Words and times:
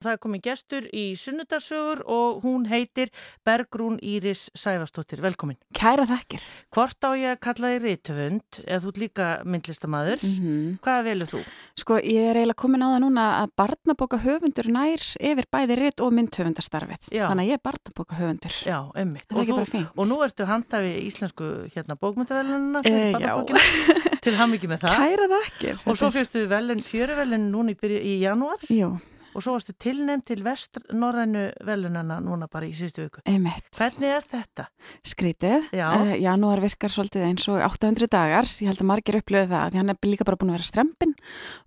Það 0.00 0.14
er 0.14 0.20
komið 0.24 0.40
gestur 0.46 0.84
í 0.96 1.02
sunnudarsögur 1.20 1.98
og 2.08 2.38
hún 2.40 2.62
heitir 2.70 3.10
Bergrún 3.44 3.98
Íris 4.00 4.46
Sæfastóttir. 4.56 5.20
Velkomin. 5.20 5.58
Kæra 5.76 6.06
þakkir. 6.08 6.46
Hvort 6.72 7.04
á 7.04 7.12
ég 7.20 7.34
að 7.34 7.42
kalla 7.44 7.72
þig 7.74 7.84
rítöfund 7.84 8.60
eða 8.62 8.78
þú 8.80 8.92
er 8.94 9.00
líka 9.02 9.26
myndlistamæður. 9.44 10.24
Mm 10.24 10.38
-hmm. 10.40 10.78
Hvaða 10.80 11.02
velur 11.04 11.28
þú? 11.34 11.40
Sko 11.76 11.98
ég 12.00 12.30
er 12.30 12.40
eiginlega 12.40 12.62
komin 12.62 12.80
á 12.80 12.88
það 12.88 13.02
núna 13.04 13.26
að 13.42 13.52
barnabóka 13.60 14.16
höfundur 14.24 14.68
nær 14.72 15.02
yfir 15.20 15.46
bæði 15.52 15.76
rít 15.76 16.00
og 16.00 16.12
myndhöfundarstarfið. 16.16 17.02
Já. 17.12 17.28
Þannig 17.28 17.44
að 17.44 17.50
ég 17.50 17.52
er 17.52 17.64
barnabóka 17.68 18.14
höfundur. 18.16 18.54
Já, 18.64 18.78
ummitt. 18.96 19.28
Það 19.28 19.36
er 19.36 19.42
ekki 19.42 19.52
bara 19.52 19.72
fínt. 19.76 19.92
Og 19.96 20.08
nú 20.08 20.16
ertu 20.24 20.46
handhafi 20.48 20.92
íslensku 21.04 21.44
hérna, 21.76 22.00
bókmyndavelununa 22.00 22.82
fyrir 22.82 23.04
e, 23.04 23.12
barnabókina. 23.12 23.60
Til 24.24 24.34
ham 24.40 24.52
ekki 24.54 24.66
með 24.66 24.80
það. 24.80 24.96
Kæra 24.96 25.28
þakkir. 25.28 25.76
Og 25.84 25.96
svo 25.96 26.08
fyrstu 26.08 26.48
fjöruvelun 26.88 27.50
núna 27.52 27.76
í, 27.76 27.76
í 28.00 28.20
janúar. 28.24 28.64
Jú 28.72 28.96
og 29.34 29.44
svo 29.44 29.54
varstu 29.54 29.74
tilnefn 29.80 30.22
til 30.26 30.40
vestnorrænu 30.44 31.44
velunana 31.66 32.18
núna 32.24 32.48
bara 32.50 32.68
í 32.68 32.72
síðustu 32.76 33.06
viku. 33.06 33.22
Einmitt. 33.28 33.68
Hvernig 33.76 34.14
er 34.16 34.26
þetta? 34.30 34.66
Skrítið. 35.06 35.68
Já. 35.76 35.86
Uh, 35.94 36.14
janúar 36.20 36.62
virkar 36.64 36.94
svolítið 36.94 37.26
eins 37.28 37.46
og 37.52 37.60
800 37.66 38.10
dagar. 38.10 38.48
Ég 38.48 38.72
held 38.72 38.82
að 38.82 38.90
margir 38.90 39.20
upplöðu 39.20 39.52
það 39.52 39.70
því 39.70 39.82
hann 39.82 39.94
er 39.94 40.10
líka 40.10 40.26
bara 40.28 40.40
búin 40.40 40.52
að 40.54 40.58
vera 40.60 40.70
strempin 40.70 41.14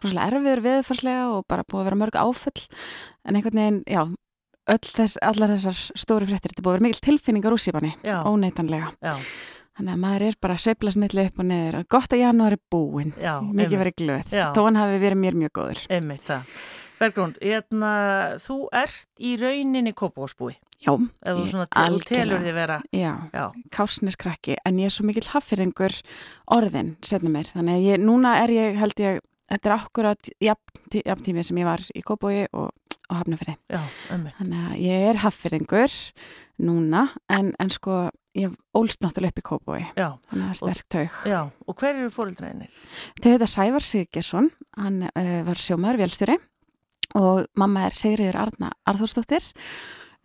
svolítið 0.02 0.26
erfiður 0.28 0.66
viðfarslega 0.68 1.23
og 1.38 1.48
bara 1.52 1.66
búin 1.68 1.84
að 1.84 1.90
vera 1.90 2.02
mörg 2.04 2.20
áföll. 2.20 2.68
En 3.23 3.40
einhvern 3.40 3.62
veginn, 3.62 3.82
já, 3.88 4.04
þess, 4.68 5.18
allar 5.23 5.56
þessar 5.56 5.82
stóri 6.04 6.28
fréttir, 6.30 6.54
þetta 6.54 6.66
búin 6.66 6.73
að 6.73 6.80
vera 6.80 6.88
mikil 6.90 7.04
tilfinningar 7.08 7.56
úr 7.56 7.64
sífani, 7.64 7.95
óneitanlega. 8.04 8.94
Já. 9.04 9.16
Þannig 9.73 9.95
að 9.95 10.02
maður 10.04 10.23
er 10.28 10.36
bara 10.45 10.56
sveiflas 10.62 10.95
milli 11.02 11.23
upp 11.26 11.40
og 11.42 11.48
niður 11.50 11.80
og 11.80 11.86
gott 11.90 12.12
að 12.14 12.20
janúar 12.22 12.54
er 12.54 12.59
búin, 12.70 13.14
já, 13.18 13.40
mikið 13.42 13.80
verið 13.82 13.95
glöð, 14.04 14.36
þó 14.54 14.59
hann 14.68 14.78
hafi 14.78 15.00
verið 15.02 15.22
mér 15.23 15.38
mjög 15.40 15.54
góður. 15.58 15.82
Einmitt 15.98 16.28
það. 16.28 16.52
Bergrún, 17.04 17.34
hérna, 17.42 17.94
þú 18.40 18.58
ert 18.80 19.10
í 19.20 19.34
rauninni 19.42 19.92
kópásbúi. 19.98 20.56
Já, 20.84 20.94
Eða 21.24 21.36
þú 21.38 21.44
svona 21.48 21.66
til, 21.72 22.00
telur 22.08 22.42
því 22.44 22.54
vera. 22.56 22.78
Já, 22.95 23.12
já. 23.32 23.44
kársniskrakki, 23.76 24.58
en 24.68 24.80
ég 24.82 24.90
er 24.90 24.94
svo 24.94 25.06
mikill 25.08 25.30
haffyrðingur 25.32 25.95
orðin, 26.52 26.95
setna 27.04 27.32
mér. 27.32 27.52
Þannig 27.56 27.80
að 27.80 27.88
ég, 27.88 28.04
núna 28.04 28.34
er 28.44 28.54
ég, 28.56 28.80
held 28.80 29.04
ég, 29.04 29.20
þetta 29.52 29.70
er 29.70 29.76
akkurat 29.78 30.32
jafntímið 30.44 31.50
sem 31.50 31.62
ég 31.64 31.70
var 31.70 31.84
í 31.92 32.04
kópói 32.04 32.45
og, 32.52 32.72
og 33.08 33.16
hafnafyrði. 33.22 33.58
Já, 33.72 33.82
ömmi. 34.16 34.36
Þannig 34.40 34.67
að 34.67 34.84
ég 34.84 35.08
er 35.12 35.22
haffyrðingur 35.23 35.98
núna, 36.64 37.08
en, 37.32 37.52
en 37.64 37.73
sko, 37.73 38.06
ég 38.38 38.56
ólst 38.76 39.04
náttúrulega 39.04 39.36
upp 39.36 39.44
í 39.44 39.48
kópói. 39.52 39.82
Þannig 39.95 40.48
að 40.50 40.56
sterk 40.60 40.88
taug. 40.92 41.20
Já, 41.28 41.42
og 41.48 41.80
hver 41.80 41.95
eru 41.95 42.12
fóröldræðinir? 42.14 42.82
Þau 43.20 43.30
heita 43.34 43.52
Sævar 43.52 43.88
Siggesson, 43.88 44.52
hann 44.80 45.06
uh, 45.12 45.38
var 45.48 45.64
sjómaður, 45.64 46.04
velstjóri 46.04 46.40
og 47.20 47.46
mamma 47.59 47.88
er 47.88 47.98
Sigriður 47.98 48.40
Arna 48.46 48.73
Arþórsdóttir 48.90 49.46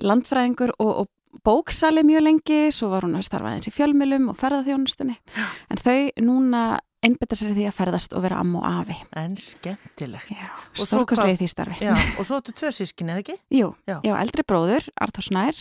landfræðingur 0.05 0.75
og, 0.79 0.93
og 1.05 1.43
bóksali 1.45 2.05
mjög 2.07 2.25
lengi, 2.25 2.61
svo 2.75 2.91
var 2.93 3.07
hún 3.07 3.19
að 3.19 3.27
starfa 3.29 3.55
eins 3.55 3.69
í 3.69 3.75
fjölmjölum 3.75 4.31
og 4.33 4.39
ferðarþjónustunni 4.39 5.19
en 5.19 5.83
þau 5.83 5.99
núna 6.25 6.63
einbetta 7.05 7.37
sér 7.39 7.53
því 7.55 7.67
að 7.69 7.77
ferðast 7.77 8.15
og 8.17 8.25
vera 8.25 8.41
amma 8.43 8.59
og 8.59 8.67
afi. 8.83 8.97
En 9.19 9.37
skemmtilegt. 9.39 10.33
Já, 10.35 10.49
stórkostlega 10.83 11.39
því 11.39 11.49
starfi. 11.53 11.87
Já, 11.87 11.93
og 12.19 12.27
svo 12.27 12.39
ertu 12.41 12.55
tvö 12.59 12.73
sískin, 12.75 13.13
eða 13.13 13.23
ekki? 13.23 13.37
Jú, 13.55 13.69
já. 13.87 13.99
já, 14.03 14.13
eldri 14.19 14.45
bróður, 14.49 14.89
Arþór 14.99 15.29
Snær 15.29 15.61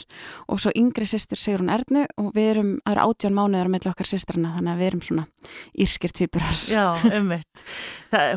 og 0.49 0.63
svo 0.63 0.73
yngri 0.77 1.05
sýstur 1.09 1.39
Sigrun 1.41 1.69
Ernu 1.73 2.07
og 2.17 2.31
við 2.35 2.49
erum, 2.55 2.71
það 2.81 2.95
eru 2.95 3.05
átján 3.05 3.37
mánuðar 3.37 3.71
með 3.73 3.89
okkar 3.91 4.09
sýstrana, 4.09 4.55
þannig 4.57 4.73
að 4.73 4.81
við 4.81 4.89
erum 4.89 5.05
svona 5.05 5.27
írskir 5.85 6.15
tvíburar. 6.17 6.65
Já, 6.73 6.85
ummitt. 7.19 7.65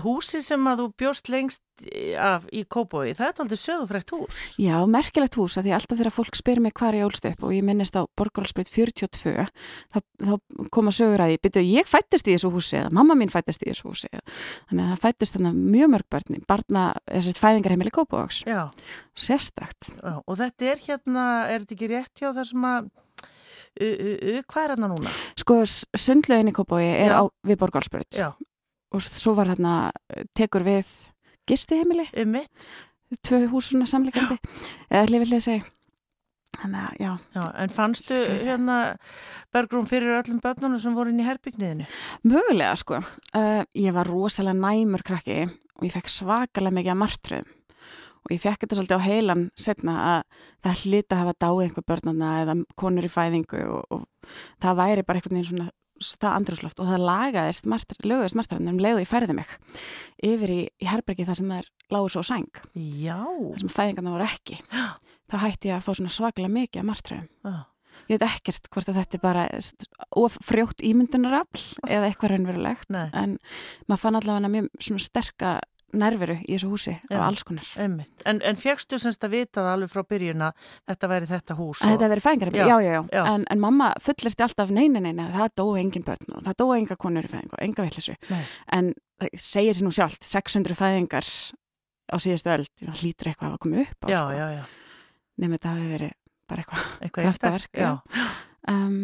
Húsi 0.04 0.44
sem 0.44 0.68
að 0.68 0.84
þú 0.84 0.90
bjóst 1.00 1.32
lengst 1.32 1.64
af 2.20 2.46
í 2.54 2.62
Kópói, 2.70 3.12
það 3.16 3.26
er 3.26 3.42
aldrei 3.44 3.60
sögufrækt 3.60 4.12
hús. 4.14 4.40
Já, 4.60 4.76
merkilegt 4.90 5.38
hús 5.38 5.56
að 5.58 5.68
því 5.68 5.74
alltaf 5.76 6.00
þegar 6.00 6.14
fólk 6.14 6.38
spyr 6.38 6.60
mig 6.64 6.74
hvað 6.76 6.92
er 6.92 6.98
ég 7.00 7.08
ólst 7.08 7.28
upp 7.30 7.44
og 7.46 7.54
ég 7.54 7.66
minnist 7.66 7.96
á 7.96 8.02
Borgálsbreyt 8.18 8.70
42 8.72 9.46
þá, 9.46 9.98
þá 10.00 10.32
koma 10.74 10.94
sögur 10.94 11.24
að 11.24 11.34
ég 11.34 11.42
byrju, 11.44 11.64
ég 11.80 11.90
fættist 11.90 12.28
í 12.28 12.36
þessu 12.36 12.52
húsi 12.54 12.78
eða 12.80 12.92
mamma 12.96 13.16
mín 13.18 13.32
fættist 13.32 13.64
í 13.64 13.70
þessu 13.70 13.90
húsi 13.90 14.10
þannig 14.12 14.84
að 14.84 14.90
það 14.90 15.04
fættist 15.04 15.36
þannig 15.36 15.60
mjög 15.76 15.92
mörg 15.94 16.08
börn 16.14 16.42
barna, 16.50 16.86
þessi 17.10 17.36
fæðingarheimili 17.40 17.94
Kópóaks 17.94 18.42
sérstakt. 19.20 19.94
Já, 19.96 20.20
og 20.24 20.36
þetta 20.40 20.70
er 20.70 20.84
hérna, 20.86 21.24
er 21.50 21.64
þetta 21.64 21.76
ekki 21.76 21.90
rétt 21.90 22.22
hjá 22.22 22.30
það 22.30 22.44
sem 22.52 22.68
að 22.70 22.90
hvað 24.50 24.62
er 24.64 24.72
hérna 24.74 24.90
núna? 24.90 25.12
Sko, 25.38 25.60
sundlegin 25.98 26.50
í 26.50 26.54
Kópói 26.56 26.84
er 26.88 27.14
á, 27.14 27.22
við 27.46 27.60
Borgálsbreyt 27.60 28.18
og 28.90 29.04
svo 29.04 29.36
var 29.38 29.52
hérna 29.52 29.92
tekur 30.34 30.64
við 30.66 30.88
gistiheimili. 31.50 32.06
Um 32.22 32.32
mitt 32.38 32.70
tvö 33.26 33.44
húsuna 33.50 33.88
samleikandi 33.90 34.38
eða 34.90 35.06
hlið 35.10 35.38
seg 35.42 35.68
þannig 36.60 36.82
að 36.84 36.98
já, 37.00 37.10
já 37.34 37.44
En 37.62 37.72
fannstu 37.72 38.16
Skrita. 38.18 38.44
hérna 38.46 38.76
bergrum 39.54 39.86
fyrir 39.88 40.18
öllum 40.20 40.40
börnunum 40.42 40.80
sem 40.80 40.96
voru 40.96 41.12
inn 41.12 41.22
í 41.22 41.26
herbyggniðinu? 41.26 41.86
Mögulega 42.28 42.76
sko. 42.76 43.00
Uh, 43.34 43.62
ég 43.74 43.94
var 43.96 44.08
rosalega 44.10 44.58
næmur 44.58 45.04
krakki 45.06 45.46
og 45.48 45.86
ég 45.86 45.94
fekk 45.94 46.12
svakalega 46.12 46.76
mikið 46.76 46.94
að 46.94 47.00
martröðum. 47.04 47.56
Og 48.20 48.34
ég 48.34 48.42
fekk 48.42 48.60
þetta 48.60 48.76
svolítið 48.76 49.00
á 49.00 49.08
heilan 49.08 49.44
setna 49.56 49.92
að 50.10 50.40
það 50.66 50.82
hlita 50.84 51.16
að 51.16 51.22
hafa 51.22 51.36
dáið 51.40 51.62
einhver 51.64 51.86
börnuna 51.88 52.32
eða 52.42 52.56
konur 52.76 53.06
í 53.08 53.12
fæðingu 53.14 53.62
og, 53.64 53.84
og 53.96 54.34
það 54.60 54.80
væri 54.82 55.06
bara 55.08 55.20
einhvern 55.22 55.38
veginn 55.38 55.50
svona 55.54 55.70
það 56.00 56.36
andrúsloft 56.36 56.80
og 56.80 56.88
það 56.90 57.04
lagaðist 57.08 57.68
löguðist 58.04 58.38
margtarinn 58.38 58.72
um 58.72 58.80
leiðu 58.80 59.02
ég 59.02 59.10
færði 59.10 59.36
mig 59.36 59.50
yfir 60.24 60.52
í, 60.54 60.60
í 60.80 60.88
herbergi 60.88 61.26
þar 61.28 61.40
sem 61.40 61.50
það 61.52 61.62
er 61.62 61.70
lágur 61.94 62.14
svo 62.14 62.22
sæng. 62.26 62.62
Já. 62.76 63.18
þar 63.24 63.64
sem 63.64 63.74
fæðingarna 63.74 64.14
voru 64.14 64.28
ekki. 64.28 64.60
Þá 65.30 65.36
hætti 65.44 65.70
ég 65.70 65.76
að 65.76 65.84
fá 65.86 65.92
svona 65.94 66.14
svaklega 66.14 66.52
mikið 66.52 66.82
að 66.82 66.88
margtarinn 66.88 67.28
ah. 67.46 67.62
ég 68.08 68.18
veit 68.18 68.26
ekkert 68.26 68.70
hvort 68.72 68.90
að 68.90 69.00
þetta 69.00 69.18
er 69.18 69.24
bara 69.24 69.44
frjótt 70.42 70.82
ímyndunarafl 70.86 71.66
eða 71.86 72.08
eitthvað 72.08 72.34
raunverulegt 72.34 72.96
en 72.96 73.36
maður 73.86 74.02
fann 74.02 74.18
allavega 74.18 74.50
mjög 74.56 75.04
sterka 75.04 75.58
nerviru 75.96 76.36
í 76.44 76.54
þessu 76.54 76.70
húsi 76.70 76.94
Já, 76.94 77.16
og 77.16 77.24
alls 77.26 77.44
konar. 77.46 77.68
En, 77.80 77.98
en 78.24 78.58
fegstu 78.60 78.98
semst 79.00 79.24
að 79.26 79.34
vita 79.34 79.60
það 79.60 79.70
alveg 79.74 79.92
frá 79.92 80.04
byrjuna 80.12 80.50
þetta 80.88 81.10
væri 81.10 81.30
þetta 81.30 81.56
hús? 81.58 81.80
Að 81.80 81.86
og... 81.86 81.94
þetta 81.94 82.10
væri 82.12 82.24
fæðingarheimili, 82.26 82.66
já, 82.70 82.76
já, 82.84 82.92
já, 82.94 83.02
já. 83.16 83.22
En, 83.34 83.46
en 83.50 83.62
mamma 83.62 83.90
fullirti 84.02 84.46
alltaf 84.46 84.74
neina 84.74 85.02
neina 85.02 85.28
það 85.34 85.54
dói 85.62 85.80
engin 85.82 86.06
börn 86.06 86.36
og 86.36 86.44
það 86.46 86.58
dói 86.62 86.74
enga 86.80 86.98
konur 87.00 87.26
í 87.26 87.32
fæðingu 87.32 87.56
og 87.58 87.64
enga 87.66 87.86
vittlisu 87.86 88.16
en 88.76 88.92
það 89.20 89.34
segir 89.46 89.76
sér 89.78 89.88
nú 89.88 89.94
sjálft 89.94 90.26
600 90.28 90.78
fæðingar 90.78 91.32
á 92.10 92.16
síðustu 92.18 92.52
öll 92.54 92.66
hlýtur 93.00 93.30
eitthvað 93.30 93.54
að 93.56 93.62
koma 93.64 93.84
upp 93.84 94.06
á 94.06 94.08
sko. 94.10 94.38
nefnum 95.40 95.56
þetta 95.56 95.74
hafi 95.74 95.90
verið 95.94 96.16
bara 96.50 96.64
eitthvað 96.64 96.86
eitthvað 97.04 97.28
krastaverk 97.28 97.82
um, 98.70 98.96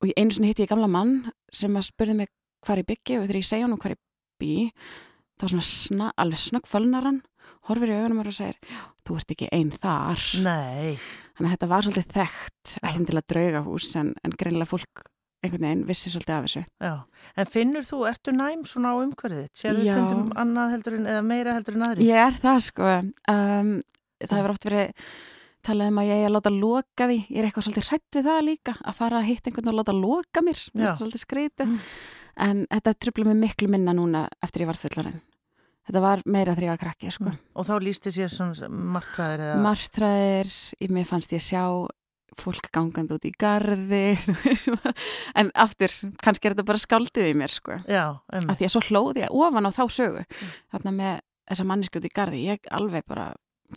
og 0.00 0.12
einu 0.14 0.36
sinni 0.36 0.52
hitti 0.52 0.66
ég 0.66 0.72
gamla 0.72 0.90
mann 0.90 1.16
sem 1.52 1.74
að 1.78 1.88
spurði 1.88 2.18
mig 2.22 2.32
hvað 2.64 2.82
er 2.82 2.88
byggi 2.92 3.18
og 3.18 3.26
þegar 3.26 3.40
ég 3.40 3.48
segja 3.48 3.66
hann 3.66 3.78
hvað 3.80 3.96
er 3.96 4.00
bý 4.40 4.54
þá 5.40 5.46
svona 5.50 5.66
sna, 5.68 6.10
alveg 6.20 6.42
snögg 6.42 6.68
fölnar 6.70 7.08
hann 7.08 7.22
horfir 7.68 7.92
í 7.92 7.96
augunum 7.98 8.22
og 8.22 8.34
segir 8.34 8.58
þú 9.04 9.18
ert 9.18 9.34
ekki 9.34 9.50
einn 9.54 9.72
þar. 9.72 10.22
Nei. 10.44 11.00
þannig 11.34 11.48
að 11.48 11.54
þetta 11.54 11.70
var 11.72 11.86
svolítið 11.86 12.14
þekkt 12.14 12.72
ekki 12.80 13.08
til 13.08 13.18
að 13.18 13.28
drauga 13.32 13.64
hús 13.66 13.90
en, 14.00 14.14
en 14.24 14.38
greinlega 14.38 14.70
fólk 14.70 15.04
einhvern 15.44 15.66
veginn 15.66 15.84
vissi 15.88 16.12
svolítið 16.12 16.34
af 16.36 16.46
þessu. 16.46 16.64
Já. 16.80 16.94
En 17.40 17.50
finnur 17.52 17.84
þú, 17.84 18.00
ertu 18.08 18.34
næm 18.36 18.64
svona 18.68 18.94
á 18.96 19.00
umhverfið 19.02 19.50
sér 19.52 19.76
þú 19.76 19.86
stundum 19.90 20.32
annað 20.40 20.74
heldur 20.76 20.98
en 20.98 21.12
eða 21.12 21.24
meira 21.26 21.56
heldur 21.58 21.78
en 21.78 21.86
aðri? 21.88 22.08
Ég 22.08 22.28
er 22.30 22.40
það 22.40 22.60
sko. 22.68 22.90
Um, 23.32 23.72
það 24.24 24.36
hefur 24.38 24.54
oft 24.54 24.68
verið 24.68 25.06
talað 25.64 25.92
um 25.92 26.00
að 26.00 26.10
ég 26.10 26.22
er 26.22 26.30
að 26.30 26.34
láta 26.36 26.52
loka 26.54 27.08
því. 27.10 27.20
Ég 27.28 27.38
er 27.40 27.48
eitthvað 27.48 27.66
svolítið 27.68 27.90
hrætt 27.90 28.18
við 28.18 28.28
það 28.30 28.42
líka 28.48 28.76
að 28.80 28.98
fara 29.00 29.20
að 29.20 29.30
hitta 29.30 29.50
einhvern 29.50 29.72
og 29.72 29.78
láta 29.80 29.96
loka 29.96 30.44
mér. 30.44 30.64
Það 30.72 30.98
svolítið 31.00 31.24
skrítið 31.24 31.70
mm 31.72 31.78
en 32.36 32.64
þetta 32.70 32.96
tröfla 32.98 33.28
mig 33.30 33.40
miklu 33.42 33.70
minna 33.70 33.94
núna 33.96 34.26
eftir 34.42 34.64
ég 34.64 34.70
var 34.72 34.80
fullarinn 34.80 35.20
þetta 35.88 36.04
var 36.04 36.22
meira 36.26 36.54
ég 36.56 36.72
var 36.72 36.80
krakki 36.80 37.12
sko. 37.12 37.28
mm. 37.28 37.42
og 37.54 37.68
þá 37.68 37.74
lísti 37.82 38.14
sér 38.14 38.32
svona 38.32 38.70
margtræðir 38.70 39.44
eða? 39.48 39.60
margtræðir, 39.66 40.56
í 40.80 40.88
mig 40.94 41.06
fannst 41.10 41.34
ég 41.36 41.44
sjá 41.44 41.64
fólk 42.34 42.66
gangand 42.74 43.12
út 43.14 43.26
í 43.28 43.30
gardi 43.38 44.16
en 45.38 45.52
aftur 45.54 45.92
kannski 46.22 46.48
er 46.48 46.56
þetta 46.56 46.66
bara 46.66 46.82
skáldið 46.82 47.30
í 47.30 47.36
mér 47.38 47.52
sko. 47.52 47.78
Já, 47.86 48.18
að 48.34 48.56
því 48.58 48.66
að 48.66 48.74
svo 48.74 48.82
hlóði 48.88 49.22
ég 49.22 49.36
ofan 49.38 49.70
á 49.70 49.70
þá 49.70 49.84
sögu 49.86 50.24
mm. 50.24 50.52
þarna 50.74 50.94
með 50.98 51.14
þessa 51.44 51.68
manniski 51.68 52.00
út 52.00 52.08
í 52.08 52.14
gardi 52.16 52.44
ég 52.48 52.70
alveg 52.74 53.06
bara 53.06 53.28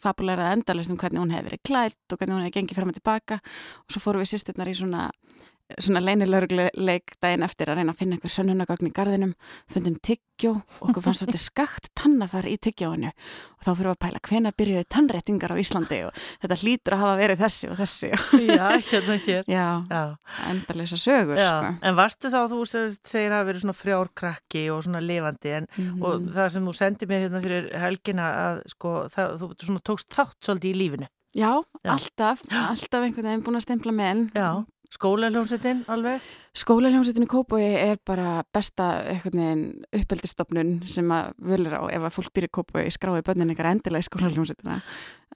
fabuleiraði 0.01 0.57
endalist 0.57 0.91
um 0.93 0.97
hvernig 0.99 1.21
hún 1.21 1.33
hefði 1.33 1.51
verið 1.51 1.63
klætt 1.65 2.13
og 2.13 2.19
hvernig 2.19 2.35
hún 2.35 2.45
hefði 2.45 2.55
gengið 2.57 2.79
fram 2.79 2.91
og 2.91 2.97
tilbaka 2.97 3.37
og 3.83 3.93
svo 3.93 4.03
fóru 4.03 4.21
við 4.21 4.31
sýsturnar 4.33 4.71
í 4.71 4.75
svona 4.77 5.07
svona 5.79 5.99
leinilörgleik 5.99 7.17
daginn 7.21 7.43
eftir 7.43 7.67
að 7.71 7.79
reyna 7.81 7.91
að 7.93 7.99
finna 7.99 8.15
einhver 8.17 8.31
sönnunagagn 8.31 8.87
í 8.87 8.91
garðinum, 8.95 9.33
fundum 9.67 9.97
tyggjó 9.99 10.53
og 10.79 10.89
okkur 10.91 11.03
fannst 11.03 11.25
þetta 11.25 11.41
skakt 11.41 11.89
tannafar 11.97 12.47
í 12.47 12.55
tyggjóinu 12.61 13.09
og 13.11 13.65
þá 13.65 13.71
fyrir 13.73 13.89
við 13.89 13.91
að 13.91 13.99
pæla 14.05 14.21
hvenar 14.29 14.55
byrjuði 14.61 14.85
tannréttingar 14.95 15.51
á 15.51 15.57
Íslandi 15.59 15.99
og 16.07 16.21
þetta 16.43 16.59
hlýtur 16.61 16.95
að 16.95 17.03
hafa 17.03 17.17
verið 17.19 17.41
þessi 17.43 17.69
og 17.73 17.77
þessi. 17.81 18.11
Já, 18.47 18.67
hérna 18.91 19.17
hér. 19.25 19.43
Já, 19.51 19.65
Já. 19.91 20.03
endarleisa 20.53 20.97
sögur, 21.01 21.35
Já, 21.41 21.49
sko. 21.51 21.73
en 21.83 21.95
varstu 21.99 22.31
þá, 22.31 22.39
þú 22.53 22.61
se- 22.67 22.85
segir 23.03 23.35
að 23.35 23.49
verið 23.51 23.65
svona 23.65 23.77
frjárkrakki 23.81 24.63
og 24.71 24.83
svona 24.87 25.03
lifandi 25.03 25.51
en, 25.57 25.67
Mhm. 25.77 26.01
og 26.03 26.21
það 26.31 26.51
sem 26.51 26.65
þú 26.65 26.73
sendir 26.79 27.07
mér 27.11 27.27
hérna 27.27 27.41
fyrir 27.43 27.69
helgina 27.77 28.31
að 28.47 28.63
sko, 28.71 28.95
það, 29.11 29.37
þú 29.41 29.81
tókst 29.83 30.07
þátt 30.15 30.39
svolítið 30.41 30.71
í 30.73 30.79
lífinu. 30.79 31.07
Já, 31.37 31.61
Já. 31.83 31.91
alltaf, 31.93 32.41
alltaf 32.49 33.03
einhvern 33.03 33.27
veginn 33.27 33.43
búin 33.43 33.57
að 33.59 33.65
stempla 33.67 33.91
með 33.93 34.09
enn. 34.13 34.31
Skólaljónsettin 34.93 35.83
alveg. 35.91 36.23
Skólaljómsveitin 36.55 37.25
í 37.25 37.29
Kópói 37.29 37.65
er 37.65 37.99
bara 38.07 38.41
besta 38.55 38.87
uppeldistofnun 39.17 40.77
sem 40.87 41.11
að 41.11 41.33
völur 41.49 41.75
á 41.75 41.83
ef 41.91 42.07
að 42.07 42.15
fólk 42.15 42.39
í 42.39 42.49
Kópói 42.57 42.87
skráði 42.93 43.25
bönnin 43.27 43.51
ykkar 43.51 43.71
endilega 43.73 44.05
í 44.05 44.07
skólaljómsveitina. 44.07 44.79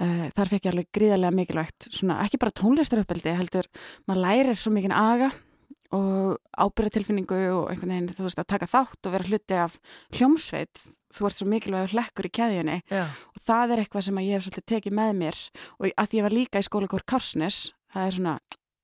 Uh, 0.02 0.30
þar 0.38 0.52
fekk 0.54 0.66
ég 0.66 0.72
alveg 0.72 0.90
gríðarlega 0.96 1.36
mikilvægt, 1.36 1.90
svona 1.92 2.22
ekki 2.24 2.40
bara 2.42 2.56
tónlistar 2.56 3.02
uppeldi, 3.04 3.34
heldur 3.36 3.68
maður 4.08 4.24
lærir 4.24 4.58
svo 4.58 4.72
mikinn 4.74 4.96
aga 4.96 5.34
og 5.92 6.40
ábyrðatilfinningu 6.56 7.42
og 7.52 7.68
einhvern 7.74 7.92
veginn, 7.92 8.10
þú 8.16 8.26
veist, 8.30 8.40
að 8.40 8.50
taka 8.54 8.70
þátt 8.72 9.10
og 9.10 9.16
vera 9.18 9.28
hluti 9.28 9.60
af 9.60 9.76
hljómsveit. 10.16 10.88
Þú 11.12 11.28
ert 11.28 11.42
svo 11.42 11.50
mikilvægur 11.52 11.92
hlekkur 11.92 12.30
í 12.30 12.32
keðjunni 12.32 12.78
Já, 12.88 13.04
og 13.04 13.42
það 13.44 13.74
er 13.74 13.82
eitthvað 13.82 14.06
sem 14.08 14.20
ég 14.24 14.38
hef 14.38 14.46
svolítið 14.46 14.68
tekið 14.72 14.94
með 14.96 15.10
mér 15.20 15.40
og 15.76 15.90
að 16.00 16.14
ég 16.16 16.24
var 16.24 16.36
líka 16.38 16.62
í 16.62 16.68
skólakór 16.70 17.04
Kársnes 17.04 17.58
það 17.92 18.06
er 18.06 18.16
svona 18.16 18.36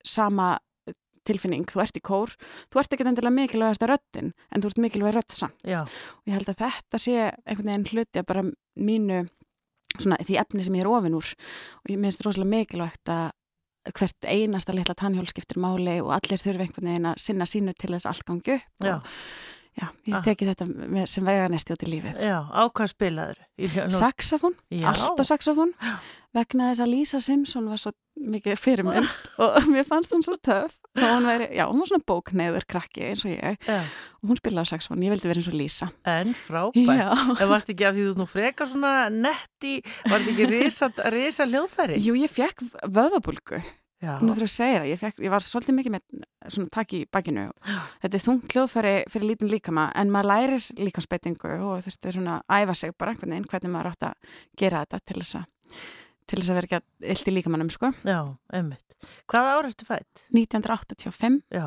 sama 0.06 0.56
tilfinning, 1.28 1.66
þú 1.68 1.82
ert 1.84 1.98
í 1.98 2.04
kór. 2.04 2.34
Þú 2.72 2.80
ert 2.82 2.94
ekki 2.94 3.06
endilega 3.06 3.34
mikilvægast 3.36 3.84
að 3.84 3.92
röddin 3.94 4.30
en 4.48 4.62
þú 4.62 4.70
ert 4.70 4.82
mikilvæg 4.84 5.16
rödd 5.18 5.34
samt. 5.34 5.66
Já, 5.66 5.82
og 5.84 6.30
ég 6.30 6.38
held 6.38 6.52
að 6.52 6.62
þetta 6.62 7.02
sé 7.02 7.16
einhvern 7.26 7.72
veginn 7.72 7.88
hluti 7.92 8.22
að 8.22 8.28
bara 8.30 8.44
mínu 8.78 9.24
svona 9.98 10.20
því 10.22 10.38
efni 10.42 10.64
sem 10.64 10.78
ég 10.78 10.86
er 10.86 10.92
ofin 10.92 11.18
úr. 11.18 11.34
Og 11.82 11.92
ég 11.92 12.00
minnst 12.00 12.24
rosalega 12.24 12.52
mikilvægt 12.54 13.12
að 13.12 13.28
hvert 13.96 14.26
einasta 14.28 14.74
litla 14.76 14.96
tannhjól 14.98 15.28
skiptir 15.30 15.60
máli 15.62 15.98
og 16.02 16.12
allir 16.16 16.40
þurfi 16.42 16.66
einhvern 16.66 16.90
veginn 16.90 17.10
að 17.12 17.22
sinna 17.24 17.46
sínu 17.48 17.74
til 17.78 17.94
þess 17.94 18.08
allt 18.10 18.26
gangi 18.28 18.58
upp. 18.58 18.84
Já, 18.84 18.96
og, 18.96 19.12
já, 19.78 19.88
ég 20.10 20.14
Ah. 20.18 20.22
teki 20.26 20.46
þetta 20.50 20.66
með, 20.68 21.06
sem 21.08 21.24
veganesti 21.24 21.72
út 21.76 21.82
í 21.86 21.90
lífið. 21.92 22.18
Já, 22.20 22.38
ákvað 22.64 22.92
spilaður. 22.94 23.38
Saxafón, 23.94 24.54
allt 24.84 25.20
á 25.20 25.24
saxafón 25.26 25.72
vegna 26.34 26.68
þess 26.72 26.82
að 26.84 26.90
Lisa 26.92 27.20
Simpson 27.24 27.68
var 27.70 27.78
svo 27.80 27.92
mikið 28.18 28.58
fyrirmynd 28.58 29.08
og 29.38 29.68
mér 29.72 29.86
fannst 29.88 30.12
hún 30.12 30.22
svo 30.26 30.36
töff. 30.42 30.74
Og 30.98 31.04
hún, 31.06 31.26
væri, 31.30 31.46
já, 31.54 31.64
hún 31.70 31.78
var 31.78 31.86
svona 31.92 32.06
bókneiður 32.10 32.64
krakki 32.68 33.04
eins 33.06 33.22
og 33.24 33.30
ég. 33.30 33.58
Já, 33.68 33.78
og 34.18 34.28
hún 34.32 34.38
spilaði 34.40 34.66
á 34.66 34.70
saxafón, 34.72 35.02
ég 35.06 35.12
vildi 35.14 35.30
vera 35.30 35.38
eins 35.42 35.50
og 35.52 35.54
Lisa 35.58 35.88
en 36.04 36.34
frábært. 36.34 37.40
En 37.40 37.48
varst 37.52 37.70
ekki 37.70 37.86
af 37.86 37.94
því 37.94 38.06
þú 38.10 38.14
nú 38.18 38.26
frekar 38.28 38.66
svona 38.70 38.94
netti, 39.14 39.76
var 40.10 40.18
þetta 40.20 40.32
ekki 40.34 40.48
risa, 40.52 40.90
risa 41.14 41.46
hljóðfæri? 41.46 42.00
jú 42.02 42.18
ég 42.18 42.30
fekk 42.34 42.66
vöðabulgu 42.90 43.62
nú 43.98 44.30
þurfum 44.30 44.46
að 44.46 44.54
segja 44.54 44.80
það, 44.80 44.88
ég, 44.92 45.00
fekk, 45.00 45.22
ég 45.26 45.32
var 45.32 45.44
svolítið 45.44 45.76
mikið 45.78 45.94
með 45.96 46.24
svona 46.54 46.72
takk 46.74 46.94
í 46.94 47.00
bakinu. 47.10 47.46
Þetta 48.02 48.18
er 48.18 48.24
þungt 48.24 48.54
hljóðfæri 48.54 48.94
fyrir 49.10 49.32
lítinn 49.32 49.52
líkama 49.52 49.88
en 49.98 50.12
maður 50.14 50.30
lærir 50.32 50.68
líkansbeitingu 50.78 51.54
og 51.58 51.86
þurfti 51.86 52.14
svona 52.14 52.40
að 52.46 52.66
æfa 52.66 52.76
sig 52.78 52.94
bara 52.94 53.14
einhvern 53.14 53.34
veginn 53.34 53.48
hvernig 53.50 53.74
maður 53.74 53.90
átt 53.92 54.10
að 54.10 54.36
gera 54.62 54.84
þetta 54.84 55.02
til 55.04 55.18
þess 55.22 55.40
að 55.40 55.48
til 56.28 56.40
þess 56.40 56.52
að 56.52 56.60
vera 56.60 56.68
ekki 56.68 57.10
illt 57.14 57.30
í 57.30 57.34
líkamannum 57.38 57.72
sko 57.72 57.92
já, 58.04 58.20
einmitt. 58.52 58.84
Hvaða 59.30 59.50
ár 59.54 59.66
ertu 59.68 59.86
fætt? 59.86 60.22
1985 60.34 61.36
Já, 61.54 61.66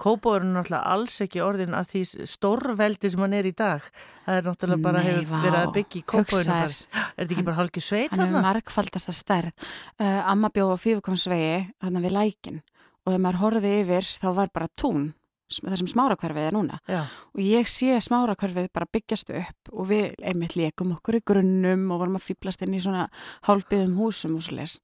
Kópó 0.00 0.32
er 0.38 0.46
náttúrulega 0.48 0.94
alls 0.94 1.18
ekki 1.20 1.42
orðin 1.44 1.76
að 1.76 1.90
því 1.92 2.02
stórveldi 2.30 3.10
sem 3.12 3.20
hann 3.20 3.36
er 3.36 3.48
í 3.50 3.52
dag. 3.52 3.84
Það 4.24 4.38
er 4.38 4.48
náttúrulega 4.48 4.84
bara 4.86 5.02
Nei, 5.04 5.10
hefur 5.10 5.44
verið 5.44 5.58
að 5.60 5.74
byggja 5.76 6.00
í 6.00 6.04
þar. 6.48 6.72
Er 6.72 7.20
þetta 7.20 7.36
ekki 7.36 7.46
bara 7.50 7.58
hálki 7.60 7.84
sveit 7.84 8.14
hann 8.14 8.22
hefur 8.22 8.38
þarna? 8.38 8.44
margfaldast 8.48 9.12
að 9.12 9.18
stærð 9.20 9.52
uh, 9.52 10.20
amma 10.32 10.52
bjóð 10.54 10.72
á 10.72 10.78
fífukomsvegi 10.86 11.54
þannig 11.84 12.06
við 12.06 12.16
lækin 12.16 12.60
og 13.04 13.12
þegar 13.12 13.24
maður 13.26 13.42
horfði 13.44 13.74
yfir 13.82 14.12
þá 14.24 14.28
var 14.40 14.54
bara 14.54 14.72
tún 14.80 15.10
sem 15.50 15.90
smárakverfið 15.90 16.46
er 16.48 16.56
núna. 16.56 16.78
Já, 16.90 17.02
og 17.34 17.42
ég 17.44 17.68
sé 17.70 17.98
smárakverfið 18.06 18.70
bara 18.76 18.88
byggjast 18.94 19.32
upp 19.40 19.72
og 19.72 19.90
við 19.90 20.14
einmitt 20.22 20.56
leikum 20.58 20.94
okkur 20.96 21.18
í 21.18 21.24
grunnum 21.26 21.88
og 21.90 22.04
vorum 22.04 22.20
að 22.20 22.28
fýblast 22.28 22.62
inn 22.66 22.76
í 22.78 22.82
svona 22.82 23.08
hálfbyðum 23.48 23.98
húsum 23.98 24.38
og 24.38 24.46
svo 24.46 24.56
les 24.60 24.78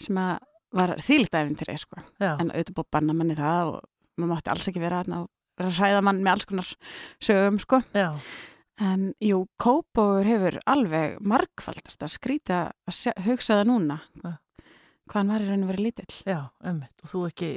sem 0.00 0.20
að 0.22 0.38
var 0.72 0.94
þvílitt 0.96 1.34
æfintýri 1.36 1.76
sko. 1.76 2.00
Já, 2.22 2.32
en 2.38 2.48
auðvitað 2.48 2.78
búið 2.78 2.92
banna 2.96 3.16
manni 3.16 3.36
það 3.36 3.74
og 3.74 3.82
maður 4.16 4.30
mátti 4.32 4.54
alls 4.54 4.70
ekki 4.70 4.80
vera 4.80 5.02
að 5.04 5.28
hræða 5.76 6.00
mann 6.06 6.22
með 6.24 6.32
alls 6.32 6.48
konar 6.48 6.72
sögum 7.20 7.60
sko. 7.60 7.82
Já, 7.92 8.14
En 8.82 9.12
jú, 9.20 9.44
Kópóur 9.60 10.26
hefur 10.26 10.56
alveg 10.66 11.18
margfaldast 11.28 12.02
að 12.02 12.14
skrýta 12.14 12.60
að 12.88 13.26
hugsa 13.26 13.60
það 13.60 13.68
núna. 13.68 13.98
Ja. 14.24 14.32
Hvað 15.10 15.18
hann 15.18 15.32
var 15.32 15.44
í 15.44 15.48
raun 15.50 15.64
og 15.64 15.70
verið 15.72 15.86
lítill. 15.86 16.16
já, 16.28 16.38
einmitt. 16.62 16.94
Og 17.02 17.12
þú 17.12 17.22
ekki, 17.28 17.50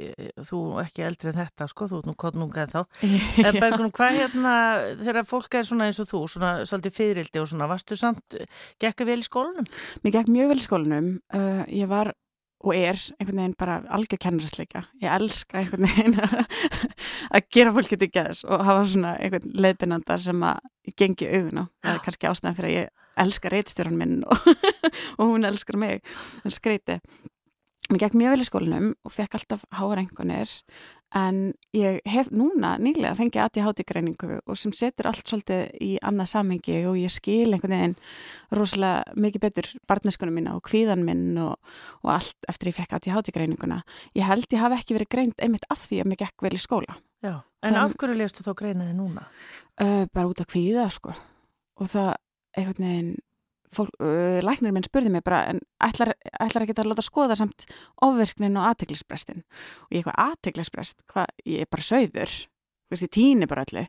þú 0.50 0.60
ekki 0.82 1.06
eldri 1.06 1.32
en 1.32 1.38
þetta, 1.38 1.68
sko, 1.70 1.88
þú 1.90 2.00
ert 2.00 2.10
nú 2.10 2.16
kottnunga 2.18 2.66
en 2.66 2.74
þá. 2.74 2.80
En. 3.46 3.60
Bergrún, 3.60 3.94
hvað 3.94 4.20
hérna, 4.20 4.52
þegar 5.00 5.28
fólk 5.30 5.58
er 5.58 5.66
svona 5.68 5.88
eins 5.88 6.02
og 6.02 6.10
þú, 6.10 6.22
svona 6.34 6.52
svolítið 6.68 6.96
fyririldi 6.98 7.42
og 7.42 7.50
svona, 7.52 7.70
varstu 7.70 7.98
samt, 7.98 8.38
gekka 8.82 9.08
vel 9.08 9.20
í 9.22 9.26
skólanum? 9.26 9.66
Mér 10.04 10.18
gekk 10.18 10.30
mjög 10.32 10.52
vel 10.52 10.60
í 10.60 10.66
skólanum. 10.66 11.10
Uh, 11.34 11.64
ég 11.70 11.90
var 11.90 12.12
og 12.64 12.74
er 12.74 12.98
einhvern 13.20 13.40
veginn 13.42 13.56
bara 13.58 13.76
algjör 13.94 14.20
kennarasleika. 14.22 14.86
Ég 15.02 15.12
elska 15.12 15.60
einhvern 15.60 15.86
veginn 15.86 16.16
að 17.34 17.48
gera 17.52 17.74
fólki 17.76 17.98
til 18.00 18.08
gæðis 18.10 18.42
og 18.48 18.64
hafa 18.64 18.86
svona 18.88 19.14
einhvern 19.20 19.52
leiðbynanda 19.54 20.18
sem 20.22 20.42
að 20.46 20.94
gengi 20.96 21.28
augun 21.30 21.62
á. 21.62 21.64
Það 21.84 21.92
er 21.92 22.02
kannski 22.06 22.30
ástæðan 22.30 22.58
fyrir 22.58 22.70
að 22.70 22.78
ég 22.78 22.92
elska 23.26 23.52
reitstjóran 23.52 24.00
minn 24.00 24.18
og, 24.24 24.50
og 25.18 25.32
hún 25.34 25.48
elskar 25.48 25.78
mig. 25.80 26.02
Það 26.40 26.50
er 26.50 26.56
skreiti. 26.56 26.98
Mér 27.90 28.00
gekk 28.02 28.16
mjög 28.18 28.32
vel 28.34 28.42
í 28.42 28.46
skólanum 28.48 28.86
og 29.06 29.12
fekk 29.14 29.36
alltaf 29.38 29.64
háar 29.78 30.00
einhvernir 30.02 30.50
en 31.14 31.36
ég 31.76 32.00
hef 32.10 32.32
núna 32.34 32.72
nýlega 32.82 33.14
fengið 33.14 33.44
ADHD 33.44 33.84
greiningu 33.86 34.40
og 34.42 34.58
sem 34.58 34.72
setur 34.74 35.06
allt 35.12 35.22
svolítið 35.30 35.68
í 35.86 35.90
annað 36.02 36.32
samhengi 36.32 36.80
og 36.90 36.98
ég 36.98 37.14
skil 37.14 37.54
einhvern 37.54 37.76
veginn 37.76 37.94
rosalega 38.58 39.14
mikið 39.14 39.44
betur 39.46 39.68
barneskunum 39.86 40.34
mína 40.34 40.56
og 40.58 40.64
kvíðan 40.66 41.04
minn 41.06 41.38
og, 41.38 41.54
og 42.02 42.10
allt 42.16 42.50
eftir 42.50 42.72
ég 42.72 42.78
fekk 42.80 42.96
ADHD 42.98 43.30
greininguna. 43.36 43.80
Ég 44.18 44.26
held 44.26 44.50
ég 44.50 44.64
hafi 44.64 44.80
ekki 44.80 44.98
verið 44.98 45.12
greint 45.14 45.38
einmitt 45.46 45.68
af 45.70 45.86
því 45.86 46.02
að 46.02 46.10
mér 46.10 46.22
gekk 46.24 46.42
vel 46.48 46.56
í 46.58 46.62
skóla. 46.62 46.98
Já. 47.22 47.36
En 47.62 47.74
Það- 47.74 47.84
af 47.84 47.96
hverju 48.02 48.18
lestu 48.18 48.42
þá 48.42 48.52
greinaði 48.58 48.98
núna? 48.98 49.28
Uh, 49.80 50.04
bara 50.12 50.26
út 50.28 50.40
af 50.42 50.50
kvíða 50.50 50.90
sko 50.90 51.14
og 51.76 51.86
það 51.92 52.14
einhvern 52.56 52.86
veginn 52.88 53.16
uh, 53.84 54.38
læknir 54.44 54.72
minn 54.74 54.86
spurði 54.86 55.12
mig 55.12 55.24
bara 55.26 55.44
en 55.50 55.60
ætlar, 55.84 56.14
ætlar 56.40 56.64
ekki 56.64 56.76
að 56.80 56.90
láta 56.92 57.04
skoða 57.04 57.36
samt 57.38 57.66
ofvirknin 58.04 58.56
og 58.56 58.70
aðteglisbrestin 58.70 59.44
og 59.44 59.92
ég 59.92 60.00
eitthvað 60.00 60.20
aðteglisbrest, 60.24 61.04
ég 61.44 61.66
er 61.66 61.70
bara 61.70 61.86
sögður, 61.86 62.34
þú 62.86 62.96
veist, 62.96 63.06
ég 63.06 63.14
týni 63.18 63.50
bara 63.50 63.66
öllu. 63.66 63.86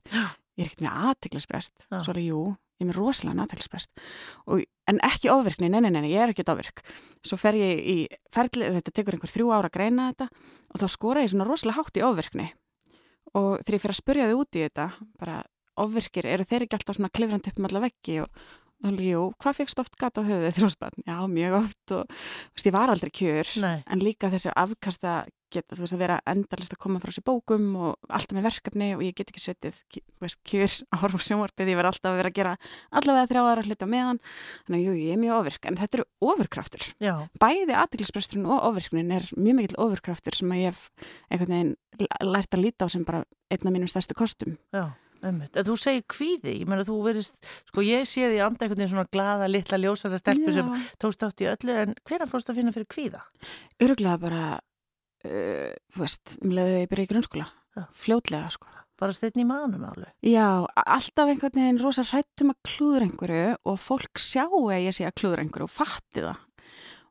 Ég 0.57 0.65
er 0.65 0.71
ekkert 0.71 0.87
með 0.87 1.03
aðteglisbrest 1.11 1.85
svo 1.91 2.13
er 2.15 2.23
jú, 2.23 2.43
ég 2.79 2.85
er 2.85 2.89
með 2.89 2.97
rosalega 2.97 3.43
aðteglisbrest 3.45 4.05
en 4.87 5.01
ekki 5.05 5.31
ofvirkni, 5.31 5.69
nei, 5.69 5.81
nei, 5.83 5.91
nei, 5.91 6.11
ég 6.11 6.23
er 6.23 6.31
ekki 6.33 6.45
ofvirk. 6.47 6.83
Svo 7.25 7.37
fer 7.39 7.57
ég 7.59 7.81
í 7.83 7.97
ferli, 8.33 8.69
þetta 8.77 8.93
tekur 8.93 9.17
einhver 9.17 9.33
þrjú 9.33 9.51
ára 9.51 9.69
að 9.69 9.75
greina 9.75 10.07
þetta 10.11 10.29
og 10.71 10.81
þá 10.81 10.87
skora 10.93 11.23
ég 11.25 11.33
svona 11.33 11.47
rosalega 11.47 11.81
hátt 11.81 11.99
í 11.99 12.05
ofvirkni. 12.07 12.47
Og 13.35 13.49
þegar 13.61 13.77
ég 13.77 13.83
fyrir 13.83 13.95
að 13.95 14.01
spurja 14.01 14.29
þau 14.29 14.39
út 14.41 14.57
í 14.57 14.63
þetta 14.63 14.87
bara 15.19 15.41
ofvirkir, 15.83 16.25
eru 16.25 16.47
þeir 16.47 16.65
ekki 16.65 16.79
alltaf 16.79 16.97
svona 16.97 17.13
klifrandi 17.13 17.51
upp 17.51 17.59
um 17.61 17.67
alla 17.69 17.83
veggi 17.83 18.21
og 18.23 18.45
alveg, 18.85 19.07
jú, 19.13 19.23
hvað 19.41 19.57
fegst 19.61 19.79
oft 19.81 19.95
gata 19.97 20.21
á 20.21 20.27
höfuðið 20.27 20.59
þróspann? 20.59 21.01
Já, 21.07 21.17
mjög 21.31 21.55
oft 21.63 21.95
og 21.97 22.05
þú 22.05 22.53
veist, 22.59 22.67
ég 22.69 22.75
var 22.77 22.93
aldrei 22.93 23.09
kjör 23.11 23.55
Nei. 23.63 23.77
en 23.87 24.03
líka 24.05 24.29
þessi 24.29 24.51
afkasta 24.53 25.25
geta, 25.47 25.77
þú 25.77 25.85
veist, 25.85 25.95
að 25.95 26.01
vera 26.03 26.17
endalist 26.27 26.73
að 26.75 26.79
koma 26.83 26.99
frá 26.99 27.09
sér 27.15 27.23
bókum 27.23 27.67
og 27.79 27.95
alltaf 28.11 28.35
með 28.35 28.45
verkefni 28.49 28.89
og 28.97 29.01
ég 29.05 29.15
get 29.15 29.29
ekki 29.31 29.39
setið, 29.45 29.77
ki- 29.89 30.03
þú 30.17 30.25
veist, 30.25 30.39
kjör 30.43 30.73
að 30.91 31.01
horfa 31.05 31.21
á 31.23 31.27
sjónvarpið, 31.27 31.71
ég 31.71 31.79
verð 31.79 31.91
alltaf 31.93 32.11
að 32.11 32.17
vera 32.19 32.31
að 32.33 32.35
gera 32.37 32.53
allavega 32.91 33.29
þrjá 33.31 33.41
aðra 33.47 33.63
hluti 33.63 33.87
á 33.87 33.93
meðan 33.95 34.19
þannig 34.67 34.77
að 34.77 34.83
jú, 34.83 34.95
ég 35.07 35.13
er 35.15 35.21
mjög 35.23 35.37
ofvirk, 35.39 35.65
en 35.71 35.79
þetta 35.79 35.97
eru 36.01 36.07
ofurkraftur 36.33 36.83
Já, 36.99 37.13
bæði 37.39 37.77
aðdeglisbresturinn 37.79 38.45
og 38.51 38.67
ofvirknin 38.73 39.15
er 39.15 39.29
mjög 39.39 39.57
mikill 39.61 39.79
ofurkraftur 39.87 40.35
sem 40.35 40.51
að 40.51 40.61
ég 40.65 40.75
hef 40.75 40.89
einhvern 41.31 41.55
veginn 41.55 41.75
lært 42.27 42.53
að 42.53 42.65
líta 42.67 42.85
á 42.85 42.87
sem 42.91 43.07
bara 43.07 43.23
einn 43.49 43.63
af 43.63 43.71
mínum 43.73 43.87
stærstu 43.89 44.13
kostum 44.19 44.57
já. 44.75 44.91
En 45.25 45.41
þú 45.67 45.77
segir 45.81 46.05
kvíði, 46.11 46.53
ég 46.61 46.69
meina 46.69 46.85
þú 46.87 46.99
verist, 47.07 47.41
sko 47.71 47.85
ég 47.85 48.07
sé 48.09 48.29
því 48.29 48.41
anda 48.45 48.65
einhvern 48.65 48.83
veginn 48.83 48.93
svona 48.93 49.09
glada, 49.11 49.49
litla, 49.49 49.81
ljósara 49.81 50.19
stelpu 50.21 50.53
sem 50.55 50.71
tókst 51.01 51.25
átt 51.25 51.43
í 51.43 51.49
öllu, 51.51 51.75
en 51.83 51.97
hvernig 52.05 52.31
fórst 52.31 52.51
að 52.51 52.61
finna 52.61 52.75
fyrir 52.75 52.89
kvíða? 52.93 53.23
öruglega 53.81 54.21
bara 54.21 54.43
uh, 54.57 55.71
þú 55.93 56.03
veist, 56.03 56.37
um 56.41 56.57
leiðu 56.57 56.81
ég 56.83 56.91
byrja 56.91 57.07
í 57.07 57.13
grunnskóla 57.13 57.47
Já. 57.77 57.85
fljótlega 57.93 58.51
sko 58.53 58.77
Bara 58.97 59.13
steinn 59.13 59.43
í 59.43 59.45
manum 59.45 59.83
alveg. 59.85 60.09
Já, 60.25 60.65
alltaf 60.65 61.29
einhvern 61.29 61.53
veginn 61.53 61.79
rosa 61.83 62.01
hrættum 62.01 62.49
að 62.49 62.61
klúður 62.65 63.03
einhverju 63.05 63.51
og 63.69 63.75
fólk 63.77 64.21
sjá 64.21 64.47
að 64.47 64.87
ég 64.87 64.95
sé 64.97 65.05
að 65.05 65.19
klúður 65.21 65.43
einhverju 65.43 65.67
og 65.67 65.73
fatti 65.73 66.23
það. 66.25 66.39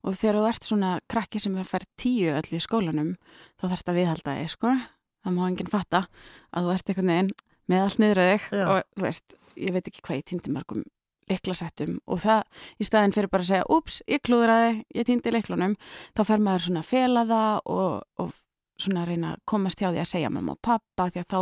Og 0.07 0.17
þegar 0.19 0.39
þú 0.39 0.49
ert 0.49 0.67
svona 0.67 0.91
krakki 1.11 1.43
sem 1.43 1.55
er 1.55 1.63
að 1.63 1.71
færa 1.71 1.89
tíu 2.03 2.33
öll 2.35 2.59
í 2.59 2.63
skólanum, 2.63 3.13
þá 3.55 3.65
þarfst 3.69 3.93
að 3.93 3.99
viðhalda 4.01 4.35
þig, 4.41 4.51
sko. 4.57 4.75
það 5.23 5.37
má 5.37 5.45
enginn 5.47 5.71
fatta 5.71 6.03
að 6.51 6.67
þú 6.67 6.75
ert 6.75 6.91
einhvern 6.91 7.13
veginn 7.13 7.33
með 7.71 7.83
allt 7.85 8.03
niður 8.03 8.23
þig 8.23 8.47
Já. 8.53 8.65
og 8.67 8.79
þú 8.97 9.07
veist, 9.07 9.37
ég 9.57 9.75
veit 9.77 9.91
ekki 9.91 10.05
hvað 10.07 10.21
ég 10.21 10.29
týndi 10.31 10.55
mörgum 10.55 10.85
liklasettum 11.27 11.97
og 12.07 12.21
það 12.23 12.43
í 12.79 12.87
staðin 12.87 13.15
fyrir 13.17 13.31
bara 13.33 13.43
að 13.43 13.51
segja, 13.51 13.69
ups, 13.75 14.01
ég 14.07 14.23
klúðraði 14.23 14.73
ég 14.95 15.07
týndi 15.09 15.33
liklunum, 15.35 15.75
þá 16.15 16.23
fer 16.29 16.43
maður 16.43 16.69
svona 16.69 16.83
að 16.85 16.91
fela 16.93 17.25
það 17.27 17.71
og, 17.75 17.97
og 18.23 18.35
svona 18.79 19.03
að 19.03 19.11
reyna 19.11 19.33
að 19.35 19.43
komast 19.51 19.83
hjá 19.83 19.89
því 19.91 20.03
að 20.05 20.11
segja 20.13 20.31
mamma 20.31 20.55
og 20.55 20.63
pappa 20.63 21.09
því 21.11 21.25
að 21.25 21.33
þá 21.33 21.41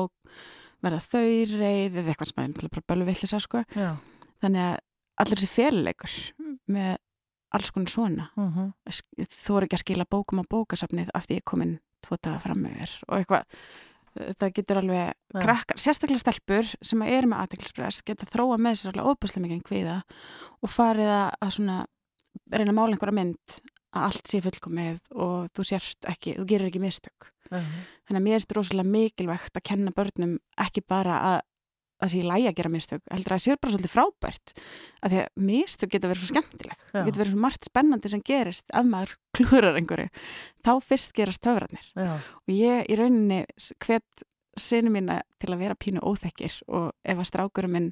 verða 0.84 1.00
þau 1.04 1.28
reyð 1.52 1.98
eða 2.00 2.12
eitthvað 2.12 2.30
sem 2.30 2.42
er 2.42 2.50
náttúrulega 2.50 2.76
bara 2.76 2.88
bölu 2.92 3.08
villisa 3.08 3.40
sko. 3.42 3.64
Já. 3.74 3.90
þannig 4.44 4.64
að 4.64 4.76
allir 5.24 5.40
þessi 5.40 5.52
féluleikur 5.54 6.16
með 6.74 6.94
alls 7.54 7.70
konar 7.70 7.92
svona 7.92 8.30
Mm 8.34 8.50
þú 9.14 9.56
eru 9.56 9.66
ekki 9.66 9.76
að 9.78 9.84
skila 9.84 10.04
bókum 10.10 10.40
á 10.42 10.44
bókasafnið 10.50 11.10
af 11.14 11.26
því 11.26 11.38
ég 11.38 11.44
kom 11.44 11.62
inn 11.62 11.78
tvo 12.02 12.16
daga 12.16 12.38
fram 12.42 12.62
með 12.62 12.80
þér 12.80 12.94
og 13.08 13.18
eitthvað 13.18 13.44
það 14.14 14.54
getur 14.58 14.80
alveg 14.80 15.04
Já. 15.10 15.38
krakkar, 15.42 15.80
sérstaklega 15.80 16.22
stelpur 16.22 16.70
sem 16.80 17.04
eru 17.06 17.30
með 17.30 17.44
aðeinspress 17.44 18.04
geta 18.06 18.28
þróa 18.30 18.58
með 18.62 18.80
sér 18.80 18.92
alveg 18.92 19.10
óbúslega 19.10 19.44
mikið 19.44 19.56
en 19.58 19.68
kviða 19.68 20.00
og 20.62 20.72
farið 20.72 21.12
að, 21.14 21.54
svona 21.56 21.78
reyna 22.52 22.74
að 22.74 22.78
mála 22.78 22.96
einhverja 22.96 23.18
mynd 23.20 23.56
að 23.94 24.06
allt 24.08 24.30
sé 24.30 24.40
fullkomið 24.42 25.00
og 25.14 25.50
þú 25.54 25.66
sérst 25.70 26.08
ekki, 26.10 26.36
þú 26.38 26.46
gerir 26.50 26.70
ekki 26.70 26.82
mistök 26.82 27.30
þannig 27.50 28.18
að 28.18 28.24
mér 28.24 28.36
er 28.36 28.44
þetta 28.44 28.58
rosalega 28.58 28.94
mikilvægt 28.94 29.58
að 29.58 29.66
kenna 29.70 29.94
börnum 29.94 30.38
ekki 30.64 30.82
bara 30.88 31.18
að 31.30 31.38
að 32.04 32.12
sé 32.12 32.20
í 32.20 32.26
lægi 32.28 32.48
að 32.50 32.56
gera 32.60 32.72
mistök, 32.74 33.02
heldur 33.10 33.34
að 33.34 33.38
það 33.38 33.44
sé 33.44 33.56
bara 33.60 33.74
svolítið 33.74 33.94
frábært, 33.94 34.54
af 35.00 35.12
því 35.12 35.20
að 35.22 35.44
mistök 35.48 35.94
geta 35.94 36.10
verið 36.10 36.22
svo 36.22 36.30
skemmtileg, 36.32 36.78
Já. 36.84 36.92
það 36.92 37.08
geta 37.08 37.22
verið 37.22 37.34
svo 37.34 37.42
margt 37.44 37.68
spennandi 37.70 38.12
sem 38.12 38.24
gerist 38.28 38.74
ef 38.74 38.88
maður 38.88 39.16
klúrar 39.38 39.80
einhverju. 39.80 40.08
Þá 40.64 40.72
fyrst 40.88 41.16
gerast 41.16 41.44
töfrarnir. 41.44 41.90
Já. 41.98 42.14
og 42.20 42.54
ég 42.54 42.88
í 42.88 42.98
rauninni 43.00 43.42
hvet 43.84 44.26
sinu 44.60 44.92
mína 44.94 45.22
til 45.42 45.50
að 45.50 45.64
vera 45.64 45.78
pínu 45.78 46.02
óþekkir 46.06 46.60
og 46.70 46.92
ef 47.02 47.18
að 47.18 47.26
strákurum 47.26 47.74
minn 47.74 47.88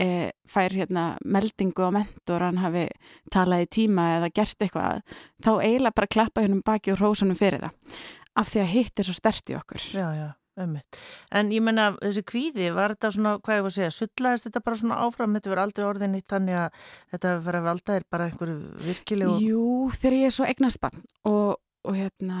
e, 0.00 0.30
fær 0.48 0.72
hérna 0.72 1.04
meldingu 1.24 1.84
á 1.84 1.90
mentor 1.92 2.44
hann 2.46 2.60
hafi 2.62 2.86
talað 3.32 3.66
í 3.66 3.70
tíma 3.80 4.06
eða 4.18 4.32
gert 4.40 4.64
eitthvað, 4.64 5.02
þá 5.44 5.52
eiginlega 5.60 5.98
bara 6.00 6.12
klappa 6.16 6.44
hennum 6.44 6.64
baki 6.64 6.94
og 6.94 7.02
rósunum 7.02 7.38
fyrir 7.38 7.64
það. 7.66 8.00
Af 8.40 8.52
því 8.52 8.62
að 8.62 8.72
hitt 8.72 9.00
er 9.02 9.08
svo 9.08 9.16
stert 9.16 9.50
í 9.52 9.56
okkur. 9.58 9.86
Já, 9.92 10.06
já, 10.14 10.28
ummitt. 10.66 11.00
En 11.34 11.52
ég 11.54 11.64
menna, 11.64 11.90
þessi 12.00 12.24
kvíði, 12.26 12.70
var 12.76 12.94
þetta 12.96 13.12
svona, 13.16 13.36
hvað 13.40 13.58
ég 13.58 13.66
var 13.66 13.72
að 13.72 13.76
segja, 13.78 13.92
sullaðist 13.96 14.48
þetta 14.48 14.64
bara 14.66 14.80
svona 14.80 15.00
áfram, 15.06 15.36
þetta 15.36 15.52
verður 15.52 15.64
aldrei 15.66 15.86
orðin 15.88 16.16
eitt 16.18 16.34
þannig 16.34 16.58
að 16.62 16.80
þetta 17.14 17.36
verður 17.46 17.60
að 17.60 17.68
valda 17.70 17.96
þér 17.98 18.08
bara 18.16 18.30
einhverju 18.30 18.58
virkilegu... 18.88 19.38
Jú, 19.44 19.68
þegar 19.96 20.18
ég 20.18 20.30
er 20.30 20.36
svo 20.36 20.50
eignast 20.50 20.82
bann 20.82 21.06
og, 21.30 21.60
og 21.86 21.96
hérna 21.96 22.40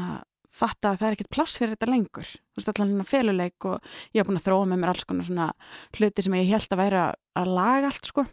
fatta 0.60 0.92
að 0.92 1.00
það 1.00 1.06
er 1.06 1.16
ekkert 1.16 1.32
pláss 1.34 1.58
fyrir 1.58 1.74
þetta 1.76 1.90
lengur. 1.90 2.28
Þú 2.28 2.60
veist 2.60 2.70
allan 2.72 2.92
hérna 2.92 3.06
feluleik 3.08 3.66
og 3.70 3.90
ég 4.10 4.20
hef 4.20 4.28
búin 4.28 4.40
að 4.40 4.46
þróa 4.48 4.68
með 4.68 4.82
mér 4.82 4.92
alls 4.92 5.06
konar 5.08 5.28
svona 5.28 5.48
hluti 5.96 6.26
sem 6.26 6.36
ég 6.36 6.50
held 6.50 6.74
að 6.74 6.82
væri 6.82 7.00
að, 7.04 7.50
laga 7.50 7.90
allt 7.90 8.10
sko. 8.10 8.26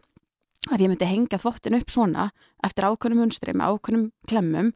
Að 0.67 0.83
ég 0.83 0.91
myndi 0.91 1.07
hengja 1.07 1.39
þvottin 1.39 1.77
upp 1.77 1.93
svona 1.93 2.29
eftir 2.65 2.87
ákveðnum 2.89 3.23
munstri 3.23 3.53
með 3.55 3.75
ákveðnum 3.75 4.07
klemmum 4.27 4.73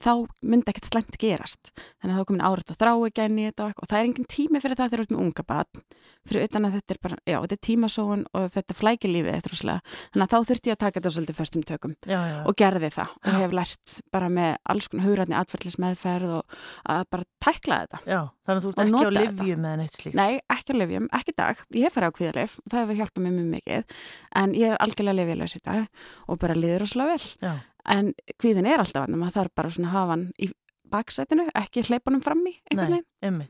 þá 0.00 0.12
myndi 0.42 0.72
ekkert 0.72 0.88
slemt 0.90 1.18
gerast 1.20 1.72
þannig 2.00 2.14
að 2.14 2.20
þá 2.20 2.28
komin 2.30 2.44
árið 2.48 2.72
að 2.74 2.78
þrá 2.80 2.92
ekki 3.10 3.26
inn 3.28 3.38
í 3.40 3.46
þetta 3.50 3.66
og, 3.66 3.72
og 3.84 3.90
það 3.90 3.98
er 4.00 4.08
engin 4.08 4.28
tími 4.32 4.62
fyrir 4.64 4.78
það 4.80 4.90
þegar 4.94 5.00
þú 5.00 5.06
ert 5.06 5.14
með 5.16 5.22
unga 5.26 5.44
barn 5.50 5.84
fyrir 6.30 6.44
utan 6.48 6.66
að 6.68 6.74
þetta 6.76 6.94
er 6.94 7.00
bara, 7.04 7.16
já, 7.24 7.36
þetta 7.40 7.56
er 7.56 7.62
tímasóun 7.66 8.24
og 8.36 8.46
þetta 8.54 8.74
er 8.74 8.78
flækilífið 8.80 9.30
eitthvað 9.34 9.54
rosalega. 9.54 9.94
þannig 10.12 10.24
að 10.26 10.32
þá 10.34 10.48
þurfti 10.50 10.70
ég 10.70 10.76
að 10.76 10.82
taka 10.84 11.00
þetta 11.00 11.12
svolítið 11.16 11.38
föstum 11.40 11.64
tökum 11.70 11.94
Já, 12.10 12.18
já, 12.30 12.36
og 12.44 12.56
gerði 12.60 12.90
það 12.96 13.14
og 13.24 13.38
hef 13.40 13.54
lært 13.60 13.94
bara 14.12 14.28
með 14.32 14.50
alls 14.74 14.88
konar 14.92 15.06
hugrætni 15.08 15.38
atferðlismeðferð 15.40 16.34
og 16.40 16.58
að 16.94 17.04
bara 17.14 17.28
tækla 17.40 17.78
þetta. 17.84 18.00
já, 18.04 18.20
þannig 18.44 18.60
að 18.60 18.64
þú 18.66 18.70
ert 18.70 18.80
Og 18.80 18.84
ekki 18.84 18.90
á 18.90 18.96
nota 18.96 19.10
þetta. 19.10 19.24
livju 19.40 19.56
með 19.64 19.76
neitt 19.80 19.96
slíkt. 19.96 20.18
Nei, 20.20 20.40
ekki 20.52 20.74
að 20.74 20.80
lifjum, 20.82 21.08
ekki 21.20 21.34
dag, 21.40 21.64
ég 21.76 21.86
hef 21.88 21.96
farið 21.96 22.12
á 22.12 22.16
kvíðalif 22.20 22.56
og 22.60 22.70
það 22.74 22.80
hefur 22.84 23.00
hjálpað 23.00 23.24
mér 23.24 23.34
mjög 23.38 23.50
mikið 23.56 23.96
en 24.42 24.54
ég 24.60 24.68
er 24.74 24.80
algjörlega 24.84 25.18
lifjulegs 25.20 25.56
í 25.56 25.62
dag 25.64 26.04
og 26.28 26.40
bara 26.44 26.56
liður 26.58 26.84
rosalega 26.84 27.16
vel. 27.16 27.30
Já, 27.40 27.52
En 27.88 28.12
kvíðin 28.40 28.68
er 28.68 28.82
alltaf 28.82 29.06
hann, 29.06 29.18
maður 29.18 29.38
þarf 29.38 29.54
bara 29.56 29.72
svona 29.74 29.90
að 29.90 29.96
hafa 29.96 30.16
hann 30.16 30.26
í 30.38 30.50
baksætinu, 30.90 31.46
ekki 31.58 31.84
hleypunum 31.86 32.22
fram 32.24 32.42
í 32.50 32.56
einhvern 32.70 32.96
nei, 32.98 33.04
veginn. 33.22 33.44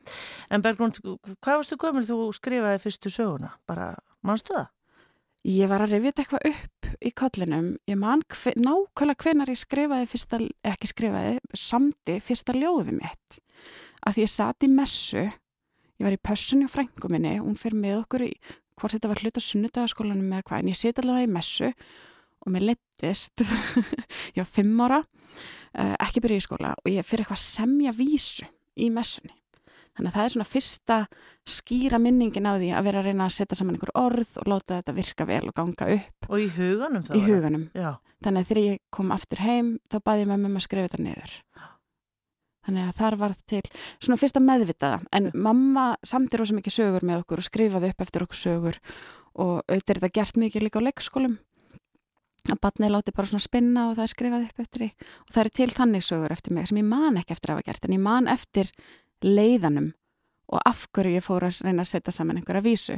En 0.53 0.63
Bergrún, 0.63 0.93
hvað 1.41 1.57
varstu 1.61 1.77
gömul 1.81 2.05
þú 2.07 2.19
skrifaði 2.37 2.81
fyrstu 2.83 3.11
söguna? 3.13 3.55
Bara, 3.69 3.91
mannstu 4.25 4.55
það? 4.55 4.69
Ég 5.49 5.71
var 5.71 5.81
að 5.81 5.95
rifja 5.95 6.11
þetta 6.11 6.21
eitthvað 6.21 6.47
upp 6.51 6.89
í 7.01 7.11
kollinum. 7.17 7.69
Ég 7.89 7.97
man 7.97 8.21
hve, 8.29 8.53
nákvæmlega 8.61 9.25
hvenar 9.25 9.49
ég 9.49 9.57
skrifaði 9.57 10.09
fyrsta, 10.11 10.39
ekki 10.69 10.91
skrifaði, 10.91 11.39
samdi 11.57 12.19
fyrsta 12.21 12.53
ljóði 12.53 12.99
mitt. 12.99 13.39
Að 14.05 14.17
því 14.17 14.27
ég 14.27 14.33
sat 14.35 14.65
í 14.65 14.69
messu, 14.69 15.25
ég 15.25 16.05
var 16.05 16.13
í 16.13 16.21
pössunni 16.21 16.69
á 16.69 16.73
frængu 16.73 17.09
minni, 17.09 17.39
hún 17.41 17.57
fyrir 17.57 17.81
með 17.81 18.03
okkur 18.03 18.27
í, 18.27 18.31
hvort 18.77 18.93
þetta 18.93 19.09
var 19.09 19.23
hluta 19.25 19.41
sunnudagaskólanum 19.41 20.29
með 20.29 20.45
hvað, 20.45 20.61
en 20.61 20.71
ég 20.71 20.77
sit 20.77 21.01
allavega 21.01 21.25
í 21.25 21.33
messu 21.33 21.71
og 21.71 21.83
mér 22.49 22.63
leittist, 22.71 23.43
ég 24.35 24.41
var 24.41 24.49
fimm 24.49 24.79
ára, 24.81 25.01
uh, 25.03 25.93
ekki 26.01 26.23
byrja 26.23 26.41
í 26.41 26.45
skóla 26.47 26.73
og 26.81 26.89
ég 26.89 27.05
fyrir 27.05 27.25
eitthvað 27.27 27.37
að 27.37 27.45
semja 27.45 27.93
vísu 27.93 28.47
í 28.81 28.89
messunni. 28.89 29.35
Þannig 29.91 30.07
að 30.07 30.15
það 30.15 30.23
er 30.25 30.31
svona 30.33 30.47
fyrsta 30.47 30.97
skýra 31.51 31.97
minningin 31.99 32.45
af 32.47 32.61
því 32.61 32.69
að 32.73 32.85
vera 32.87 32.99
að 33.01 33.07
reyna 33.09 33.25
að 33.27 33.33
setja 33.35 33.57
saman 33.59 33.75
einhver 33.75 33.91
orð 33.99 34.37
og 34.39 34.47
láta 34.47 34.77
þetta 34.79 34.93
virka 34.95 35.25
vel 35.27 35.41
og 35.49 35.55
ganga 35.57 35.87
upp 35.97 36.29
Og 36.31 36.39
í 36.39 36.47
huganum 36.55 37.03
þá? 37.03 37.11
í 37.17 37.21
huganum. 37.25 37.65
Já, 37.75 37.89
Þannig 38.23 38.39
að 38.45 38.47
þegar 38.51 38.63
ég 38.69 38.79
kom 38.95 39.11
aftur 39.11 39.41
heim 39.43 39.73
þá 39.91 39.97
baði 40.07 40.23
ég 40.23 40.29
með 40.31 40.39
mér 40.45 40.55
að 40.61 40.65
skrifa 40.67 40.87
þetta 40.87 41.03
niður. 41.03 41.33
Þannig 42.61 42.87
að 42.87 42.97
þar 43.01 43.15
var 43.17 43.33
til 43.49 43.61
svona 43.97 44.19
fyrsta 44.21 44.41
meðvitaða. 44.45 44.99
En 45.17 45.31
mamma 45.33 45.85
samti 46.05 46.37
rosa 46.39 46.53
mikið 46.55 46.75
sögur 46.77 47.05
með 47.09 47.23
okkur 47.23 47.41
og 47.41 47.47
skrifaði 47.49 47.89
upp 47.91 48.03
eftir 48.05 48.25
okkur 48.27 48.37
sögur 48.37 48.77
og 49.41 49.53
auðvitað 49.65 49.95
er 49.95 49.99
þetta 50.01 50.13
gert 50.19 50.37
mikið 50.43 50.65
líka 50.67 50.79
á 50.79 50.85
leikskólum 50.87 51.35
að 52.49 52.61
batnið 52.63 52.93
láti 52.95 53.13
bara 53.15 53.29
svona 53.29 53.45
spinna 53.45 53.87
og 53.89 53.97
það 53.97 54.05
er 54.05 54.13
skrifað 54.15 54.45
upp 54.47 54.61
eftir 54.63 54.83
því. 54.83 54.89
Og 55.21 55.33
það 55.33 55.41
eru 55.43 55.53
til 55.59 55.69
þannig 55.75 56.05
sögur 56.05 56.35
eftir 56.35 56.55
mig 56.55 56.69
sem 56.69 56.81
ég 56.81 56.87
man 56.89 57.19
ekki 57.21 57.35
eftir 57.35 57.51
að 57.51 57.59
hafa 57.59 57.67
gert 57.69 57.87
en 57.87 57.95
ég 57.95 58.03
man 58.03 58.29
eftir 58.31 58.71
leiðanum 59.21 59.91
og 60.51 60.63
af 60.67 60.87
hverju 60.91 61.15
ég 61.15 61.23
fór 61.23 61.45
að 61.47 61.61
reyna 61.63 61.85
að 61.85 61.91
setja 61.93 62.13
saman 62.15 62.41
einhverja 62.41 62.65
vísu. 62.65 62.97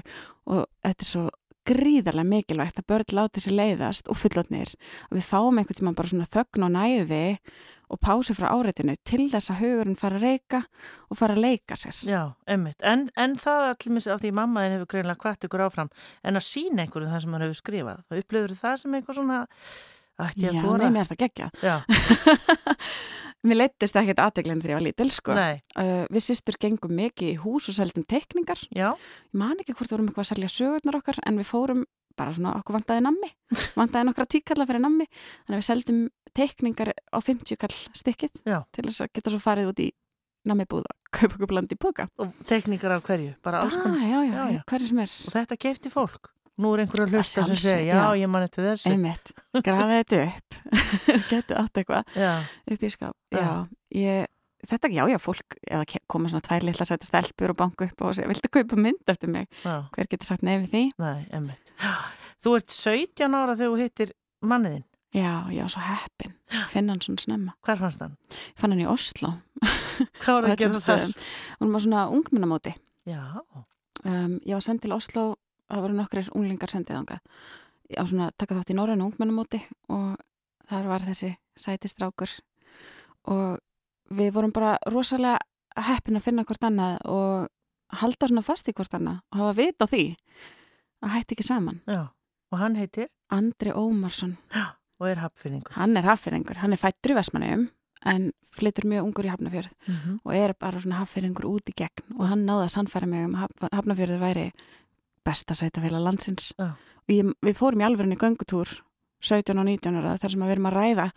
Og 0.49 0.65
þetta 0.81 1.05
er 1.05 1.09
svo 1.09 1.25
gríðarlega 1.69 2.29
mikilvægt 2.29 2.81
að 2.81 2.89
börn 2.91 3.15
láti 3.19 3.43
sér 3.43 3.55
leiðast 3.59 4.09
og 4.11 4.19
fullotnir 4.19 4.73
að 5.09 5.19
við 5.19 5.29
fáum 5.29 5.59
einhvern 5.61 5.79
sem 5.79 5.93
bara 5.95 6.11
svona 6.11 6.29
þögn 6.33 6.67
og 6.67 6.73
næði 6.75 7.21
og 7.93 7.99
pási 8.01 8.33
frá 8.33 8.47
áreitinu 8.49 8.95
til 9.05 9.27
þess 9.29 9.51
að 9.53 9.59
hugurinn 9.61 9.97
fara 9.99 10.17
að 10.17 10.23
reyka 10.25 10.61
og 11.11 11.17
fara 11.19 11.35
að 11.35 11.43
leika 11.43 11.75
sér. 11.77 11.97
já, 12.09 12.21
ummitt. 12.49 12.79
En, 12.81 13.09
en 13.15 13.35
það 13.37 13.67
allir 13.69 14.07
af 14.15 14.21
því 14.23 14.31
mammaðin 14.39 14.77
hefur 14.77 14.89
greinlega 14.95 15.21
kvart 15.21 15.45
ykkur 15.45 15.65
áfram 15.67 15.91
en 16.23 16.39
að 16.39 16.47
sína 16.47 16.85
einhverju 16.85 17.11
það 17.11 17.25
sem 17.25 17.35
hann 17.35 17.45
hefur 17.45 17.59
skrifað. 17.59 17.99
Það 18.09 18.23
upplifur 18.23 18.55
það 18.63 18.79
sem 18.81 18.97
eitthvað 18.97 19.19
svona 19.19 19.41
ætti 20.23 20.45
Já, 20.45 20.49
að 20.49 20.55
nei, 20.55 20.63
þóra. 20.63 20.89
mér 20.89 21.03
finnst 21.03 21.13
það 21.13 21.21
geggja. 21.23 21.47
Já, 21.61 21.75
Mér 23.43 23.57
leittist 23.59 23.97
ekkert 23.99 24.21
aðteglinn 24.23 24.61
þegar 24.63 24.71
ég 24.71 24.77
var 24.79 24.85
lítil, 24.87 25.09
sko. 25.11 25.33
Uh, 25.35 26.05
við 26.13 26.23
sýstur 26.23 26.55
gengum 26.63 26.93
mikið 26.95 27.33
í 27.33 27.39
hús 27.43 27.67
og 27.67 27.75
seldum 27.75 28.05
teikningar. 28.07 28.61
já, 28.71 28.93
Ég 28.95 29.33
man 29.39 29.57
ekki 29.59 29.73
hvort 29.75 29.89
við 29.91 29.97
vorum 29.97 30.07
eitthvað 30.07 30.23
að 30.23 30.31
selja 30.31 30.51
sögurnar 30.53 30.99
okkar 31.01 31.19
en 31.27 31.37
við 31.41 31.49
fórum 31.49 31.83
bara 32.15 32.31
svona, 32.35 32.53
okkur 32.61 32.77
vantaði 32.77 33.03
nammi. 33.03 33.29
vantaði 33.79 34.07
nokkra 34.07 34.25
tíkalla 34.29 34.67
fyrir 34.69 34.83
nammi. 34.85 35.07
Þannig 35.47 35.57
að 35.57 35.61
við 35.63 35.67
seldum 35.69 35.99
teikningar 36.37 36.93
á 37.11 37.17
50 37.19 37.59
kall 37.59 37.75
stykkið 37.99 38.39
Já. 38.47 38.59
til 38.71 38.85
þess 38.87 39.01
að 39.05 39.11
geta 39.17 39.33
svo 39.33 39.41
farið 39.43 39.71
út 39.73 39.81
í 39.83 39.89
nammi 40.47 40.65
búða, 40.67 40.91
kaupa 41.15 41.37
okkur 41.37 41.47
bland 41.53 41.71
í 41.71 41.77
boka. 41.79 42.07
og 42.19 42.31
tekníkar 42.49 42.91
af 42.97 43.03
hverju, 43.07 43.35
bara 43.43 43.61
alls 43.63 43.77
konar. 43.79 43.99
Ah, 44.01 44.07
já, 44.11 44.19
já, 44.27 44.33
Já, 44.33 44.43
já. 44.57 44.61
hverju 44.67 44.87
sem 44.89 44.99
er. 44.99 45.11
Og 45.27 45.35
þetta 45.37 45.57
kefti 45.67 45.91
fólk. 45.93 46.32
Nú 46.61 46.69
er 46.75 46.83
einhverju 46.83 47.07
að 47.07 47.15
hlusta 47.17 47.43
sem 47.47 47.57
segja, 47.57 47.95
já, 47.97 48.03
ég 48.21 48.29
man 48.29 48.43
eftir 48.45 48.67
þessu. 48.67 48.91
Einmitt, 48.93 49.31
grafið 49.65 49.95
þetta 49.97 50.19
upp. 50.27 50.57
Getu 51.31 51.55
átt 51.57 51.79
eitthvað 51.81 52.19
upp 52.75 52.83
í 52.85 52.91
skap. 52.93 53.15
Já. 53.33 53.47
Ég, 53.97 54.27
þetta, 54.69 54.91
já, 54.93 55.03
já, 55.09 55.17
fólk, 55.23 55.57
eða 55.65 55.99
koma 56.13 56.29
svona 56.29 56.45
tvær 56.45 56.67
litla 56.67 56.85
sæta 56.85 57.09
stelpur 57.09 57.55
og 57.55 57.57
banku 57.63 57.87
upp 57.89 58.05
og 58.05 58.13
segja, 58.13 58.29
viltu 58.29 58.51
kaupa 58.53 58.77
mynd 58.85 59.13
eftir 59.15 59.33
mig? 59.33 59.49
já, 59.65 59.79
Hver 59.97 60.11
getur 60.13 60.29
sagt 60.29 60.45
nefið 60.45 60.69
því? 60.75 60.83
nei, 61.01 61.25
emmitt. 61.33 61.73
Þú 62.43 62.57
ert 62.59 62.75
17 62.75 63.33
ára 63.39 63.55
þegar 63.57 63.73
þú 63.73 63.81
hittir 63.81 64.13
manniðinn. 64.45 64.85
Já, 65.13 65.45
já, 65.53 65.65
svo 65.69 65.81
heppin. 65.85 66.31
Finna 66.69 66.93
hann 66.95 67.01
svona 67.05 67.21
snemma. 67.21 67.51
Hvar 67.65 67.77
fannst 67.81 68.01
hann? 68.01 68.15
Fann 68.57 68.73
hann 68.73 68.81
í 68.81 68.87
Oslo. 68.89 69.29
Hvað 70.21 70.37
var 70.37 70.47
það 70.47 70.53
að 70.53 70.61
gera 70.63 70.79
þar? 70.87 71.11
Hún 71.61 71.73
var 71.75 71.83
svona 71.85 72.05
ungminnamóti. 72.13 72.73
Um, 74.03 74.39
ég 74.43 74.57
var 74.57 74.63
send 74.65 74.81
til 74.83 74.91
Oslo, 74.95 75.25
það 75.69 75.81
voru 75.85 75.97
nokkrir 75.97 76.29
unglingar 76.35 76.69
sendið 76.73 76.97
þangað. 76.99 77.19
Á 77.93 78.03
svona 78.09 78.31
taka 78.37 78.55
þátt 78.57 78.73
í 78.73 78.77
Norrænu 78.77 79.05
ungminnamóti 79.09 79.59
og 79.89 80.15
þar 80.69 80.87
var 80.87 81.01
þessi 81.05 81.35
sætistrákur 81.59 82.31
og 83.31 83.59
við 84.13 84.31
vorum 84.33 84.53
bara 84.55 84.77
rosalega 84.91 85.39
heppin 85.87 86.17
að 86.17 86.25
finna 86.27 86.45
hvort 86.47 86.63
annað 86.63 86.97
og 87.09 87.47
halda 88.01 88.29
svona 88.29 88.45
fast 88.45 88.69
í 88.69 88.73
hvort 88.73 88.93
annað 88.97 89.21
og 89.31 89.39
hafa 89.41 89.53
vit 89.59 89.83
á 89.83 89.85
því 89.89 90.03
að 91.03 91.13
hætti 91.17 91.35
ekki 91.35 91.47
saman. 91.47 91.81
já. 91.87 92.07
Og 92.53 92.59
hann 92.59 92.75
heitir? 92.77 93.07
Andri 93.33 93.71
Ómarsson, 93.73 94.37
Og 94.99 95.07
er 95.09 95.17
hapfinningur. 95.17 95.73
hann 95.73 95.97
er 95.97 96.03
hafðfyrringur, 96.05 96.57
hann 96.61 96.73
er 96.73 96.77
fættur 96.77 97.11
í 97.11 97.15
Vestmanneum 97.17 97.69
en 98.05 98.31
flyttur 98.53 98.85
mjög 98.85 99.07
ungur 99.07 99.25
í 99.25 99.31
Hafnafjörð 99.31 99.71
mm 99.87 99.95
-hmm. 99.95 100.19
og 100.23 100.35
er 100.35 100.53
bara 100.53 100.79
svona 100.79 100.99
haffyringur 100.99 101.45
út 101.45 101.69
í 101.69 101.73
gegn 101.73 102.19
og 102.19 102.27
hann 102.27 102.45
náði 102.45 102.65
að 102.65 102.73
sannfæra 102.75 103.07
mig 103.07 103.25
um 103.25 103.35
Hafnafjörður 103.71 104.19
væri 104.19 104.51
besta 105.25 105.55
sveitafélag 105.57 106.03
landsins. 106.03 106.51
Já. 106.57 106.73
og 107.03 107.11
ég, 107.13 107.31
við 107.43 107.57
fórum 107.59 107.83
í 107.83 107.87
alverðinni 107.87 108.19
göngutúr 108.19 108.69
17 109.23 109.59
og 109.59 109.67
19 109.67 109.99
ára 110.01 110.17
þar 110.19 110.33
sem 110.33 110.43
við 110.43 110.55
erum 110.55 110.69
að 110.69 110.77
ræða 110.77 111.07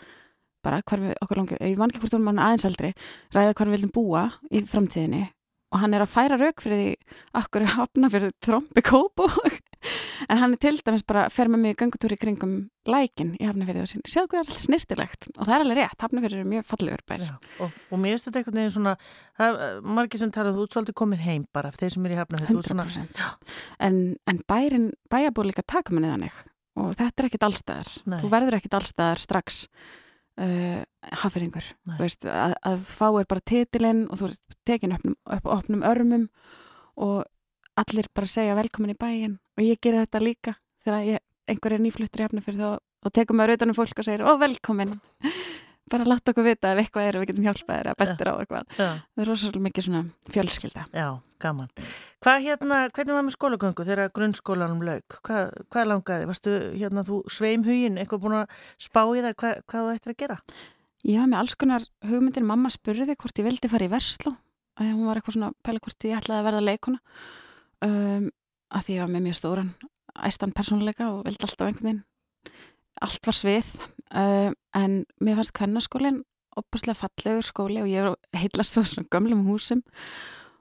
bara 0.66 0.82
hvar 0.82 1.02
við 1.02 1.14
okkur 1.22 1.40
langi, 1.40 1.58
ég 1.62 1.78
man 1.78 1.92
ekki 1.92 2.02
hvort 2.02 2.16
hún 2.16 2.26
mann 2.26 2.42
aðeins 2.42 2.66
eldri 2.66 2.92
ræða 3.34 3.54
hvar 3.54 3.70
við 3.70 3.76
viljum 3.76 3.94
búa 3.94 4.22
í 4.50 4.62
framtíðinni. 4.66 5.24
Og 5.74 5.82
hann 5.82 5.94
er 5.94 6.04
að 6.04 6.12
færa 6.12 6.38
rauk 6.38 6.62
fyrir 6.62 6.80
því 6.80 7.16
okkur 7.40 7.66
hafna 7.74 8.10
fyrir 8.10 8.34
trombi 8.42 8.82
kópu 8.86 9.26
en 10.30 10.40
hann 10.40 10.54
er 10.56 10.62
til 10.62 10.74
dæmis 10.80 11.04
bara 11.06 11.26
fer 11.32 11.50
með 11.52 11.62
mig 11.62 11.76
í 11.76 11.78
gangutúri 11.82 12.18
kringum 12.20 12.56
lækin 12.86 13.34
í 13.40 13.46
hafnafyrði 13.48 13.82
og 13.82 13.90
sín, 13.90 14.04
séu 14.06 14.26
hvað 14.26 14.40
er 14.40 14.44
allt 14.44 14.64
snirtilegt 14.64 15.28
og 15.34 15.42
það 15.42 15.54
er 15.56 15.64
alveg 15.64 15.80
rétt, 15.80 16.04
hafnafyrði 16.04 16.42
er 16.42 16.50
mjög 16.50 16.66
fallegur 16.68 17.04
bær. 17.10 17.24
Já, 17.26 17.34
og, 17.64 17.76
og 17.90 18.02
mér 18.02 18.14
finnst 18.14 18.28
þetta 18.28 18.42
einhvern 18.42 18.60
veginn 18.60 18.74
svona 18.76 18.96
það, 19.40 19.60
margir 19.98 20.22
sem 20.22 20.34
talað, 20.34 20.58
þú 20.58 20.66
ert 20.66 20.78
svolítið 20.78 20.98
komin 21.02 21.22
heim 21.24 21.46
bara 21.56 21.74
þeir 21.74 21.96
sem 21.96 22.08
er 22.08 22.16
í 22.16 22.18
hafnafyrði 22.20 22.58
100% 22.62 23.22
en, 23.88 24.00
en 24.30 24.42
bærin, 24.48 24.90
bæjabúr 25.12 25.50
líka 25.50 25.66
taka 25.66 25.94
manni 25.94 26.12
þannig. 26.12 26.42
Og 26.76 26.92
þetta 26.96 27.22
er 27.22 27.30
ekkit 27.30 27.46
allstæðar 27.46 27.92
Nei. 28.04 28.18
þú 28.20 28.32
verður 28.34 28.58
ekkit 28.58 28.74
allstæðar 28.76 29.22
strax 29.22 29.62
uh, 30.40 30.82
hafðingur 31.22 31.70
að, 31.96 32.56
að 32.60 32.84
fáir 32.90 33.28
bara 33.28 33.44
titilinn 33.48 34.04
og 34.10 34.20
þú 34.20 34.28
er 34.28 34.36
tekin 34.68 34.96
upp, 34.96 35.06
upp 35.38 35.48
opnum 35.56 35.84
örmum 35.86 36.28
og 36.96 37.24
allir 37.82 38.08
bara 38.14 38.30
segja 38.30 38.56
velkomin 38.58 38.94
í 38.94 38.98
bæin 38.98 39.36
og 39.56 39.64
ég 39.64 39.80
gera 39.82 40.04
þetta 40.04 40.22
líka 40.24 40.56
þegar 40.84 41.06
ég, 41.10 41.22
einhver 41.50 41.76
er 41.76 41.84
nýfluttur 41.84 42.22
í 42.22 42.26
hafnafyrir 42.26 42.62
þá 42.62 42.70
og 43.06 43.14
tekum 43.14 43.38
maður 43.38 43.54
auðvitað 43.54 43.72
um 43.72 43.78
fólk 43.78 44.00
og 44.02 44.08
segir 44.08 44.24
ó 44.26 44.32
velkomin 44.40 44.96
bara 45.92 46.06
láta 46.08 46.32
okkur 46.32 46.46
vita 46.48 46.72
ef 46.72 46.80
eitthvað 46.82 47.08
er 47.08 47.16
og 47.16 47.22
við 47.22 47.30
getum 47.30 47.46
hjálpað 47.46 47.76
þér 47.78 47.90
að 47.92 47.98
betra 48.02 48.32
á 48.34 48.36
eitthvað 48.42 48.70
það 48.74 49.22
er 49.22 49.28
rosalega 49.30 49.64
mikið 49.68 49.86
svona 49.86 50.32
fjölskylda 50.34 50.86
Já, 50.90 51.08
gaman. 51.44 51.68
Hvað 52.26 52.46
hérna, 52.46 52.78
hvernig 52.96 53.14
var 53.14 53.26
með 53.26 53.36
skólagöngu 53.36 53.86
þegar 53.86 54.10
grunnskólanum 54.16 54.82
lauk? 54.82 55.18
Hvað, 55.28 55.52
hvað 55.70 55.88
langaði? 55.92 56.26
Varstu 56.32 56.56
hérna 56.74 57.04
þú 57.06 57.20
sveimhugin, 57.30 58.00
eitthvað 58.02 58.24
búin 58.24 58.38
að 58.40 58.56
spá 58.82 59.02
í 59.04 59.22
það 59.22 59.36
hvað, 59.44 59.60
hvað 59.70 59.86
þú 59.86 59.94
ættir 59.94 60.14
að 60.16 60.20
gera? 60.24 60.38
Já, 61.06 61.20
með 61.22 61.38
alls 61.38 61.54
konar 61.54 61.86
hugmyndir 62.08 62.42
mamma 62.48 62.72
spurði 62.74 63.14
hvort 63.14 63.38
ég 63.38 63.46
vildi 63.46 63.70
fara 63.70 63.86
í 63.86 63.92
Versló 63.92 64.34
að 64.80 64.90
hún 64.90 65.06
var 65.06 65.20
eitthvað 65.20 65.36
svona 65.38 65.52
pæla 65.62 65.84
hvort 65.84 66.08
ég 66.08 66.18
ætlaði 66.18 66.40
að 66.40 66.48
verða 66.48 66.64
leikuna 66.66 66.98
um, 67.84 68.30
að 68.72 68.86
því 68.86 68.96
ég 68.96 69.04
var 69.04 69.12
með 69.12 69.26
mjög 69.26 69.38
stóran 69.40 69.74
æstan 70.24 70.54
persónuleika 70.56 71.10
og 71.12 71.26
vildi 71.26 71.44
alltaf 71.44 71.68
einhvern 71.68 71.88
veginn. 71.90 72.04
Allt 73.04 73.28
var 73.28 73.36
svið. 73.36 73.68
Uh, 74.08 74.54
en 74.76 75.02
mér 75.20 75.36
fannst 75.40 75.54
kvennarskólinn 75.56 76.22
opaslega 76.56 76.96
fallegur 77.02 77.44
skóli 77.44 77.82
og 77.82 77.90
ég 77.90 78.38
heitlast 78.38 78.76
svo 78.76 78.84
svona 78.86 79.10
gömlum 79.12 79.44
húsum. 79.48 79.82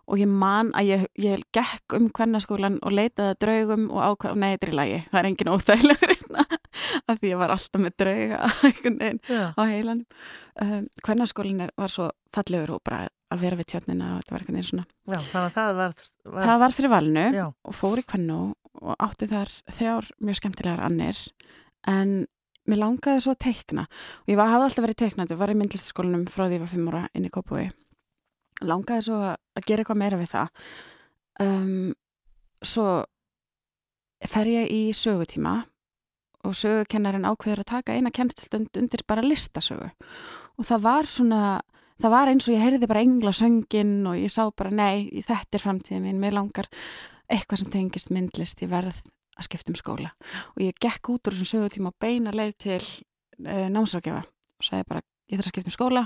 Og 0.05 0.19
ég 0.21 0.29
man 0.29 0.69
að 0.77 0.91
ég, 0.91 1.05
ég 1.17 1.45
gekk 1.55 1.95
um 1.97 2.09
kvennarskólan 2.13 2.77
og 2.85 2.93
leitaði 2.93 3.31
að 3.31 3.39
draugum 3.41 3.87
og 3.89 4.03
ákvað, 4.03 4.35
nei, 4.37 4.51
þetta 4.53 4.67
er 4.67 4.73
í 4.73 4.77
lagi, 4.81 4.99
það 5.09 5.19
er 5.21 5.29
engin 5.31 5.53
óþægilegur 5.55 6.13
af 7.11 7.19
því 7.21 7.31
ég 7.31 7.39
var 7.41 7.53
alltaf 7.55 7.81
með 7.83 7.95
drauga 8.01 8.39
á 9.59 9.61
heilanum. 9.69 10.05
Um, 10.61 10.87
kvennarskólinn 11.05 11.63
er- 11.65 11.73
var 11.79 11.91
svo 11.91 12.09
fallegur 12.35 12.75
og 12.77 12.83
bara 12.87 13.05
að 13.33 13.41
vera 13.41 13.57
við 13.59 13.69
tjötnina 13.73 14.13
og 14.15 14.21
þetta 14.21 14.35
var 14.35 14.43
einhvern 14.43 14.57
veginn 14.59 14.69
svona 14.69 14.85
Já, 14.85 15.17
þannig 15.31 15.45
að 15.45 15.55
það 15.57 15.71
var... 15.79 15.95
var 16.35 16.47
það 16.49 16.61
var 16.63 16.75
fyrir 16.77 16.93
valinu 16.93 17.25
Já, 17.35 17.45
og 17.51 17.75
fór 17.75 18.01
í 18.01 18.05
kvennu 18.05 18.37
og 18.85 18.95
átti 19.01 19.27
þar 19.31 19.51
þrjár 19.71 20.09
mjög 20.27 20.37
skemmtilegar 20.41 20.83
annir. 20.85 21.19
En 21.87 22.11
mér 22.67 22.81
langaði 22.81 23.21
svo 23.23 23.33
að 23.35 23.43
teikna. 23.45 23.85
Og 24.25 24.31
ég 24.33 24.37
var, 24.39 24.49
hafði 24.51 24.67
alltaf 24.67 24.85
verið 24.85 24.99
teiknandi, 25.03 25.37
var 25.39 25.53
í 25.53 25.57
myndlistaskólanum 25.59 26.25
frá 26.27 26.45
því 26.47 26.57
ég 26.57 26.63
var 26.65 26.71
fimm 26.73 26.89
ára 26.91 27.03
inn 27.15 27.27
í 27.27 27.31
Kópúi 27.33 27.67
langaði 28.63 29.03
svo 29.09 29.17
að, 29.19 29.35
að 29.57 29.65
gera 29.67 29.83
eitthvað 29.83 29.99
meira 29.99 30.19
við 30.19 30.29
það. 30.31 30.65
Um, 31.43 31.93
svo 32.63 32.85
fer 34.31 34.47
ég 34.49 34.71
í 34.71 34.81
sögutíma 34.95 35.57
og 36.45 36.55
sögukennarin 36.57 37.27
ákveður 37.27 37.63
að 37.63 37.71
taka 37.71 37.95
eina 37.95 38.13
kennstustund 38.13 38.77
undir 38.79 39.03
bara 39.07 39.25
listasögu. 39.25 39.89
Og 40.55 40.67
það 40.67 40.85
var 40.85 41.09
svona 41.11 41.41
það 42.01 42.13
var 42.13 42.31
eins 42.31 42.47
og 42.47 42.55
ég 42.55 42.63
heyrði 42.63 42.89
bara 42.91 43.03
englasöngin 43.05 43.97
og 44.09 44.19
ég 44.19 44.31
sá 44.33 44.43
bara 44.51 44.73
nei, 44.73 45.23
þetta 45.25 45.57
er 45.57 45.63
framtíðin 45.63 46.05
mín, 46.05 46.21
mér 46.21 46.35
langar 46.37 46.69
eitthvað 47.31 47.63
sem 47.63 47.73
tengist 47.73 48.11
myndlist, 48.13 48.61
ég 48.61 48.71
verð 48.71 49.01
að 49.35 49.47
skipta 49.47 49.71
um 49.73 49.79
skóla. 49.79 50.13
Og 50.55 50.63
ég 50.63 50.77
gekk 50.81 51.11
út 51.15 51.27
úr 51.27 51.35
þessum 51.35 51.65
sögutíma 51.65 51.91
og 51.91 51.99
beina 52.01 52.33
leið 52.35 52.55
til 52.67 52.79
uh, 52.79 53.67
námsrákjafa 53.71 54.23
og 54.25 54.67
sagði 54.67 54.87
bara, 54.91 55.03
ég 55.31 55.39
þarf 55.39 55.49
að 55.49 55.55
skipta 55.55 55.71
um 55.71 55.77
skóla. 55.77 56.05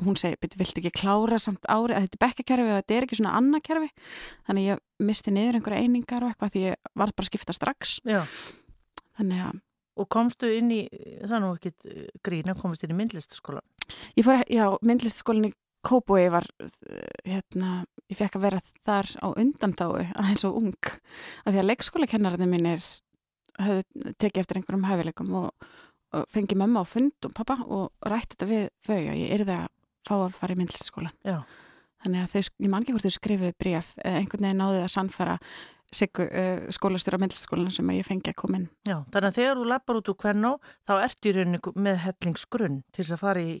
Og 0.00 0.06
hún 0.06 0.16
segi, 0.16 0.38
betur, 0.40 0.62
vilt 0.62 0.78
ekki 0.80 0.92
klára 0.96 1.36
samt 1.42 1.66
ári 1.68 1.92
að 1.92 2.06
þetta 2.06 2.16
er 2.16 2.22
bekkakerfi 2.22 2.70
og 2.70 2.78
þetta 2.78 2.94
er 2.96 3.04
ekki 3.04 3.18
svona 3.18 3.34
annað 3.36 3.64
kerfi. 3.66 3.90
Þannig 4.48 4.68
ég 4.70 4.80
misti 5.10 5.34
niður 5.34 5.58
einhverja 5.58 5.82
einingar 5.84 6.24
og 6.24 6.30
eitthvað 6.30 6.54
því 6.54 6.62
ég 6.70 6.78
var 6.94 7.12
bara 7.12 7.26
að 7.26 7.28
skipta 7.28 7.56
strax. 7.56 7.98
Já. 8.08 8.22
þannig 9.18 9.42
að 9.44 9.58
Og 9.98 10.06
komstu 10.12 10.48
inn 10.54 10.70
í, 10.72 10.84
það 11.24 11.34
er 11.36 11.42
nú 11.42 11.50
ekkit 11.56 11.88
eh, 11.90 12.06
grín 12.24 12.52
að 12.52 12.60
komast 12.62 12.84
inn 12.86 12.94
í 12.94 12.98
myndlistaskólan. 13.00 13.66
Ég 14.16 14.26
fór, 14.26 14.44
já, 14.46 14.66
myndlistaskólinni 14.86 15.52
Kópói 15.80 16.26
var, 16.28 16.44
uh, 16.60 16.68
hérna, 17.24 17.86
ég 18.10 18.18
fekk 18.18 18.36
að 18.36 18.42
vera 18.44 18.58
þar 18.84 19.06
á 19.24 19.26
undandáu 19.32 19.94
aðeins 19.96 20.44
og 20.44 20.58
ung. 20.58 20.90
Af 21.46 21.54
því 21.54 21.62
að 21.62 21.68
leikskólakennarinn 21.70 22.52
mínir 22.52 22.84
höfðu 23.60 24.12
tekið 24.20 24.42
eftir 24.42 24.60
einhverjum 24.60 24.84
hæfileikum 24.88 25.32
og, 25.40 25.70
og 26.16 26.28
fengi 26.32 26.58
mömmu 26.58 26.84
á 26.84 26.86
fund 26.88 27.28
og 27.28 27.32
pappa 27.36 27.56
og 27.64 27.90
rætti 28.04 28.36
þetta 28.36 28.50
við 28.50 28.68
þau 28.86 28.98
að 28.98 29.20
ég 29.22 29.34
yrði 29.38 29.56
að 29.56 29.66
fá 30.08 30.14
að 30.18 30.36
fara 30.36 30.56
í 30.56 30.60
myndlistaskólan. 30.60 31.16
Já. 31.24 31.40
Þannig 32.00 32.22
að 32.22 32.34
þau, 32.34 32.52
ég 32.64 32.72
man 32.72 32.84
ekki 32.84 32.96
hvort 32.96 33.08
þau 33.08 33.16
skrifuðu 33.16 33.56
bréf 33.60 33.92
eða 34.00 34.20
einhvern 34.20 34.46
veginn 34.46 34.62
náði 34.62 34.84
að 34.84 34.92
sannfara 34.94 35.40
Siggu 35.90 36.26
uh, 36.26 36.68
skólastjóra 36.70 37.18
myndlistaskólan 37.18 37.72
sem 37.74 37.88
ég 37.96 38.06
fengi 38.06 38.30
að 38.30 38.38
koma 38.38 38.60
inn. 38.60 38.68
Já, 38.86 39.00
þannig 39.10 39.30
að 39.30 39.38
þegar 39.40 39.58
þú 39.58 39.66
lappar 39.72 39.98
út 39.98 40.12
úr 40.12 40.18
kvennó, 40.20 40.52
þá 40.86 40.94
ertu 41.00 41.30
í 41.30 41.34
rauninni 41.34 41.74
með 41.74 41.98
hellingsgrunn 42.04 42.78
til 42.94 43.02
þess 43.02 43.16
að 43.16 43.24
fara 43.24 43.42
í... 43.42 43.56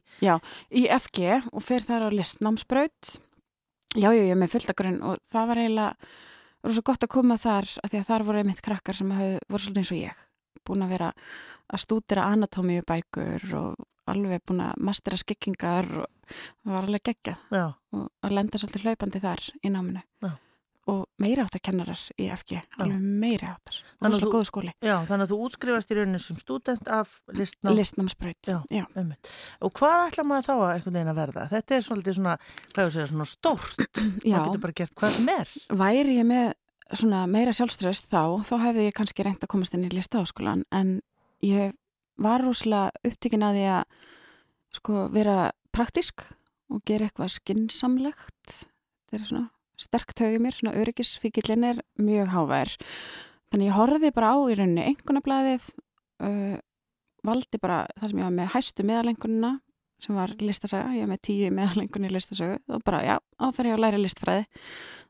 í 0.70 0.84
FG 0.94 1.40
og 1.50 1.64
fyrir 1.66 1.88
þar 1.88 2.06
á 2.06 2.08
listnámsbraut 2.14 3.16
já, 3.96 4.10
já, 4.14 4.22
ég 4.22 4.34
er 4.34 4.38
með 4.38 4.54
fulltakurinn 4.54 5.00
og 5.02 5.22
það 5.26 5.48
var 5.50 5.62
eiginlega 5.64 6.10
voru 6.60 6.76
svo 6.76 6.84
gott 6.90 7.06
að 7.06 7.14
koma 7.14 7.38
þar 7.40 7.68
að 7.80 7.92
því 7.92 8.00
að 8.00 8.10
þar 8.10 8.26
voru 8.28 8.42
einmitt 8.42 8.64
krakkar 8.64 8.98
sem 8.98 9.14
hafði, 9.14 9.38
voru 9.48 9.64
svolítið 9.64 9.82
eins 9.82 9.94
og 9.94 10.00
ég 10.00 10.26
búin 10.68 10.84
að 10.84 10.92
vera 10.94 11.08
að 11.70 11.82
stúdira 11.84 12.26
anatómíu 12.34 12.84
bækur 12.86 13.46
og 13.58 13.88
alveg 14.10 14.44
búin 14.46 14.62
að 14.66 14.84
mastera 14.86 15.18
skikkingar 15.20 15.88
og 16.02 16.06
það 16.30 16.74
var 16.74 16.88
alveg 16.88 17.06
geggjað 17.10 17.56
Já, 17.56 17.66
og 17.96 18.06
að 18.26 18.36
lenda 18.36 18.60
svolítið 18.60 18.86
hlaupandi 18.86 19.22
þar 19.24 19.46
í 19.62 19.72
náminu 19.72 20.04
Já. 20.22 20.32
Og 20.90 21.04
meira 21.22 21.44
áttar 21.46 21.60
kennarar 21.62 22.00
í 22.18 22.26
FG 22.34 22.58
alveg 22.82 23.00
meira 23.22 23.52
áttar, 23.54 23.76
Þannig 23.80 24.00
að 24.00 24.10
rosalega 24.10 24.26
þú- 24.26 24.34
góð 24.34 24.46
skóli 24.50 24.72
já, 24.82 24.94
þannig 25.10 25.24
að 25.26 25.32
þú 25.32 25.38
útskrifast 25.46 25.90
í 25.92 25.96
rauninni 25.98 26.20
sem 26.24 26.38
stúdent 26.42 26.88
af 26.96 27.12
listnám. 27.38 27.74
listnámsbraut, 27.78 28.42
Já. 28.50 28.58
já. 28.70 28.84
Einmitt. 28.96 29.30
Og 29.62 29.72
hvað 29.78 30.06
ætla 30.10 30.24
maður 30.26 30.46
þá 30.48 30.54
að 30.56 30.72
einhvern 30.74 30.96
veginn 30.98 31.12
að 31.14 31.20
verða? 31.20 31.44
Þetta 31.54 31.76
er 31.78 31.86
svolítið 31.86 32.16
svona, 32.18 32.34
hvað 32.74 32.84
ég 32.88 32.94
segja, 32.96 33.10
svona 33.12 33.28
stórt. 33.30 33.84
já. 34.30 34.36
Það 34.36 34.46
getur 34.48 34.64
bara 34.66 34.78
gert 34.82 34.94
hvað 34.98 35.14
sem 35.18 35.28
er. 35.36 35.54
væri 35.84 36.16
ég 36.20 36.26
með 36.30 36.48
svona 36.98 37.20
meira 37.30 37.52
sjálfströðst 37.54 38.08
þá, 38.10 38.22
þá 38.42 38.54
hefði 38.66 38.88
ég 38.88 38.96
kannski 38.98 39.22
reynt 39.28 39.44
að 39.46 39.52
komast 39.52 39.74
inn 39.78 39.84
í 39.86 39.92
listaháskólan 39.94 40.64
en 40.74 40.96
ég 41.46 41.70
var 42.18 42.42
rosalega 42.42 42.90
upptökin 43.06 43.44
að 43.46 43.54
því 43.60 43.66
að 43.76 43.84
sko 44.80 45.04
vera 45.14 45.36
praktísk 45.74 46.24
og 46.70 46.82
gera 46.86 47.06
eitthvað 47.06 47.30
skinsamlegt 47.38 48.50
þetta 48.50 49.20
er 49.20 49.24
svona 49.28 49.46
sterk 49.80 50.14
tögið 50.18 50.44
mér, 50.44 50.56
svona 50.56 50.76
öryggisfíkillin 50.80 51.66
er 51.72 51.80
mjög 52.00 52.34
hávær 52.34 52.74
þannig 53.50 53.70
ég 53.70 53.78
horfði 53.78 54.12
bara 54.16 54.34
á 54.34 54.38
í 54.46 54.58
rauninni 54.58 54.86
einhvernablaðið 54.90 55.66
uh, 56.24 56.58
valdi 57.26 57.60
bara 57.62 57.82
það 57.96 58.12
sem 58.12 58.22
ég 58.22 58.28
var 58.28 58.36
með 58.36 58.52
hæstu 58.54 58.86
meðalengunina 58.86 59.56
sem 60.00 60.16
var 60.16 60.32
listasaga, 60.40 60.94
ég 60.96 61.04
var 61.04 61.12
með 61.12 61.24
tíu 61.28 61.50
meðalengunni 61.52 62.08
í 62.08 62.14
listasögu 62.14 62.60
og 62.72 62.84
bara 62.86 63.02
já, 63.04 63.16
áferði 63.42 63.72
ég 63.72 63.76
að 63.76 63.82
læra 63.84 64.00
listfræði 64.00 64.46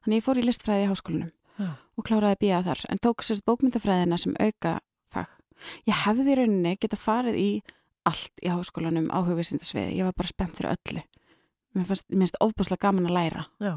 þannig 0.03 0.19
ég 0.19 0.27
fór 0.27 0.41
í 0.41 0.47
listfræði 0.47 0.87
í 0.87 0.91
háskólanum 0.91 1.31
Já. 1.61 1.75
og 1.77 2.07
kláraði 2.07 2.37
að 2.37 2.41
býja 2.41 2.63
þar 2.67 2.83
en 2.89 3.03
tók 3.05 3.25
sérst 3.27 3.45
bókmyndafræðina 3.49 4.19
sem 4.21 4.35
auka 4.41 4.79
fag. 5.13 5.29
Ég 5.89 6.03
hefði 6.07 6.33
í 6.33 6.37
rauninni 6.41 6.75
geta 6.81 6.99
farið 6.99 7.39
í 7.41 7.51
allt 8.09 8.43
í 8.43 8.51
háskólanum 8.51 9.11
á 9.13 9.19
hugvísindasviði, 9.27 9.99
ég 9.99 10.09
var 10.09 10.17
bara 10.17 10.33
spennt 10.33 10.57
fyrir 10.57 10.73
öllu. 10.73 11.05
Mér 11.77 11.87
finnst 11.91 12.41
ofbúslega 12.43 12.89
gaman 12.89 13.11
að 13.11 13.17
læra. 13.19 13.45
Já. 13.63 13.75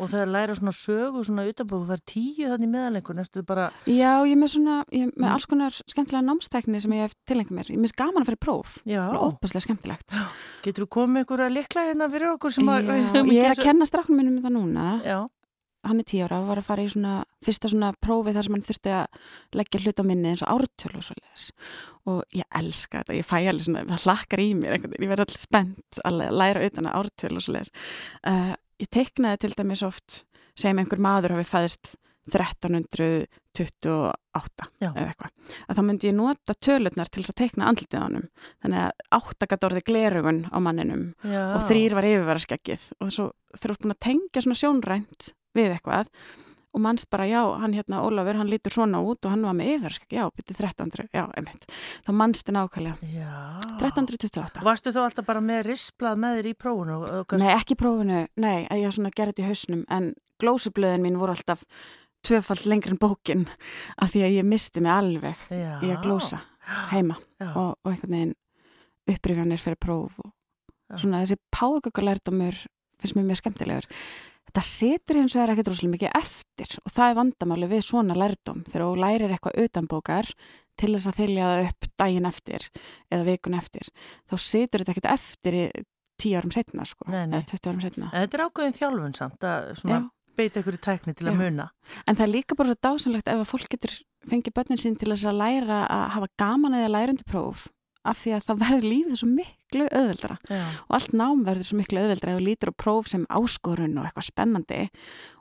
Og 0.00 0.08
það 0.08 0.20
er 0.22 0.26
að 0.26 0.32
læra 0.36 0.54
svona 0.56 0.72
sögu, 0.72 1.24
svona 1.28 1.42
utanbúð, 1.50 1.82
það 1.90 1.96
er 1.98 2.04
tíu 2.12 2.46
þannig 2.48 2.70
meðalengur, 2.72 3.18
ertu 3.20 3.42
bara, 3.44 3.66
Já, 3.84 4.12
ég 4.24 4.32
er 4.32 4.40
með 4.40 4.52
svona, 4.54 4.76
ég 4.88 5.02
er 5.02 5.10
með 5.12 5.26
Mm. 5.26 5.32
alls 5.34 5.46
konar 5.50 5.76
skemmtilega 5.92 6.24
námstækni 6.30 6.80
sem 6.80 6.92
ég 6.96 7.04
hef 7.04 7.14
tilengið 7.28 7.52
mér. 7.58 7.68
Ég 7.70 7.82
finnst 7.82 7.96
gaman 8.00 8.22
að 8.22 8.30
fara 8.30 8.38
í 8.40 8.44
próf, 8.46 8.78
já, 8.88 9.02
ofbúslega 9.12 9.66
skemmtilegt. 9.66 10.16
getur 10.62 10.86
þú 10.86 10.88
komið 10.96 11.26
ykkur 11.26 11.44
að 11.44 11.52
likla 11.58 11.86
hérna 11.90 12.08
fyrir 12.10 12.32
okkur 12.38 12.52
sem 12.56 12.72
að... 12.72 12.88
Já, 12.88 13.22
ég 13.36 13.44
er 13.44 13.54
að 13.56 13.62
kenna 13.68 13.84
stráknum 13.86 14.16
minnum 14.16 14.40
um 14.40 14.42
það 14.48 14.56
núna. 14.56 14.88
Já, 15.04 15.20
hann 15.84 15.98
er 15.98 16.04
tíu 16.06 16.22
ára 16.24 16.36
og 16.40 16.46
var 16.46 16.60
að 16.62 16.66
fara 16.70 16.82
í 16.86 16.90
svona 16.92 17.12
fyrsta 17.42 17.68
svona 17.68 17.92
prófi 17.98 18.32
þar 18.32 18.44
sem 18.46 18.54
hann 18.54 18.62
þurfti 18.62 18.92
að 18.94 19.06
leggja 19.58 19.80
hlut 19.82 19.98
á 19.98 20.04
minni 20.06 20.28
eins 20.30 20.42
og 20.46 20.52
ártölu 20.54 21.00
og 21.00 21.02
svo 21.08 21.16
leiðis 21.18 21.46
og 22.06 22.20
ég 22.34 22.46
elska 22.54 23.00
þetta, 23.02 23.16
ég 23.18 23.26
fæ 23.26 23.34
alveg 23.50 23.64
svona 23.66 23.82
það 23.90 24.04
hlakkar 24.06 24.42
í 24.42 24.46
mér, 24.58 24.76
einhvern 24.76 24.94
ég 25.02 25.10
verði 25.10 25.24
alltaf 25.26 25.42
spennt 25.42 25.98
að 26.06 26.22
læra 26.38 26.62
utan 26.66 26.86
að 26.86 26.96
ártölu 27.02 27.36
og 27.38 27.42
svo 27.42 27.54
leiðis 27.56 27.72
uh, 28.30 28.54
ég 28.82 28.88
teiknaði 28.92 29.36
til 29.44 29.54
dæmis 29.56 29.84
oft 29.86 30.08
sem 30.58 30.78
einhver 30.78 31.00
maður 31.02 31.32
hafi 31.36 31.46
fæðist 31.48 31.84
1328 32.30 33.26
Já. 34.78 34.92
eða 34.92 35.08
eitthvað, 35.08 35.30
að 35.66 35.74
þá 35.74 35.82
myndi 35.88 36.06
ég 36.06 36.14
nota 36.14 36.54
tölurnar 36.54 37.08
til 37.10 37.24
þess 37.24 37.32
að 37.32 37.40
teikna 37.40 37.66
andlitið 37.70 37.98
á 37.98 38.06
honum 38.06 38.26
þannig 38.62 38.80
að 38.84 38.92
áttakat 39.18 39.66
orði 39.66 39.82
glerugun 39.88 40.40
á 40.54 40.58
manninum 40.62 41.04
Já. 41.26 41.42
og 41.56 41.60
þrýr 41.66 41.92
var 41.98 42.06
yfirvara 42.06 42.38
og 42.38 42.46
svo 43.10 43.34
þurfa 43.58 43.82
búin 43.82 43.96
að 43.96 44.04
tengja 44.06 44.38
svona 44.44 44.60
sjónrænt 44.62 45.20
við 45.56 45.68
eitthvað 45.74 46.06
og 46.72 46.80
mannst 46.80 47.08
bara, 47.12 47.26
já, 47.28 47.40
hann 47.60 47.74
hérna, 47.76 48.00
Ólafur, 48.06 48.38
hann 48.40 48.50
lítur 48.50 48.72
svona 48.72 49.02
út 49.04 49.24
og 49.26 49.34
hann 49.34 49.44
var 49.44 49.56
með 49.58 49.74
yfirskegg, 49.76 50.16
já, 50.16 50.24
byrju 50.32 50.56
1300, 50.56 51.08
já, 51.12 51.24
einmitt, 51.36 51.66
þá 52.06 52.12
mannstu 52.16 52.54
nákvæmlega, 52.56 53.10
Já. 53.12 53.32
1328. 53.76 54.62
Varstu 54.64 54.94
þá 54.94 55.00
alltaf 55.04 55.28
bara 55.28 55.44
með 55.44 55.66
risplað 55.68 56.20
með 56.24 56.38
þér 56.38 56.50
í 56.50 56.54
prófunu? 56.64 57.00
Nei, 57.42 57.50
ekki 57.54 57.76
prófinu, 57.80 58.22
nei, 58.40 58.58
ég 58.80 58.96
svona 58.96 59.12
gerði 59.12 59.36
þetta 59.36 59.44
í 59.44 59.50
hausnum, 59.50 59.84
en 59.92 60.12
glósublöðin 60.42 61.04
mín 61.04 61.20
voru 61.20 61.36
alltaf 61.36 61.66
tvöfald 62.26 62.66
lengri 62.70 62.94
en 62.94 63.00
bókin, 63.02 63.48
af 63.98 64.14
því 64.14 64.26
að 64.26 64.36
ég 64.38 64.48
misti 64.48 64.82
mig 64.82 64.94
alveg 64.94 65.46
Já. 65.50 65.76
í 65.82 65.90
að 65.90 66.04
glósa 66.06 66.40
heima 66.92 67.16
og, 67.52 67.74
og 67.82 67.90
einhvern 67.90 68.14
veginn 68.14 68.36
upprifjanir 69.10 69.60
fyrir 69.60 69.80
próf 69.82 70.18
og 70.22 70.30
Já. 70.30 71.00
svona 71.02 71.22
þessi 71.24 71.40
páökulærdumur 71.54 72.60
finnst 73.02 73.18
mér 73.18 73.26
mjög 73.26 73.40
skemmtilegur. 73.42 73.88
Þetta 74.52 74.64
setur 74.68 75.16
hins 75.16 75.32
vegar 75.32 75.54
ekkert 75.54 75.70
rosalega 75.72 75.94
mikið 75.94 76.16
eftir 76.18 76.74
og 76.82 76.92
það 76.92 77.06
er 77.08 77.16
vandamáli 77.16 77.68
við 77.70 77.84
svona 77.86 78.16
lærdum 78.20 78.58
þegar 78.68 78.82
þú 78.84 78.98
lærir 79.00 79.32
eitthvað 79.32 79.62
utanbókar 79.64 80.28
til 80.76 80.90
þess 80.92 81.08
að 81.08 81.16
þylja 81.22 81.46
það 81.48 81.62
upp 81.70 81.88
daginn 82.02 82.28
eftir 82.28 82.66
eða 83.08 83.26
vikun 83.30 83.56
eftir 83.56 83.88
þá 84.28 84.34
setur 84.44 84.82
þetta 84.84 84.92
ekkert 84.92 85.10
eftir 85.14 85.56
í 85.56 85.64
tíu 86.20 86.36
árum 86.38 86.52
setna 86.54 86.84
sko, 86.86 87.08
Nei, 87.08 87.24
nei. 87.26 87.40
eða 87.40 87.48
20 87.56 87.70
árum 87.72 87.82
setna. 87.82 88.10
En 88.12 88.26
Þetta 88.26 88.38
er 88.38 88.44
ákveðin 88.46 88.76
þjálfun 88.76 89.16
samt 89.16 89.46
að 89.48 90.10
beita 90.36 90.60
ykkur 90.62 90.76
í 90.76 90.82
tækni 90.84 91.14
til 91.16 91.26
að 91.28 91.32
Já. 91.34 91.38
muna. 91.40 91.66
En 92.06 92.16
það 92.16 92.24
er 92.26 92.32
líka 92.36 92.56
bara 92.56 92.72
svo 92.72 92.78
dásanlegt 92.86 93.28
ef 93.32 93.40
að 93.42 93.50
fólk 93.50 93.72
getur 93.72 93.96
fengið 94.30 94.54
börnin 94.56 94.80
sín 94.80 94.94
til 95.00 95.10
þess 95.10 95.26
að 95.28 95.40
læra 95.40 95.80
að 95.88 96.04
hafa 96.14 96.28
gaman 96.40 96.76
eða 96.78 96.92
lærundi 96.94 97.26
próf 97.28 97.66
af 98.04 98.18
því 98.18 98.32
að 98.36 98.44
það 98.48 98.60
verður 98.62 98.86
lífið 98.90 99.18
svo 99.20 99.28
miklu 99.30 99.84
auðveldra 99.94 100.36
Já. 100.50 100.62
og 100.88 100.94
allt 100.98 101.12
nám 101.14 101.42
verður 101.46 101.68
svo 101.68 101.78
miklu 101.78 102.00
auðveldra 102.02 102.32
ef 102.32 102.38
þú 102.40 102.44
lítur 102.48 102.72
á 102.72 102.80
próf 102.82 103.10
sem 103.12 103.26
áskorun 103.30 103.98
og 104.00 104.08
eitthvað 104.08 104.26
spennandi 104.28 104.78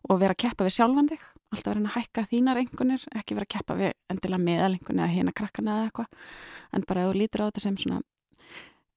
og 0.09 0.19
vera 0.21 0.35
að 0.35 0.41
keppa 0.45 0.67
við 0.67 0.75
sjálfan 0.77 1.09
þig 1.09 1.23
alltaf 1.51 1.71
vera 1.73 1.81
að 1.83 1.95
hækka 1.97 2.25
þínar 2.31 2.59
einhvernir 2.61 3.05
ekki 3.17 3.37
vera 3.37 3.47
að 3.49 3.53
keppa 3.57 3.77
við 3.81 3.93
endilega 4.13 4.45
meðalengun 4.45 5.01
eða 5.01 5.13
hérna 5.15 5.33
krakkana 5.41 5.77
eða 5.79 5.87
eitthvað 5.89 6.75
en 6.77 6.85
bara 6.87 7.05
ef 7.05 7.09
þú 7.11 7.17
lítur 7.21 7.43
á 7.43 7.47
þetta 7.49 7.63
sem 7.65 7.79
svona 7.81 8.01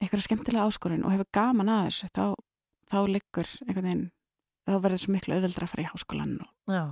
eitthvað 0.02 0.26
skemmtilega 0.28 0.66
áskorun 0.68 1.06
og 1.08 1.14
hefur 1.14 1.30
gaman 1.34 1.72
að 1.72 1.86
þessu 1.88 2.10
þá, 2.12 2.24
þá 2.92 2.98
liggur 3.14 3.48
einhvern 3.64 3.88
veginn 3.88 4.04
þá 4.68 4.76
verður 4.84 5.02
svo 5.06 5.14
miklu 5.16 5.34
auðveldra 5.38 5.66
að 5.66 5.72
fara 5.72 5.86
í 5.86 5.88
háskólan 5.90 6.36
og 6.44 6.74
Já. 6.76 6.84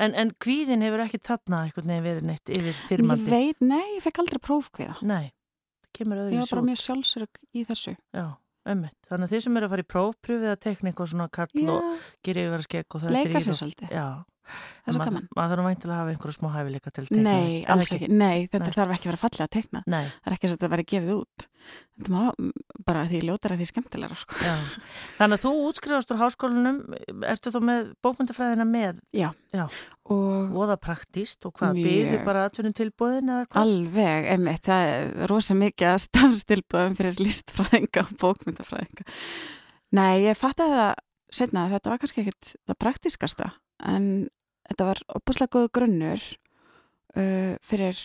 En, 0.00 0.14
en 0.16 0.30
kvíðin 0.40 0.80
hefur 0.86 1.02
ekki 1.04 1.18
þarna 1.26 1.64
einhvern 1.66 1.90
veginn 1.90 2.04
verið 2.06 2.24
neitt 2.30 2.48
yfir 2.54 2.70
Ég 2.70 2.78
þyrmandi? 2.88 3.26
veit, 3.28 3.58
nei, 3.60 3.96
ég 3.98 4.04
fekk 4.06 4.20
aldrei 4.22 4.38
prófkviða. 4.40 4.94
Nei, 5.04 5.26
kemur 5.96 6.22
öðru 6.24 6.36
í 6.36 6.40
var 6.40 6.46
bara 6.46 6.60
svo. 6.60 6.66
mjög 6.68 6.80
sjálfsörg 6.84 7.40
í 7.52 7.64
þessu. 7.68 7.94
Já, 8.16 8.26
ömmit. 8.72 8.96
Þannig 9.08 9.28
að 9.28 9.34
þið 9.34 9.44
sem 9.46 9.60
eru 9.60 9.68
að 9.68 9.74
fara 9.74 9.84
í 9.84 9.90
prófpröfið 9.94 10.52
að 10.52 10.60
tekna 10.66 10.90
eitthvað 10.92 11.12
svona 11.14 11.28
kall 11.38 11.64
og 11.74 12.04
gera 12.26 12.44
yfir 12.46 12.58
að 12.60 12.66
skegg 12.68 12.94
og 12.94 13.02
það 13.04 13.10
er 13.10 13.16
leika 13.16 13.32
þrír 13.34 13.46
sér 13.46 13.58
svolítið. 13.60 13.94
Já. 13.96 14.06
Það 14.50 14.90
er 14.90 14.94
svo 14.96 15.00
Ma- 15.00 15.06
gaman. 15.10 15.28
Maður 15.36 15.52
þarf 15.54 15.66
væntilega 15.68 15.94
að 15.94 16.00
hafa 16.00 16.12
einhverju 16.14 16.36
smá 16.36 16.48
hæfileika 16.54 16.92
til 16.96 17.04
tekna. 17.10 17.22
Nei, 17.26 17.64
alls 17.74 17.92
ekki. 17.94 18.08
Nei, 18.10 18.38
þetta 18.48 18.64
Nei. 18.66 18.74
þarf 18.78 18.94
ekki 18.96 19.06
að 19.06 19.10
vera 19.12 19.20
fallið 19.24 19.44
að 19.46 19.52
tekna. 19.56 19.82
Nei, 19.86 20.04
Það 20.10 20.30
er 20.30 20.36
ekki 20.36 20.48
að 20.48 20.54
þetta 20.56 20.70
verið 20.74 20.88
gefið 20.94 21.12
út. 21.20 21.46
Þetta 22.00 22.10
má 22.14 22.22
bara 22.88 23.04
því 23.10 23.20
ljótar 23.28 23.52
að 23.54 23.60
því 23.60 23.66
skemmtilegra, 23.70 24.16
sko. 24.16 24.34
já. 24.40 24.54
Þannig 25.18 25.36
að 25.36 25.44
þú 25.44 25.52
útskrifast 25.68 26.12
úr 26.14 26.20
háskólanum, 26.22 26.78
ertu 27.28 27.52
þá 27.52 27.60
með 27.70 27.90
bókmyndafræðina 28.02 28.66
með 28.66 29.02
Og 30.10 30.48
voða 30.50 30.74
praktíst 30.80 31.44
og 31.46 31.52
hvað, 31.54 31.76
byggðu 31.84 32.24
bara 32.26 32.46
atvinnum 32.48 32.72
tilbúðin 32.74 33.28
eða 33.30 33.44
hvað? 33.46 33.60
alveg, 33.62 34.24
einmitt, 34.32 34.64
það 34.66 34.88
er 34.90 35.28
rosa 35.30 35.54
mikið 35.54 35.86
að 35.92 36.00
starfstilböðum 36.08 36.96
fyrir 36.98 37.20
listfræðinga 37.20 38.02
og 38.08 38.16
bókmyndafræðinga. 38.24 39.06
Nei, 39.92 40.24
ég 40.24 40.34
fatt 40.40 40.58
að 40.64 40.74
þetta 41.30 41.92
var 41.92 42.00
kannski 42.02 42.24
ekkit 42.24 42.54
það 42.66 42.80
praktískasta, 42.82 43.52
en 43.86 44.08
þetta 44.70 44.88
var 44.88 45.02
opuslega 45.18 45.56
góðu 45.56 45.70
grunnur 45.74 46.26
uh, 47.18 47.54
fyrir 47.66 47.98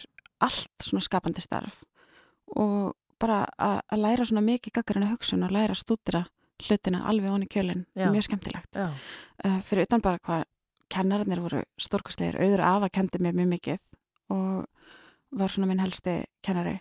allt 0.44 0.84
svona 0.84 1.06
skapandi 1.06 1.44
starf 1.44 1.84
og 2.56 2.96
bara 3.22 3.46
að, 3.58 3.80
læra 4.02 4.26
svona 4.28 4.44
mikið 4.46 4.76
gaggarinn 4.76 5.08
að 5.08 5.14
hugsun 5.16 5.46
og 5.48 5.54
læra 5.56 5.76
að 5.76 5.82
stúdira 5.82 6.26
hlutina 6.66 7.04
alveg 7.10 7.32
onni 7.32 7.48
kjölinn, 7.52 7.84
mjög 7.96 8.28
skemmtilegt. 8.30 8.78
Uh, 8.80 9.58
fyrir 9.66 9.88
utan 9.88 10.04
bara 10.04 10.22
hvað 10.24 10.46
kennarinnir 10.92 11.42
voru 11.44 11.64
stórkostlegir, 11.82 12.38
auður 12.40 12.64
afa 12.64 12.90
kendi 12.94 13.20
mér 13.24 13.36
mjög 13.36 13.50
mikið 13.56 13.82
og 14.36 14.68
var 15.36 15.52
svona 15.52 15.68
minn 15.68 15.84
helsti 15.84 16.22
kennari. 16.46 16.78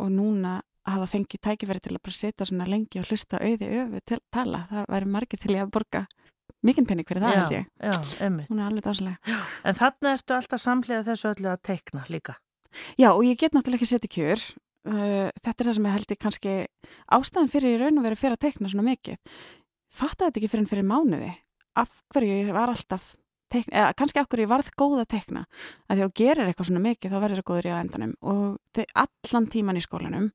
Og 0.00 0.10
núna 0.12 0.58
að 0.84 0.96
hafa 0.96 1.10
fengið 1.14 1.42
tækifæri 1.46 1.82
til 1.84 1.94
að 1.94 2.02
bara 2.04 2.18
setja 2.18 2.48
svona 2.48 2.68
lengi 2.68 3.00
og 3.00 3.08
hlusta 3.08 3.40
auði 3.40 3.68
öfu 3.82 4.02
til 4.08 4.20
tala, 4.32 4.64
það 4.70 4.90
væri 4.94 5.10
margir 5.14 5.40
til 5.40 5.54
ég 5.54 5.64
að 5.64 5.72
borga 5.76 6.04
mikinn 6.66 6.88
penning 6.88 7.08
fyrir 7.08 7.24
það 7.24 7.36
held 7.38 7.54
ég. 7.54 7.68
já, 7.80 7.94
ömmit. 8.26 8.48
hún 8.50 8.60
er 8.60 8.68
alveg 8.68 8.86
dásalega 8.86 9.36
En 9.64 9.78
þarna 9.78 10.14
ertu 10.16 10.36
alltaf 10.36 10.62
samlega 10.62 11.06
þessu 11.06 11.30
öllu 11.32 11.52
að 11.52 11.62
tekna 11.70 12.04
líka. 12.12 12.36
Já, 12.98 13.10
og 13.12 13.22
ég 13.26 13.38
get 13.38 13.56
náttúrulega 13.56 13.80
ekki 13.80 13.90
setja 13.90 14.10
kjör. 14.10 14.42
Uh, 14.88 15.28
þetta 15.42 15.56
er 15.56 15.68
það 15.68 15.76
sem 15.76 15.86
ég 15.88 15.96
held 15.96 16.12
ég 16.14 16.20
kannski 16.24 16.52
ástæðan 17.12 17.50
fyrir 17.52 17.74
í 17.74 17.80
raun 17.82 18.00
og 18.00 18.06
verið 18.06 18.20
fyrir 18.22 18.36
að 18.36 18.44
tekna 18.46 18.70
svona 18.72 18.86
mikið. 18.86 19.18
Fattaði 19.90 20.30
þetta 20.30 20.40
ekki 20.40 20.52
fyrir 20.52 20.64
en 20.64 20.70
fyrir 20.70 20.86
mánuði? 20.88 21.32
Af 21.80 21.90
hverju 22.14 22.38
ég 22.38 22.52
var 22.54 22.72
alltaf 22.72 23.10
tekna, 23.52 23.74
eða 23.82 23.96
kannski 23.98 24.22
af 24.22 24.30
hverju 24.30 24.46
ég 24.46 24.52
varð 24.52 24.70
góð 24.78 25.02
að 25.02 25.10
tekna 25.16 25.42
að 25.90 26.00
því 26.00 26.06
að 26.06 26.14
gerir 26.22 26.46
eitthvað 26.46 26.70
svona 26.70 26.84
mikið 26.86 27.12
þá 27.12 27.18
verður 27.18 27.42
það 27.42 27.48
góður 27.50 27.68
í 27.68 27.74
á 27.74 27.82
endanum. 27.82 28.14
Og 28.30 28.84
allan 29.04 29.50
tíman 29.52 29.80
í 29.80 29.84
skólanum 29.84 30.30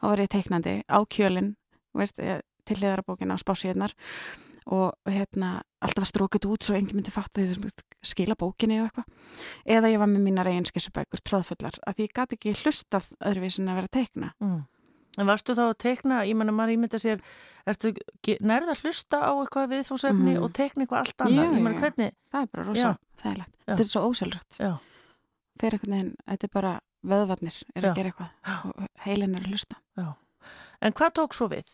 þá 0.00 0.08
var 0.08 0.24
ég 0.24 0.32
teiknandi 0.32 0.74
á 0.88 0.98
kjölinn 1.04 1.54
eh, 2.00 2.40
til 2.64 2.78
hliðarabókina 2.80 3.36
á 3.36 3.42
spásíðnar 3.42 3.94
og 4.66 4.94
hérna 5.06 5.62
alltaf 5.84 6.04
að 6.06 6.10
strókut 6.12 6.46
út 6.48 6.62
svo 6.64 6.74
enginn 6.78 6.96
myndi 6.96 7.10
fatta 7.12 7.40
því 7.42 7.48
þessum 7.50 7.70
skila 8.04 8.34
bókinni 8.40 8.78
og 8.80 8.86
eitthvað 8.88 9.08
eða 9.66 9.90
ég 9.92 9.98
var 10.00 10.08
með 10.08 10.22
mínar 10.24 10.48
eigin 10.48 10.64
skissubækur 10.68 11.20
tróðfullar 11.20 11.76
að 11.86 11.94
því 11.98 12.06
ég 12.08 12.14
gati 12.16 12.36
ekki 12.38 12.54
hlustað 12.62 13.10
öðruvís 13.20 13.58
en 13.60 13.68
að 13.68 13.74
vera 13.80 13.90
að 13.90 13.96
teikna 13.98 14.32
Mm. 14.40 14.62
En 15.16 15.26
varstu 15.30 15.54
þá 15.54 15.60
að 15.70 15.76
tekna, 15.78 16.24
ég 16.26 16.34
menna 16.34 16.50
maður 16.50 16.72
ímynda 16.74 16.98
sér, 16.98 17.20
ertu 17.70 17.92
ge- 18.20 18.34
nærða 18.42 18.72
að 18.74 18.80
hlusta 18.82 19.20
á 19.22 19.30
eitthvað 19.30 19.68
viðfóðsefni 19.70 20.32
Mhm. 20.34 20.42
og 20.42 20.52
tekna 20.52 20.82
eitthvað 20.82 20.98
allt 20.98 21.18
annað? 21.22 21.52
Menna 21.54 21.70
já. 21.70 21.78
hvernig, 21.80 22.12
það 22.34 22.42
er 22.42 22.46
bara 22.50 22.64
rosa 22.66 22.98
þægilegt 23.22 23.54
þetta 23.68 23.80
er 23.80 23.90
svo 23.92 24.02
ósjálfrætt 24.10 24.58
já, 24.58 24.72
fyrir 25.60 25.78
einhvern 25.78 25.92
veginn, 25.94 26.16
þetta 26.26 26.44
er 26.44 26.50
bara 26.52 26.80
vöðvarnir 27.06 27.62
er 27.76 27.82
Já. 27.82 27.90
að 27.92 27.94
gera 27.94 28.10
eitthvað 28.10 28.30
og 28.64 28.88
heilin 29.06 29.34
er 29.36 29.40
að 29.40 29.50
hlusta 29.52 29.76
já. 29.96 30.14
En 30.82 30.92
hvað 30.92 31.12
tók 31.14 31.32
svo 31.32 31.48
við? 31.48 31.64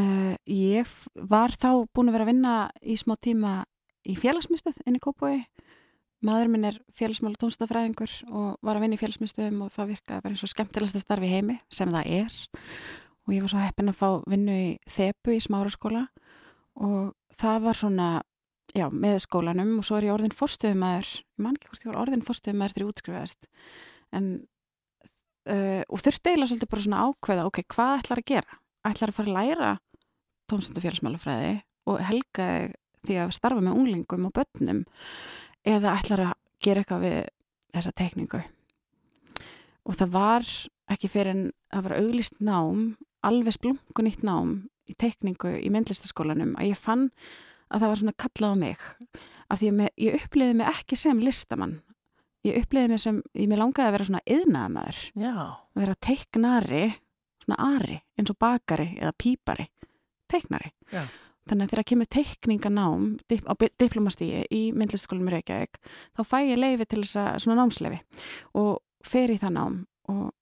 Uh, 0.00 0.34
ég 0.50 0.96
var 1.28 1.54
þá 1.56 1.86
búin 1.94 2.10
að 2.10 2.18
vera 2.18 2.26
að 2.26 2.32
vinna 2.32 2.56
í 2.82 2.96
smá 3.00 3.16
tíma 3.20 3.58
í 4.06 4.16
félagsmyndstöð 4.18 4.84
inn 4.86 4.98
í 4.98 5.02
Kópói 5.02 5.44
maður 6.24 6.52
minn 6.52 6.68
er 6.68 6.78
félagsmála 6.96 7.38
tónstafræðingur 7.40 8.12
og 8.30 8.54
var 8.64 8.78
að 8.78 8.86
vinna 8.86 8.96
í 8.96 9.00
félagsmyndstöðum 9.00 9.66
og 9.66 9.74
það 9.74 9.92
virkaði 9.92 10.24
bara 10.24 10.34
eins 10.36 10.44
og 10.46 10.52
skemmtilegsta 10.52 11.02
starfi 11.02 11.30
heimi 11.30 11.58
sem 11.72 11.92
það 11.92 12.14
er. 12.22 12.38
Og 13.26 13.34
ég 13.34 13.44
var 13.44 13.52
svo 13.52 13.62
heppin 13.62 13.92
að 13.92 13.98
fá 14.00 14.08
vinnu 14.30 14.56
í 14.56 14.66
Þepu 14.96 15.36
í 15.36 15.42
smáraskóla 15.42 16.06
og 16.86 17.12
það 17.36 17.62
var 17.66 17.80
svona 17.80 18.08
já, 18.76 18.86
með 18.90 19.20
skólanum 19.26 19.78
og 19.80 19.86
svo 19.88 19.98
er 19.98 20.08
ég 20.08 20.16
orðin 20.16 20.36
fórstöðumæður 20.36 21.12
ég 21.20 21.42
man 21.44 21.56
ekki 21.58 21.70
hvort 21.70 21.86
ég 21.86 21.92
var 21.92 22.02
orðin 22.04 22.26
fórstöðumæður 22.26 22.76
þegar 22.76 22.86
ég 22.86 22.92
útskrifaðist. 22.92 23.50
En 24.16 24.30
uh, 25.50 25.82
og 25.90 26.04
þurfti 26.04 26.32
eiginlega 26.32 26.52
svolítið 26.52 26.72
bara 26.72 26.86
svona 26.86 27.02
ákveða 27.06 27.50
ok, 27.50 27.62
hvað 27.74 27.98
ætlar 28.00 28.22
að 28.22 28.30
gera? 28.32 28.60
Ætlar 28.90 29.12
að 29.12 29.18
fara 29.18 29.32
að 29.32 29.36
læra 29.40 29.70
tónstundafélagsmálafræði 30.50 31.54
og 31.90 32.02
helga 32.06 32.46
því 33.06 33.18
að 33.22 33.34
starfa 33.36 33.62
með 33.62 33.78
unglingum 33.80 34.28
og 34.28 34.34
börnum 34.36 34.84
eða 35.66 35.96
ætlar 36.00 36.22
að 36.28 36.34
gera 36.64 36.82
eitthvað 36.82 37.04
við 37.06 37.18
þessa 37.76 37.92
tekningu. 37.98 38.40
Og 39.86 39.94
það 39.98 40.12
var 40.14 40.46
ekki 40.90 41.10
fyrir 41.10 41.32
en 41.34 41.44
það 41.74 41.84
var 41.88 41.96
auglist 42.00 42.38
nám 42.42 42.84
alveg 43.26 43.56
splunkunýtt 43.56 44.22
nám 44.26 44.54
í 44.90 44.94
tekningu 44.98 45.56
í 45.58 45.70
myndlistaskólanum 45.74 46.54
að 46.58 46.70
ég 46.72 46.78
fann 46.78 47.08
að 47.70 47.82
það 47.82 47.88
var 47.90 48.00
svona 48.02 48.16
kallað 48.22 48.54
á 48.54 48.56
mig 48.62 48.84
af 49.50 49.60
því 49.60 49.68
að 49.70 49.76
me- 49.80 49.94
ég 49.98 50.16
uppliði 50.20 50.54
mig 50.58 50.66
ekki 50.70 50.96
sem 50.98 51.20
listamann. 51.22 51.80
Ég 52.46 52.60
uppliði 52.62 52.88
mig 52.92 53.00
sem, 53.02 53.22
ég 53.34 53.48
mér 53.50 53.58
langaði 53.62 53.88
að 53.88 53.94
vera 53.96 54.06
svona 54.06 54.24
yðnaðamæður 54.26 55.00
að 55.74 55.80
vera 55.82 55.94
teiknari, 56.06 56.84
svona 57.46 57.76
ari, 57.78 58.00
eins 58.18 58.30
og 58.34 58.38
bakari 58.42 58.90
eða 59.00 59.14
pípari, 59.16 59.68
teiknari. 60.28 60.72
Já. 60.92 61.04
þannig 61.46 61.62
að 61.68 61.70
þegar 61.70 61.86
kemur 61.86 62.08
teikninganám 62.10 63.02
á 63.46 63.52
diplomastíi 63.78 64.46
í 64.50 64.62
myndlistaskólum 64.74 65.28
í 65.30 65.34
Reykjavík 65.36 65.78
þá 66.18 66.22
fæ 66.26 66.38
ég 66.50 66.58
leifi 66.58 66.86
til 66.90 67.04
þess 67.04 67.20
að 67.22 67.36
svona 67.44 67.60
námsleifi 67.60 68.00
og 68.58 68.80
fer 69.06 69.30
í 69.30 69.38
það 69.38 69.54
nám 69.54 69.76
og 70.10 70.32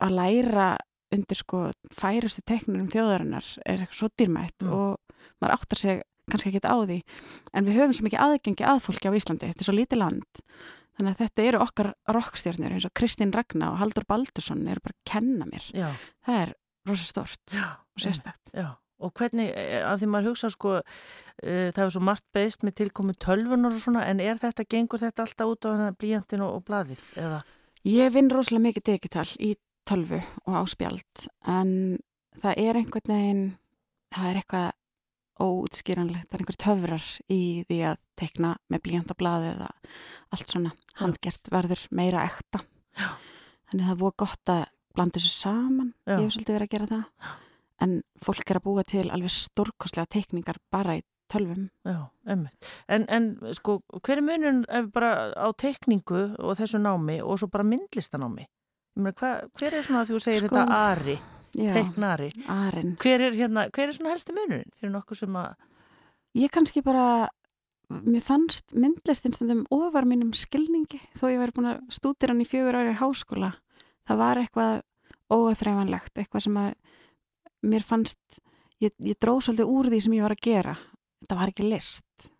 að 0.00 0.14
læra 0.14 0.68
undir 1.10 1.40
sko 1.40 1.64
færustu 1.90 2.44
teiknur 2.46 2.78
um 2.84 2.86
þjóðarinnar 2.92 3.48
er 3.66 3.82
eitthvað 3.82 3.98
svo 3.98 4.08
dýrmætt 4.14 4.62
Mm. 4.62 4.70
og 4.70 4.98
maður 5.42 5.56
áttar 5.56 5.78
sig 5.82 6.02
kannski 6.30 6.52
ekki 6.54 6.62
á 6.62 6.78
því 6.78 7.00
en 7.54 7.66
við 7.66 7.74
höfum 7.80 7.94
svo 7.98 8.06
mikið 8.06 8.22
aðgengi 8.22 8.64
að 8.70 8.84
fólki 8.86 9.10
á 9.10 9.16
Íslandi 9.18 9.50
þetta 9.50 9.60
er 9.64 9.66
svo 9.66 9.74
lítið 9.74 9.98
land 9.98 10.44
þannig 11.00 11.16
að 11.16 11.22
þetta 11.24 11.46
eru 11.48 11.62
okkar 11.64 11.90
rockstjörnur 12.16 12.76
eins 12.76 12.86
og 12.88 12.94
Kristín 12.96 13.32
Ragnar 13.34 13.74
og 13.74 13.80
Haldur 13.80 14.06
Baldursson 14.08 14.62
eru 14.68 14.84
bara 14.84 14.96
að 14.96 15.10
kenna 15.10 15.48
mér 15.48 15.66
Já, 15.74 15.88
það 16.26 16.44
er 16.44 16.54
rosa 16.90 17.08
stort 17.08 17.56
já, 17.56 17.66
og 17.80 18.04
sérstætt 18.04 18.54
já. 18.54 18.70
Og 19.00 19.14
hvernig, 19.16 19.46
eh, 19.56 19.80
að 19.80 20.02
því 20.02 20.06
maður 20.12 20.26
hugsa 20.28 20.50
sko, 20.52 20.74
uh, 20.76 21.68
það 21.72 21.78
hefur 21.78 21.92
svo 21.94 22.02
margt 22.04 22.24
breyst 22.36 22.66
með 22.66 22.74
tilkomi 22.82 23.14
tölvunar 23.16 23.72
og 23.72 23.80
svona, 23.80 24.02
en 24.04 24.20
er 24.20 24.36
þetta, 24.36 24.66
gengur 24.68 25.00
þetta 25.00 25.24
alltaf 25.24 25.52
út 25.54 25.64
á 25.64 25.88
blíjantin 25.96 26.44
og, 26.44 26.58
og 26.58 26.66
blaðið, 26.68 27.06
eða? 27.16 27.38
Ég 27.88 28.12
vinn 28.12 28.28
rosalega 28.28 28.66
mikið 28.66 28.84
digital 28.90 29.24
í 29.40 29.54
tölvu 29.88 30.20
og 30.44 30.52
á 30.52 30.62
spjald 30.68 31.26
en 31.48 31.72
það 32.36 32.60
er 32.60 32.78
einhvern 32.80 33.14
veginn 33.14 33.44
það 34.12 34.28
er 34.28 34.40
eitthvað 34.40 34.68
óutskýranlegt, 35.40 36.28
það 36.28 36.36
er 36.36 36.42
einhver 36.44 36.58
töfrar 36.64 37.06
í 37.32 37.40
því 37.68 37.78
að 37.90 38.02
tekna 38.20 38.54
með 38.70 38.82
blíjantablaði 38.86 39.52
eða 39.54 39.70
allt 40.36 40.52
svona 40.52 40.72
Já. 40.74 40.98
handgert 41.02 41.52
verður 41.52 41.84
meira 41.96 42.24
ekta 42.28 42.62
Já. 42.98 43.08
þannig 43.70 43.86
það 43.86 43.94
er 43.94 44.02
búið 44.02 44.18
gott 44.24 44.52
að 44.54 44.64
blanda 44.94 45.20
þessu 45.20 45.32
saman, 45.34 45.94
Já. 46.04 46.16
ég 46.18 46.26
hef 46.26 46.34
svolítið 46.34 46.58
verið 46.58 46.68
að 46.68 46.74
gera 46.76 46.90
það 46.90 47.32
en 47.80 47.96
fólk 48.20 48.50
er 48.52 48.60
að 48.60 48.66
búa 48.66 48.84
til 48.84 49.06
alveg 49.08 49.32
stórkostlega 49.32 50.12
tekningar 50.12 50.60
bara 50.72 50.98
í 51.00 51.04
tölvum 51.30 51.68
Já, 51.86 52.10
emmitt. 52.26 52.70
En, 52.90 53.06
en 53.08 53.54
sko, 53.56 53.80
hver 54.02 54.20
er 54.20 54.26
munun 54.26 54.64
bara 54.92 55.30
á 55.32 55.48
teikningu 55.54 56.24
og 56.38 56.56
þessu 56.58 56.80
námi 56.82 57.20
og 57.22 57.38
svo 57.40 57.48
bara 57.52 57.66
myndlistanámi? 57.70 58.48
Hver 59.00 59.70
er 59.70 59.84
svona 59.86 60.02
að 60.02 60.10
þú 60.10 60.22
segir 60.24 60.44
Sko, 60.44 60.56
þetta 60.58 60.80
ari, 60.90 61.16
Já, 61.16 61.39
teiknari? 61.76 62.30
Hver 63.02 63.26
er, 63.28 63.36
hérna, 63.36 63.66
hver 63.74 63.88
er 63.88 63.96
svona 63.96 64.14
helsti 64.14 64.36
munurinn 64.36 64.72
fyrir 64.78 64.94
nokkuð 64.94 65.22
sem 65.22 65.36
að, 65.40 65.52
Ég 66.38 66.50
kannski 66.54 66.78
bara, 66.86 67.26
mér 67.90 68.22
fannst 68.22 68.70
myndlistin 68.70 69.34
stundum 69.34 69.64
ofar 69.74 70.06
mínum 70.06 70.30
skilningi 70.36 71.00
þó 71.18 71.24
ég 71.32 71.40
væri 71.40 71.54
búin 71.56 71.70
að 71.72 71.80
stúdira 71.90 72.30
hann 72.30 72.44
í 72.44 72.46
fjögur 72.46 72.78
ári 72.78 72.92
í 72.94 73.00
háskóla. 73.00 73.50
Það 74.06 74.20
var 74.20 74.38
eitthvað 74.38 74.76
óaþreifanlegt, 75.30 76.14
eitthvað 76.14 76.44
sem 76.46 76.60
að 76.60 76.70
mér 77.66 77.86
fannst, 77.86 78.38
ég, 78.78 78.94
ég 79.02 79.18
dróð 79.18 79.42
svolítið 79.48 79.74
úr 79.74 79.90
því 79.90 80.00
sem 80.04 80.14
ég 80.14 80.26
var 80.26 80.36
að 80.36 80.46
gera. 80.46 80.76
Það 81.26 81.42
var 81.42 81.52
ekki 81.52 81.66
list, 81.66 82.30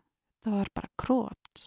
það 0.44 0.56
var 0.60 0.72
bara 0.78 0.94
krót 1.02 1.66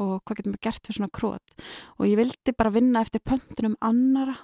og 0.00 0.14
hvað 0.24 0.38
getum 0.38 0.54
við 0.54 0.62
gert 0.64 0.86
fyrir 0.86 0.96
svona 0.96 1.12
krót 1.12 1.52
og 1.98 2.06
ég 2.08 2.16
vildi 2.16 2.54
bara 2.56 2.72
vinna 2.72 3.02
eftir 3.04 3.20
pöntunum 3.26 3.74
annara. 3.84 4.38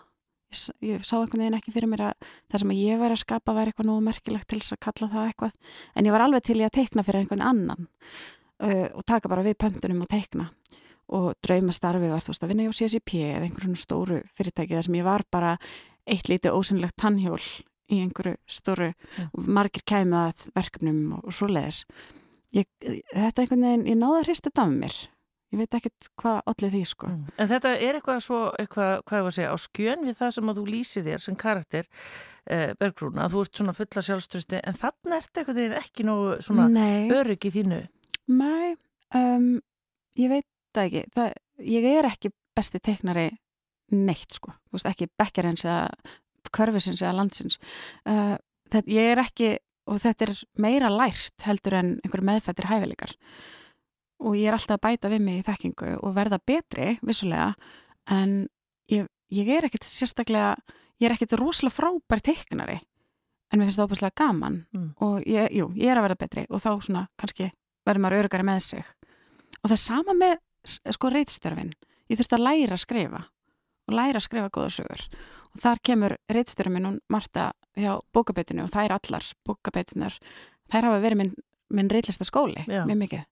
Ég, 0.46 0.62
ég 0.86 1.04
sá 1.06 1.16
einhvern 1.18 1.42
veginn 1.42 1.58
ekki 1.58 1.74
fyrir 1.74 1.90
mér 1.90 2.04
að 2.10 2.30
það 2.52 2.62
sem 2.62 2.74
ég 2.76 3.00
væri 3.00 3.16
að 3.16 3.22
skapa 3.24 3.54
væri 3.56 3.72
eitthvað 3.72 3.90
nógu 3.90 4.04
merkilegt 4.06 4.48
til 4.50 4.60
þess 4.62 4.76
að 4.76 4.82
kalla 4.86 5.10
það 5.14 5.28
eitthvað. 5.30 5.74
En 5.94 6.08
ég 6.08 6.14
var 6.14 6.26
alveg 6.26 6.46
til 6.46 6.58
í 6.60 6.66
að 6.66 6.74
teikna 6.78 7.04
fyrir 7.06 7.22
einhvern 7.22 7.46
annan 7.46 7.88
uh, 7.88 8.88
og 8.92 9.06
taka 9.06 9.32
bara 9.32 9.46
við 9.46 9.58
pöntunum 9.64 10.04
og 10.06 10.10
teikna 10.12 10.50
og 11.16 11.28
draumastarfi 11.44 12.10
var 12.10 12.22
þú 12.22 12.32
veist 12.32 12.44
að 12.44 12.50
vinna 12.50 12.66
hjá 12.66 12.74
CSIP 12.80 13.14
eða 13.20 13.46
einhverjum 13.46 13.78
stóru 13.78 14.20
fyrirtæki 14.34 14.74
þar 14.74 14.86
sem 14.88 14.98
ég 14.98 15.06
var 15.06 15.22
bara 15.30 15.52
eitt 16.06 16.30
lítið 16.30 16.56
ósynlegt 16.56 16.96
tannhjól 16.98 17.42
í 17.86 18.00
einhverju 18.02 18.34
stóru 18.50 18.88
Já. 18.90 19.26
og 19.30 19.50
margir 19.58 19.84
kæmi 19.86 20.18
að 20.18 20.48
verkefnum 20.56 21.18
og, 21.18 21.28
og 21.30 21.36
svoleiðis. 21.36 21.84
Ég, 22.54 22.66
þetta 23.12 23.42
einhvern 23.42 23.66
veginn, 23.68 23.86
ég 23.92 23.98
náða 24.00 24.22
að 24.22 24.26
hrista 24.26 24.52
af 24.54 24.72
mér 24.72 24.96
ég 25.54 25.60
veit 25.60 25.74
ekkert 25.78 26.08
hvað 26.20 26.40
allir 26.50 26.72
því 26.74 26.82
sko 26.90 27.06
Mm. 27.06 27.26
en 27.38 27.48
þetta 27.48 27.72
er 27.78 27.94
eitthvað 28.00 28.20
svo, 28.24 28.40
eitthvað, 28.58 28.92
hvað 29.06 29.18
ég 29.20 29.26
var 29.26 29.30
að 29.32 29.36
segja, 29.38 29.52
á 29.54 29.58
skjön 29.62 30.04
við 30.08 30.16
það 30.18 30.30
sem 30.36 30.50
að 30.50 30.58
þú 30.58 30.64
lýsir 30.74 31.04
þér 31.06 31.20
sem 31.22 31.36
karakter, 31.36 31.86
eh, 32.50 32.74
Bergrún, 32.80 33.18
að 33.22 33.32
þú 33.36 33.44
ert 33.44 33.60
svona 33.60 33.74
fulla 33.76 34.02
sjálfströsti, 34.08 34.60
en 34.64 34.74
þannig 34.74 35.16
ert 35.20 35.32
eitthvað 35.40 35.60
þeir 35.60 35.76
ekki 35.80 36.04
nógu 36.08 36.36
svona 36.42 36.68
Nei, 36.68 37.08
örygg 37.10 37.46
í 37.46 37.54
þínu. 37.54 37.80
Nei, 38.28 38.76
um, 39.14 39.60
ég 40.18 40.28
veit 40.34 40.46
það 40.74 40.86
ekki. 40.90 41.04
Það, 41.14 41.32
ég 41.62 41.84
er 41.98 42.04
ekki 42.10 42.32
besti 42.56 42.80
teiknari 42.80 43.28
neitt 43.92 44.32
sko. 44.34 44.52
Veist, 44.72 44.86
ekki 44.90 45.06
bekkarins 45.16 45.62
eða 45.64 45.90
körfisins 46.56 47.02
eða 47.04 47.14
landsins. 47.20 47.58
Uh, 48.04 48.34
þetta, 48.72 48.88
ég 48.90 49.12
er 49.12 49.22
ekki, 49.22 49.52
og 49.86 50.00
þetta 50.02 50.26
er 50.26 50.32
meira 50.58 50.90
lært 50.90 51.46
heldur 51.46 51.74
en 51.78 52.00
einhver 52.02 52.24
meðfættir 52.26 52.66
hæfileikar. 52.66 53.14
Og 54.24 54.36
ég 54.38 54.48
er 54.48 54.56
alltaf 54.56 54.78
að 54.78 54.84
bæta 54.86 55.08
við 55.12 55.20
mig 55.26 55.38
í 55.40 55.44
þekkingu 55.46 55.90
og 56.00 56.14
verða 56.16 56.38
betri, 56.40 56.98
vissulega, 57.04 57.50
en 58.08 58.48
ég, 58.88 59.06
ég 59.30 59.48
er 59.52 59.66
ekkit 59.68 59.84
sérstaklega, 59.84 60.54
ég 61.00 61.10
er 61.10 61.14
ekkit 61.16 61.34
rosalega 61.36 61.76
frábær 61.76 62.22
teiknari, 62.24 62.78
en 63.52 63.60
mér 63.60 63.68
finnst 63.68 63.78
það 63.82 63.90
óbærslega 63.90 64.16
gaman 64.16 64.56
Mm. 64.72 64.94
og 65.00 65.20
ég, 65.26 65.50
jú, 65.52 65.68
ég 65.76 65.90
er 65.92 65.98
að 66.00 66.06
verða 66.08 66.18
betri 66.24 66.46
og 66.50 66.60
þá 66.60 66.70
svona 66.82 67.08
kannski 67.18 67.50
verður 67.86 68.00
maður 68.02 68.18
örugari 68.24 68.42
með 68.48 68.60
sig. 68.60 68.84
Og 69.62 69.68
það 69.70 69.76
er 69.76 69.84
sama 69.84 70.12
með 70.16 70.36
sko 70.96 71.10
reitstörfin 71.12 71.72
ég 72.10 72.18
þurfti 72.18 72.34
að 72.38 72.42
læra 72.46 72.74
að 72.74 72.82
skrifa 72.82 73.20
og 73.86 73.94
læra 73.94 74.18
að 74.18 74.26
skrifa 74.26 74.50
góða 74.50 74.72
sögur. 74.74 75.04
Og 75.54 75.60
þar 75.62 75.78
kemur 75.82 76.16
reitstörfin 76.32 76.86
og 76.88 76.98
Marta 77.08 77.52
hjá 77.76 78.00
bókabetinu 78.12 78.64
og 78.64 78.70
þær 78.72 78.96
allar 78.96 79.24
bókabetinar, 79.46 80.16
þær 80.72 80.88
hafa 80.88 81.00
verið 81.04 81.16
minn, 81.20 81.34
minn 81.70 81.88
reitlista 81.92 82.24
skóli, 82.24 82.64
mjög 82.88 82.98
mikið 83.04 83.24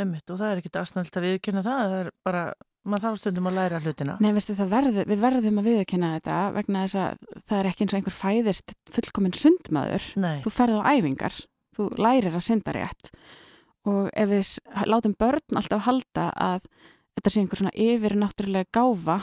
Já, 0.00 0.04
emmitt, 0.06 0.26
og 0.32 0.40
það 0.40 0.50
er 0.50 0.60
ekkit 0.60 0.78
aðsnælt 0.80 1.16
að 1.18 1.26
viðkynna 1.26 1.62
það, 1.66 1.80
það 1.92 2.02
er 2.04 2.10
bara, 2.26 2.44
maður 2.88 3.04
þarf 3.06 3.20
stundum 3.20 3.50
að 3.50 3.58
læra 3.58 3.80
hlutina. 3.84 4.16
Nei, 4.20 4.30
veistu, 4.36 4.56
verður, 4.70 5.00
við 5.10 5.24
verðum 5.24 5.60
að 5.60 5.68
viðurkenna 5.70 6.12
þetta 6.16 6.38
vegna 6.56 6.84
þess 6.86 7.00
að 7.00 7.42
það 7.50 7.58
er 7.58 7.68
ekki 7.70 7.84
eins 7.84 7.92
og 7.92 7.98
einhver 8.00 8.16
fæðist 8.16 8.74
fullkominn 8.94 9.36
sundmaður. 9.36 10.06
Nei, 10.20 10.38
þú 10.46 10.54
ferð 10.54 10.80
á 10.80 10.88
æfingar, 10.94 11.42
þú 11.76 11.90
lærir 12.00 12.38
að 12.38 12.46
synda 12.48 12.76
rétt. 12.76 13.12
Og 13.88 14.08
ef 14.12 14.32
við 14.32 14.54
látum 14.88 15.16
börn 15.20 15.60
alltaf 15.60 15.84
halda 15.86 16.30
að 16.36 16.66
þetta 17.16 17.32
sé 17.32 17.42
einhver 17.42 17.60
svona 17.60 17.76
yfir 17.76 18.16
náttúrulega 18.18 18.68
gáfa 18.72 19.18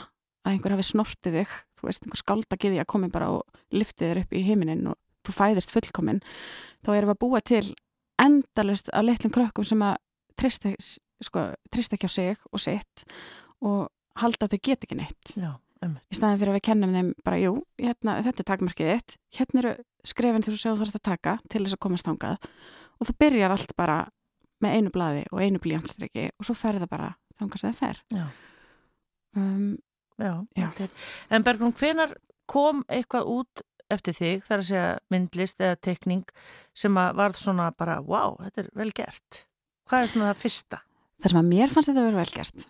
að 0.48 0.54
einhver 0.54 0.76
hafi 0.76 0.88
snortið 0.88 1.42
þig 1.42 1.54
þú 1.78 1.90
veist, 1.90 2.06
einhver 2.06 2.22
skáldagiði 2.22 2.82
að 2.82 2.90
komi 2.94 3.10
bara 3.13 3.30
og 3.36 3.60
liftið 3.76 4.12
þér 4.12 4.22
upp 4.24 4.34
í 4.34 4.44
heiminin 4.48 4.88
og 4.92 4.98
þú 5.28 5.36
fæðist 5.36 5.74
fullkomin 5.76 6.22
þá 6.86 6.92
erum 6.96 7.12
við 7.12 7.16
að 7.16 7.22
búa 7.24 7.42
til 7.46 7.63
endalust 8.22 8.90
af 8.96 9.06
litlum 9.06 9.34
krökkum 9.36 9.68
sem 9.68 9.84
að 9.86 9.98
trista, 10.38 10.73
sko, 11.23 11.45
trista 11.73 11.97
ekki 11.97 12.10
á 12.10 12.12
sig 12.13 12.43
og 12.52 12.62
sitt 12.63 13.06
og 13.65 13.88
halda 14.21 14.47
að 14.47 14.56
þau 14.56 14.63
get 14.69 14.86
ekki 14.88 14.97
neitt 15.00 15.34
já, 15.38 15.52
í 15.88 16.17
staðin 16.17 16.39
fyrir 16.41 16.54
að 16.54 16.58
við 16.60 16.65
kennum 16.69 16.95
þeim 16.97 17.13
bara, 17.26 17.39
jú, 17.41 17.54
hérna, 17.82 18.17
þetta 18.26 18.43
er 18.43 18.50
takmarkið 18.52 18.91
þitt, 18.93 19.17
hérna 19.39 19.63
eru 19.63 19.73
skrefin 20.08 20.45
þegar 20.45 20.56
þú 20.58 20.62
séu 20.63 20.73
þú 20.76 20.82
þarfst 20.84 21.00
að 21.02 21.08
taka 21.12 21.38
til 21.50 21.63
þess 21.65 21.78
að 21.78 21.84
komast 21.86 22.08
þangað 22.08 22.50
og 22.97 23.10
þú 23.10 23.17
byrjar 23.21 23.54
allt 23.54 23.76
bara 23.78 23.97
með 24.63 24.78
einu 24.80 24.91
blaði 24.93 25.23
og 25.32 25.41
einu 25.43 25.62
blíjanstriki 25.62 26.30
og 26.34 26.47
svo 26.47 26.56
fer 26.58 26.80
það 26.82 26.89
bara 26.89 27.10
þangað 27.38 27.62
sem 27.62 27.73
það 27.73 27.82
fer. 27.84 28.04
Já, 28.17 28.26
Um, 29.38 29.78
já, 30.17 30.45
Já. 30.58 30.88
En 31.30 31.43
Bergrún, 31.45 31.73
hvenar 31.78 32.15
kom 32.50 32.84
eitthvað 32.89 33.28
út 33.30 33.62
eftir 33.91 34.15
þig, 34.17 34.45
þar 34.47 34.63
að 34.63 34.69
segja 34.69 34.88
myndlist 35.13 35.62
eða 35.62 35.78
tekning 35.86 36.23
sem 36.76 36.97
að 36.97 37.19
varð 37.19 37.38
svona 37.39 37.67
bara, 37.78 38.00
wow, 38.02 38.36
þetta 38.41 38.63
er 38.63 38.71
vel 38.82 38.89
gert. 38.97 39.43
Hvað 39.88 40.04
er 40.04 40.12
svona 40.12 40.32
það 40.34 40.41
fyrsta? 40.43 40.82
það 41.17 41.32
sem 41.34 41.39
að 41.41 41.47
mér 41.54 41.71
fannst 41.73 41.89
þetta 41.89 42.02
að 42.04 42.10
vera 42.12 42.21
vel 42.23 42.36
gert. 42.38 42.67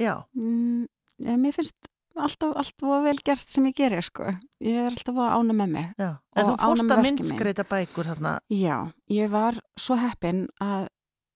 Já, 0.00 0.14
Mm, 0.34 0.86
ja, 1.22 1.36
mér 1.36 1.52
finnst 1.54 1.90
alltaf, 2.16 2.54
alltaf 2.56 3.04
vel 3.04 3.18
gert 3.26 3.48
sem 3.50 3.66
ég 3.66 3.74
gerir, 3.76 4.02
sko. 4.02 4.24
Ég 4.62 4.74
er 4.80 4.90
alltaf 4.90 5.14
að 5.14 5.34
ána 5.36 5.52
með 5.54 5.68
mig. 5.74 5.94
já. 5.98 6.10
En 6.36 6.46
þú 6.46 6.56
fórst 6.58 6.90
að 6.90 7.02
myndskreita 7.02 7.64
bækur 7.68 8.04
þarna. 8.10 8.40
Já, 8.50 8.92
ég 9.10 9.30
var 9.30 9.60
svo 9.76 9.96
heppin 9.96 10.48
að 10.60 10.88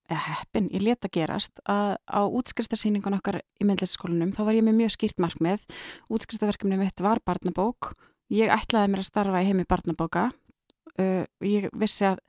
eða 0.09 0.25
heppin, 0.25 0.69
ég 0.73 0.81
leta 0.81 1.07
gerast 1.13 1.59
að 1.69 1.97
á 2.09 2.21
útskriftarsýningun 2.25 3.13
okkar 3.19 3.41
í 3.61 3.63
myndlistaskólanum 3.67 4.31
þá 4.33 4.41
var 4.47 4.57
ég 4.57 4.65
með 4.65 4.79
mjög 4.81 4.95
skýrt 4.95 5.19
markmið 5.21 5.65
útskriftaverkefni 6.09 6.79
mitt 6.81 7.03
var 7.05 7.21
barnabók 7.21 7.91
ég 8.33 8.49
ætlaði 8.49 8.89
mér 8.89 9.03
að 9.03 9.09
starfa 9.11 9.43
í 9.43 9.49
heimi 9.51 9.67
barnabóka 9.69 10.31
uh, 10.97 11.25
ég 11.45 11.69
vissi 11.77 12.07
að 12.09 12.23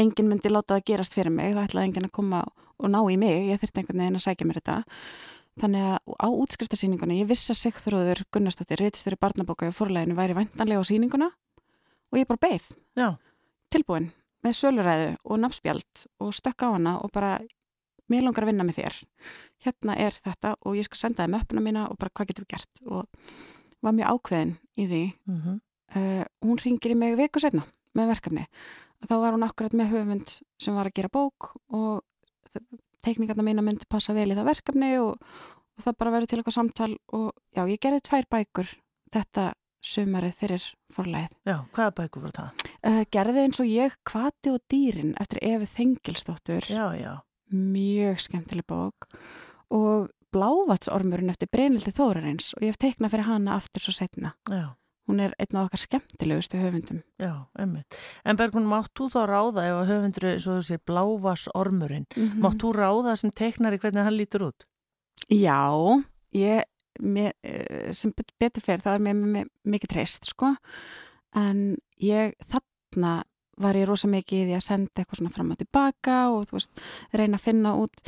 enginn 0.00 0.30
myndi 0.30 0.50
láta 0.52 0.76
það 0.76 0.86
gerast 0.90 1.16
fyrir 1.16 1.34
mig 1.34 1.54
það 1.54 1.68
ætlaði 1.68 1.88
enginn 1.88 2.08
að 2.08 2.16
koma 2.16 2.40
og 2.82 2.90
ná 2.90 2.98
í 3.12 3.18
mig 3.20 3.50
ég 3.50 3.60
þurfti 3.60 3.82
einhvern 3.82 4.02
veginn 4.02 4.18
að 4.18 4.24
sækja 4.26 4.48
mér 4.48 4.60
þetta. 4.60 4.76
Þannig 5.62 5.84
að 5.84 6.14
á 6.16 6.28
útskriftarsýninguna 6.32 7.18
ég 7.18 7.28
vissi 7.28 7.52
að 7.52 7.60
Sigþróður 7.60 8.22
Gunnarsdóttir 8.32 8.80
reitstjóri 8.80 9.18
barnabóka 9.20 9.68
í 9.68 9.74
fórleginu 9.76 10.16
væri 10.16 10.36
væntanlega 10.38 10.80
á 10.80 10.88
sýninguna 10.88 11.28
og 11.28 12.18
ég 12.18 12.28
bara 12.28 12.40
beið. 12.46 12.70
Já, 12.96 13.08
tilbúin 13.72 14.12
með 14.42 14.56
söluræðu 14.58 15.10
og 15.28 15.42
nafnspjald 15.42 16.06
og 16.24 16.32
stökk 16.34 16.64
á 16.64 16.68
hana 16.72 16.94
og 17.04 17.12
bara 17.12 17.34
mér 18.08 18.24
langar 18.24 18.46
að 18.46 18.52
vinna 18.52 18.64
með 18.64 18.80
þér. 18.80 19.02
Hérna 19.62 19.98
er 20.00 20.16
þetta 20.16 20.54
og 20.64 20.78
ég 20.80 20.88
skal 20.88 21.02
senda 21.02 21.26
þeim 21.26 21.36
uppuna 21.38 21.64
mína 21.64 21.84
og 21.92 22.00
bara 22.00 22.14
hvað 22.16 22.32
getum 22.32 22.48
við 22.48 22.54
gert? 22.56 22.82
Og 22.88 23.84
var 23.84 23.94
mjög 23.94 24.16
ákveðin 24.16 24.56
í 24.80 24.88
því. 24.88 25.04
Mm 25.28 25.60
uh, 25.96 26.24
hún 26.44 26.60
ringir 26.60 26.94
í 26.94 26.98
mig 26.98 27.16
viku 27.18 27.42
setna 27.42 27.64
með 27.96 28.14
verkefni 28.14 28.46
þá 29.08 29.14
var 29.18 29.36
hún 29.36 29.46
akkurat 29.46 29.74
með 29.76 29.94
höfund 29.96 30.36
sem 30.62 30.76
var 30.76 30.90
að 30.90 30.96
gera 30.98 31.12
bók 31.12 31.52
og 31.74 32.02
teikningarna 33.02 33.44
mína 33.46 33.64
myndi 33.64 33.88
passa 33.90 34.14
vel 34.16 34.30
í 34.30 34.36
það 34.36 34.50
verkefni 34.50 34.92
og, 35.02 35.16
og 35.18 35.84
það 35.84 35.98
bara 35.98 36.14
verið 36.16 36.30
til 36.30 36.38
eitthvað 36.38 36.58
samtal 36.58 36.92
og 37.16 37.28
já, 37.56 37.64
ég 37.66 37.82
gerði 37.82 38.04
tvær 38.08 38.28
bækur 38.36 38.72
þetta 39.12 39.50
sumarið 39.82 40.34
fyrir 40.38 40.66
forlæð. 40.94 41.30
Já, 41.48 41.56
hvaða 41.74 41.94
bækur 41.98 42.26
voru 42.26 42.36
það? 42.36 42.66
Uh, 42.86 43.02
gerði 43.14 43.46
eins 43.46 43.60
og 43.62 43.70
ég 43.70 43.96
Kvati 44.06 44.52
og 44.54 44.62
dýrin 44.70 45.14
eftir 45.20 45.42
Efi 45.42 45.68
Þengilstóttur. 45.76 46.68
Já, 46.70 46.84
já. 46.94 47.14
Mjög 47.52 48.22
skemmtileg 48.22 48.66
bók 48.70 49.08
og 49.74 50.12
Blávatsormurinn 50.32 51.32
eftir 51.32 51.50
Brynildi 51.52 51.92
Þórarins 51.92 52.54
og 52.56 52.64
ég 52.64 52.72
hef 52.72 52.78
teiknað 52.80 53.12
fyrir 53.12 53.28
hana 53.28 53.58
aftur 53.58 53.84
svo 53.84 53.92
setna. 53.96 54.32
Já. 54.48 54.70
Hún 55.10 55.20
er 55.20 55.32
einn 55.42 55.56
af 55.58 55.66
okkar 55.66 55.82
skemmtilegustu 55.82 56.58
höfundum. 56.60 57.02
Já, 57.18 57.46
emmitt. 57.58 57.96
En 58.24 58.36
Bergun, 58.38 58.68
mátt 58.70 58.92
þú 58.94 59.08
þá 59.10 59.22
ráða 59.26 59.64
ef 59.66 59.78
að 59.80 59.88
höfundur 59.90 60.28
er, 60.30 60.38
svo 60.38 60.58
þú 60.60 60.66
sér, 60.68 60.82
Blávvatsormurinn, 60.86 62.06
mm 62.16 62.28
-hmm. 62.28 62.40
mátt 62.40 62.62
þú 62.62 62.72
ráða 62.76 63.16
sem 63.16 63.30
teiknari 63.30 63.78
hvernig 63.78 64.04
hann 64.04 64.16
lítur 64.16 64.46
út? 64.46 64.66
Já, 65.28 66.02
ég 66.32 66.62
mér, 67.00 67.32
eh, 67.42 67.92
sem 67.92 68.12
betur 68.12 68.64
fyrir 68.64 68.82
það 68.84 68.98
er 68.98 69.04
mér, 69.06 69.14
mér 69.36 69.48
mikið 69.64 69.94
treyst 69.94 70.28
sko 70.32 70.52
en 71.38 71.76
ég 72.02 72.34
þarna 72.44 73.22
var 73.62 73.78
ég 73.78 73.88
rosa 73.88 74.10
mikið 74.10 74.42
í 74.42 74.46
því 74.50 74.58
að 74.58 74.66
senda 74.66 75.00
eitthvað 75.02 75.20
svona 75.20 75.34
fram 75.34 75.52
og 75.54 75.60
tilbaka 75.60 76.18
og 76.32 76.46
þú 76.50 76.58
veist 76.58 76.84
reyna 77.12 77.38
að 77.38 77.46
finna 77.46 77.74
út 77.80 78.04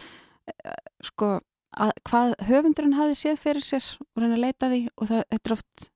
eh, 0.50 0.78
sko 1.04 1.32
að, 1.74 1.92
hvað 2.08 2.36
höfundurinn 2.50 2.98
hafi 2.98 3.18
séð 3.18 3.40
fyrir 3.42 3.66
sér 3.66 3.90
og 4.00 4.22
reyna 4.22 4.38
að 4.38 4.44
leita 4.46 4.70
því 4.72 4.82
og 4.94 5.12
það 5.12 5.24
er 5.38 5.56
oft 5.56 5.88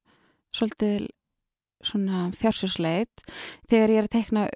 svolítið 0.56 1.08
svona 1.84 2.28
fjársjósleit 2.34 3.22
þegar 3.70 3.92
ég 3.94 4.00
er 4.00 4.08
að 4.08 4.14
teikna 4.16 4.48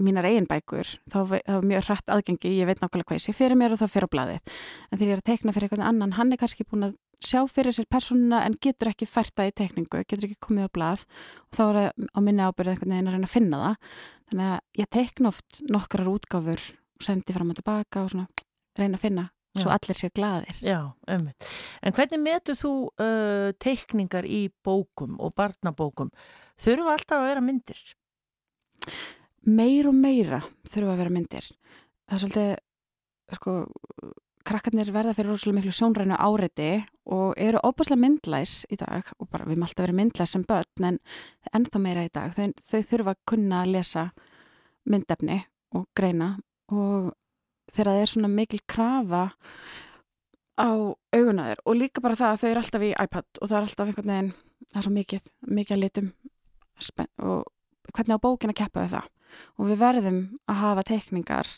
mínar 0.00 0.24
eigin 0.28 0.48
bækur, 0.48 0.88
þá 1.12 1.18
er 1.36 1.64
mjög 1.66 1.86
hrætt 1.90 2.12
aðgengi, 2.12 2.54
ég 2.56 2.68
veit 2.68 2.80
nákvæmlega 2.80 3.10
hvað 3.10 3.18
ég 3.18 3.24
sé 3.26 3.34
fyrir 3.36 3.58
mér 3.60 3.74
og 3.74 3.82
þá 3.82 3.88
fyrir 3.92 4.08
á 4.08 4.14
bladið, 4.14 4.54
en 4.88 4.96
þegar 4.96 5.10
ég 5.10 5.16
er 5.16 5.20
að 5.20 5.28
teikna 5.28 5.52
fyrir 5.52 5.68
einhvern 5.68 5.88
annan, 5.90 6.14
hann 6.16 6.32
er 6.32 6.40
kannski 6.40 6.64
búin 6.64 6.86
að 6.88 6.94
sjá 7.20 7.42
fyrir 7.50 7.74
sér 7.76 7.88
persónuna 7.90 8.40
en 8.46 8.56
getur 8.62 8.90
ekki 8.90 9.08
færta 9.08 9.46
í 9.48 9.52
teikningu, 9.56 10.02
getur 10.08 10.28
ekki 10.28 10.40
komið 10.46 10.70
á 10.72 10.74
blað. 10.76 11.04
Og 11.50 11.58
þá 11.58 11.62
er 11.64 11.78
það 11.78 12.06
á 12.16 12.18
minni 12.24 12.46
ábyrðið 12.46 12.72
einhvern 12.74 12.94
veginn 12.94 13.10
að 13.10 13.16
reyna 13.16 13.28
að 13.28 13.34
finna 13.34 13.60
það. 13.64 13.98
Þannig 14.30 14.52
að 14.54 14.80
ég 14.80 14.90
teikna 14.96 15.32
oft 15.34 15.60
nokkrar 15.68 16.12
útgáfur 16.14 16.64
og 16.70 17.04
sendi 17.04 17.36
fram 17.36 17.52
og 17.52 17.60
tilbaka 17.60 18.04
og 18.04 18.14
svona 18.14 18.26
reyna 18.80 18.96
að 18.96 19.04
finna. 19.04 19.26
Svo 19.62 19.72
allir 19.74 19.98
séu 19.98 20.12
gladir. 20.14 20.56
Já, 20.64 20.78
ummitt. 21.14 21.50
En 21.82 21.96
hvernig 21.96 22.22
metu 22.22 22.56
þú 22.58 22.72
uh, 22.88 23.50
teikningar 23.62 24.28
í 24.28 24.46
bókum 24.64 25.18
og 25.20 25.34
barnabókum? 25.38 26.12
Þurfa 26.60 26.96
alltaf 26.96 27.20
að 27.20 27.28
vera 27.30 27.44
myndir? 27.44 27.84
Meir 29.48 29.88
og 29.88 29.96
meira 29.96 30.42
þurfa 30.68 30.94
að 30.94 31.04
vera 31.04 31.14
myndir. 31.16 31.46
Það 32.10 32.16
er 32.16 32.24
svolítið, 32.24 32.50
sko, 33.38 33.54
krakkarnir 34.50 34.90
verða 34.94 35.14
fyrir 35.14 35.30
rosalega 35.30 35.60
miklu 35.60 35.74
sjónrænu 35.76 36.16
áreiti 36.18 36.70
og 37.12 37.38
eru 37.40 37.60
óbúslega 37.66 38.00
myndlæs 38.00 38.64
í 38.72 38.78
dag 38.80 39.06
og 39.18 39.28
bara 39.30 39.46
við 39.46 39.56
erum 39.56 39.66
alltaf 39.66 39.84
verið 39.84 39.98
myndlæs 40.00 40.34
sem 40.34 40.44
börn 40.48 40.88
en 40.88 40.98
ennþá 41.54 41.82
meira 41.82 42.04
í 42.06 42.12
dag. 42.12 42.34
Þau, 42.34 42.52
þau 42.58 42.80
þurfa 42.92 43.14
að 43.14 43.24
kunna 43.32 43.62
að 43.62 43.72
lesa 43.76 44.06
myndefni 44.90 45.38
og 45.76 45.86
greina 45.96 46.32
og 46.72 47.12
þegar 47.70 47.92
það 47.92 48.02
er 48.02 48.12
svona 48.12 48.32
mikil 48.32 48.60
krafa 48.70 49.22
á 50.60 50.70
augunaður 51.16 51.62
og 51.64 51.78
líka 51.78 52.02
bara 52.04 52.18
það 52.18 52.34
að 52.34 52.42
þau 52.42 52.50
eru 52.50 52.62
alltaf 52.62 52.84
í 52.84 52.90
iPad 52.92 53.40
og 53.40 53.48
það 53.48 53.56
er 53.56 53.66
alltaf 53.68 53.88
einhvern 53.90 54.12
veginn, 54.12 54.34
það 54.66 54.80
er 54.80 54.86
svo 54.86 54.94
mikið, 54.96 55.32
mikið 55.46 55.76
að 55.76 55.82
litum 55.84 56.12
og 57.30 57.40
hvernig 57.94 58.20
á 58.20 58.24
bókin 58.24 58.52
að 58.52 58.60
keppa 58.60 58.84
við 58.84 58.94
það? 58.96 59.08
Og 59.60 59.68
við 59.70 59.80
verðum 59.80 60.20
að 60.50 60.60
hafa 60.60 60.86
teikningar 60.90 61.50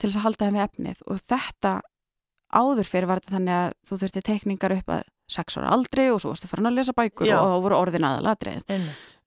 til 0.00 0.08
þess 0.08 0.18
að 0.20 0.26
halda 0.26 0.46
þeim 0.46 0.58
við 0.58 0.66
efnið 0.66 1.06
og 1.06 1.24
þetta 1.32 1.72
áður 2.50 2.90
fyrir 2.90 3.10
var 3.10 3.20
þetta 3.20 3.36
þannig 3.36 3.56
að 3.56 3.72
þú 3.86 3.98
þurfti 4.02 4.22
teikningar 4.26 4.76
upp 4.78 4.92
að 4.96 5.02
sex 5.30 5.58
ára 5.58 5.70
aldrei 5.74 6.08
og 6.10 6.18
svo 6.22 6.32
varstu 6.32 6.50
farin 6.50 6.70
að 6.70 6.80
lesa 6.80 6.94
bækur 6.96 7.28
Já. 7.28 7.36
og 7.38 7.52
þá 7.52 7.64
voru 7.66 7.78
orðin 7.78 8.06
aðaladrið 8.08 8.72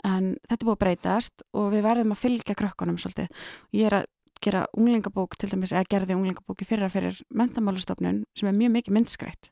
en 0.04 0.26
þetta 0.50 0.58
er 0.58 0.66
búið 0.68 0.74
að 0.74 0.82
breytast 0.82 1.46
og 1.56 1.70
við 1.72 1.86
verðum 1.86 2.16
að 2.16 2.24
fylgja 2.24 2.56
krökkunum 2.60 2.98
svolítið. 3.00 3.44
Ég 3.72 3.88
er 3.88 3.98
að 4.02 4.10
gera 4.44 4.66
unglingabók 4.78 5.38
til 5.40 5.50
dæmis 5.52 5.74
eða 5.74 5.90
gerði 5.96 6.18
unglingabóki 6.18 6.68
fyrra 6.68 6.90
fyrir 6.92 7.20
mentamálustofnun 7.34 8.24
sem 8.38 8.50
er 8.50 8.58
mjög 8.58 8.76
mikið 8.78 8.98
myndskreitt 8.98 9.52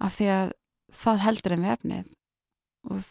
af 0.00 0.18
því 0.18 0.30
að 0.34 0.52
það 1.04 1.24
heldur 1.26 1.56
en 1.56 1.64
við 1.64 1.74
efnið 1.76 2.12
og 2.90 3.10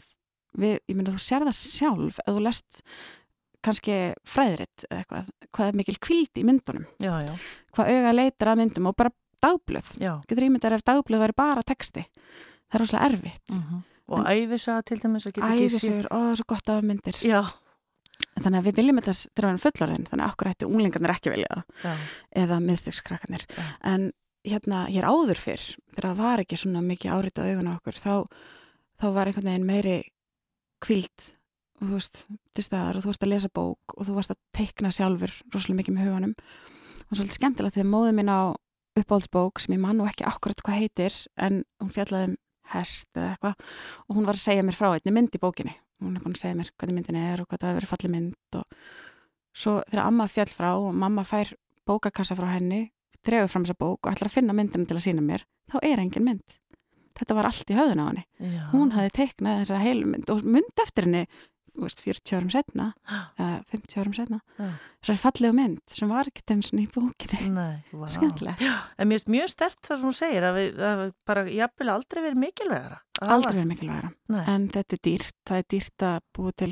við, 0.60 0.78
ég 0.88 0.96
myndi 0.96 1.12
að 1.12 1.18
þú 1.18 1.26
sér 1.26 1.48
það 1.48 1.60
sjálf 1.60 2.22
að 2.24 2.38
þú 2.38 2.46
lest 2.48 2.84
kannski 3.64 3.98
fræðiritt 4.28 4.86
eða 4.90 5.02
eitthvað, 5.02 5.34
hvað 5.56 5.70
er 5.70 5.80
mikil 5.80 5.98
kvild 6.04 6.40
í 6.40 6.46
myndunum 6.48 6.88
já, 7.00 7.14
já. 7.24 7.34
hvað 7.76 7.92
auga 7.96 8.16
leitar 8.18 8.52
að 8.54 8.60
myndum 8.60 8.90
og 8.92 8.98
bara 9.00 9.14
dagblöð 9.44 9.96
Já. 10.00 10.14
getur 10.28 10.48
ímyndar 10.48 10.76
ef 10.78 10.86
dagblöð 10.88 11.24
væri 11.26 11.36
bara 11.38 11.64
texti 11.68 12.04
það 12.04 12.78
er 12.78 12.84
rosalega 12.84 13.10
erfitt 13.10 13.52
mm 13.52 13.64
-hmm. 13.64 13.82
og 14.08 14.28
æfisa 14.32 14.82
til 14.82 15.00
dæmis 15.00 15.28
æfisur, 15.28 16.08
ó 16.12 16.18
það 16.18 16.32
er 16.32 16.36
svo 16.36 16.48
gott 16.48 16.70
af 16.70 16.84
myndir 16.84 17.16
Já. 17.24 17.44
Þannig 18.40 18.60
að 18.60 18.68
við 18.68 18.80
viljum 18.82 19.00
þetta 19.02 19.44
erum 19.44 19.62
fullorðin, 19.62 20.08
þannig 20.10 20.26
að 20.26 20.34
okkur 20.34 20.52
ætti 20.54 20.70
unglingarnir 20.70 21.14
ekki 21.14 21.34
vilja 21.34 21.62
það, 21.84 22.04
eða 22.44 22.60
miðstökskrakkarnir 22.64 23.46
en 23.94 24.12
hérna 24.44 24.88
hér 24.92 25.06
áður 25.08 25.40
fyrr, 25.40 25.68
þegar 25.94 26.10
það 26.10 26.22
var 26.24 26.44
ekki 26.44 26.60
svona 26.60 26.82
mikið 26.84 27.14
árit 27.16 27.40
á 27.40 27.44
augun 27.48 27.70
á 27.72 27.78
okkur, 27.78 28.00
þá 28.00 28.16
þá 29.00 29.08
var 29.16 29.30
einhvern 29.30 29.50
veginn 29.52 29.68
meiri 29.68 29.96
kvild 30.84 31.30
og 31.80 31.88
þú 31.88 31.98
veist, 31.98 32.22
til 32.56 32.66
staðar 32.66 33.00
og 33.00 33.04
þú 33.04 33.12
varst 33.12 33.26
að 33.26 33.34
lesa 33.34 33.52
bók 33.54 33.96
og 33.98 34.08
þú 34.08 34.18
varst 34.18 34.34
að 34.34 34.40
teikna 34.56 34.92
sjálfur 34.94 35.34
rosalega 35.52 35.80
mikið 35.82 35.98
með 35.98 36.08
huganum. 36.08 36.36
Og 37.10 37.18
svolítið 37.18 37.38
skemmtilegt 37.40 37.76
þegar 37.78 37.90
móðið 37.92 38.16
mín 38.20 38.32
á 38.32 38.42
uppáhaldsbók 39.00 39.60
sem 39.64 39.76
ég 39.76 39.82
man 39.84 40.00
nú 40.00 40.08
ekki 40.08 40.26
akkurat 40.30 40.62
hvað 40.64 40.84
heitir 40.84 41.18
en 41.36 41.64
hún 41.82 41.92
fjallaði 41.94 42.32
um 42.32 42.38
hest 42.74 43.10
eða 43.18 43.34
eitthvað 43.34 43.72
og 44.08 44.18
hún 44.18 44.28
var 44.30 44.38
að 44.38 44.46
segja 44.46 44.66
mér 44.66 44.78
frá 44.78 44.92
einni 44.94 45.14
mynd 45.14 45.36
í 45.36 45.42
bókinni 45.42 45.74
hún 46.04 46.18
er 46.18 46.24
búin 46.24 46.36
að 46.36 46.44
segja 46.44 46.60
mér 46.60 46.72
hvernig 46.78 46.98
myndin 47.00 47.20
er 47.20 47.44
og 47.44 47.50
hvað 47.50 47.62
það 47.64 47.70
hefur 47.70 47.80
verið 47.80 47.94
fallið 47.94 48.14
mynd 48.16 48.60
og 48.60 48.90
svo 49.64 49.78
þegar 49.90 50.04
amma 50.08 50.28
fjall 50.32 50.52
frá 50.58 50.70
og 50.74 50.90
mamma 51.04 51.24
fær 51.28 51.54
bókakassa 51.88 52.38
frá 52.40 52.50
henni 52.56 52.82
drefur 53.24 53.52
fram 53.52 53.66
þessa 53.68 53.80
bók 53.80 54.04
og 54.04 54.12
ætlar 54.12 54.32
að 54.32 54.38
finna 54.38 54.58
myndina 54.58 54.90
til 54.90 54.98
að 55.00 55.06
sína 55.08 55.24
mér 55.24 55.46
þá 55.72 55.78
er 55.82 56.04
engin 56.04 56.28
mynd 56.28 56.60
þetta 57.18 57.38
var 57.38 57.50
allt 57.50 57.70
í 57.70 57.78
höðun 57.78 58.02
á 58.02 58.06
henni 58.10 58.24
Já. 58.42 58.64
hún 58.74 58.94
hafi 58.96 59.14
teiknað 59.20 59.64
þessa 59.64 59.82
heilu 59.84 60.10
mynd 60.10 60.32
og 60.34 60.46
mynd 60.56 60.84
eftir 60.84 61.08
henni 61.08 61.26
veist, 61.82 62.02
40 62.06 62.38
árum 62.38 62.52
setna 62.54 62.88
eða 63.10 63.64
50 63.72 64.02
árum 64.02 64.16
setna 64.18 64.40
þessari 64.58 65.22
fallegu 65.24 65.58
mynd 65.58 65.82
sem 65.90 66.12
var 66.12 66.30
ekki 66.30 66.46
tensin 66.48 66.84
í 66.84 66.86
bókinni. 66.92 67.50
Wow. 67.92 68.06
skemmtilega 68.14 68.72
En 68.98 69.10
mér 69.10 69.20
finnst 69.20 69.34
mjög 69.34 69.52
stert 69.54 69.80
það 69.82 70.00
sem 70.00 70.08
þú 70.08 70.14
segir 70.20 70.48
að 70.48 70.60
við 70.60 70.84
að 70.90 71.04
bara 71.30 71.46
jafnvel 71.50 71.90
aldrei 71.96 72.22
verið 72.22 72.42
mikilvægara. 72.44 73.00
Aldrei 73.24 73.58
verið 73.58 73.72
mikilvægara. 73.74 74.14
Nei. 74.34 74.44
en 74.54 74.70
þetta 74.76 74.98
er 74.98 75.04
dýrt, 75.10 75.38
það 75.50 75.64
er 75.64 75.70
dýrt 75.74 76.08
að 76.10 76.20
búa 76.38 76.56
til 76.64 76.72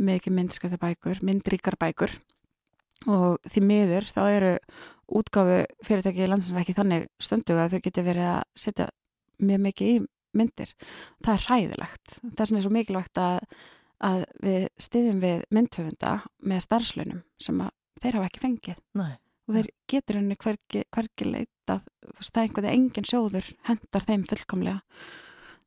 mikið 0.00 0.36
myndskæði 0.38 0.80
bækur 0.80 1.24
myndríkar 1.26 1.78
bækur. 1.80 2.14
Og 3.10 3.40
því 3.48 3.64
miður 3.64 4.08
þá 4.12 4.22
eru 4.28 4.54
útgáfu 5.20 5.60
fyrirtæki 5.86 6.24
í 6.24 6.30
landsins 6.30 6.58
ekki 6.60 6.76
þannig 6.76 7.08
stöndu 7.22 7.56
að 7.58 7.74
þau 7.74 7.84
getur 7.86 8.06
verið 8.06 8.30
að 8.30 8.42
setja 8.62 8.88
mjög 9.40 9.62
mikið 9.66 9.92
í 9.92 10.00
myndir. 10.36 10.72
Það 11.24 11.34
er 11.34 11.46
hræðilegt. 11.48 12.16
Það 12.36 12.44
er 12.44 12.64
svo 12.64 12.72
mikilvægt 12.74 13.20
að 13.20 13.38
að 14.04 14.24
við 14.42 14.66
stiðjum 14.80 15.22
við 15.22 15.42
myndhöfunda 15.54 16.12
með 16.46 16.62
starfslönum 16.66 17.24
sem 17.42 17.60
að 17.64 17.72
þeir 18.00 18.18
hafa 18.18 18.30
ekki 18.30 18.44
fengið. 18.44 18.78
Nei. 18.96 19.12
og 19.50 19.56
þeir 19.56 19.68
getur 19.90 20.20
henni 20.20 20.36
hverki, 20.38 20.84
hverki 20.94 21.26
leitað 21.26 21.82
það 22.20 22.36
er 22.36 22.44
einhvern 22.44 22.66
veginn 22.66 22.84
engin 22.84 23.08
sjóður 23.08 23.50
hendar 23.66 24.06
þeim 24.06 24.22
fullkomlega. 24.28 25.02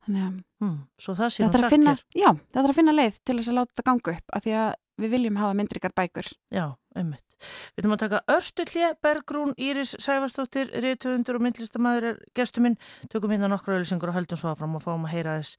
Þannig 0.04 0.24
að 0.24 0.32
mm, 0.64 0.80
það, 1.00 1.20
það 1.20 1.54
þarf 1.54 1.68
að 1.68 1.74
finna 1.74 1.94
já, 2.12 2.30
það 2.32 2.58
þarf 2.58 2.72
að 2.72 2.80
finna 2.80 2.96
leið 2.96 3.20
til 3.24 3.36
þess 3.38 3.52
að 3.52 3.58
láta 3.60 3.78
það 3.78 3.88
ganga 3.90 4.16
upp 4.18 4.34
af 4.38 4.44
því 4.44 4.56
að 4.60 4.72
við 5.02 5.16
viljum 5.18 5.40
hafa 5.42 5.58
myndrikar 5.58 5.94
bækur 5.96 6.30
Já, 6.54 6.76
einmitt. 6.96 7.26
Við 7.74 7.84
ætlum 7.84 7.96
að 7.96 8.04
taka 8.06 8.22
Örstullje, 8.32 8.94
Bergrún, 9.04 9.54
Íris 9.60 9.96
Sæfastóttir 10.00 10.72
Rítuundur 10.84 11.40
og 11.40 11.44
myndlistamæður 11.44 12.10
er 12.14 12.22
gestuminn, 12.38 12.78
tökum 13.12 13.34
hérna 13.34 13.50
nokkru 13.52 13.76
öllisengur 13.78 14.14
og 14.14 14.20
höldum 14.20 14.40
svo 14.40 14.54
áfram 14.54 14.78
og 14.78 14.86
fáum 14.86 15.08
að 15.08 15.16
heyra 15.18 15.38
þess 15.42 15.58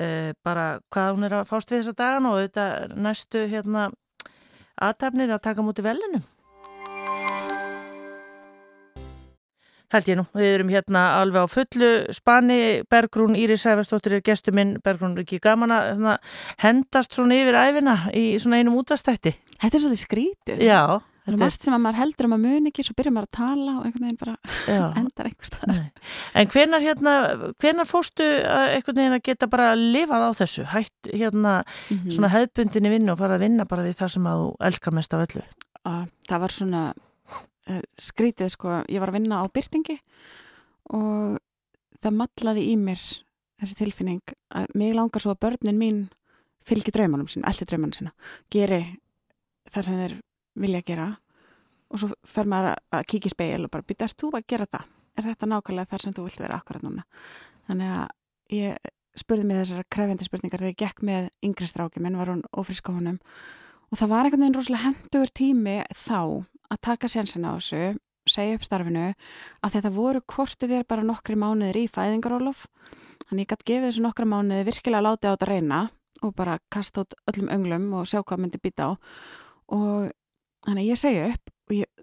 uh, 0.00 0.30
bara 0.42 0.66
hvað 0.90 1.10
hún 1.14 1.28
er 1.28 1.36
að 1.38 1.48
fást 1.52 1.72
við 1.72 1.82
þessa 1.82 1.98
dagan 2.00 2.30
og 2.32 2.40
þetta 2.40 2.68
næstu 2.96 3.46
hérna 3.52 3.90
aðtæfnir 4.82 5.34
að 5.34 5.44
taka 5.46 5.64
múti 5.64 5.84
velinu. 5.84 6.22
Held 9.92 10.08
ég 10.08 10.18
nú, 10.18 10.24
við 10.32 10.50
erum 10.54 10.72
hérna 10.72 11.04
alveg 11.20 11.44
á 11.44 11.48
fullu 11.52 11.92
spani, 12.16 12.58
Bergrún 12.90 13.36
Íris 13.36 13.66
Sæfastóttir 13.66 14.16
er 14.16 14.24
gestuminn, 14.24 14.78
Bergrún 14.84 15.16
er 15.16 15.26
ekki 15.26 15.40
gaman 15.42 15.74
að 15.74 15.88
hérna, 15.92 16.18
hendast 16.64 17.16
svona 17.16 17.36
yfir 17.36 17.58
æfina 17.60 17.96
í 18.16 18.26
svona 18.40 18.62
einum 18.62 18.78
útvastætti. 18.80 19.34
Þetta 19.58 19.76
er 19.76 19.84
svolítið 19.84 20.02
skrítið. 20.06 20.62
Já. 20.64 20.82
Það 21.22 21.34
er 21.36 21.38
margt 21.38 21.62
sem 21.62 21.74
að 21.76 21.82
maður 21.84 21.98
heldur 22.00 22.26
um 22.26 22.32
að 22.34 22.40
muni 22.42 22.70
ekki, 22.72 22.82
svo 22.82 22.96
byrjar 22.98 23.14
maður 23.14 23.28
að 23.28 23.36
tala 23.36 23.74
og 23.76 23.84
einhvern 23.86 24.06
veginn 24.08 24.18
bara 24.18 24.34
endar 25.02 25.28
einhver 25.28 25.50
staðar. 25.52 25.84
En 26.34 26.50
hvenar, 26.50 26.82
hérna, 26.82 27.12
hvenar 27.62 27.86
fóstu 27.86 28.26
einhvern 28.26 28.98
veginn 28.98 29.18
að 29.20 29.24
geta 29.28 29.50
bara 29.52 29.70
að 29.76 29.84
lifað 29.94 30.26
á 30.26 30.30
þessu, 30.40 30.66
hætt 30.72 31.12
hérna 31.12 31.60
mm 31.62 31.94
-hmm. 31.94 32.10
svona 32.16 32.32
hefðbundinni 32.32 32.96
vinnu 32.96 33.14
og 33.14 33.22
fara 33.22 33.38
að 33.38 33.46
vinna 33.46 33.68
bara 33.70 33.86
við 33.86 34.00
það 34.00 34.14
sem 34.16 34.26
að 34.26 34.42
þú 34.42 34.50
elskar 34.66 34.98
mest 34.98 35.14
af 35.14 35.26
öllu? 35.28 35.44
að 35.88 36.04
það 36.28 36.44
var 36.44 36.54
svona 36.54 36.82
skrítið 38.00 38.50
sko, 38.52 38.80
ég 38.90 39.00
var 39.02 39.12
að 39.12 39.18
vinna 39.20 39.42
á 39.42 39.46
byrtingi 39.52 39.98
og 40.92 41.38
það 42.02 42.16
matlaði 42.18 42.64
í 42.72 42.76
mér 42.80 43.02
þessi 43.62 43.78
tilfinning 43.78 44.34
að 44.50 44.72
mig 44.74 44.94
langar 44.96 45.22
svo 45.22 45.34
að 45.36 45.42
börnin 45.46 45.78
mín 45.78 46.00
fylgi 46.66 46.90
draumanum 46.94 47.28
sín, 47.30 47.44
allir 47.46 47.68
draumanum 47.68 47.94
sína 47.94 48.12
geri 48.50 48.80
það 49.70 49.86
sem 49.86 50.00
þeir 50.00 50.16
vilja 50.62 50.82
gera 50.86 51.06
og 51.92 52.00
svo 52.02 52.10
fer 52.26 52.48
maður 52.50 52.74
að- 52.92 53.06
kíkja 53.06 53.30
í 53.30 53.34
speil 53.34 53.64
og 53.64 53.70
bara 53.70 53.86
býta, 53.86 54.04
ert 54.08 54.16
þú 54.18 54.32
að 54.32 54.46
gera 54.48 54.66
það? 54.66 54.84
Er 55.18 55.22
þetta 55.28 55.46
nákvæmlega 55.46 55.90
þar 55.90 56.00
sem 56.02 56.12
þú 56.16 56.22
vilt 56.24 56.40
vera 56.40 56.56
akkurat 56.56 56.82
núna? 56.82 57.02
Þannig 57.68 57.90
að 57.92 58.08
ég 58.56 58.76
spurði 59.20 59.44
mig 59.44 59.58
þessara 59.60 59.84
krefjandi 59.92 60.24
spurningar 60.24 60.58
þegar 60.62 60.72
ég 60.72 60.80
gekk 60.80 61.02
með 61.04 61.28
yngri 61.44 61.66
stráki 61.68 62.00
minn, 62.00 62.16
var 62.16 62.32
hún 62.32 62.42
ófrísk 62.56 62.88
á 62.88 62.96
honum 62.96 63.18
og 63.92 63.98
það 64.00 64.08
var 64.08 64.24
einhvern 64.24 64.40
veginn 64.40 64.56
rosalega 64.56 64.86
hendugur 64.88 65.32
tími 65.36 65.76
þá 65.92 66.46
að 66.72 66.82
taka 66.88 67.10
sénsinn 67.12 67.46
á 67.46 67.52
þessu 67.54 67.82
segja 68.30 68.56
upp 68.56 68.66
starfinu 68.66 69.08
að 69.12 69.72
þetta 69.76 69.90
voru 69.94 70.20
hvortið 70.30 70.76
þér 70.76 70.84
bara 70.88 71.06
nokkri 71.06 71.36
mánuðir 71.38 71.80
í 71.82 71.88
fæðingarólof 71.90 72.68
þannig 73.26 73.44
ég 73.44 73.50
gætt 73.50 73.64
gefið 73.66 73.88
þessu 73.88 74.04
nokkra 74.04 74.28
mánuði 74.30 74.68
virkilega 74.68 75.06
látið 75.08 75.32
á 75.32 75.34
þetta 75.34 75.50
reyna 75.50 75.80
og 76.22 76.34
bara 76.38 76.58
kasta 76.72 77.02
út 77.02 77.16
öllum 77.30 77.50
önglum 77.52 77.88
og 77.98 78.06
sjá 78.08 78.22
hvað 78.22 78.44
myndi 78.44 78.60
býta 78.62 78.90
á. 78.90 78.90
Og 79.74 80.12
þannig 80.66 80.92
ég 80.92 81.00
segja 81.00 81.32
upp 81.32 81.51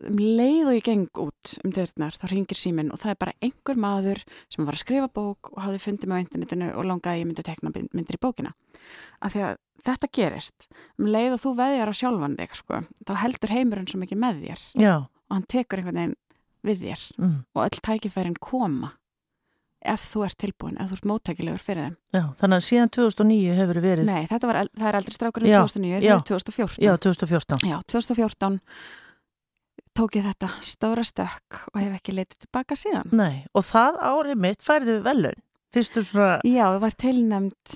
um 0.07 0.17
leið 0.19 0.67
og 0.69 0.75
ég 0.77 0.83
geng 0.85 1.07
út 1.19 1.53
um 1.63 1.71
dyrnar 1.75 2.15
þá 2.15 2.25
ringir 2.31 2.59
síminn 2.59 2.91
og 2.93 3.01
það 3.01 3.11
er 3.13 3.19
bara 3.23 3.33
einhver 3.43 3.79
maður 3.83 4.21
sem 4.47 4.65
var 4.67 4.77
að 4.77 4.83
skrifa 4.83 5.09
bók 5.11 5.49
og 5.51 5.59
hafði 5.65 5.81
fundið 5.83 6.07
mig 6.11 6.21
á 6.21 6.23
internetinu 6.25 6.69
og 6.75 6.85
langaði 6.87 7.15
að 7.17 7.19
ég 7.23 7.27
myndi 7.31 7.45
tekna 7.49 7.73
mynd- 7.75 7.91
myndir 7.97 8.15
í 8.19 8.21
bókina 8.23 8.53
af 9.21 9.33
því 9.35 9.43
að 9.49 9.57
þetta 9.89 10.11
gerist 10.15 10.69
um 10.99 11.09
leið 11.11 11.35
og 11.35 11.43
þú 11.43 11.53
veðjar 11.59 11.91
á 11.91 11.99
sjálfan 11.99 12.37
þig 12.39 12.55
sko, 12.61 12.81
þá 13.07 13.13
heldur 13.23 13.53
heimurinn 13.55 13.87
svo 13.91 13.99
mikið 14.01 14.23
með 14.23 14.39
þér 14.45 14.63
Já, 14.83 14.95
og 15.03 15.35
hann 15.35 15.45
tekur 15.51 15.79
einhvern 15.83 15.99
veginn 15.99 16.17
við 16.67 16.81
þér 16.87 17.03
mm, 17.19 17.35
og 17.55 17.61
öll 17.67 17.83
tækifærin 17.87 18.39
koma 18.39 18.93
ef 19.79 20.01
þú 20.11 20.25
ert 20.27 20.35
tilbúin, 20.43 20.75
ef 20.75 20.89
þú 20.91 20.95
ert 20.97 21.05
móttækilegur 21.07 21.61
fyrir 21.63 21.85
þeim. 21.85 21.93
já, 22.11 22.23
þannig 22.41 22.57
að 22.59 22.65
síðan 22.67 22.89
2009 22.91 23.53
hefur 23.55 23.77
verið, 23.79 24.09
Nei, 24.09 24.25
þetta 24.27 24.49
var, 24.49 24.57
það 24.75 24.87
er 24.89 24.97
eldri 24.99 25.13
strákurinn 25.15 25.53
Já, 25.53 25.61
2009, 25.63 26.01
já. 26.03 26.09
það 26.09 26.19
er 26.19 26.25
2014. 26.27 26.83
já, 26.83 26.91
2014. 27.05 27.63
Já, 27.69 27.77
2014 27.87 28.59
tók 29.99 30.15
ég 30.15 30.25
þetta 30.29 30.49
stóra 30.63 31.03
stökk 31.03 31.63
og 31.73 31.79
hef 31.81 31.95
ekki 31.97 32.15
leitið 32.15 32.45
tilbaka 32.45 32.77
síðan. 32.79 33.09
Nei, 33.15 33.43
og 33.51 33.65
það 33.67 33.97
árið 34.07 34.43
mitt 34.45 34.63
færðu 34.63 34.99
velun. 35.03 35.41
Fyrstu 35.75 36.03
svona, 36.05 36.37
Já, 36.47 36.63
ég 36.73 36.79
var 36.81 36.95
tilnæmt 36.97 37.73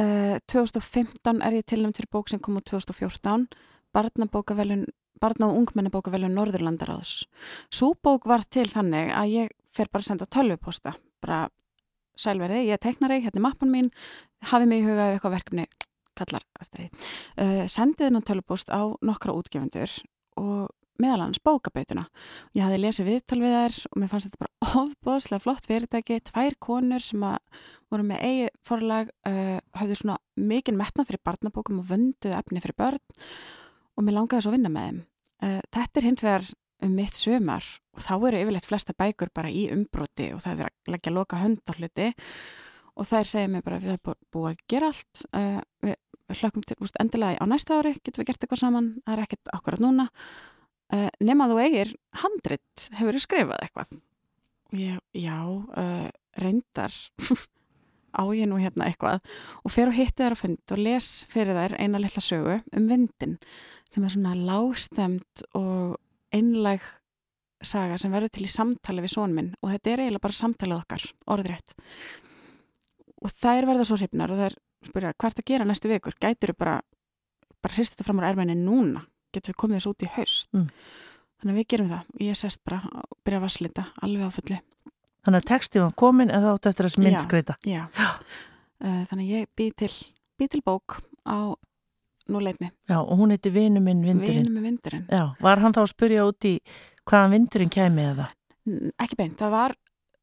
uh, 0.00 0.36
2015 0.48 1.42
er 1.44 1.58
ég 1.58 1.66
tilnæmt 1.68 1.98
fyrir 1.98 2.12
bók 2.14 2.30
sem 2.30 2.40
kom 2.42 2.60
úr 2.60 2.64
2014 2.70 3.48
barnabókavelun 3.96 4.86
barna- 5.20 5.48
og 5.48 5.58
ungmennabókavelun 5.62 6.36
Norðurlandaráðs. 6.36 7.26
Sú 7.72 7.94
bók 8.04 8.28
var 8.28 8.44
til 8.48 8.68
þannig 8.70 9.10
að 9.16 9.32
ég 9.32 9.54
fer 9.72 9.90
bara 9.90 10.04
að 10.04 10.10
senda 10.12 10.28
tölvuposta 10.28 10.94
bara 11.24 11.46
sælverði, 12.16 12.66
ég 12.70 12.80
teknar 12.80 13.12
ei, 13.12 13.22
hérna 13.24 13.40
er 13.40 13.46
mappan 13.48 13.72
mín 13.72 13.90
hafi 14.52 14.68
mig 14.68 14.84
í 14.84 14.86
huga 14.86 15.10
ef 15.10 15.16
eitthvað 15.16 15.36
verkefni 15.36 15.66
kallar 16.16 16.44
eftir 16.60 16.84
því. 16.84 16.88
Uh, 17.36 17.62
sendið 17.68 18.08
hennan 18.08 18.24
tölvupost 18.24 18.70
á 18.72 18.86
nokkra 19.04 19.34
útgefundur 19.36 19.90
og 20.40 20.70
meðal 21.02 21.22
hans 21.24 21.40
bókabeituna. 21.44 22.06
Ég 22.56 22.64
hafði 22.66 22.80
lesið 22.82 23.10
viðtal 23.10 23.40
við 23.42 23.56
þær 23.56 23.78
og 23.90 24.00
mér 24.00 24.12
fannst 24.12 24.28
þetta 24.28 24.42
bara 24.44 24.70
ofbóðslega 24.82 25.44
flott 25.44 25.68
fyrirtæki, 25.70 26.20
tvær 26.30 26.58
konur 26.62 27.04
sem 27.04 27.24
að 27.26 27.64
voru 27.92 28.06
með 28.08 28.22
eigi 28.28 28.50
forlag, 28.66 29.10
uh, 29.28 29.56
hafðu 29.78 29.98
svona 30.02 30.18
mikinn 30.36 30.78
metna 30.80 31.06
fyrir 31.06 31.22
barnabókum 31.26 31.80
og 31.82 31.90
vönduð 31.90 32.36
efni 32.36 32.62
fyrir 32.64 32.78
börn 32.78 33.02
og 33.96 34.04
mér 34.06 34.18
langaði 34.18 34.44
svo 34.46 34.52
að 34.52 34.58
vinna 34.58 34.72
með 34.72 34.88
þeim. 34.88 35.02
Uh, 35.46 35.58
þetta 35.76 36.00
er 36.00 36.08
hins 36.10 36.24
vegar 36.26 36.48
um 36.84 36.92
mitt 36.96 37.16
sömar 37.16 37.66
og 37.96 38.04
þá 38.04 38.14
eru 38.16 38.40
yfirleitt 38.42 38.68
flesta 38.68 38.94
bækur 38.96 39.32
bara 39.34 39.52
í 39.52 39.66
umbroti 39.72 40.30
og 40.36 40.42
það 40.44 40.64
er 40.64 40.70
að 40.70 40.92
leggja 40.92 41.12
loka 41.14 41.40
hönd 41.40 41.62
á 41.64 41.72
hluti 41.76 42.08
og 42.96 43.08
þær 43.08 43.30
segja 43.30 43.52
mér 43.52 43.64
bara 43.64 43.80
við 43.80 43.94
erum 43.94 44.18
búið 44.32 44.50
að 44.50 44.66
gera 44.72 44.90
allt 44.92 45.22
uh, 45.30 45.62
við 45.84 45.96
hlökkum 46.40 46.64
til, 46.66 46.76
úst, 46.82 46.98
endilega 47.00 47.38
á 47.40 47.46
næsta 47.48 47.78
ári 47.78 47.94
getum 48.00 48.22
við 48.22 48.32
gert 48.32 48.44
eitthvað 48.44 48.62
saman, 48.62 48.92
það 49.06 49.14
er 49.14 49.24
ekkert 49.24 49.52
akkurat 49.54 49.82
núna 49.82 50.08
uh, 50.94 51.08
nema 51.24 51.48
þú 51.50 51.58
eigir 51.64 51.92
handrit, 52.22 52.88
hefur 52.98 53.16
þú 53.16 53.22
skrifað 53.24 53.62
eitthvað? 53.64 53.92
Ég, 54.76 54.98
já 55.16 55.38
uh, 55.46 56.08
reyndar. 56.40 56.94
Á 58.16 58.24
ég 58.32 58.48
nú 58.48 58.56
hérna 58.56 58.88
eitthvað. 58.88 59.24
Og 59.62 59.72
fer 59.74 59.90
og 59.90 59.96
hitti 59.96 60.22
þær 60.22 60.36
á 60.36 60.40
fund 60.40 60.72
og 60.72 60.80
les 60.80 61.08
fyrir 61.28 61.58
þær 61.58 61.76
eina 61.76 62.00
lilla 62.00 62.22
sögu 62.24 62.54
um 62.72 62.86
vindin 62.88 63.34
sem 63.92 64.06
er 64.06 64.14
svona 64.14 64.32
lágstemt 64.34 65.42
og 65.58 65.98
einlæg 66.34 66.84
saga 67.60 67.98
sem 68.00 68.12
verður 68.12 68.32
til 68.32 68.46
í 68.46 68.52
samtali 68.52 69.04
við 69.04 69.12
són 69.18 69.36
minn. 69.36 69.52
Og 69.60 69.74
þetta 69.74 69.92
er 69.92 70.04
eiginlega 70.06 70.24
bara 70.24 70.38
samtalið 70.38 70.80
okkar, 70.80 71.04
orðrétt. 71.36 71.76
Og 73.20 73.36
þær 73.36 73.68
verða 73.68 73.86
svo 73.88 74.00
hrifnar 74.00 74.32
og 74.32 74.40
þær 74.40 74.58
spyrja 74.86 75.12
hvað 75.12 75.36
er 75.36 75.42
að 75.42 75.50
gera 75.50 75.68
næstu 75.68 75.92
vikur, 75.92 76.16
gætir 76.20 76.54
þú 76.54 76.60
bara 76.62 76.80
bara 77.64 77.76
hrist 77.76 77.96
þetta 77.96 78.06
fram 78.06 78.20
úr 78.22 78.28
ermenni 78.28 78.56
núna 78.58 79.02
getur 79.36 79.52
við 79.54 79.60
komið 79.62 79.78
þessu 79.80 79.92
út 79.94 80.04
í 80.06 80.10
haust 80.16 80.48
Mm. 80.56 80.66
þannig 81.40 81.52
að 81.54 81.60
við 81.60 81.68
gerum 81.74 81.88
það 81.92 82.10
og 82.16 82.24
ég 82.26 82.36
sest 82.40 82.62
bara 82.64 82.80
og 83.04 83.16
byrja 83.24 83.38
að 83.40 83.46
vasslita 83.46 83.86
alveg 84.02 84.26
á 84.26 84.30
fulli 84.36 84.58
þannig 85.26 85.40
að 85.42 85.48
textið 85.52 85.82
var 85.86 85.94
komin 86.04 86.30
en 86.30 86.42
þá 86.44 86.50
áttu 86.54 86.70
eftir 86.70 86.86
að 86.86 86.98
myndskreita. 87.02 87.56
Já. 87.66 87.82
Uh, 88.76 89.02
þannig 89.10 89.24
að 89.24 89.32
ég 89.32 89.48
bý 89.56 89.70
til, 89.74 89.88
bý 90.38 90.46
til 90.52 90.60
bók 90.62 90.98
á 91.26 91.56
núleitni 92.30 92.68
Já, 92.90 92.98
og 93.00 93.16
hún 93.18 93.30
heiti 93.32 93.50
Vinu 93.54 93.80
minn 93.80 94.02
vindurinn. 94.04 94.42
Vinum 94.44 94.56
með 94.58 94.66
vindurinn 94.68 95.06
Já, 95.10 95.22
var 95.40 95.62
hann 95.62 95.72
þá 95.74 95.80
að 95.84 95.92
spyrja 95.94 96.26
út 96.28 96.44
í 96.48 96.52
hvaðan 97.06 97.32
vindurinn 97.36 97.72
kæmi 97.72 98.04
eða? 98.12 98.26
Ekki 98.98 99.16
beint, 99.18 99.36
það 99.38 99.50
var 99.54 99.74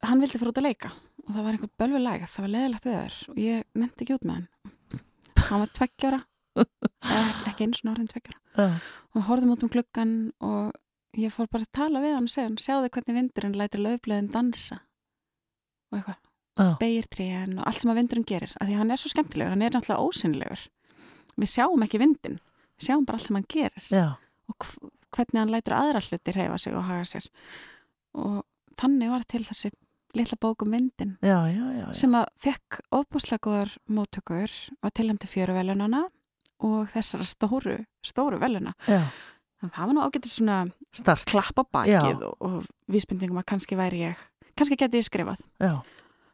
hann 0.03 0.19
vildi 0.23 0.39
fara 0.41 0.51
út 0.53 0.59
að 0.61 0.67
leika 0.67 0.91
og 1.23 1.31
það 1.31 1.43
var 1.45 1.55
einhver 1.55 1.71
bölvulæg 1.79 2.25
það 2.27 2.43
var 2.45 2.53
leðilegt 2.57 2.87
við 2.89 2.97
þær 2.99 3.19
og 3.33 3.37
ég 3.43 3.63
nefndi 3.79 4.03
ekki 4.05 4.17
út 4.17 4.25
með 4.27 4.35
hann 4.35 5.43
hann 5.47 5.63
var 5.63 5.71
tveggjára 5.79 6.19
ekki, 6.57 7.49
ekki 7.51 7.65
einu 7.67 7.77
svona 7.79 7.93
orðin 7.95 8.09
tveggjára 8.11 8.39
Já, 8.53 8.67
og 9.15 9.25
horfðum 9.29 9.53
út 9.55 9.63
um 9.65 9.71
gluggan 9.73 10.13
og 10.43 10.73
ég 11.17 11.33
fór 11.33 11.47
bara 11.49 11.65
að 11.67 11.73
tala 11.77 12.01
við 12.03 12.15
hann 12.17 12.27
og 12.29 12.33
segja 12.33 12.47
hann 12.49 12.59
sjáðu 12.61 12.89
hvernig 12.93 13.17
vindurinn 13.19 13.57
lætur 13.57 13.81
löfblöðin 13.85 14.31
dansa. 14.33 14.79
Og 15.93 15.99
eitthvað 15.99 16.19
já, 16.57 16.77
beigir 16.81 17.07
tríðan 17.13 17.57
og 17.59 17.67
allt 17.69 17.81
sem 17.81 17.91
að 17.93 17.99
vindurinn 18.01 18.27
gerir 18.29 18.53
af 18.59 18.67
því 18.69 18.77
hann 18.79 18.93
er 18.93 19.01
svo 19.01 19.11
skemmtilegur, 19.13 19.53
hann 19.55 19.61
er 19.65 19.73
náttúrulega 19.73 20.05
ósynlegur 20.09 20.63
við 21.41 21.49
sjáum 21.53 21.85
ekki 21.85 22.01
vindin 22.01 22.37
við 22.77 22.87
sjáum 22.89 23.05
bara 23.09 23.17
allt 23.17 23.27
sem 23.29 23.37
hann 23.39 23.47
gerir 23.49 23.87
já, 23.89 24.05
og 24.49 24.67
hv- 24.67 24.91
hvernig 25.13 25.41
hann 25.43 25.53
lætur 25.53 25.77
aðra 25.77 26.01
hluti 26.05 26.33
reyfa 26.37 26.57
sig 26.61 26.73
og 26.77 26.85
haga 26.89 27.05
sér. 27.09 27.27
Og 28.17 28.41
þannig 28.81 29.09
var 29.13 29.25
til 29.29 29.43
þessi 29.45 29.69
litla 30.17 30.37
bók 30.41 30.61
um 30.65 30.73
vindin 30.73 31.15
já, 31.25 31.37
já, 31.49 31.63
já, 31.77 31.85
sem 31.97 32.13
að 32.17 32.25
fekk 32.41 32.81
ofbúslega 32.93 33.41
góðar 33.45 33.71
móttökur 33.89 34.53
og 34.81 34.93
tilhæmdi 34.93 35.29
fjöru 35.29 35.53
velunana 35.57 36.03
og 36.63 36.91
þessara 36.93 37.27
stóru, 37.27 37.77
stóru 38.05 38.41
veluna 38.41 38.75
já. 38.87 39.01
þannig 39.61 39.71
að 39.71 39.77
það 39.77 39.87
var 39.87 39.95
nú 39.97 40.05
ágætið 40.07 40.35
svona 40.35 40.59
Start. 40.93 41.25
klapp 41.29 41.57
á 41.59 41.63
bakið 41.79 42.27
og, 42.29 42.35
og 42.39 42.59
vísbendingum 42.91 43.41
að 43.41 43.49
kannski 43.53 43.79
væri 43.79 44.05
ég 44.07 44.27
kannski 44.53 44.77
geti 44.79 45.01
ég 45.01 45.09
skrifað 45.09 45.41
Já, 45.61 45.79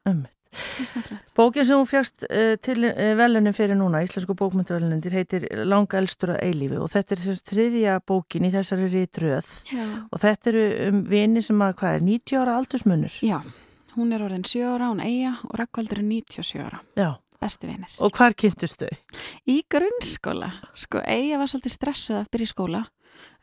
um. 0.09 0.27
Er 0.49 0.85
skemmtilegt. 0.89 1.25
Bókin 1.37 1.65
sem 1.65 1.77
hún 1.77 1.85
fjast 1.85 2.23
uh, 2.25 2.55
til 2.57 2.81
uh, 2.89 3.11
velunin 3.19 3.53
fyrir 3.53 3.77
núna, 3.77 4.01
Íslensku 4.01 4.33
bókmyndavelunendir, 4.33 5.13
heitir 5.13 5.45
Langa 5.61 5.99
elstur 6.01 6.33
að 6.33 6.41
eilífi 6.47 6.79
og 6.81 6.89
þetta 6.89 7.15
er 7.15 7.21
þess 7.21 7.45
þriðja 7.51 7.97
bókin 8.09 8.47
í 8.47 8.51
þessari 8.55 8.89
rítröð 8.89 9.51
og 10.09 10.21
þetta 10.23 10.49
eru 10.49 10.63
um 10.87 11.03
vini 11.11 11.43
sem 11.45 11.61
að, 11.61 11.75
hvað 11.81 11.99
er, 11.99 12.05
90 12.09 12.41
ára 12.41 12.57
aldursmunur? 12.57 13.19
Já, 13.21 13.37
hún 13.93 14.15
er 14.15 14.25
orðin 14.25 14.47
7 14.49 14.65
ára, 14.65 14.89
hún 14.89 15.03
eiga 15.05 15.35
og 15.45 15.53
Rakkvaldur 15.61 16.01
er 16.01 16.09
97 16.09 16.65
ára, 16.65 16.81
Já, 16.97 17.11
besti 17.41 17.69
vinir. 17.69 17.95
og 17.99 18.15
hvar 18.15 18.35
kynntust 18.37 18.83
þau? 18.83 19.19
Í 19.49 19.61
grunnskóla, 19.71 20.51
sko, 20.73 21.03
eiga 21.05 21.41
var 21.41 21.51
svolítið 21.51 21.75
stressuð 21.75 22.21
að 22.21 22.31
byrja 22.33 22.49
í 22.49 22.53
skóla. 22.53 22.83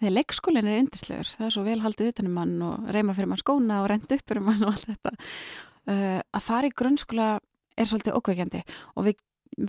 Þegar 0.00 0.14
leikskólinn 0.16 0.68
er 0.70 0.80
yndislegur, 0.80 1.28
það 1.36 1.46
er 1.46 1.54
svo 1.54 1.64
vel 1.66 1.78
haldið 1.84 2.12
utanum 2.12 2.36
mann 2.36 2.54
og 2.64 2.90
reyma 2.92 3.16
fyrir 3.16 3.30
mann 3.32 3.40
skóna 3.40 3.82
og 3.82 3.90
renda 3.92 4.16
upp 4.16 4.28
fyrir 4.28 4.44
mann 4.44 4.64
og 4.64 4.72
allt 4.72 4.88
þetta. 4.88 5.12
Uh, 5.86 6.20
að 6.20 6.44
fara 6.44 6.68
í 6.68 6.74
grunnskóla 6.76 7.28
er 7.76 7.88
svolítið 7.88 8.16
ókveikjandi 8.18 8.62
og 8.96 9.08
við 9.08 9.20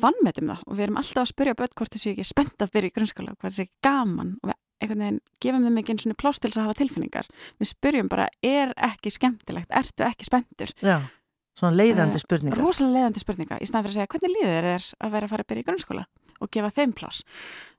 vannmetum 0.01 0.51
það 0.51 0.63
og 0.65 0.78
við 0.78 0.86
erum 0.88 1.01
alltaf 1.01 1.23
að 1.23 1.34
spyrja 1.34 1.57
börn 1.59 1.75
hvort 1.80 1.93
þessi 1.93 2.13
ekki 2.13 2.25
spennt 2.28 2.63
að 2.63 2.71
byrja 2.73 2.91
í 2.91 2.95
grunnskóla, 2.95 3.36
hvort 3.36 3.53
þessi 3.53 3.69
gaman 3.86 4.34
og 4.41 4.51
við 4.51 4.57
einhvern 4.78 5.03
veginn 5.03 5.21
gefum 5.41 5.63
þeim 5.65 5.80
ekki 5.82 5.93
einu 5.93 6.03
svona 6.03 6.19
plást 6.21 6.43
til 6.43 6.51
þess 6.51 6.59
að 6.61 6.67
hafa 6.67 6.80
tilfinningar. 6.82 7.30
Við 7.57 7.69
spyrjum 7.71 8.09
bara, 8.11 8.28
er 8.45 8.73
ekki 8.88 9.13
skemmtilegt, 9.13 9.71
ertu 9.73 10.05
ekki 10.05 10.28
spenntur? 10.28 10.73
Já, 10.84 10.99
svona 11.58 11.74
leiðandi 11.80 12.20
Eh, 12.20 12.24
spurningar. 12.24 12.60
rosalega 12.62 12.95
leiðandi 12.99 13.24
spurninga 13.24 13.58
í 13.62 13.66
staðan 13.70 13.88
fyrir 13.88 13.93
að 13.93 13.97
segja 13.97 14.12
hvernig 14.14 14.36
líður 14.36 14.68
þér 14.70 14.88
að 15.01 15.12
vera 15.18 15.26
að 15.26 15.34
fara 15.34 15.43
að 15.43 15.49
byrja 15.51 15.64
í 15.64 15.68
grunnskóla 15.72 16.05
og 16.41 16.51
gefa 16.53 16.70
þeim 16.78 16.93
pláss. 16.93 17.24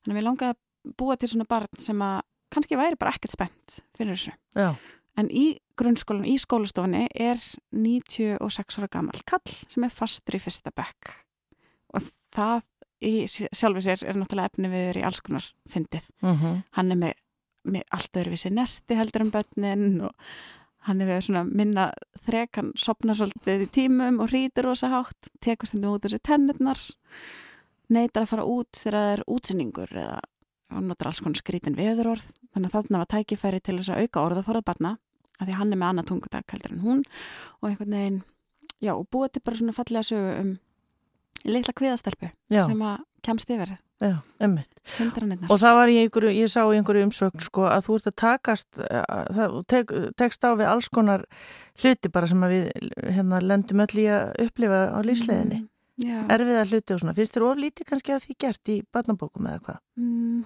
Þannig 0.02 0.14
að 0.14 0.18
við 0.18 0.26
langaði 0.28 0.54
að 0.54 0.94
búa 0.98 1.16
til 1.18 1.28
svona 1.28 1.46
barn 1.48 1.78
sem 1.78 2.02
að 2.02 2.20
kannski 2.50 2.78
væri 2.80 2.96
bara 2.98 3.12
ekkert 3.14 3.32
spennt 3.36 3.80
fyrir 3.96 4.14
þessu. 4.16 4.32
Já, 4.56 4.74
En 5.18 5.26
í 5.34 5.58
grunnskólan, 5.76 6.22
í 6.30 6.36
skólastofunni 6.38 7.08
er 7.18 7.40
96 7.74 8.78
ára 8.78 8.88
gammal 8.92 9.18
kall 9.26 9.40
sem 9.66 9.82
er 9.82 9.90
fastur 9.90 10.36
í 10.38 10.42
fyrsta 10.42 10.70
bekk 10.70 11.10
og 11.94 12.04
það 12.34 12.62
í 13.02 13.12
sjálfu 13.26 13.82
sér 13.82 14.04
er 14.06 14.14
náttúrulega 14.18 14.52
efni 14.52 14.70
við 14.70 15.00
í 15.00 15.04
alls 15.06 15.18
konar 15.26 15.42
fyndið. 15.70 16.06
mm 16.22 16.62
Hann 16.78 16.92
er 16.94 17.00
með 17.02 17.82
allt 17.92 18.12
öðruvísi 18.14 18.50
nesti 18.54 18.94
heldur 18.98 19.26
um 19.26 19.30
börnin 19.34 20.00
og 20.06 20.14
hann 20.88 21.02
hefur 21.04 21.26
svona 21.28 21.44
minna 21.46 21.90
þrek, 22.26 22.58
hann 22.58 22.72
sopnar 22.78 23.18
svolítið 23.18 23.66
í 23.66 23.68
tímum 23.74 24.20
og 24.24 24.32
rítur 24.32 24.68
rosa 24.68 24.90
hátt, 24.92 25.30
tekur 25.44 25.70
stundum 25.70 25.96
út 25.96 26.06
þessi 26.06 26.20
tennirnar, 26.24 26.80
neytar 27.92 28.24
að 28.24 28.32
fara 28.32 28.46
út 28.48 28.80
þegar 28.80 28.98
það 28.98 29.12
er 29.14 29.24
útsinningur 29.36 29.94
eða 29.94 30.20
hann 30.74 30.88
notar 30.90 31.10
alls 31.10 31.20
konar 31.24 31.40
skrítin 31.40 31.78
veðurorð, 31.78 32.26
þannig 32.52 32.70
að 32.70 32.76
þarna 32.76 33.02
var 33.02 33.12
tækifæri 33.14 33.60
til 33.64 33.78
þess 33.78 33.92
að 33.94 34.02
auka 34.04 34.24
orða 34.24 34.44
að 34.44 34.64
barna, 34.66 34.96
af 35.38 35.46
því 35.46 35.58
hann 35.60 35.72
er 35.72 35.80
með 35.80 35.92
annað 35.92 36.08
tungudag 36.10 36.52
heldur 36.52 36.74
en 36.74 36.82
hún. 36.84 37.04
Og 37.62 37.70
einhvern 37.70 37.94
veginn, 37.96 38.18
já, 38.82 38.92
og 38.94 39.06
búið 39.12 39.36
til 39.36 39.44
bara 39.46 39.60
svona 39.60 39.76
fallega 39.76 40.08
sögu 40.10 40.34
um 40.42 40.56
litla 41.46 41.74
kviðastelpu 41.76 42.32
sem 42.50 42.82
að 42.82 43.04
kemst 43.24 43.50
yfir 43.52 43.76
Já. 43.98 44.20
Og 45.50 45.58
það 45.58 45.74
var 45.74 45.90
í 45.90 45.96
einhverju, 46.04 46.34
ég 46.36 46.50
sá 46.52 46.60
einhverju 46.62 47.08
umsögn 47.08 47.42
sko 47.42 47.64
að 47.66 47.88
þú 47.88 47.96
ert 47.98 48.10
að 48.10 48.14
takast, 48.22 48.68
að, 48.78 49.30
það 49.38 49.56
tek, 49.72 49.94
tekst 50.22 50.46
á 50.46 50.50
við 50.54 50.70
alls 50.70 50.90
konar 50.94 51.24
hluti 51.82 52.12
bara 52.14 52.28
sem 52.30 52.44
við 52.52 52.68
hérna 53.10 53.40
lendum 53.42 53.82
öll 53.82 53.98
í 53.98 54.06
að 54.14 54.46
upplifa 54.46 54.84
á 54.94 54.98
lífsleginni. 55.02 55.64
Mm. 55.64 56.30
Erfiða 56.30 56.62
hluti 56.70 56.94
og 56.94 57.02
svona. 57.02 57.16
Finnst 57.16 57.34
þér 57.34 57.48
of 57.48 57.58
lítið 57.58 57.90
kannski 57.90 58.14
að 58.14 58.22
því 58.28 58.38
gert 58.44 58.70
í 58.70 58.76
barnabókum 58.94 59.50
eða 59.50 59.64
hvað? 59.66 59.80
Mm, 59.98 60.44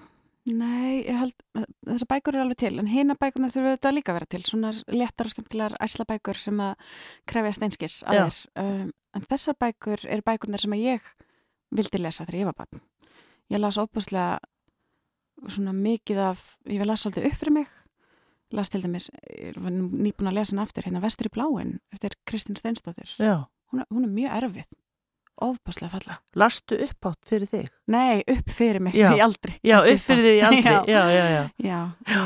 nei, 0.49 1.03
ég 1.05 1.19
held 1.19 1.35
þessar 1.87 2.09
bækur 2.11 2.37
eru 2.37 2.45
alveg 2.45 2.59
til, 2.63 2.73
en 2.81 2.89
hina 2.91 3.15
bækurna 3.19 3.51
þurfa 3.53 3.73
auðvitað 3.73 3.95
líka 3.97 4.13
að 4.13 4.17
vera 4.19 4.31
til, 4.33 4.41
svona 4.47 4.71
léttar 4.91 5.29
og 5.29 5.35
skemmtilegar 5.35 5.77
æsla 5.83 6.07
bækur 6.09 6.39
sem 6.39 6.63
að 6.63 6.89
krefja 7.29 7.53
steinskis 7.59 7.99
að 8.07 8.19
þér. 8.23 8.39
Um, 8.63 8.89
en 9.13 9.27
þessar 9.29 9.59
bækur 9.61 10.07
eru 10.07 10.25
bækurnar 10.25 10.63
sem 10.63 10.75
að 10.75 10.83
ég 10.83 11.13
vildi 11.73 12.01
lesa 12.01 12.27
þegar 12.27 12.41
ég 12.41 12.51
var 12.51 12.59
barn. 12.59 12.83
Ég 13.53 13.61
las 13.63 13.79
óbúslega 13.79 14.41
svona 15.47 15.73
mikið 15.75 16.21
af, 16.31 16.43
ég 16.69 16.79
vil 16.81 16.87
lasa 16.87 17.07
svolítið 17.07 17.31
upp 17.31 17.39
fyrir 17.39 17.57
mig 17.61 17.79
las 18.53 18.69
til 18.69 18.83
dæmis, 18.83 19.09
ég 19.33 19.57
var 19.57 19.73
nýbúin 19.73 20.29
að 20.29 20.37
lesa 20.37 20.53
hana 20.53 20.65
aftur, 20.67 20.85
hérna 20.85 21.01
Vestur 21.03 21.29
í 21.29 21.33
bláin 21.33 21.77
eftir 21.93 22.15
Kristín 22.29 22.57
Steinsdóttir. 22.59 23.09
Já. 23.17 23.49
Hún, 23.73 23.81
hún 23.89 24.05
er 24.05 24.11
mjög 24.13 24.35
erfið, 24.37 24.75
óbúslega 25.41 25.89
falla. 25.91 26.17
Lastu 26.35 26.75
uppátt 26.85 27.25
fyrir 27.25 27.47
þig? 27.49 27.69
Nei, 27.87 28.23
upp 28.27 28.49
fyrir 28.53 28.79
mig, 28.81 28.93
Já. 28.95 29.11
í 29.15 29.21
aldri. 29.23 29.55
Já, 29.65 29.79
upp 29.81 29.99
fyrir 30.05 30.23
þig 30.27 30.37
í 30.39 30.43
aldri. 30.49 30.63
Já. 30.73 30.83
Já, 30.87 31.03
já, 31.11 31.25
já. 31.33 31.43
Já, 31.63 31.79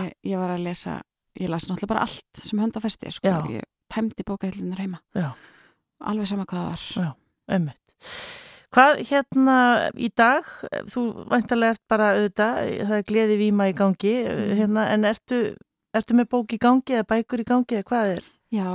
ég, 0.04 0.12
ég 0.24 0.38
var 0.42 0.50
að 0.56 0.64
lesa, 0.68 0.98
ég 1.40 1.50
las 1.50 1.68
náttúrulega 1.70 1.94
bara 1.94 2.02
allt 2.08 2.42
sem 2.44 2.60
hönd 2.60 2.76
á 2.78 2.82
festi, 2.84 3.12
sko. 3.12 3.28
Já. 3.28 3.38
Ég 3.60 3.64
tæmdi 3.94 4.26
bókahillunar 4.28 4.82
heima. 4.84 5.00
Já. 5.16 5.32
Alveg 6.04 6.28
sama 6.30 6.46
hvað 6.46 6.60
það 6.60 7.06
var. 7.06 7.16
Emmitt. 7.58 7.96
Hvað 8.76 9.00
hérna 9.08 9.54
í 9.96 10.10
dag, 10.14 10.44
þú 10.92 11.04
væntalega 11.32 11.74
ert 11.78 11.84
bara 11.90 12.10
auðvitað, 12.18 12.58
það 12.84 12.98
er 13.00 13.06
gleði 13.08 13.38
víma 13.40 13.70
í 13.72 13.74
gangi, 13.74 14.12
Mhm. 14.28 14.58
hérna, 14.60 14.84
en 14.94 15.06
ertu, 15.08 15.40
ertu 15.96 16.14
með 16.20 16.28
bók 16.30 16.52
í 16.54 16.60
gangi 16.60 16.94
eða 17.00 17.08
bækur 17.08 17.40
í 17.42 17.46
gangi 17.48 17.78
eða 17.80 17.88
hvað 17.88 18.12
er? 18.18 18.24
Já, 18.52 18.68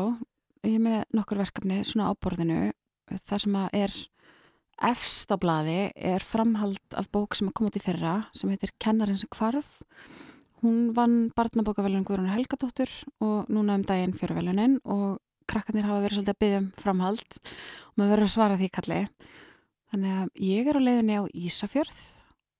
ég 0.65 0.75
er 0.75 0.81
með 0.81 1.05
nokkur 1.15 1.39
verkefni 1.45 1.83
svona 1.85 2.09
á 2.09 2.13
borðinu. 2.17 2.73
Það 3.13 3.39
sem 3.45 3.53
að 3.61 3.69
er 3.75 3.93
efst 4.81 5.31
á 5.33 5.37
blaði 5.41 5.91
er 5.95 6.25
framhald 6.25 6.81
af 6.99 7.11
bók 7.13 7.37
sem 7.37 7.49
að 7.51 7.57
koma 7.59 7.73
út 7.73 7.79
í 7.79 7.83
fyrra 7.85 8.15
sem 8.37 8.51
heitir 8.53 8.73
Kennarinn 8.83 9.21
sem 9.21 9.31
hvarf. 9.35 9.79
Hún 10.63 10.93
vann 10.95 11.33
barnabókavelun 11.35 12.05
Guðrún 12.07 12.31
Helgadóttur 12.31 12.91
og 13.21 13.51
núna 13.51 13.75
um 13.79 13.85
daginn 13.87 14.15
fjöruvelunin 14.15 14.79
og 14.85 15.19
krakkarnir 15.51 15.89
hafa 15.89 16.05
verið 16.05 16.21
svolítið 16.21 16.35
að 16.35 16.43
byggja 16.45 16.61
um 16.63 16.69
framhald 16.79 17.39
og 17.43 17.97
maður 17.99 18.13
verður 18.15 18.29
að 18.29 18.35
svara 18.37 18.59
því 18.61 18.69
kalli. 18.79 19.01
Þannig 19.93 20.19
að 20.19 20.29
ég 20.49 20.71
er 20.71 20.79
á 20.79 20.87
leiðinni 20.87 21.19
á 21.19 21.25
Ísafjörð 21.35 21.99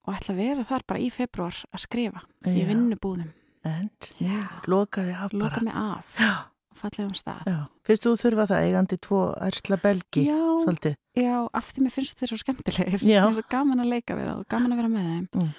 og 0.03 0.17
ætla 0.17 0.33
að 0.35 0.41
vera 0.43 0.65
þar 0.67 0.85
bara 0.91 1.01
í 1.01 1.07
februar 1.13 1.61
að 1.71 1.83
skrifa 1.85 2.21
í 2.45 2.59
Já. 2.59 2.67
vinnubúðum. 2.69 3.31
En, 3.63 3.87
snið, 4.03 4.57
lokaði 4.67 5.13
af 5.15 5.31
bara. 5.39 5.61
mig 5.63 5.73
af 5.79 6.17
Já, 6.19 6.33
og 6.35 6.52
fallegum 6.77 7.13
stað. 7.17 7.43
já. 7.47 7.57
Fyrst 7.87 8.05
þú 8.05 8.13
þurfa 8.21 8.45
það 8.51 8.65
eigandi 8.67 8.97
tvo 9.03 9.19
ærsla 9.47 9.77
belgi, 9.83 10.23
Já, 10.29 10.39
svolítið. 10.65 10.95
Já, 11.19 11.35
af 11.53 11.71
því 11.73 11.83
mér 11.85 11.93
finnst 11.95 12.19
þeir 12.19 12.31
svo 12.33 12.39
skemmtilegir. 12.41 12.99
Já. 13.03 13.21
Mér 13.23 13.29
er 13.29 13.37
svo 13.37 13.45
gaman 13.49 13.83
að 13.83 13.91
leika 13.93 14.15
við 14.17 14.29
það 14.29 14.39
og 14.41 14.47
gaman 14.49 14.73
að 14.73 14.81
vera 14.81 14.91
með 14.93 15.09
þeim. 15.13 15.27
Mm. 15.33 15.51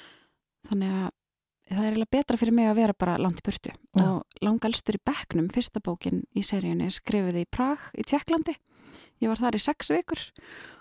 Þannig 0.68 0.94
að 0.98 1.10
það 1.64 1.80
er 1.80 1.88
eiginlega 1.88 2.14
betra 2.18 2.36
fyrir 2.40 2.52
mig 2.58 2.68
að 2.68 2.78
vera 2.80 2.92
bara 3.04 3.16
langt 3.20 3.40
í 3.40 3.46
burtu. 3.48 3.70
Já. 3.94 4.04
Og 4.10 4.44
langalstur 4.44 4.98
í 4.98 5.02
bekknum, 5.06 5.48
fyrsta 5.54 5.80
bókin 5.84 6.24
í 6.34 6.42
seríunni, 6.44 6.90
skrifuði 6.92 7.44
í 7.44 7.50
Prag 7.50 7.78
í 7.96 8.02
Tjekklandi. 8.04 8.56
Ég 9.22 9.30
var 9.30 9.40
þar 9.40 9.56
í 9.56 9.62
sex 9.62 9.88
vikur 9.94 10.20
og 10.20 10.73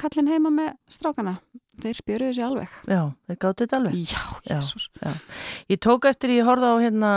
kallin 0.00 0.28
heima 0.32 0.50
með 0.54 0.74
strákana. 0.90 1.38
Þeir 1.78 1.94
spjöruðu 2.00 2.34
sér 2.34 2.44
alveg. 2.48 2.70
Já, 2.90 3.00
þeir 3.28 3.36
gáttu 3.44 3.64
þetta 3.66 3.76
alveg. 3.78 3.94
Já, 4.02 4.22
Já. 4.48 4.56
jésús. 4.58 4.88
Ég 5.70 5.78
tók 5.84 6.08
eftir, 6.10 6.32
ég 6.34 6.48
horfði 6.48 6.70
á 6.74 6.76
hérna 6.82 7.10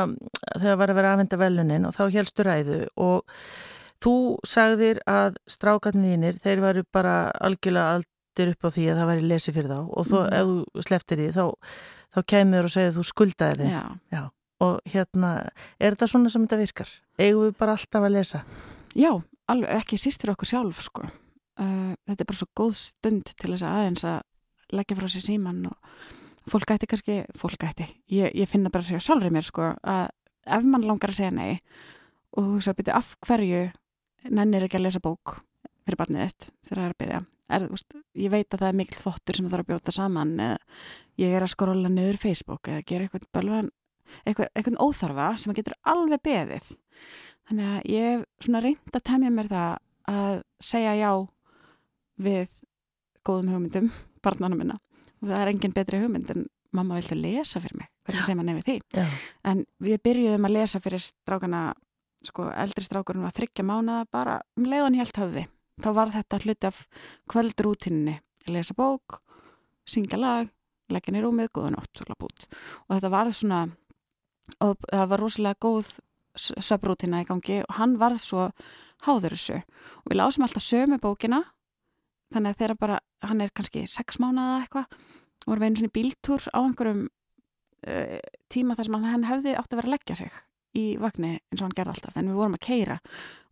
þegar 0.62 0.78
var 0.78 0.92
að 0.94 1.00
vera 1.00 1.14
aðvenda 1.16 1.40
velunin 1.42 1.88
og 1.90 1.96
þá 1.98 2.04
helstu 2.14 2.46
ræðu 2.46 2.80
og 3.02 3.24
þú 4.02 4.14
sagðir 4.46 5.00
að 5.10 5.40
strákarnir 5.50 6.14
þínir, 6.16 6.38
þeir 6.44 6.62
varu 6.62 6.84
bara 6.94 7.16
algjörlega 7.42 7.96
aldir 8.02 8.54
upp 8.54 8.66
á 8.66 8.70
því 8.74 8.86
að 8.92 9.00
það 9.02 9.10
væri 9.12 9.26
lesi 9.32 9.52
fyrir 9.56 9.72
þá 9.74 9.80
og 9.82 10.06
þó, 10.06 10.18
Mhm. 10.22 10.34
ef 10.34 10.46
þú 10.46 10.86
sleftir 10.88 11.18
því 11.18 11.28
þá, 11.34 11.46
þá 12.16 12.20
kemur 12.28 12.64
og 12.64 12.70
segir 12.76 12.94
þú 12.98 13.04
skuldaði 13.10 13.58
þið 13.66 14.00
Já. 14.12 14.22
og 14.62 14.80
hérna, 14.86 15.50
er 15.80 15.92
þetta 15.96 16.08
svona 16.08 16.30
sem 16.30 16.46
þetta 16.48 16.58
virkar? 16.62 16.90
Eigum 17.18 17.50
við 17.50 17.58
bara 17.58 17.72
alltaf 17.74 18.02
að 18.06 18.12
lesa? 18.14 18.44
Já, 18.96 19.24
alveg 19.50 19.70
ekki 19.82 19.98
síst 19.98 20.22
fyrir 20.22 20.36
okkur 20.36 20.50
sjálf 20.54 20.82
sko. 20.82 21.10
Uh, 21.62 21.94
þetta 22.10 22.24
er 22.24 22.30
bara 22.32 22.40
svo 22.40 22.48
góð 22.58 22.74
stund 22.80 23.28
til 23.30 23.52
þess 23.52 23.66
að 23.68 23.78
aðeins 23.78 24.06
að 24.10 24.22
leggja 24.74 24.98
frá 24.98 25.08
sér 25.12 25.26
síman 25.28 25.60
og 25.70 26.50
fólk 26.50 26.74
ætti 26.74 26.90
kannski, 26.90 27.18
fólk 27.38 27.66
ætti, 27.68 27.86
ég, 28.10 28.32
ég 28.34 28.50
finna 28.50 28.72
bara 28.74 28.88
sér 28.88 29.04
sjálfur 29.04 29.30
í 29.30 29.36
mér 29.36 29.46
sko 29.46 29.68
að 29.78 30.08
ef 30.48 30.66
mann 30.66 30.88
langar 30.88 31.12
að 31.14 31.20
segja 31.20 31.36
nei 31.36 31.60
og 32.32 32.40
þú 32.40 32.56
hugsa 32.56 32.74
að 32.74 32.80
byrja 32.80 32.98
af 32.98 33.12
hverju 33.28 33.62
nennir 34.32 34.66
ekki 34.66 34.80
að 34.80 34.88
lesa 34.88 35.04
bók 35.04 35.36
fyrir 35.86 36.00
barnið 36.00 36.32
þitt 36.32 36.48
þegar 36.66 36.80
það 36.80 36.88
er 36.88 36.96
að 36.96 37.00
byrja 37.04 37.20
er, 37.52 37.68
veist, 37.70 37.96
ég 38.24 38.34
veit 38.34 38.48
að 38.48 38.64
það 38.64 38.68
er 38.70 38.80
mikill 38.80 39.02
þvottur 39.02 39.38
sem 39.38 39.46
það 39.46 39.54
þarf 39.56 39.66
að 39.66 39.72
bjóta 39.72 39.96
saman 39.96 40.34
eða 40.48 40.58
ég 41.22 41.36
er 41.36 41.46
að 41.46 41.54
skrolla 41.54 41.92
niður 41.92 42.20
Facebook 42.22 42.72
eða 42.72 42.88
gera 42.88 43.08
eitthvað 43.08 43.30
bölvan 43.36 43.72
eitthvað, 44.26 44.50
eitthvað 44.56 44.80
óþarfa 44.86 45.28
sem 45.40 45.54
að 45.54 45.62
getur 45.62 45.78
alveg 45.94 46.24
beðið. 46.26 46.72
Þannig 47.50 47.70
að 47.72 47.92
ég 47.92 48.08
hef 48.08 48.26
svona 48.46 48.64
reynd 48.66 48.98
að 48.98 49.06
temja 49.12 49.34
mér 49.34 49.52
það 49.52 49.72
að 50.12 50.36
segja 50.72 50.96
já 51.00 51.12
við 52.18 52.50
góðum 53.28 53.54
hugmyndum 53.54 53.92
barnana 54.24 54.58
minna. 54.58 54.80
Og 55.22 55.30
það 55.30 55.44
er 55.44 55.54
engin 55.54 55.76
betri 55.76 56.02
hugmynd 56.02 56.34
en 56.34 56.48
mamma 56.76 56.98
viltu 56.98 57.18
lesa 57.20 57.62
fyrir 57.62 57.82
mig. 57.84 57.92
Hvernig 58.08 58.26
segir 58.26 58.40
maður 58.40 58.50
nefnir 58.50 58.68
því. 58.68 58.78
Já, 58.98 59.08
en 59.52 59.66
við 59.84 60.04
byrjuðum 60.08 60.48
að 60.48 60.56
lesa 60.58 60.82
fyrir 60.82 61.04
strákana 61.06 61.64
sko 62.26 62.48
eldri 62.54 62.86
strákurinn 62.86 63.26
var 63.26 63.34
þryggja 63.34 63.66
mánuða 63.66 64.06
bara 64.14 64.40
um 64.58 64.68
leiðan 64.70 64.98
helt 65.00 65.18
höfði. 65.18 65.48
Þá 65.82 65.90
var 65.98 66.12
þetta 66.14 66.40
hluti 66.44 66.70
af 66.70 66.82
kvöldrútinni 67.32 68.20
lesa 68.50 68.76
bók, 68.78 69.22
syngja 69.90 70.20
lag 70.22 70.50
leggja 70.92 71.14
niður 71.16 71.30
rúmið, 71.30 71.52
góða 71.56 71.76
nótt 71.76 72.02
og 72.12 72.92
þetta 72.92 73.12
var 73.12 73.32
svona 73.32 73.62
og 74.62 74.88
það 74.90 75.08
var 75.12 75.22
rosalega 75.22 75.62
góð 75.62 75.92
söprútina 76.36 77.22
í 77.24 77.28
gangi 77.28 77.62
og 77.64 77.76
hann 77.78 77.98
varð 78.00 78.22
svo 78.24 78.50
háður 79.06 79.36
þessu. 79.36 79.60
Og 80.04 80.12
við 80.12 80.20
lásum 80.20 80.46
alltaf 80.46 80.64
sömu 80.64 81.00
bókina 81.02 81.42
þannig 82.32 82.54
að 82.54 82.62
þeirra 82.62 82.78
bara, 82.80 83.00
hann 83.26 83.44
er 83.44 83.52
kannski 83.56 83.84
sex 83.90 84.22
mánuða 84.22 84.62
eitthvað 84.62 84.96
og 85.42 85.50
vorum 85.50 85.64
við 85.64 85.70
einu 85.70 85.82
svona 85.82 85.96
bíltúr 85.98 86.48
á 86.54 86.60
einhverjum 86.62 87.04
uh, 87.08 88.18
tíma 88.54 88.78
þar 88.78 88.88
sem 88.88 88.98
hann, 88.98 89.12
hann 89.16 89.30
hefði 89.30 89.56
átt 89.58 89.72
að 89.72 89.82
vera 89.82 89.90
að 89.90 89.96
leggja 89.96 90.18
sig 90.22 90.42
í 90.78 90.86
vagni 91.02 91.34
eins 91.36 91.60
og 91.60 91.66
hann 91.68 91.78
gerði 91.78 91.96
alltaf 91.96 92.18
en 92.18 92.32
við 92.32 92.40
vorum 92.40 92.58
að 92.58 92.66
keira 92.68 93.00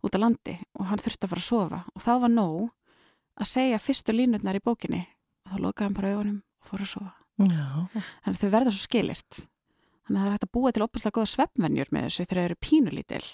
út 0.00 0.16
á 0.16 0.22
landi 0.22 0.56
og 0.78 0.88
hann 0.88 1.02
þurfti 1.02 1.26
að 1.26 1.32
fara 1.34 1.44
að 1.44 1.48
sofa. 1.50 1.80
Og 1.92 2.04
þá 2.04 2.12
var 2.24 2.32
nóg 2.32 2.60
að 3.40 3.50
segja 3.50 3.80
fyrstu 3.82 4.14
línutnar 4.16 4.56
í 4.56 4.64
bókinni. 4.64 5.02
Og 5.44 5.52
þá 5.52 5.64
lokaði 5.66 5.88
hann 5.88 5.98
bara 5.98 6.12
augunum 6.14 6.38
og 6.40 6.70
fór 6.70 6.84
að 6.84 6.92
sofa. 6.94 7.12
Já, 7.40 7.66
þannig 8.24 8.34
að 8.34 8.40
þau 8.40 8.52
verða 8.54 8.72
svo 8.72 8.84
skilirt 8.84 9.42
þannig 10.10 10.20
að 10.20 10.24
það 10.24 10.30
er 10.30 10.34
hægt 10.34 10.46
að 10.46 10.54
búa 10.56 10.70
til 10.74 10.84
opaslega 10.84 11.16
góða 11.16 11.30
svefnvenjur 11.30 11.90
með 11.94 12.06
þessu 12.06 12.24
þegar 12.24 12.40
þau 12.40 12.48
eru 12.48 12.56
pínulítil. 12.66 13.26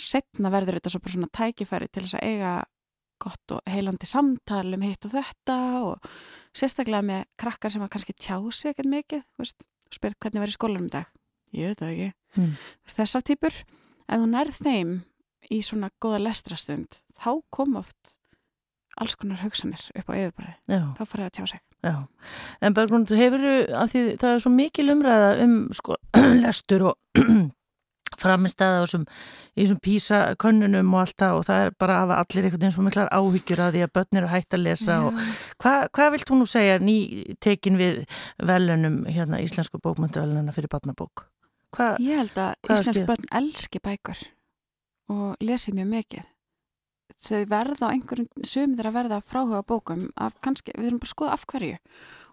Setna 0.00 0.52
verður 0.54 0.78
þetta 0.78 0.92
svo 0.94 1.00
bara 1.04 1.14
svona 1.14 1.32
tækifæri 1.38 1.88
til 1.90 2.04
þess 2.04 2.16
að 2.16 2.28
eiga 2.30 2.52
gott 3.22 3.54
og 3.54 3.62
heilandi 3.70 4.08
samtal 4.08 4.66
um 4.76 4.84
hitt 4.84 5.06
og 5.06 5.14
þetta 5.14 5.58
og 5.84 6.08
sérstaklega 6.56 7.04
með 7.06 7.24
krakkar 7.40 7.72
sem 7.74 7.84
að 7.84 7.92
kannski 7.94 8.16
tjá 8.16 8.36
sig 8.52 8.72
ekkert 8.72 8.90
mikið, 8.90 9.24
þú 9.34 9.44
veist, 9.44 9.66
spyrir 9.94 10.18
hvernig 10.20 10.50
í 10.52 10.56
skólanum 10.56 10.90
í 10.90 10.94
dag, 10.94 11.08
ég 11.54 11.72
veit 11.72 11.82
það 11.82 11.94
ekki. 11.94 12.10
Mm. 12.34 12.52
Þú 12.82 12.98
þessar 12.98 13.26
típur 13.30 13.56
ef 13.60 14.18
þú 14.18 14.28
nærð 14.30 14.60
þeim 14.66 14.92
í 15.52 15.60
svona 15.64 15.90
góða 16.02 16.22
lestrastund, 16.24 17.00
þá 17.20 17.30
kom 17.54 17.78
oft 17.80 18.18
alls 19.00 19.16
konar 19.18 19.42
hugsanir 19.42 19.82
upp 19.98 20.10
á 20.10 20.14
yfirbræði, 20.14 20.54
þá 20.94 21.02
farið 21.02 21.26
að 21.26 21.34
tjá 21.38 21.46
sig. 21.50 21.62
Já, 21.84 21.96
en 22.64 22.76
Bergrún, 22.76 23.04
hefur 23.10 23.42
að 23.44 23.90
því 23.92 24.02
það 24.22 24.30
er 24.30 24.42
svo 24.44 24.52
mikil 24.54 24.86
umræða 24.94 25.32
um 25.44 25.56
sko, 25.76 25.98
lestur 26.44 26.86
og 26.92 27.24
framistæða 28.24 28.80
og 28.84 28.88
sem, 28.90 29.04
í 29.54 29.60
þessum 29.62 29.80
písakönnunum 29.84 30.94
og 30.96 31.02
allt 31.04 31.16
það 31.20 31.38
og 31.38 31.46
það 31.48 31.64
er 31.64 31.74
bara 31.84 31.98
að 32.02 32.14
allir 32.16 32.48
einhvern 32.48 32.62
veginn 32.64 32.74
svo 32.76 32.86
miklar 32.86 33.12
áhyggjur 33.14 33.62
að 33.66 33.76
því 33.76 33.84
að 33.86 33.94
börn 33.98 34.20
eru 34.20 34.32
hægt 34.32 34.56
að 34.56 34.64
lesa 34.64 34.98
og 35.04 35.22
hvað 35.62 35.86
hva 35.98 36.08
vilt 36.16 36.32
hún 36.32 36.42
nú 36.42 36.48
segja 36.50 36.80
ný 36.82 36.96
tekin 37.44 37.78
við 37.80 38.02
velunum 38.40 39.02
hérna 39.06 39.42
íslensku 39.44 39.80
bókmyndavelunina 39.84 40.54
fyrir 40.56 40.72
barnabók? 40.72 41.26
Hvað? 41.74 41.98
Ég 42.06 42.20
held 42.22 42.36
að 42.38 42.52
Hvað 42.62 42.78
íslensk 42.78 42.98
skil? 43.00 43.06
börn 43.08 43.30
elski 43.40 43.82
bækur 43.82 44.20
og 45.14 45.44
lesi 45.44 45.72
mjög 45.74 45.88
mikið. 45.90 46.28
Þau 47.24 47.40
verða 47.48 47.88
á 47.88 47.92
einhverjum 47.94 48.44
sumið 48.44 48.78
þeirra 48.78 48.92
verða 48.94 49.18
fráhuga 49.24 49.62
bókum 49.66 50.04
af 50.20 50.36
kannski, 50.44 50.74
við 50.76 50.90
erum 50.90 51.00
bara 51.00 51.08
að 51.08 51.14
skoða 51.14 51.34
af 51.36 51.46
hverju. 51.50 51.78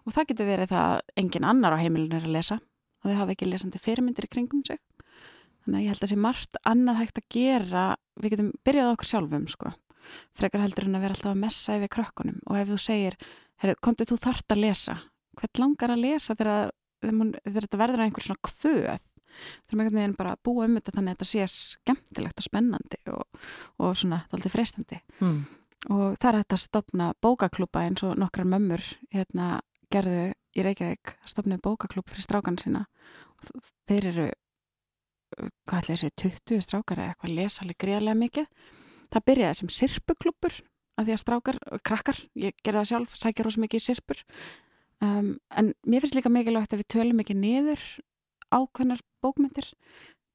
Og 0.06 0.16
það 0.16 0.28
getur 0.32 0.50
verið 0.50 0.72
það 0.72 0.86
að 0.92 1.16
engin 1.22 1.48
annar 1.48 1.76
á 1.78 1.82
heimilinu 1.82 2.18
er 2.18 2.28
að 2.28 2.36
lesa 2.36 2.58
og 3.02 3.10
þau 3.10 3.18
hafa 3.18 3.34
ekki 3.36 3.50
lesandi 3.50 3.82
fyrirmyndir 3.82 4.28
í 4.28 4.32
kringum 4.32 4.64
sig. 4.68 4.80
Þannig 5.62 5.78
að 5.78 5.84
ég 5.84 5.94
held 5.94 6.04
að 6.06 6.12
sé 6.12 6.18
margt 6.18 6.60
annað 6.72 7.00
hægt 7.02 7.22
að 7.22 7.30
gera, 7.36 7.86
við 8.18 8.34
getum 8.34 8.52
byrjað 8.66 8.92
okkur 8.96 9.10
sjálfum 9.12 9.48
sko. 9.52 9.72
Frekar 10.38 10.64
heldur 10.64 10.88
en 10.88 10.98
að 10.98 11.06
vera 11.06 11.16
alltaf 11.18 11.32
að 11.32 11.42
messa 11.44 11.78
yfir 11.78 11.94
krökkunum. 11.96 12.42
Og 12.50 12.58
ef 12.58 12.72
þú 12.72 12.80
segir, 12.82 13.18
heyrðu, 13.62 13.78
komdu 13.86 14.08
þú 14.10 14.18
þart 14.24 14.56
að 14.56 14.64
lesa, 14.66 14.98
hvern 15.38 15.64
langar 15.64 15.94
að 15.94 16.04
lesa 16.08 16.36
þegar, 16.36 16.74
þegar 17.04 17.32
þegar 17.46 17.68
þetta 17.68 17.82
verður 17.84 18.06
einhver 18.08 18.28
svona 18.28 18.46
kvöð? 18.50 19.08
Þurfum 19.32 19.82
einhvern 19.82 20.00
veginn 20.02 20.18
bara 20.18 20.36
búa 20.44 20.68
um 20.68 20.76
þetta 20.76 20.94
þannig 20.98 21.14
að 21.14 21.22
þetta 21.22 21.30
sé 21.30 21.46
skemmtilegt 21.54 22.42
og 22.42 22.46
spennandi 22.46 23.00
og, 23.14 23.42
og 23.80 23.94
svona 23.96 24.26
alltaf 24.34 24.56
freistandi. 24.58 25.00
Mm. 25.22 25.42
og 25.90 26.18
það 26.22 26.28
er 26.30 26.38
hægt 26.42 26.54
að 26.54 26.62
stopna 26.62 27.06
bókaklúpa 27.24 27.86
eins 27.88 28.04
og 28.06 28.20
nokkrar 28.20 28.50
mömmur 28.50 28.84
hérna 29.14 29.62
gerðu 29.92 30.28
í 30.56 30.66
Reykjavík 30.66 31.16
stopnuðu 31.28 31.64
bókaklúb 31.64 32.12
fyrir 32.12 32.26
strákan 32.26 32.60
sína. 32.60 32.86
Þeir 33.90 34.08
eru 34.12 34.28
hvað 35.38 35.80
ætla 35.80 35.96
þessi 35.96 36.12
20 36.24 36.66
strákar 36.66 37.02
eða 37.02 37.14
eitthvað 37.14 37.36
lesa 37.38 37.64
alveg 37.64 37.80
greiðlega 37.84 38.20
mikið. 38.22 38.50
Það 39.12 39.26
byrjaði 39.30 39.60
sem 39.60 39.72
sirpuklúpur 39.78 40.60
af 40.98 41.08
því 41.08 41.16
að 41.16 41.22
strákar, 41.24 41.60
krakkar, 41.88 42.20
ég 42.38 42.56
gerði 42.62 42.82
það 42.82 42.90
sjálf 42.92 43.18
sækja 43.20 43.46
rosa 43.48 43.64
mikið 43.64 43.84
sirpur 43.84 44.22
um, 45.02 45.34
en 45.58 45.74
mér 45.88 46.04
finnst 46.04 46.18
líka 46.18 46.32
mikilvægt 46.32 46.76
að 46.76 46.84
við 46.84 46.90
tölum 46.96 47.22
ekki 47.24 47.38
niður 47.38 47.84
ákveðnar 48.52 49.04
bókmyndir 49.24 49.72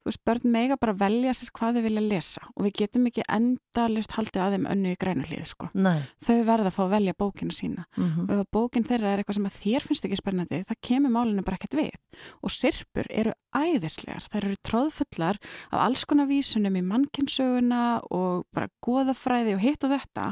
þú 0.07 0.13
veist, 0.13 0.23
börn 0.29 0.53
mega 0.55 0.77
bara 0.79 0.95
velja 0.95 1.33
sér 1.35 1.51
hvað 1.57 1.81
þau 1.81 1.83
vilja 1.83 2.03
lesa 2.07 2.43
og 2.55 2.67
við 2.67 2.75
getum 2.79 3.09
ekki 3.11 3.25
endalist 3.27 4.15
haldið 4.15 4.43
að 4.45 4.55
þeim 4.55 4.67
önnu 4.71 4.93
í 4.95 4.99
grænuhlið 5.03 5.47
sko. 5.51 5.69
Nei. 5.75 6.05
þau 6.23 6.37
verða 6.47 6.71
að 6.71 6.77
fá 6.77 6.83
að 6.85 6.93
velja 6.95 7.15
bókina 7.19 7.57
sína 7.57 7.87
Mm 7.97 8.05
og 8.27 8.31
ef 8.41 8.47
bókin 8.55 8.85
þeirra 8.87 9.13
er 9.13 9.21
eitthvað 9.21 9.37
sem 9.37 9.47
að 9.49 9.57
þér 9.61 9.85
finnst 9.87 10.05
ekki 10.07 10.19
spennandi 10.19 10.59
það 10.69 10.79
kemur 10.89 11.13
málinu 11.15 11.43
bara 11.47 11.59
ekkert 11.59 11.77
við 11.79 12.23
og 12.43 12.51
sirpur 12.55 13.07
eru 13.11 13.33
æðislegar 13.57 14.27
þær 14.31 14.47
eru 14.47 14.57
tróðfullar 14.67 15.39
af 15.71 15.79
alls 15.85 16.05
konar 16.09 16.29
vísunum 16.31 16.79
í 16.79 16.83
mannkynsöguna 16.87 17.83
og 18.15 18.47
bara 18.55 18.71
goðafræði 18.85 19.57
og 19.57 19.63
hitt 19.65 19.85
og 19.85 19.95
þetta 19.95 20.27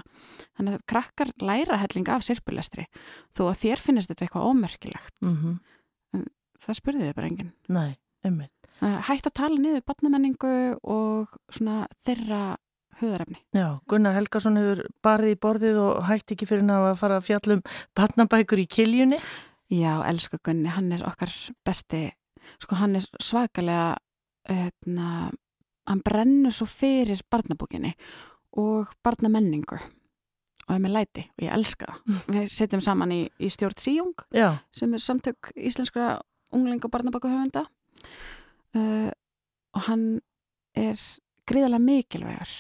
þannig 0.57 0.79
að 0.79 0.87
krakkar 0.91 1.33
læra 1.41 1.81
helling 1.83 2.09
af 2.15 2.25
sirpulestri 2.27 2.87
þó 3.37 3.51
að 3.51 3.61
þér 3.65 3.85
finnst 3.85 4.13
þetta 4.13 4.27
eitthvað 4.27 4.49
ómerkilegt 4.51 5.15
-hmm. 5.23 6.29
það 6.61 6.81
spurði 6.81 7.09
þið 7.09 7.15
bara 7.15 7.31
enginn 7.31 7.53
Nei, 7.69 7.97
einmitt. 8.25 8.64
Hægt 8.85 9.31
að 9.31 9.37
tala 9.39 9.57
niður 9.61 9.85
barnamenningu 9.89 10.55
og 10.83 11.33
svona 11.53 11.85
þeirra 12.05 12.57
hugarefni. 13.01 13.41
Já, 13.57 13.81
Gunnar 13.91 14.15
Helgason 14.17 14.59
hefur 14.61 14.85
barið 15.05 15.35
í 15.35 15.39
borðið 15.41 15.81
og 15.83 16.05
hætti 16.09 16.37
ekki 16.37 16.49
fyrir 16.49 16.69
að 16.75 16.91
fara 17.01 17.19
að 17.19 17.29
fjalla 17.29 17.59
um 17.59 17.65
barnabækur 17.97 18.63
í 18.63 18.69
kiljunni. 18.71 19.21
Já, 19.73 20.03
elsku 20.07 20.39
Gunni, 20.45 20.69
hann 20.75 20.93
er 20.95 21.05
okkar 21.09 21.33
besti, 21.65 22.07
sko 22.63 22.79
hann 22.79 22.99
er 22.99 23.07
svakalega, 23.23 23.97
hérna, 24.51 25.31
hann 25.89 26.05
brennur 26.05 26.55
svo 26.55 26.69
fyrir 26.69 27.25
barnabókinni 27.33 27.95
og 28.61 28.93
barnamenningu 29.05 29.79
og 30.65 30.73
er 30.73 30.81
með 30.81 30.95
læti 30.95 31.25
og 31.29 31.43
ég 31.45 31.57
elska 31.57 31.89
það. 31.89 32.21
Við 32.37 32.53
setjum 32.53 32.85
saman 32.85 33.13
í, 33.13 33.23
í 33.41 33.51
stjórn 33.53 33.81
Síjung 33.81 34.25
Já, 34.33 34.61
sem 34.73 34.93
er 34.97 35.03
samtök 35.03 35.51
íslenskra 35.57 36.19
ungling 36.55 36.85
og 36.85 36.93
barnabókuhöfunda 36.93 37.65
uh, 38.79 39.11
og 39.75 39.87
hann 39.89 40.05
er 40.75 40.99
gríðarlega 41.49 41.83
mikilvægur 41.85 42.53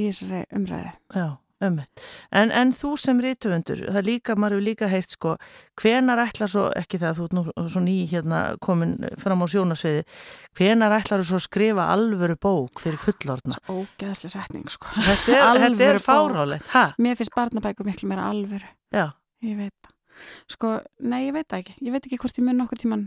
í 0.00 0.08
þessari 0.08 0.44
umræðu. 0.56 0.92
já, 1.14 1.26
einmitt. 1.62 2.02
En, 2.32 2.50
en 2.50 2.72
þú 2.74 2.94
sem 2.98 3.20
rítufundur, 3.22 3.82
það 3.90 3.98
er 4.00 4.06
líka, 4.06 4.34
maður 4.36 4.56
hefur 4.58 4.66
líka 4.66 4.88
heyrt 4.90 5.12
sko, 5.14 5.34
hvenar 5.80 6.22
ætlar 6.24 6.50
svo, 6.50 6.64
ekki 6.78 7.00
það 7.02 7.10
að 7.10 7.20
þú 7.20 7.26
nú 7.36 7.68
svo 7.74 7.82
ný 7.84 7.96
hérna 8.10 8.40
komin 8.64 8.94
fram 9.20 9.44
á 9.44 9.46
sjónasviði, 9.52 10.04
hvenar 10.58 10.96
ætlar 10.96 11.22
þú 11.22 11.28
svo 11.28 11.40
að 11.40 11.46
skrifa 11.46 11.88
alvöru 11.92 12.36
bók 12.40 12.82
fyrir 12.82 13.00
fullorðna? 13.04 13.60
Ógeðslega 13.68 14.34
setning, 14.36 14.68
sko. 14.72 14.88
Þetta 14.96 15.38
er, 15.38 15.62
þetta 15.66 15.88
er 15.92 16.00
fárálegt, 16.02 16.68
ha? 16.74 16.84
Mér 16.98 17.18
finnst 17.20 17.34
barnabækur 17.36 17.86
miklu 17.88 18.08
meira 18.10 18.28
alvöru. 18.32 18.68
Já, 18.92 19.10
Ég 19.42 19.56
veit 19.58 19.74
það. 19.82 19.90
Sko, 20.54 20.68
nei, 21.02 21.24
ég 21.26 21.32
veit 21.34 21.48
það 21.50 21.62
ekki. 21.64 21.72
Ég 21.82 21.90
veit 21.96 22.04
ekki 22.06 22.18
hvort 22.22 22.36
ég 22.38 22.44
mun 22.46 22.58
nokkuð 22.62 22.78
tíman. 22.84 23.00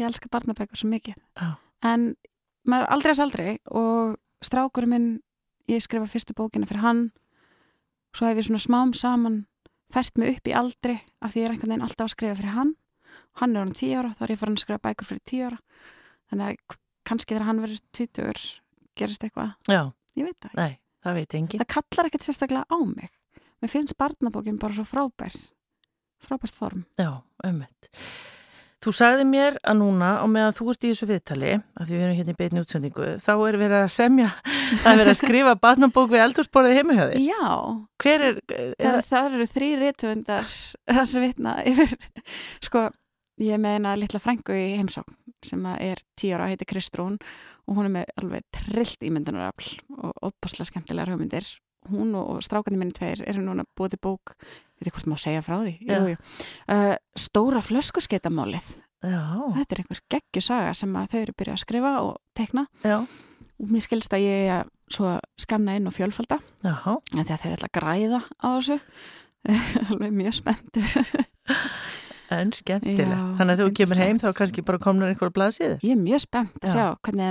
Ég 0.00 0.06
elska 0.08 0.30
barnabækur 0.32 0.78
svo 0.80 0.88
mikið. 0.88 1.18
Já. 1.36 1.50
En 1.86 2.06
maður 2.66 2.90
aldrei 2.96 3.12
að 3.14 3.22
aldrei 3.26 3.50
og 3.70 4.16
strákurinn 4.46 4.92
minn, 4.92 5.08
ég 5.70 5.82
skrifa 5.84 6.08
fyrstu 6.10 6.34
bókina 6.38 6.66
fyrir 6.68 6.82
hann. 6.84 7.04
Svo 8.16 8.26
hef 8.30 8.38
ég 8.40 8.46
svona 8.48 8.62
smám 8.62 8.94
saman 8.96 9.42
fært 9.92 10.18
mig 10.18 10.36
upp 10.38 10.48
í 10.50 10.54
aldri 10.56 10.96
af 11.22 11.32
því 11.34 11.42
ég 11.42 11.46
er 11.46 11.54
einhvern 11.54 11.72
veginn 11.74 11.86
alltaf 11.86 12.08
að 12.08 12.14
skrifa 12.16 12.38
fyrir 12.40 12.56
hann. 12.56 12.72
Hann 13.40 13.52
er 13.56 13.62
hann 13.66 13.74
10 13.76 13.94
ára, 14.00 14.14
þá 14.16 14.22
er 14.26 14.32
ég 14.32 14.40
farin 14.40 14.56
að 14.56 14.62
skrifa 14.64 14.82
bækur 14.86 15.08
fyrir 15.10 15.24
10 15.28 15.44
ára. 15.50 15.58
Þannig 16.30 16.46
að 16.46 16.78
kannski 17.06 17.34
þegar 17.34 17.46
hann 17.50 17.60
verður 17.62 17.82
20 17.98 18.46
gerist 18.96 19.26
eitthvað. 19.26 19.52
já, 19.68 19.82
Ég 20.16 20.24
veit 20.24 20.38
það 20.40 20.50
ekki. 20.50 20.56
nei, 20.56 20.78
það. 21.04 21.60
Það 21.60 21.72
kallar 21.76 22.08
ekkert 22.08 22.24
sérstaklega 22.26 22.64
á 22.72 22.78
mig. 22.88 23.10
Mér 23.60 23.70
finnst 23.72 23.96
barnabókin 24.00 24.58
bara 24.58 24.74
svo 24.74 24.84
frábær. 24.88 25.36
Frábært 26.24 26.56
form. 26.56 26.86
Já, 26.98 27.12
einmitt. 27.44 27.90
Þú 28.84 28.92
sagði 28.92 29.24
mér 29.24 29.56
að 29.64 29.78
núna 29.80 30.08
á 30.20 30.24
meðan 30.28 30.54
þú 30.54 30.66
ert 30.72 30.84
í 30.84 30.90
þessu 30.92 31.06
viðtali, 31.08 31.52
að 31.80 31.88
því 31.88 31.94
við 31.96 32.04
erum 32.04 32.16
hérna 32.18 32.34
í 32.34 32.38
beinni 32.40 32.62
útsendingu, 32.62 33.06
þá 33.24 33.32
er 33.34 33.58
verið 33.62 33.78
að 33.80 33.88
semja, 33.94 34.28
það 34.82 34.90
er 34.90 35.00
verið 35.00 35.12
að 35.12 35.20
skrifa 35.22 35.54
barnabók 35.64 36.12
við 36.12 36.24
eldursporðið 36.26 36.78
heimihjöði. 36.80 37.22
Já, 37.24 37.48
Hver 38.04 38.26
er, 38.28 38.40
það, 38.52 38.76
er 38.90 39.00
það 39.08 39.28
eru 39.38 39.48
þrý 39.54 39.70
rithöfundar 39.80 40.52
sem 41.10 41.24
vitna 41.24 41.56
yfir. 41.72 41.96
Sko, 42.68 42.86
ég 43.42 43.62
meina 43.64 43.96
litla 43.98 44.20
frængu 44.22 44.56
í 44.56 44.66
heimsókn 44.76 45.16
sem 45.46 45.66
að 45.68 45.82
er 45.90 46.02
tíu 46.18 46.36
ára, 46.36 46.50
heitir 46.50 46.68
Kristrún 46.68 47.18
og 47.66 47.78
hún 47.78 47.88
er 47.88 47.94
með 47.98 48.12
alveg 48.20 48.44
trillt 48.54 49.04
ímyndunarafl 49.08 49.72
og 49.98 50.12
opaslega 50.30 50.68
skemmtilegar 50.70 51.12
hugmyndir. 51.14 51.48
Hún 51.90 52.14
og, 52.18 52.40
strákandi 52.44 52.78
minni 52.80 52.94
tveir 52.96 53.22
eru 53.28 53.42
núna 53.44 53.64
búið 53.78 53.94
til 53.96 54.02
bók, 54.06 54.34
veit 54.78 54.88
ég 54.90 54.94
hvort 54.96 55.08
má 55.12 55.16
segja 55.20 55.42
frá 55.46 55.58
því, 55.62 55.74
jú, 55.86 56.00
jú. 56.12 56.18
Uh, 56.68 56.94
stóra 57.18 57.62
flöskuskeitamálið. 57.64 58.72
Já, 59.06 59.20
Þetta 59.58 59.74
er 59.76 59.80
einhver 59.82 60.00
geggjusaga 60.10 60.72
sem 60.74 60.94
þau 60.96 61.18
eru 61.20 61.34
byrjað 61.36 61.54
að 61.58 61.62
skrifa 61.62 61.90
og 62.02 62.16
tekna 62.34 62.64
já, 62.82 62.96
og 63.60 63.68
mér 63.70 63.84
skilst 63.84 64.14
að 64.16 64.24
ég 64.24 64.48
er 64.50 64.64
að 64.64 65.20
skanna 65.38 65.76
inn 65.78 65.86
og 65.86 65.94
fjölfalda. 65.94 66.40
Þegar 66.64 67.38
þau 67.42 67.52
ætla 67.52 67.68
að 67.68 67.74
græða 67.76 68.20
á 68.42 68.48
þessu. 68.56 68.78
Alveg 69.92 70.14
mjög 70.16 70.34
spenntur. 70.40 70.96
En 72.34 72.50
skemmtileg. 72.56 73.12
Já, 73.12 73.20
Þannig 73.38 73.52
að 73.54 73.60
þú 73.62 73.66
kemur 73.78 74.00
heim 74.02 74.18
þá 74.18 74.26
kannski 74.34 74.64
bara 74.66 74.80
komnar 74.82 75.12
einhverja 75.12 75.34
blaðsíður. 75.36 75.76
ég 75.86 75.92
er 75.94 76.00
mjög 76.02 76.24
spennt 76.24 76.56
að 76.64 76.66
Já. 76.66 76.72
sjá 76.74 76.86
hvernig 77.06 77.28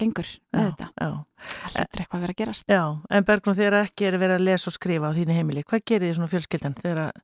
gengur 0.00 0.28
með 0.54 0.66
þetta. 0.66 0.88
það 0.96 1.76
hlutur 1.76 2.02
eitthvað 2.02 2.18
að 2.18 2.24
vera 2.24 2.34
að 2.34 2.40
gerast. 2.40 2.72
Já, 2.72 2.82
en 3.10 3.26
Bergrún 3.28 3.56
þegar 3.58 3.78
ekki 3.82 4.08
er 4.08 4.18
verið 4.20 4.36
að 4.36 4.44
lesa 4.46 4.68
og 4.70 4.76
skrifa 4.76 5.10
á 5.10 5.16
þínu 5.16 5.36
heimili, 5.36 5.64
hvað 5.66 5.84
gerir 5.90 6.06
þið 6.08 6.18
svona 6.18 6.32
fjölskyldan 6.32 6.76
þegar 6.80 7.00
að, 7.06 7.22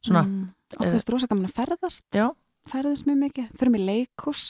svona, 0.00 0.22
mm, 0.22 0.46
það 0.76 0.94
er 0.98 1.12
rosa 1.14 1.30
gaman 1.32 1.50
að 1.50 1.56
ferðast. 1.58 2.06
Já. 2.14 2.28
ferðast 2.70 3.08
mjög 3.08 3.18
mikið, 3.24 3.50
fyrir 3.58 3.74
mig 3.74 3.84
leikús 3.88 4.46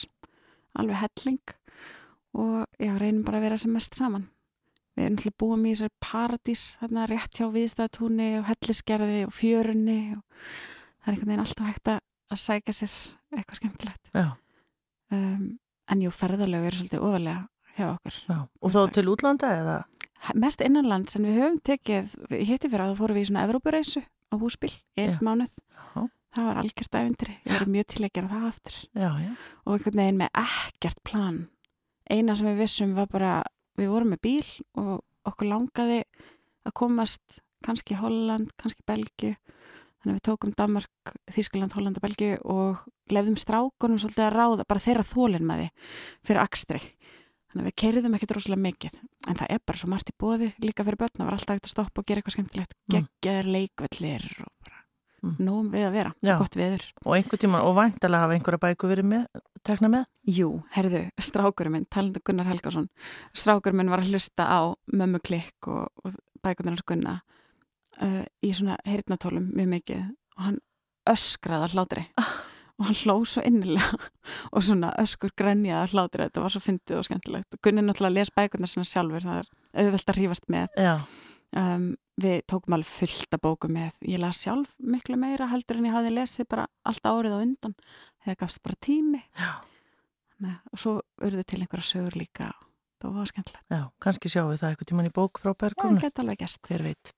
alveg 0.77 1.01
helling. 1.01 1.57
Og 2.33 2.63
já, 2.81 2.93
reynum 2.97 3.25
bara 3.25 3.41
að 3.41 3.45
vera 3.47 3.57
sem 3.61 3.73
mest 3.73 3.97
saman. 3.97 4.29
Við 4.93 5.07
erum 5.07 5.15
náttúrulega 5.17 5.41
búum 5.41 5.65
í 5.65 5.73
þessari 5.73 5.93
paradís 6.01 6.63
þarna 6.77 7.05
rétt 7.09 7.37
hjá 7.37 7.47
viðstæðatúni 7.53 8.27
og 8.37 8.47
hellisgerði 8.51 9.21
og 9.25 9.33
fjörunni 9.33 9.99
og 10.13 10.21
það 11.01 11.07
er 11.07 11.13
einhvern 11.13 11.31
veginn 11.31 11.43
alltaf 11.45 11.69
hægt 11.71 11.91
að 11.95 12.01
að 12.33 12.41
sækja 12.41 12.75
sér 12.77 12.95
eitthvað 13.37 13.59
skemmtilegt. 13.59 14.11
Um, 15.13 15.47
en 15.91 16.03
jú, 16.03 16.11
ferðalög 16.13 16.67
eru 16.69 16.79
svolítið 16.79 17.05
ofalega 17.05 17.41
hjá 17.77 17.87
okkur. 17.93 18.19
Já, 18.29 18.39
og 18.43 18.73
þá 18.73 18.81
til 18.95 19.09
útlanda 19.11 19.51
eða? 19.59 19.77
mest 20.39 20.63
innanlands 20.63 21.17
en 21.17 21.27
við 21.27 21.39
höfum 21.39 21.61
tekið 21.67 22.11
við 22.31 22.43
hitti 22.47 22.69
fyrir 22.71 22.85
að 22.85 22.93
þú 22.93 22.99
fórum 23.01 23.17
við 23.17 23.25
í 23.25 23.29
svona 23.29 23.45
Evrópureysu 23.47 24.03
á 24.03 24.35
húsbíl, 24.39 24.71
einn 24.99 25.17
mánuð. 25.25 25.51
Já, 25.73 26.05
það 26.35 26.47
var 26.47 26.59
algjört 26.61 26.99
ævindri, 26.99 27.35
ég 27.43 27.55
verið 27.57 27.73
mjög 27.73 27.89
til 27.91 28.03
að 28.03 28.13
gera 28.17 28.31
það 28.31 28.45
aftur. 28.49 28.77
Já, 28.93 29.09
já, 29.19 29.31
og 29.65 29.75
einhvern 29.75 30.01
veginn 30.01 30.21
með 30.21 30.39
ekkert 30.43 31.03
plan. 31.09 31.39
Eina 32.11 32.37
sem 32.39 32.49
við 32.49 32.61
vissum 32.63 32.95
var 32.97 33.09
bara 33.11 33.33
við 33.79 33.91
vorum 33.91 34.13
með 34.13 34.23
bíl 34.23 34.47
og 34.79 34.93
okkur 35.27 35.49
langaði 35.49 35.99
að 36.63 36.75
komast 36.79 37.41
kannski 37.63 37.95
í 37.95 37.99
Holland, 37.99 38.51
kannski 38.59 38.83
Belgiu 38.87 39.35
þannig 40.03 40.17
að 40.17 40.17
við 40.17 40.25
tókum 40.27 40.55
Danmark, 40.59 41.13
Þískaland, 41.31 41.75
Holland 41.77 41.99
og 41.99 42.03
Belgiu 42.03 42.33
og 42.51 42.81
lefðum 43.13 43.37
strákunum 43.39 44.01
svolítið 44.01 44.25
að 44.25 44.33
ráða, 44.35 44.65
bara 44.67 44.83
þeirra 44.83 45.05
þólinn 45.07 45.47
með 45.47 45.61
því 45.61 45.69
fyrir 46.27 46.41
akstri 46.43 46.81
þannig 47.53 47.63
að 47.63 47.69
við 47.69 47.75
keiriðum 47.83 48.15
ekkert 48.17 48.33
rosalega 48.35 48.63
mikið 48.65 48.95
en 49.29 49.37
það 49.39 49.51
er 49.53 49.59
bara 49.65 49.77
svo 49.79 49.89
margt 49.93 50.09
í 50.09 50.15
bóði 50.19 50.49
líka 50.63 50.83
fyrir 50.87 50.97
börn 50.99 51.13
það 51.19 51.27
var 51.29 51.37
alltaf 51.37 51.55
hægt 51.55 51.67
að 51.69 51.73
stoppa 51.75 52.01
og 52.01 52.07
gera 52.09 52.21
eitthvað 52.23 52.35
skemmtilegt 52.39 52.73
Mm. 52.73 53.07
geggjaðir 53.21 53.47
leikvellir 53.53 54.25
og 54.43 54.51
bara 54.65 54.79
Mm. 55.23 55.35
nógum 55.39 55.69
við 55.71 55.85
að 55.87 55.91
vera, 55.93 56.13
Já. 56.21 56.37
gott 56.37 56.55
viður 56.59 56.81
og 57.05 57.13
einhver 57.15 57.39
tíma, 57.39 57.61
og 57.63 57.75
væntalega 57.77 58.23
hafa 58.25 58.33
einhverja 58.35 58.59
bæku 58.59 58.89
verið 58.91 59.05
með 59.07 59.27
tekna 59.63 59.87
með? 59.87 60.05
Jú, 60.27 60.63
herðu, 60.75 61.09
strákurinn 61.21 61.71
minn, 61.71 61.85
talandu 61.87 62.19
Gunnar 62.25 62.45
Helgarsson, 62.49 62.89
strákurinn 63.33 63.77
minn 63.77 63.89
var 63.89 63.99
að 64.03 64.09
hlusta 64.11 64.43
á 64.43 64.75
mömmu 64.91 65.21
klikk 65.23 65.67
og, 65.71 65.87
og 66.03 66.11
bækunar 66.43 66.73
hans 66.75 66.83
Gunna 66.85 67.21
uh, 68.01 68.25
í 68.43 68.51
svona 68.51 68.75
heyrnatólum 68.83 69.47
mjög 69.55 69.69
mikið 69.77 70.01
og 70.35 70.43
hann 70.43 70.59
öskraði 71.07 71.69
að 71.69 71.73
hlátri 71.77 72.03
ah. 72.17 72.29
og 72.79 72.87
hann 72.87 72.99
hlóð 73.03 73.25
svo 73.33 73.43
innilega 73.47 73.99
og 74.53 74.63
svona 74.65 74.93
öskur 75.01 75.33
grenjaði 75.37 75.81
að 75.81 75.93
hlátri, 75.93 76.27
þetta 76.27 76.45
var 76.45 76.55
svo 76.55 76.63
fyndið 76.63 76.99
og 76.99 77.07
skemmtilegt. 77.09 77.57
Og 77.57 77.61
Gunni 77.65 77.83
náttúrulega 77.85 78.19
les 78.19 78.33
bækunar 78.33 78.71
sinna 78.71 78.87
sjálfur, 78.89 79.27
það 79.27 79.43
er 79.43 79.51
auðvelt 79.83 80.09
að 80.09 80.19
hrífast 80.19 80.49
með. 80.53 80.81
Um, 81.53 81.85
við 82.17 82.39
tókum 82.49 82.77
alveg 82.77 82.89
fullt 82.89 83.37
að 83.37 83.43
bóku 83.45 83.69
með. 83.69 83.99
Ég 84.09 84.21
las 84.21 84.41
sjálf 84.41 84.73
miklu 84.81 85.19
meira 85.21 85.51
heldur 85.51 85.79
en 85.79 85.89
ég 85.89 85.95
hafi 85.95 86.13
lesið 86.13 86.49
bara 86.49 86.67
allt 86.89 87.05
árið 87.05 87.37
á 87.37 87.39
undan. 87.43 87.77
Það 88.25 88.39
gafst 88.41 88.63
bara 88.65 88.81
tími. 88.81 89.21
Nei, 90.43 90.57
og 90.73 90.81
svo 90.81 90.97
urðu 91.23 91.45
til 91.47 91.61
einhverja 91.61 91.91
sögur 91.93 92.17
líka 92.19 92.49
það 93.03 93.17
var 93.19 93.29
skemmtilegt. 93.29 93.65
Já, 93.73 93.81
kannski 94.03 94.31
sjáum 94.31 94.49
við 94.51 94.61
það 94.61 94.71
eitthvað 94.73 94.89
tíman 94.91 95.09
í 95.09 95.13
bók 95.13 95.41
frá 95.43 95.51
Berggrúna 95.63 95.99
Já, 95.99 96.05
geta 96.07 96.23
alveg 96.23 96.39
gæst 96.43 96.61
Hver 96.69 96.85
veit. 96.87 97.11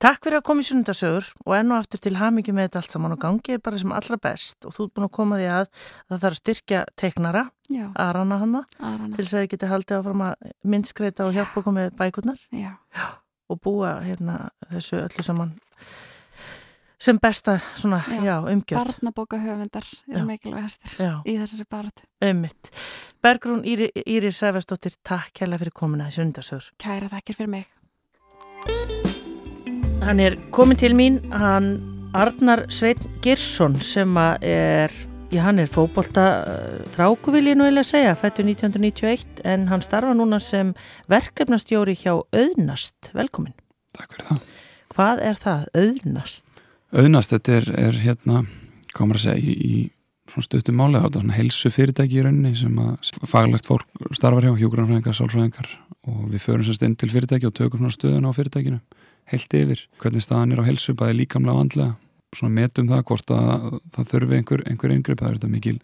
Takk 0.00 0.24
fyrir 0.24 0.40
að 0.40 0.44
koma 0.48 0.64
í 0.64 0.68
sunnundasögur 0.68 1.30
og 1.46 1.56
enn 1.58 1.72
og 1.74 1.80
aftur 1.80 2.02
til 2.02 2.14
hamingi 2.18 2.54
með 2.56 2.68
þetta 2.68 2.82
allt 2.82 2.94
saman 2.96 3.14
og 3.16 3.22
gangi 3.22 3.56
er 3.56 3.62
bara 3.64 3.80
sem 3.80 3.94
allra 3.94 4.20
best. 4.28 4.66
Og 4.66 4.76
þú 4.76 4.86
er 4.86 4.92
búin 4.96 5.08
að 5.08 5.14
koma 5.20 5.40
því 5.40 5.48
að 5.54 5.66
það 5.78 6.20
þarf 6.20 6.30
að 6.30 6.38
styrkja 6.42 6.84
teiknara. 7.00 7.46
Arana 7.94 8.40
hanna 8.40 8.64
til 8.74 9.22
þess 9.22 9.34
að 9.34 9.44
þið 9.44 9.50
geti 9.52 9.70
haldið 9.70 9.98
áfram 10.00 10.22
að 10.26 10.54
minnskreita 10.66 11.26
og 11.28 11.36
hjálpa 11.36 11.60
okkur 11.60 11.76
með 11.76 11.92
bækurnar. 12.00 12.46
Já. 12.50 12.72
og 13.50 13.58
búa 13.64 13.98
hérna 14.04 14.48
þessu 14.70 15.00
öllu 15.02 15.26
saman 15.26 15.54
sem 17.00 17.18
besta 17.18 17.58
svona, 17.74 18.02
já, 18.08 18.24
já 18.24 18.36
umgjörð. 18.52 18.84
Barnabókahöfundar 18.84 19.86
er 20.08 20.24
mikilvægastir 20.28 20.96
í 21.24 21.36
þessari 21.40 21.66
baratu. 21.70 22.04
Ummitt. 22.24 22.72
Bergrún 23.24 23.62
Íri, 23.64 23.90
Íri 24.06 24.32
Sæfastóttir, 24.32 24.96
takk 25.04 25.32
kærlega 25.40 25.64
fyrir 25.64 25.76
komuna 25.76 26.08
í 26.10 26.14
sundarsögur. 26.14 26.72
Kæra 26.80 27.08
þakkir 27.12 27.38
fyrir 27.38 27.54
mig. 27.56 27.68
Hann 30.04 30.20
er 30.20 30.36
komin 30.52 30.80
til 30.80 30.96
mín, 30.96 31.20
hann 31.32 31.72
Arnar 32.16 32.66
Sveit 32.72 33.00
Girsson 33.22 33.76
sem 33.80 34.16
er, 34.42 34.92
já 35.30 35.42
hann 35.44 35.60
er 35.62 35.70
fókbólta 35.70 36.24
dráku 36.96 37.32
vil 37.32 37.52
ég 37.52 37.56
nú 37.56 37.68
vilja 37.68 37.84
segja, 37.86 38.16
fættu 38.18 38.44
1991 38.44 39.44
en 39.44 39.68
hann 39.70 39.84
starfa 39.84 40.12
núna 40.16 40.40
sem 40.42 40.74
verkefnastjóri 41.08 41.96
hjá 42.00 42.18
Öðnast. 42.32 43.12
Velkomin. 43.14 43.54
Takk 43.96 44.16
fyrir 44.16 44.28
það. 44.32 44.44
Hvað 44.90 45.22
er 45.22 45.38
það, 45.38 45.66
Öðnast? 45.78 46.49
Auðnast, 46.90 47.34
þetta 47.34 47.56
er, 47.58 47.70
er 47.88 47.98
hérna, 48.04 48.42
komur 48.96 49.18
að 49.20 49.26
segja, 49.28 49.40
í, 49.40 49.54
í 49.60 50.44
stuttum 50.44 50.78
máli, 50.78 50.98
þetta 50.98 51.18
er 51.18 51.24
svona 51.24 51.38
helsu 51.38 51.72
fyrirtæki 51.74 52.20
í 52.20 52.24
rauninni 52.26 52.52
sem 52.58 52.76
að 52.82 53.10
faglegt 53.28 53.66
fólk 53.66 53.86
starfar 54.14 54.46
hjá, 54.46 54.52
hjógrannfræðingar, 54.60 55.16
sálfræðingar 55.18 55.72
og 56.10 56.20
við 56.30 56.44
förum 56.44 56.66
sérst 56.66 56.84
inn 56.86 56.94
til 56.98 57.10
fyrirtæki 57.10 57.48
og 57.48 57.56
tökum 57.58 57.90
stöðun 57.90 58.28
á 58.30 58.32
fyrirtækinu, 58.36 58.78
heilt 59.32 59.58
yfir 59.58 59.82
hvernig 60.02 60.24
staðan 60.24 60.54
er 60.54 60.62
á 60.62 60.68
helsu, 60.68 60.94
bæði 60.98 61.22
líkamlega 61.22 61.56
og 61.56 61.66
andlega 61.66 61.96
metum 62.50 62.88
það 62.90 63.04
hvort 63.08 63.34
að 63.34 63.66
það 63.94 64.08
þurfi 64.12 64.38
einhver, 64.38 64.62
einhver 64.70 64.94
yngripp, 64.94 65.20
það 65.20 65.28
er 65.30 65.38
þetta 65.38 65.50
mikil 65.50 65.76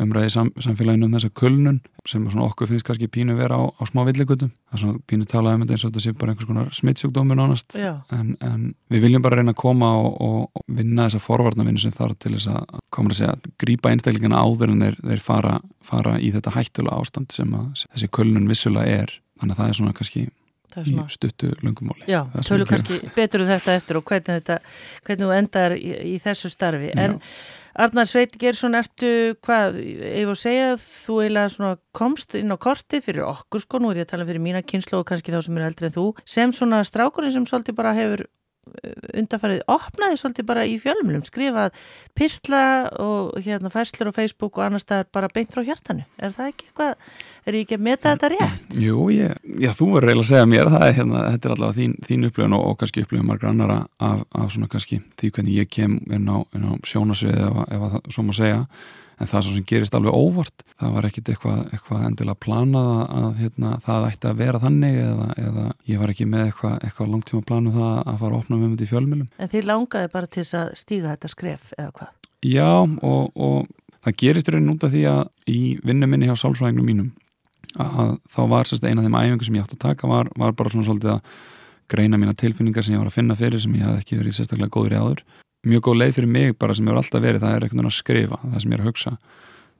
umræði 0.00 0.30
sam, 0.32 0.48
samfélaginu 0.64 1.06
um 1.06 1.14
þessa 1.14 1.30
kulnun 1.36 1.78
sem 2.08 2.24
okkur 2.26 2.70
finnst 2.70 2.86
kannski 2.86 3.08
pínu 3.12 3.36
vera 3.36 3.58
á, 3.60 3.62
á 3.68 3.82
smá 3.86 4.02
villigutum, 4.08 4.50
það 4.70 4.78
er 4.78 4.82
svona 4.82 5.02
pínu 5.10 5.28
talað 5.28 5.56
um 5.56 5.64
þetta 5.64 5.76
eins 5.76 5.84
og 5.84 5.92
þetta 5.92 6.04
sé 6.04 6.14
bara 6.18 6.32
einhvers 6.32 6.48
konar 6.48 6.72
smittsjúkdómi 6.78 7.36
nánast, 7.38 7.76
en, 7.76 8.34
en 8.40 8.66
við 8.92 9.06
viljum 9.06 9.24
bara 9.24 9.38
reyna 9.38 9.54
að 9.54 9.60
koma 9.62 9.92
og, 10.00 10.16
og 10.24 10.66
vinna 10.66 11.06
þessa 11.06 11.22
forvarnavinnu 11.26 11.84
sem 11.84 11.94
þarf 11.94 12.18
til 12.18 12.34
þess 12.34 12.50
að 12.54 12.78
koma 12.96 13.12
að 13.12 13.20
segja 13.20 13.36
að 13.36 13.50
grípa 13.62 13.92
einstaklingina 13.92 14.42
áður 14.42 14.72
en 14.74 14.86
þeir, 14.86 15.00
þeir 15.12 15.24
fara, 15.28 15.56
fara 15.84 16.16
í 16.18 16.32
þetta 16.34 16.56
hættula 16.56 16.96
ástand 16.98 17.36
sem 17.36 17.52
að 17.58 17.84
þessi 17.84 18.12
kulnun 18.16 18.48
vissulega 18.50 19.04
er, 19.04 19.18
þannig 19.38 19.58
að 19.58 19.62
það 19.62 19.74
er 19.74 19.80
svona 19.82 19.98
kannski 20.00 20.28
í 20.80 21.06
stuttu 21.12 21.52
lungumáli 21.62 22.06
Já, 22.10 22.24
tölur 22.46 22.68
kannski 22.70 23.00
betur 23.16 23.44
um 23.44 23.50
þetta 23.52 23.74
eftir 23.78 23.98
og 24.00 24.06
hvernig 24.08 24.40
þetta, 24.40 24.60
hvernig 25.06 25.26
þú 25.26 25.34
endar 25.36 25.76
í, 25.76 25.90
í 26.14 26.16
þessu 26.22 26.52
starfi, 26.52 26.92
en 26.96 27.18
Já. 27.18 27.34
Arnar 27.72 28.04
Sveit 28.04 28.34
Gersson, 28.36 28.74
ertu 28.76 29.32
hvað, 29.46 29.78
voru 30.26 30.34
að 30.34 30.40
segja, 30.42 30.72
þú 30.76 31.14
eiginlega 31.22 31.70
komst 31.96 32.36
inn 32.36 32.52
á 32.52 32.60
korti 32.60 33.00
fyrir 33.00 33.24
okkur 33.24 33.64
sko, 33.64 33.80
nú 33.80 33.92
er 33.92 34.02
ég 34.02 34.08
að 34.08 34.12
tala 34.12 34.26
fyrir 34.28 34.44
mína 34.44 34.60
kynslu 34.60 34.98
og 35.00 35.06
kannski 35.08 35.32
þá 35.32 35.40
sem 35.46 35.56
er 35.56 35.64
eldri 35.70 35.88
en 35.88 35.94
þú, 35.96 36.04
sem 36.28 36.52
svona 36.52 36.82
strákurinn 36.84 37.32
sem 37.32 37.46
svolítið 37.48 37.78
bara 37.78 37.94
hefur 37.96 38.26
undarfarið 39.18 39.64
opnaði 39.70 40.18
svolítið 40.20 40.46
bara 40.46 40.62
í 40.70 40.76
fjölmjölum 40.80 41.24
skrifað 41.26 41.74
pistla 42.16 42.62
og 43.02 43.34
hérna 43.42 43.72
fæslur 43.72 44.12
á 44.14 44.16
Facebook 44.16 44.58
og 44.58 44.66
annars 44.68 44.86
það 44.86 45.02
er 45.02 45.08
bara 45.18 45.30
beint 45.34 45.50
frá 45.50 45.64
hjartanu 45.66 46.04
er 46.16 46.34
það 46.36 46.52
ekki 46.52 46.68
eitthvað, 46.68 47.10
er 47.42 47.58
ég 47.58 47.66
ekki 47.66 47.78
að 47.80 47.84
meta 47.88 48.14
þetta 48.14 48.30
rétt? 48.32 48.78
Jú, 48.78 49.08
ég, 49.10 49.34
já 49.66 49.72
þú 49.74 49.90
er 49.98 50.08
reyna 50.08 50.22
að 50.22 50.30
segja 50.30 50.48
mér 50.54 50.72
það 50.76 50.86
er 50.86 50.96
hérna, 51.00 51.24
þetta 51.34 51.50
er 51.50 51.56
allavega 51.56 51.78
þín, 51.80 51.98
þín 52.06 52.30
upplifun 52.30 52.56
og, 52.58 52.64
og 52.70 52.80
kannski 52.80 53.06
upplifun 53.06 53.30
margra 53.32 53.52
annara 53.52 53.78
af, 53.98 54.24
af 54.30 54.54
svona 54.54 54.70
kannski 54.72 55.02
því 55.18 55.34
hvernig 55.34 55.58
ég 55.58 55.72
kem 55.72 55.98
inn 56.14 56.30
á, 56.30 56.38
á 56.46 56.72
sjónasvið 56.86 57.42
ef, 57.42 57.62
ef 57.66 57.86
að 57.88 57.96
það 57.96 58.12
svo 58.14 58.28
má 58.28 58.34
segja 58.38 58.66
en 59.18 59.30
það 59.30 59.48
sem 59.48 59.66
gerist 59.68 59.94
alveg 59.96 60.16
óvart. 60.16 60.64
Það 60.80 60.94
var 60.96 61.08
ekkit 61.08 61.30
eitthvað, 61.32 61.60
eitthvað 61.72 62.06
endilega 62.08 62.40
planað 62.42 62.90
að, 63.02 63.28
hérna, 63.42 63.74
það 63.84 64.08
ætti 64.08 64.30
að 64.30 64.40
vera 64.42 64.62
þannig 64.62 64.98
eða, 65.02 65.28
eða 65.44 65.66
ég 65.92 66.02
var 66.02 66.14
ekki 66.14 66.28
með 66.32 66.48
eitthvað, 66.48 66.74
eitthvað 66.88 67.12
langtíma 67.12 67.46
planu 67.48 67.74
það 67.76 67.94
að 68.02 68.18
fara 68.24 68.32
að 68.32 68.40
opna 68.40 68.58
með 68.58 68.74
þetta 68.74 68.86
í 68.86 68.92
fjölmjölum 68.92 69.30
En 69.38 69.52
þið 69.52 69.70
langaði 69.70 70.12
bara 70.16 70.32
til 70.36 70.46
að 70.58 70.74
stíga 70.82 71.14
þetta 71.14 71.32
skref 71.32 71.72
eða 71.78 71.94
hvað? 71.98 72.12
Já 72.42 72.70
og, 72.82 73.24
og 73.38 73.58
það 74.02 74.18
gerist 74.24 74.50
raunin 74.50 74.74
út 74.74 74.86
af 74.86 74.94
því 74.94 75.02
að 75.12 75.22
í 75.52 75.60
vinnuminni 75.86 76.30
hjá 76.30 76.36
sálfræðingum 76.40 76.88
mínum 76.88 77.12
að 77.80 78.16
þá 78.28 78.42
var 78.50 78.68
sérst 78.68 78.84
eina 78.84 79.00
af 79.00 79.06
þeim 79.06 79.18
æfingu 79.18 79.46
sem 79.46 79.56
ég 79.56 79.64
átt 79.64 79.76
að 79.76 79.84
taka 79.86 80.10
var, 80.10 80.28
var 80.36 80.56
bara 80.56 80.72
svona 80.72 80.88
svolítið 80.88 81.14
að 81.14 81.36
greina 81.92 82.18
mína 82.20 82.34
tilfinningar 82.36 82.84
sem 82.84 82.96
ég 82.96 83.00
var 83.00 83.08
að 83.08 83.16
finna 83.16 83.36
fyrir 83.38 83.62
sem 83.62 83.74
ég 83.78 83.86
hafði 83.86 84.02
ekki 84.02 84.18
verið 84.18 84.36
sérstaklega 84.36 84.74
góður 84.74 84.96
í 84.96 85.00
áður 85.00 85.22
mjög 85.68 85.86
góð 85.86 85.98
leið 86.00 86.18
fyrir 86.18 86.30
mig 86.34 86.58
bara 86.58 86.74
sem 86.74 86.86
hefur 86.86 87.00
alltaf 87.00 87.22
verið 87.22 87.44
það 87.44 87.54
er 87.54 87.66
einhvern 87.66 87.80
veginn 87.80 87.92
að 87.92 87.98
skrifa, 87.98 88.38
það 88.42 88.62
sem 88.62 88.72
ég 88.72 88.76
er 88.78 88.82
að 88.82 88.90
hugsa. 88.90 89.12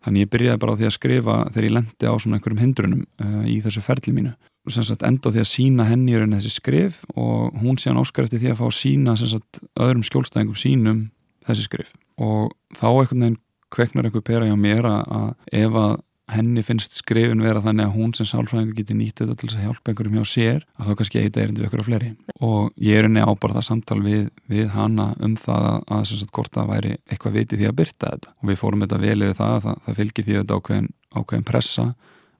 Þannig 0.02 0.24
ég 0.24 0.30
byrjaði 0.32 0.60
bara 0.62 0.74
á 0.74 0.78
því 0.78 0.88
að 0.88 0.96
skrifa 0.96 1.36
þegar 1.48 1.66
ég 1.66 1.74
lendi 1.76 2.10
á 2.10 2.14
svona 2.18 2.38
einhverjum 2.38 2.62
hindrunum 2.62 3.02
uh, 3.22 3.44
í 3.46 3.58
þessu 3.62 3.82
ferli 3.84 4.14
mínu. 4.16 4.32
Sagt, 4.70 5.02
enda 5.06 5.30
á 5.30 5.34
því 5.34 5.42
að 5.42 5.50
sína 5.50 5.86
henni 5.88 6.14
í 6.14 6.18
rauninni 6.18 6.38
þessi 6.38 6.54
skrif 6.54 7.00
og 7.18 7.54
hún 7.58 7.78
sé 7.78 7.90
hann 7.90 7.98
óskar 8.02 8.28
eftir 8.28 8.42
því 8.42 8.52
að 8.52 8.60
fá 8.60 8.66
sína 8.78 9.16
sagt, 9.18 9.62
öðrum 9.74 10.04
skjólstæðingum 10.06 10.58
sínum 10.58 11.00
þessi 11.46 11.66
skrif. 11.66 11.90
Og 12.22 12.52
þá 12.78 12.86
einhvern 12.92 13.24
veginn 13.26 13.40
kveknar 13.72 14.06
einhver 14.06 14.26
pera 14.26 14.46
hjá 14.46 14.54
mér 14.58 14.86
að 14.86 15.32
ef 15.50 15.78
að 15.82 15.96
henni 16.36 16.62
finnst 16.66 16.96
skrifin 16.96 17.42
vera 17.44 17.62
þannig 17.64 17.88
að 17.88 17.96
hún 17.96 18.14
sem 18.16 18.28
sálfræðingur 18.28 18.78
getur 18.78 18.98
nýtt 18.98 19.22
þetta 19.22 19.36
til 19.38 19.48
þess 19.48 19.58
að 19.58 19.66
hjálpa 19.66 19.92
einhverjum 19.92 20.18
hjá 20.18 20.30
sér 20.32 20.66
að 20.76 20.88
þá 20.88 20.98
kannski 21.00 21.20
eitthvað 21.22 21.42
er 21.42 21.52
við 21.52 21.66
ykkur 21.68 21.82
á 21.82 21.88
fleiri. 21.88 22.10
Og 22.42 22.70
ég 22.82 23.00
er 23.00 23.08
henni 23.08 23.24
á 23.24 23.30
bara 23.32 23.58
það 23.58 23.68
samtal 23.68 23.98
við, 24.04 24.24
við 24.52 24.72
hana 24.76 25.08
um 25.22 25.36
það 25.38 25.68
að, 25.72 25.78
að 25.96 26.06
sagt, 26.12 26.32
hvort 26.36 26.54
það 26.56 26.72
væri 26.72 26.94
eitthvað 27.10 27.38
viti 27.38 27.60
því 27.60 27.68
að 27.68 27.78
byrta 27.82 28.14
þetta. 28.14 28.34
Og 28.40 28.50
við 28.50 28.60
fórum 28.62 28.86
þetta 28.86 29.02
vel 29.02 29.18
yfir 29.18 29.38
það 29.42 29.58
það, 29.66 29.84
það 29.86 30.00
fylgir 30.00 30.28
því 30.28 30.36
að 30.36 30.42
þetta 30.42 30.58
ákveðin, 30.60 30.90
ákveðin 31.12 31.48
pressa 31.52 31.86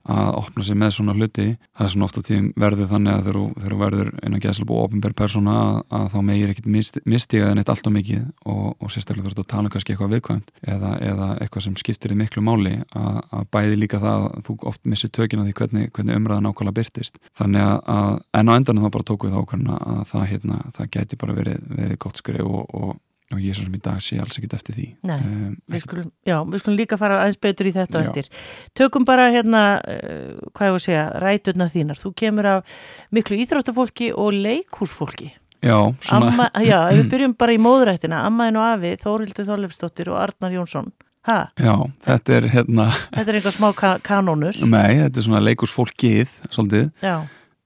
að 0.03 0.37
opna 0.41 0.63
sig 0.67 0.77
með 0.79 0.91
svona 0.97 1.15
hluti. 1.15 1.45
Það 1.77 1.85
er 1.85 1.91
svona 1.93 2.07
ofta 2.07 2.23
tíum 2.27 2.49
verður 2.59 2.89
þannig 2.91 3.13
að 3.13 3.27
þegar 3.27 3.37
þú 3.73 3.77
verður 3.79 4.09
einan 4.19 4.41
gæðslega 4.43 4.69
búið 4.69 4.83
ofinberð 4.87 5.17
persóna 5.21 5.53
að, 5.59 5.77
að 5.97 6.07
þá 6.13 6.17
megir 6.29 6.51
ekkit 6.53 6.67
mist, 6.75 6.99
mistiga 7.07 7.49
þenni 7.49 7.63
allt 7.73 7.87
og 7.87 7.95
mikið 7.95 8.25
og, 8.51 8.65
og 8.83 8.91
sérstaklega 8.91 9.27
þú 9.27 9.31
ert 9.31 9.41
að 9.43 9.49
tala 9.53 9.71
kannski 9.73 9.95
eitthvað 9.95 10.15
viðkvæmt 10.17 10.51
eða, 10.73 10.91
eða 11.07 11.29
eitthvað 11.37 11.65
sem 11.67 11.77
skiptir 11.79 12.13
þig 12.13 12.19
miklu 12.19 12.43
máli 12.43 12.75
að, 12.91 13.21
að 13.39 13.47
bæði 13.55 13.79
líka 13.79 14.01
það 14.03 14.27
að 14.27 14.43
þú 14.49 14.57
oft 14.73 14.91
missir 14.91 15.13
tökina 15.15 15.47
því 15.47 15.55
hvernig, 15.61 15.89
hvernig 15.95 16.19
umræðan 16.19 16.51
ákvæmlega 16.51 16.79
byrtist 16.81 17.23
þannig 17.39 17.63
að, 17.63 17.79
að 17.95 18.19
en 18.41 18.51
á 18.51 18.57
endanum 18.57 18.83
þá 18.83 18.93
bara 18.97 19.09
tóku 19.09 19.31
við 19.31 19.39
ákvæmlega 19.39 19.79
að 19.93 20.03
það, 20.11 20.27
hérna, 20.33 20.59
það 20.75 20.93
gæti 20.97 21.21
bara 21.23 21.39
verið, 21.39 21.65
verið 21.79 21.99
gott 22.03 22.19
skrif 22.19 22.43
og, 22.43 22.75
og 22.75 22.93
og 23.35 23.43
ég 23.43 23.55
svona 23.57 23.69
sem 23.71 23.77
í 23.77 23.83
dag 23.83 24.01
sé 24.03 24.17
alls 24.21 24.39
ekkit 24.39 24.55
eftir 24.57 24.77
því. 24.77 24.87
Um, 25.03 25.53
við 25.73 25.83
skulum, 25.85 26.09
Já, 26.27 26.35
við 26.47 26.63
skulum 26.63 26.79
líka 26.79 26.99
fara 27.01 27.19
aðeins 27.21 27.39
betur 27.43 27.69
í 27.69 27.73
þetta 27.75 28.01
já. 28.01 28.07
eftir. 28.07 28.29
Tökum 28.77 29.05
bara 29.07 29.29
hérna 29.33 29.63
uh, 29.81 30.49
hvað 30.53 30.69
ég 30.69 30.75
voru 30.75 30.81
að 30.81 30.87
segja, 30.87 31.05
ræturna 31.23 31.69
þínar. 31.73 32.01
Þú 32.01 32.13
kemur 32.23 32.49
af 32.53 32.75
miklu 33.13 33.39
íþróttafólki 33.43 34.11
og 34.13 34.35
leikúsfólki 34.37 35.31
Já, 35.63 35.77
svona. 36.03 36.31
Amma, 36.31 36.49
Já, 36.63 36.79
við 36.91 37.07
byrjum 37.13 37.37
bara 37.39 37.55
í 37.55 37.61
móðurættina 37.63 38.25
Ammaðin 38.27 38.59
og 38.59 38.67
Afi, 38.73 38.95
Þórildur 39.03 39.47
Þorlefsdóttir 39.47 40.11
og 40.11 40.19
Arnar 40.19 40.57
Jónsson. 40.57 40.91
Ha? 41.23 41.37
Já, 41.55 41.77
þetta 42.03 42.33
er 42.35 42.49
hérna 42.51 42.89
Þetta 42.91 43.29
er 43.31 43.37
einhver 43.39 43.55
smá 43.55 43.69
ka 43.77 43.93
kanónur. 44.03 44.57
Nei, 44.67 44.99
þetta 45.05 45.21
er 45.21 45.25
svona 45.29 45.45
leikúsfólkið 45.45 46.35
svolítið. 46.51 46.91
Já 46.99 47.15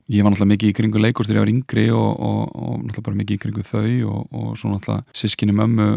ég 0.07 0.23
var 0.23 0.31
náttúrulega 0.31 0.53
mikið 0.53 0.71
í 0.71 0.77
kringu 0.77 1.01
leikurs 1.03 1.27
þegar 1.27 1.39
ég 1.39 1.45
var 1.45 1.53
yngri 1.53 1.85
og, 1.91 2.09
og, 2.29 2.41
og 2.55 2.73
náttúrulega 2.85 3.05
bara 3.09 3.19
mikið 3.21 3.37
í 3.37 3.41
kringu 3.43 3.65
þau 3.67 3.91
og, 4.13 4.21
og 4.31 4.49
svo 4.59 4.71
náttúrulega 4.71 5.19
sískinni 5.19 5.55
mömmu 5.57 5.87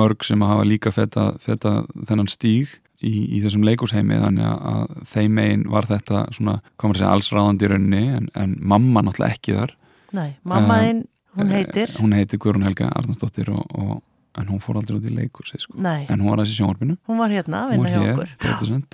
mörg 0.00 0.26
sem 0.26 0.42
að 0.42 0.52
hafa 0.54 0.68
líka 0.68 0.92
feta, 0.94 1.30
feta 1.42 1.74
þennan 2.08 2.30
stíg 2.30 2.74
í, 2.98 3.12
í 3.38 3.42
þessum 3.44 3.66
leikursheimi 3.68 4.18
þannig 4.22 4.48
að 4.72 4.96
þeim 5.12 5.38
megin 5.38 5.66
var 5.70 5.88
þetta 5.90 6.24
svona, 6.34 6.58
komur 6.80 6.98
að 6.98 7.04
segja, 7.04 7.12
allsráðandi 7.14 7.68
í 7.68 7.72
rauninni 7.72 8.02
en, 8.16 8.28
en 8.34 8.56
mamma 8.58 9.04
náttúrulega 9.06 9.38
ekki 9.38 9.56
þar. 9.58 9.74
Nei, 10.18 10.28
mamma 10.48 10.80
þinn, 10.82 11.02
uh, 11.04 11.38
hún 11.38 11.54
heitir. 11.54 11.96
Hún 12.00 12.16
heitir 12.16 12.42
Guðrún 12.42 12.66
Helga 12.66 12.90
Arnarsdóttir 12.98 13.52
og 13.54 13.98
en 14.40 14.46
hún 14.52 14.60
fór 14.62 14.78
aldrei 14.80 14.98
út 15.00 15.06
í 15.08 15.14
leikursi 15.14 15.58
sko. 15.62 15.76
En 16.08 16.20
hún 16.20 16.30
var 16.30 16.38
aðeins 16.42 16.54
í 16.54 16.58
sjónvarpinu 16.60 16.96
hún 17.08 17.18
var 17.18 17.30
hérna 17.34 17.64
hún 17.72 17.84
var 17.84 17.90
hér, 18.06 18.36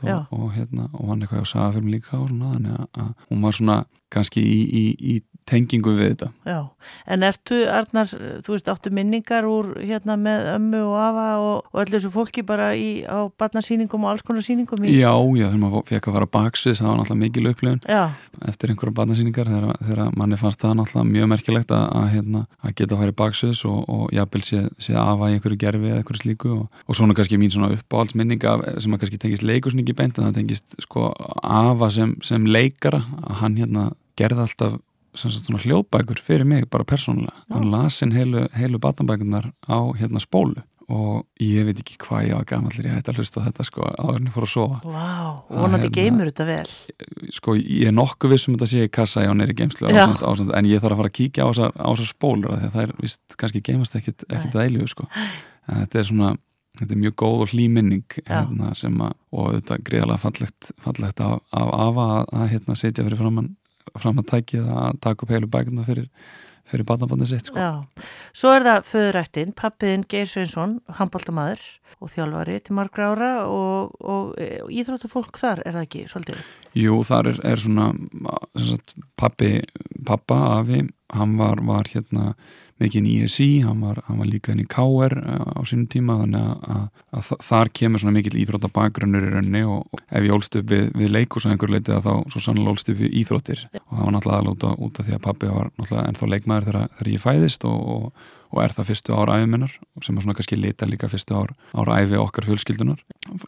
Já. 0.09 0.17
og, 0.31 0.41
og, 0.41 0.53
hérna, 0.57 0.89
og 0.93 1.09
hann 1.13 1.23
eitthvað 1.25 1.45
á 1.45 1.53
sagafilm 1.53 1.89
líka 1.93 2.17
og 2.19 2.29
svona, 2.33 2.55
þannig 2.55 2.89
að 3.05 3.13
hún 3.31 3.45
var 3.45 3.59
svona 3.61 3.79
kannski 4.15 4.41
í, 4.45 4.59
í, 4.65 4.85
í 5.15 5.15
tengingu 5.49 5.93
við 5.97 6.15
þetta. 6.15 6.29
Já, 6.49 6.59
en 7.13 7.25
ertu, 7.27 7.59
Arnar, 7.69 8.09
þú 8.45 8.55
veist, 8.55 8.69
áttu 8.73 8.93
minningar 8.95 9.45
úr 9.49 9.75
hérna 9.77 10.17
með 10.21 10.47
ömmu 10.55 10.81
og 10.89 10.95
afa 11.01 11.27
og, 11.43 11.69
og 11.69 11.81
öllu 11.83 11.99
þessu 11.99 12.11
fólki 12.15 12.45
bara 12.47 12.71
í, 12.79 13.05
á 13.05 13.29
barnasýningum 13.41 14.07
og 14.07 14.15
alls 14.15 14.25
konar 14.25 14.45
sýningum 14.47 14.87
í? 14.87 14.95
Já, 14.97 15.13
já, 15.13 15.47
þegar 15.51 15.61
maður 15.61 15.85
fekk 15.91 16.09
að 16.09 16.17
fara 16.19 16.31
baksviðs 16.39 16.81
það 16.81 16.89
var 16.89 17.01
náttúrulega 17.01 17.23
mikil 17.25 17.51
upplifun 17.51 17.83
Já, 17.85 18.03
eftir 18.49 18.73
einhverja 18.73 18.97
barnasýningar 19.01 19.51
þegar, 19.53 19.77
þegar 19.89 20.17
manni 20.21 20.41
fannst 20.41 20.65
það 20.65 20.79
náttúrulega 20.81 21.11
mjög 21.11 21.31
merkilegt 21.35 21.75
að, 21.77 21.85
að, 22.01 22.09
hérna, 22.15 22.45
að 22.65 22.77
geta 22.81 22.97
að 22.97 23.03
fara 23.05 23.15
í 23.15 23.19
baksviðs 23.21 23.63
og, 23.69 23.83
og 23.99 24.17
jafnvel 24.17 24.45
sé, 24.49 24.63
sé 24.81 24.97
afa 25.01 25.29
í 25.29 25.37
einhverju 25.37 25.61
gerfi 25.61 25.93
eða 25.93 26.01
einhverju 26.01 26.23
slíku 26.23 26.55
og, 26.57 26.81
og 26.89 26.99
svona 26.99 27.17
kannski 27.19 27.41
mín 27.41 27.53
svona 27.53 27.73
uppáhaldsminninga 27.77 28.57
sem 28.81 28.97
að 28.97 29.05
kannski 29.05 29.21
tengist 29.21 29.45
leikusningi 29.45 29.97
beint 29.97 30.17
en 30.19 30.31
það 30.31 30.41
tengist 30.41 30.79
sko 30.87 31.11
afa 31.45 31.93
sem, 31.93 32.17
sem 32.25 32.49
leikara 32.49 33.03
að 33.25 33.41
hann 33.43 33.61
hérna 33.61 33.87
gerði 34.19 34.45
alltaf 34.47 34.81
hljóðbækur 35.15 36.21
fyrir 36.23 36.47
mig 36.49 36.69
bara 36.71 36.85
persónulega. 36.85 37.45
Hann 37.53 37.71
las 37.73 38.01
inn 38.03 38.15
heilu, 38.15 38.47
heilu 38.57 38.81
batanbækunar 38.83 39.53
á 39.71 39.79
hérna 39.99 40.23
spólu 40.23 40.63
og 40.93 41.25
ég 41.41 41.65
veit 41.65 41.79
ekki 41.81 41.97
hvað 42.03 42.27
ég 42.29 42.37
var 42.37 42.47
gamallir 42.49 42.89
ég 42.91 42.97
hætti 42.99 43.13
að 43.13 43.21
hlusta 43.21 43.43
þetta 43.45 43.65
sko 43.65 43.87
áður 43.89 44.19
en 44.19 44.29
ég 44.29 44.35
fór 44.35 44.47
að 44.47 44.53
sofa 44.53 44.81
Það 44.85 45.61
vonandi 45.61 45.91
geymur 45.95 46.31
þetta 46.31 46.47
vel. 46.49 46.73
sko 47.33 47.55
ég 47.57 47.89
er 47.89 47.97
nokkuð 47.97 48.35
viss 48.35 48.49
um 48.51 48.57
þetta 48.57 48.69
sé 48.69 48.85
í 48.85 48.93
kassa 48.93 49.25
hjá 49.25 49.33
neyri 49.37 49.57
geimslu 49.57 49.89
Já. 49.89 50.03
ásand, 50.05 50.25
ásand, 50.29 50.53
en 50.59 50.69
ég 50.69 50.83
þarf 50.85 50.97
að 50.97 51.03
fara 51.03 51.13
að 51.13 51.17
kíkja 51.21 51.47
á 51.47 51.51
þessar, 51.55 52.11
spólur 52.11 52.57
að 52.57 52.67
það 52.75 52.83
er 52.85 52.95
vist 53.01 53.39
kannski 53.41 53.65
geimast 53.65 53.97
ekkit, 53.97 54.27
ekkit 54.29 54.59
að 54.59 54.67
eilíu 54.67 54.91
sko. 54.91 55.09
þetta 55.71 56.03
er 56.03 56.09
svona 56.11 56.35
þetta 56.81 56.93
er 56.97 57.03
mjög 57.05 57.17
góð 57.23 57.45
og 57.47 57.53
hlý 57.55 57.69
minning 57.71 58.05
Já. 58.21 58.43
hérna, 58.43 58.75
sem 58.77 59.01
að, 59.01 59.17
og 59.33 59.53
þetta 59.57 59.77
er 59.79 59.85
greiðlega 59.89 60.21
fallegt, 60.21 60.73
fallegt 60.85 61.21
af, 61.25 61.39
af 61.55 61.75
afa 61.89 62.09
að, 62.19 62.33
að 62.43 62.49
hérna, 62.57 62.77
setja 62.77 63.07
fyrir 63.07 63.23
framann 63.23 63.55
fram 64.01 64.21
að 64.23 64.31
tækið 64.33 64.73
að 64.73 64.99
taka 65.05 65.27
upp 65.27 65.33
heilu 65.35 65.51
bækuna 65.51 65.87
fyrir, 65.87 66.11
fyrir 66.71 66.89
batnabandið 66.89 67.33
sitt 67.33 67.51
sko. 67.51 67.61
Já, 67.61 68.05
svo 68.37 68.53
er 68.57 68.67
það 68.67 68.91
föðurættin, 68.91 69.57
pappiðin 69.59 70.07
Geir 70.11 70.31
Sveinsson, 70.31 70.79
handbóltamaður 71.01 71.65
og 72.03 72.11
þjálfari 72.13 72.59
til 72.65 72.77
margra 72.77 73.11
ára 73.13 73.31
og, 73.47 73.95
og, 74.01 74.35
og 74.35 74.73
íþróttufólk 74.73 75.39
þar 75.41 75.63
er 75.65 75.77
það 75.77 75.87
ekki 75.87 76.05
svolítið? 76.11 76.43
Jú, 76.79 76.99
þar 77.07 77.31
er, 77.33 77.41
er 77.53 77.63
svona 77.63 77.89
sagt, 78.59 78.97
pappi, 79.21 79.57
pappa, 80.07 80.41
afi 80.59 80.83
hann 81.19 81.37
var, 81.41 81.61
var 81.65 81.89
hérna 81.91 82.35
mikið 82.83 83.07
í 83.07 83.13
ISI, 83.25 83.47
hann 83.63 83.81
var, 83.87 84.01
hann 84.09 84.19
var 84.19 84.27
líka 84.27 84.51
inn 84.51 84.65
í 84.65 84.67
KR 84.67 85.15
á 85.23 85.63
sínum 85.63 85.87
tíma 85.93 86.17
þannig 86.25 86.41
að, 86.43 86.65
að, 86.75 86.87
að 87.15 87.27
þa- 87.29 87.39
þar 87.49 87.71
kemur 87.79 88.03
svona 88.03 88.17
mikill 88.17 88.39
íþrótta 88.43 88.71
bakgrunnur 88.75 89.29
í 89.29 89.31
rauninni 89.31 89.63
og, 89.71 89.85
og 89.95 90.03
ef 90.11 90.27
ég 90.27 90.35
ólst 90.35 90.59
upp 90.59 90.73
við, 90.75 90.89
við 90.99 91.13
leikus 91.15 91.47
að 91.47 91.55
einhver 91.55 91.71
leiti 91.77 91.95
að 91.95 92.09
þá 92.09 92.15
svo 92.35 92.43
sannlega 92.49 92.75
ólst 92.75 92.91
upp 92.91 92.99
við 93.05 93.15
íþróttir. 93.23 93.63
Og 93.79 93.93
það 93.95 94.05
var 94.09 94.17
náttúrulega 94.19 94.73
af- 94.73 94.83
út 94.89 94.99
af 95.01 95.07
því 95.09 95.15
að 95.19 95.25
pappi 95.29 95.53
var 95.55 95.71
náttúrulega 95.79 96.09
ennþá 96.11 96.31
leikmaður 96.35 96.69
þegar, 96.73 96.89
þegar 96.99 97.13
ég 97.15 97.25
fæðist 97.29 97.69
og, 97.71 97.87
og, 97.95 98.33
og 98.55 98.63
er 98.63 98.75
það 98.75 98.91
fyrstu 98.93 99.15
ára 99.19 99.39
æfiminnar 99.41 99.73
sem 100.05 100.17
er 100.17 100.25
svona 100.25 100.37
kannski 100.39 100.59
lita 100.59 100.87
líka 100.87 101.09
fyrstu 101.11 101.37
ára, 101.37 101.55
ára 101.75 101.99
æfi 102.03 102.19
okkar 102.21 102.47
fjölskyldunar. 102.49 103.01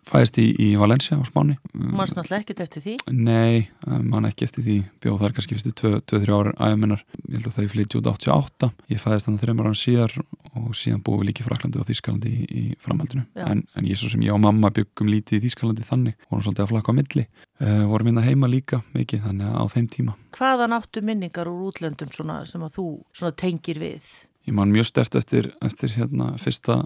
Fæðist 0.08 0.40
í, 0.42 0.46
í 0.62 0.68
Valencia 0.80 1.18
á 1.18 1.22
Spáni. 1.26 1.56
Mannst 1.72 2.16
náttúrulega 2.16 2.42
ekkert 2.42 2.62
eftir 2.64 2.84
því? 2.84 2.96
Nei, 3.12 3.68
eh, 3.86 4.00
mann 4.02 4.26
ekki 4.28 4.46
eftir 4.48 4.66
því. 4.66 4.78
Bjóð 5.04 5.22
þar 5.22 5.36
kannski 5.36 5.58
fyrstu 5.58 5.74
2-3 5.82 6.34
ára 6.34 6.54
æfuminnar 6.58 7.04
ég 7.26 7.38
held 7.38 7.50
að 7.50 7.58
þau 7.58 7.72
flytja 7.74 8.00
út 8.00 8.10
88 8.14 8.70
ég 8.92 9.02
fæðist 9.02 9.28
þannig 9.28 9.44
þreymar 9.44 9.70
án 9.70 9.78
síðar 9.78 10.16
og 10.56 10.76
síðan 10.76 11.02
búið 11.04 11.32
í 11.34 11.44
Fraklandi 11.44 11.80
og 11.80 11.88
Þískalandi 11.88 12.32
í, 12.32 12.46
í 12.46 12.64
framhaldinu. 12.82 13.26
En, 13.44 13.62
en 13.76 13.88
ég 13.88 13.98
svo 14.00 14.08
sem 14.10 14.22
ég 14.24 14.34
og 14.34 14.40
mamma 14.42 14.70
byggum 14.74 15.10
lítið 15.12 15.38
í 15.38 15.42
Þískalandi 15.46 15.84
þannig. 15.86 16.16
Vorum 16.30 16.46
svolítið 16.46 16.64
að 16.64 16.70
flakka 16.72 16.94
á 16.94 16.98
milli. 16.98 17.26
Uh, 17.60 17.82
vorum 17.90 18.10
minna 18.10 18.24
heima 18.24 18.48
líka 18.50 18.80
mikið 18.96 19.26
þannig 19.26 19.50
að 19.50 19.60
á 19.60 19.64
þeim 19.74 19.90
tíma. 19.92 20.16
Hvaðan 20.36 20.76
áttu 20.76 21.02
minningar 21.04 21.50
úr 21.50 21.68
útlöndum 21.70 22.12
svona, 22.14 22.40
sem 22.48 22.64
að 22.64 22.78
þú 22.78 22.88
tengir 23.36 23.82
við? 23.82 24.08
Ég 24.46 24.54
man 24.54 24.72
mjög 24.72 24.90
stert 24.90 25.18
eftir, 25.18 25.50
eftir 25.64 25.92
hérna 25.96 26.32
fyrsta 26.40 26.82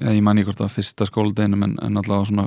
ég 0.00 0.22
man 0.24 0.38
ég 0.40 0.46
hvort 0.48 0.62
var 0.62 0.72
fyrsta 0.72 1.06
skóladeginum 1.08 1.66
en, 1.66 1.74
en 1.84 2.00
allavega 2.00 2.30
svona 2.30 2.46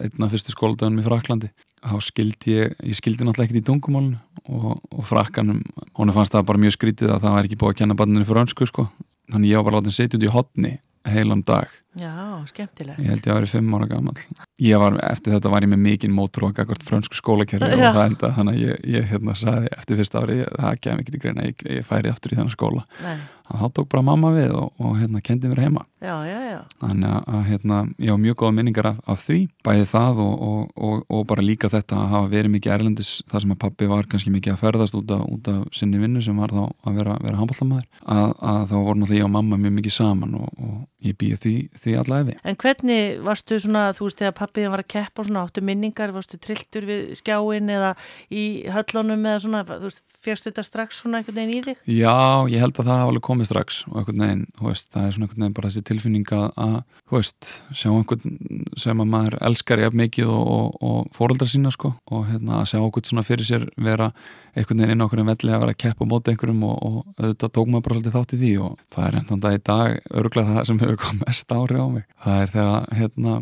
einna 0.00 0.28
fyrstu 0.32 0.54
skóladeginum 0.54 1.02
í 1.02 1.06
Fraklandi 1.06 1.50
þá 1.82 1.98
skildi 2.02 2.54
ég, 2.54 2.76
ég 2.80 2.96
skildi 2.96 3.26
náttúrulega 3.26 3.50
ekkert 3.50 3.60
í 3.60 3.66
tungumálinu 3.68 4.18
og, 4.48 4.78
og 4.94 5.04
frakkanum 5.06 5.60
hún 5.98 6.14
fannst 6.16 6.34
það 6.34 6.48
bara 6.48 6.62
mjög 6.64 6.78
skrítið 6.78 7.12
að 7.12 7.26
það 7.26 7.36
var 7.36 7.48
ekki 7.48 7.60
búið 7.60 7.74
að 7.74 7.80
kenna 7.82 7.98
barninu 7.98 8.28
fyrir 8.28 8.44
önsku 8.46 8.68
sko. 8.68 8.86
Þannig 9.28 9.52
ég 9.52 9.60
var 9.60 9.68
bara 9.68 9.80
látið 9.82 9.96
setja 9.98 10.18
út 10.18 10.24
í 10.24 10.32
hotni 10.32 10.72
heilan 11.08 11.44
dag 11.46 11.72
Já, 11.98 12.14
skemmtilegt. 12.50 13.00
ég 13.02 13.12
held 13.12 13.26
ég 13.26 13.32
að 13.32 13.40
vera 13.40 13.52
fimm 13.52 13.74
ára 13.74 13.88
gammal 13.90 14.14
ég 14.62 14.82
var, 14.82 14.98
eftir 15.10 15.34
þetta 15.36 15.52
var 15.52 15.66
ég 15.66 15.72
með 15.72 15.82
mikinn 15.84 16.14
mótrók 16.14 16.58
akkvært 16.58 16.86
frönsku 16.86 17.18
skólakerfi 17.18 17.70
og 17.78 17.82
það 17.84 18.04
enda 18.04 18.30
þannig 18.36 18.56
að 18.56 18.62
ég, 18.64 18.84
ég 18.96 19.10
hérna 19.12 19.34
sagði 19.38 19.72
eftir 19.76 20.00
fyrsta 20.00 20.22
ári, 20.22 20.38
það 20.46 20.80
kem 20.84 21.02
ekki 21.02 21.14
til 21.14 21.22
greina 21.22 21.48
ég, 21.48 21.66
ég 21.78 21.86
færi 21.86 22.10
aftur 22.10 22.34
í 22.34 22.38
þennan 22.38 22.54
skóla. 22.54 22.86
Nei, 23.04 23.18
þannig 23.48 23.62
að 23.62 23.62
þá 23.62 23.76
tók 23.78 23.88
bara 23.94 24.04
mamma 24.04 24.32
við 24.34 24.56
og, 24.58 24.72
og 24.82 24.98
hérna 24.98 25.22
kendi 25.24 25.50
mér 25.50 25.62
heima. 25.64 25.84
Já, 25.98 26.14
já, 26.28 26.38
já. 26.46 26.58
þannig 26.78 27.14
að, 27.16 27.38
hérna, 27.48 27.78
ég 27.98 28.14
á 28.14 28.16
mjög 28.22 28.36
góða 28.42 28.54
minningar 28.54 28.88
af, 28.92 28.98
af 29.10 29.22
því, 29.26 29.38
bæði 29.66 29.86
það 29.90 30.20
og, 30.22 30.34
og, 30.48 30.60
og, 30.88 31.00
og 31.10 31.24
bara 31.30 31.42
líka 31.42 31.70
þetta 31.72 31.96
að 31.98 32.12
hafa 32.12 32.30
verið 32.34 32.54
mikið 32.54 32.74
erlendis 32.76 33.10
þar 33.30 33.44
sem 33.44 33.54
að 33.54 33.60
pappi 33.64 33.88
var 33.90 34.06
kannski 34.10 34.34
mikið 34.34 34.54
að 34.54 34.60
ferðast 34.62 34.98
út 34.98 35.14
af, 35.16 35.24
út 35.26 35.50
af 35.50 35.64
sinni 35.74 35.98
vinnu 36.02 36.22
sem 36.22 36.38
var 36.38 36.54
þá 36.54 36.62
að 36.68 37.00
vera, 37.00 37.16
vera 37.24 37.40
handbóltamæður 37.40 37.88
að, 38.04 38.30
að 38.52 38.60
þá 38.70 38.76
voru 38.76 39.00
náttúrulega 39.00 39.18
ég 39.18 39.26
og 39.26 39.34
mamma 39.34 39.58
mjög 39.64 39.74
mikið 39.80 39.96
saman 39.96 40.38
og, 40.38 40.62
og 40.68 41.08
ég 41.08 41.18
býði 41.18 41.40
því, 41.42 41.54
því 41.82 41.87
alla 41.96 42.20
efi 42.22 42.36
En 42.44 42.58
hvernig 42.58 43.18
varstu 43.24 43.58
svona, 43.62 43.88
þú 43.96 44.08
veist, 44.08 44.20
þegar 44.20 44.36
pappiðin 44.38 44.74
var 44.74 44.82
að 44.84 44.90
keppa 44.94 45.22
og 45.22 45.28
svona, 45.28 45.44
áttu 45.46 45.64
minningar, 45.64 46.12
varstu 46.14 46.38
trilltur 46.42 46.86
við 46.88 47.14
skjáin 47.20 47.72
eða 47.72 47.94
í 48.28 48.44
höllunum 48.74 49.26
eða 49.28 49.42
svona, 49.44 49.62
þú 49.68 49.88
veist, 49.88 50.02
férst 50.18 50.48
þetta 50.48 50.64
strax 50.66 51.02
svona 51.02 51.20
einhvern 51.20 51.38
veginn 51.38 51.54
í 51.54 51.62
þig? 51.68 51.82
Já, 51.98 52.16
ég 52.50 52.62
held 52.62 52.74
að 52.74 52.90
það 52.90 53.00
hafa 53.00 53.12
alveg 53.12 53.26
komið 53.28 53.50
strax 53.50 53.80
og 53.88 54.00
einhvern 54.02 54.24
veginn, 54.24 54.44
þú 54.58 54.68
veist, 54.68 54.90
það 54.94 55.06
er 55.06 55.14
svona 55.16 55.28
einhvern 55.28 55.44
veginn 55.44 55.56
bara 55.58 55.70
þessi 55.70 55.86
tilfinning 55.88 56.34
að, 56.38 56.82
þú 57.08 57.18
veist, 57.18 57.50
sjá 57.72 57.88
einhvern 57.92 58.38
sem 58.78 59.04
að 59.04 59.12
maður 59.14 59.38
elskar 59.48 59.84
jafn 59.84 60.02
mikið 60.02 60.34
og, 60.34 60.52
og, 60.58 60.82
og 60.90 61.16
fóreldra 61.16 61.48
sína, 61.50 61.72
sko, 61.74 61.94
og 62.10 62.28
hérna 62.28 62.60
að 62.62 62.70
sjá 62.72 62.80
einhvern 62.82 63.10
svona 63.12 63.26
fyrir 63.26 63.48
sér 63.48 63.68
vera 63.78 64.10
einhvern 64.58 64.82
veginn 64.82 64.94
inn 64.94 65.04
á 65.04 65.08
en 65.08 65.30
velli 65.30 65.52
að 65.54 65.62
vera 65.62 65.74
að 65.74 65.80
keppa 65.82 66.06
móti 66.08 66.32
einhverjum 66.32 66.64
og, 66.68 66.76
og 66.88 66.96
auðvitað 67.18 67.52
tók 67.54 67.70
maður 67.70 67.84
bara 67.86 67.96
svolítið 67.98 68.16
þátt 68.16 68.34
í 68.34 68.38
því 68.42 68.52
og 68.64 68.74
það 68.94 69.06
er 69.08 69.18
enn 69.18 69.42
dag 69.44 69.56
í 69.56 69.62
dag 69.68 69.96
örgulega 70.20 70.56
það 70.56 70.68
sem 70.68 70.80
hefur 70.82 71.00
komið 71.04 71.24
mest 71.26 71.54
ári 71.54 71.78
á 71.78 71.86
mig. 71.94 72.06
Það 72.24 72.42
er 72.42 72.52
þegar, 72.54 72.88
hérna, 72.98 73.34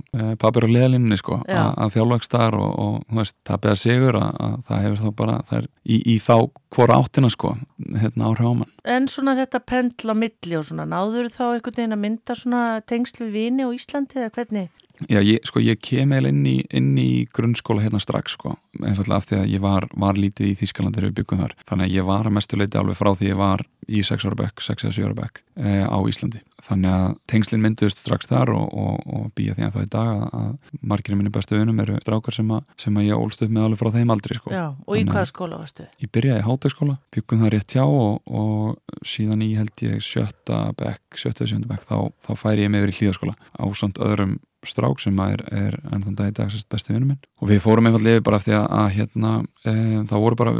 papir 0.43 0.67
á 0.67 0.75
leðalinninni, 0.77 1.19
sko, 1.21 1.41
að, 1.49 1.93
þjálfagstar 1.97 2.59
og, 2.61 2.71
og, 2.87 2.97
þú 3.11 3.21
veist, 3.21 3.37
tapið 3.49 3.73
að 3.73 3.83
sigur 3.83 4.21
að, 4.21 4.41
að 4.47 4.57
það 4.69 4.83
hefur 4.87 5.03
þá 5.03 5.11
bara, 5.21 5.37
það 5.51 5.61
er 5.61 5.69
í, 5.85 6.01
í 6.15 6.17
þá 6.23 6.37
hvora 6.77 6.99
áttina, 7.01 7.33
sko, 7.33 7.55
hérna 8.03 8.31
áhrif 8.31 8.51
á 8.51 8.55
mann. 8.61 8.73
En 8.87 9.09
svona 9.11 9.37
þetta 9.39 9.63
pendla 9.67 10.17
milli 10.19 10.59
og 10.59 10.67
svona, 10.69 10.87
náður 10.89 11.31
þá 11.35 11.45
einhvern 11.49 11.79
veginn 11.81 11.97
að 11.97 12.03
mynda 12.05 12.37
svona 12.39 12.65
tengsl 12.87 13.25
við 13.25 13.33
vini 13.37 13.67
á 13.67 13.71
Íslandi 13.75 14.21
eða 14.21 14.35
hvernig? 14.37 14.69
Já, 15.05 15.21
ég, 15.21 15.45
sko, 15.45 15.61
ég 15.61 15.81
kem 15.83 16.15
eða 16.17 16.33
inn 16.33 16.45
inn 16.47 16.93
í 17.01 17.27
grunnskóla 17.37 17.85
hérna 17.85 18.01
strax, 18.01 18.37
sko, 18.39 18.55
einfallega 18.81 19.21
af 19.21 19.29
því 19.29 19.41
að 19.43 19.51
ég 19.53 19.65
var, 19.65 19.89
var 19.93 20.17
lítið 20.17 20.53
í 20.53 20.59
Þískaland 20.63 20.97
þegar 20.97 21.11
við 21.11 21.19
byggum 21.21 21.43
þar. 21.45 21.57
Þannig 21.69 21.89
að 21.89 21.97
ég 21.99 22.09
var 22.09 22.29
að 22.29 22.37
mestu 22.39 22.61
leiti 22.61 22.81
alveg 22.81 22.99
frá 22.99 23.13
því 23.13 23.33
ég 23.33 23.41
var 23.41 23.65
í 23.87 24.03
6 24.03 24.27
ára 24.27 24.39
bekk, 24.41 24.63
6 24.65 24.87
eða 24.87 24.95
7 24.97 25.07
ára 25.07 25.17
bekk 25.21 25.41
e, 25.55 25.73
á 25.87 25.99
Íslandi. 26.11 26.41
Þannig 26.67 26.95
að 26.97 27.05
tengslinn 27.31 27.63
mynduðist 27.63 28.01
strax 28.03 28.27
þar 28.27 28.51
og, 28.57 28.73
og, 28.75 29.05
og 29.07 29.29
býja 29.39 29.55
því 29.55 29.67
að 29.67 29.77
það 29.77 29.85
í 29.85 29.91
dag 29.93 30.25
að, 30.41 30.49
margirinn 30.81 31.21
minni 31.21 31.33
bestu 31.35 31.61
önum 31.61 31.83
eru 31.85 31.99
strákar 32.03 32.35
sem, 32.35 32.51
að, 32.57 32.65
sem 32.83 32.99
að 32.99 33.07
ég 33.07 33.23
ólst 33.23 33.45
upp 33.47 33.53
með 33.53 33.69
alveg 33.69 33.83
frá 33.83 33.93
þeim 33.95 34.15
aldrei, 34.17 34.37
sko. 34.41 34.55
Já, 34.57 34.65
og 34.75 34.99
í 34.99 35.05
hvaða 35.07 35.29
skóla 35.31 35.61
varstu? 35.61 35.87
Ég 36.03 36.13
byrjaði 36.17 36.43
í 36.43 36.47
hátaskóla, 36.49 36.99
byggum 37.15 37.45
það 37.45 37.55
rétt 37.55 37.77
hjá 37.77 37.85
og, 37.85 38.19
og 38.27 39.07
síðan 39.07 39.47
í 39.47 39.53
held 39.61 39.87
ég 39.87 40.03
sjötta 40.03 40.65
bekk, 40.81 41.21
sjötta 41.21 41.45
eða 41.45 41.53
sjönda 41.53 41.71
bekk 41.71 41.87
þá, 41.87 41.97
þá 42.27 42.33
færi 42.43 42.67
ég 42.67 42.75
með 42.75 42.89
yfir 42.89 42.95
í 42.95 42.99
hlýðaskóla 42.99 43.39
ásand 43.63 44.03
öðrum 44.03 44.39
strák 44.71 45.01
sem 45.03 45.19
er, 45.25 45.43
er 45.53 45.77
enn 45.93 46.05
þann 46.05 46.19
dag 46.19 46.31
í 46.31 46.35
dag 46.37 46.53
besti 46.73 46.93
vinnum 46.93 47.13
minn. 47.13 47.23
Og 47.43 47.51
við 47.51 47.63
fórum 47.65 47.89
einfallega 47.89 48.19
yfir 48.19 48.27
bara 48.27 48.41
af 48.41 48.47
því 48.47 48.55
að, 48.59 48.67
að 48.77 48.89
hérna, 48.97 49.33
e, 49.63 49.75
það 50.11 50.25
voru 50.25 50.39
bara 50.41 50.55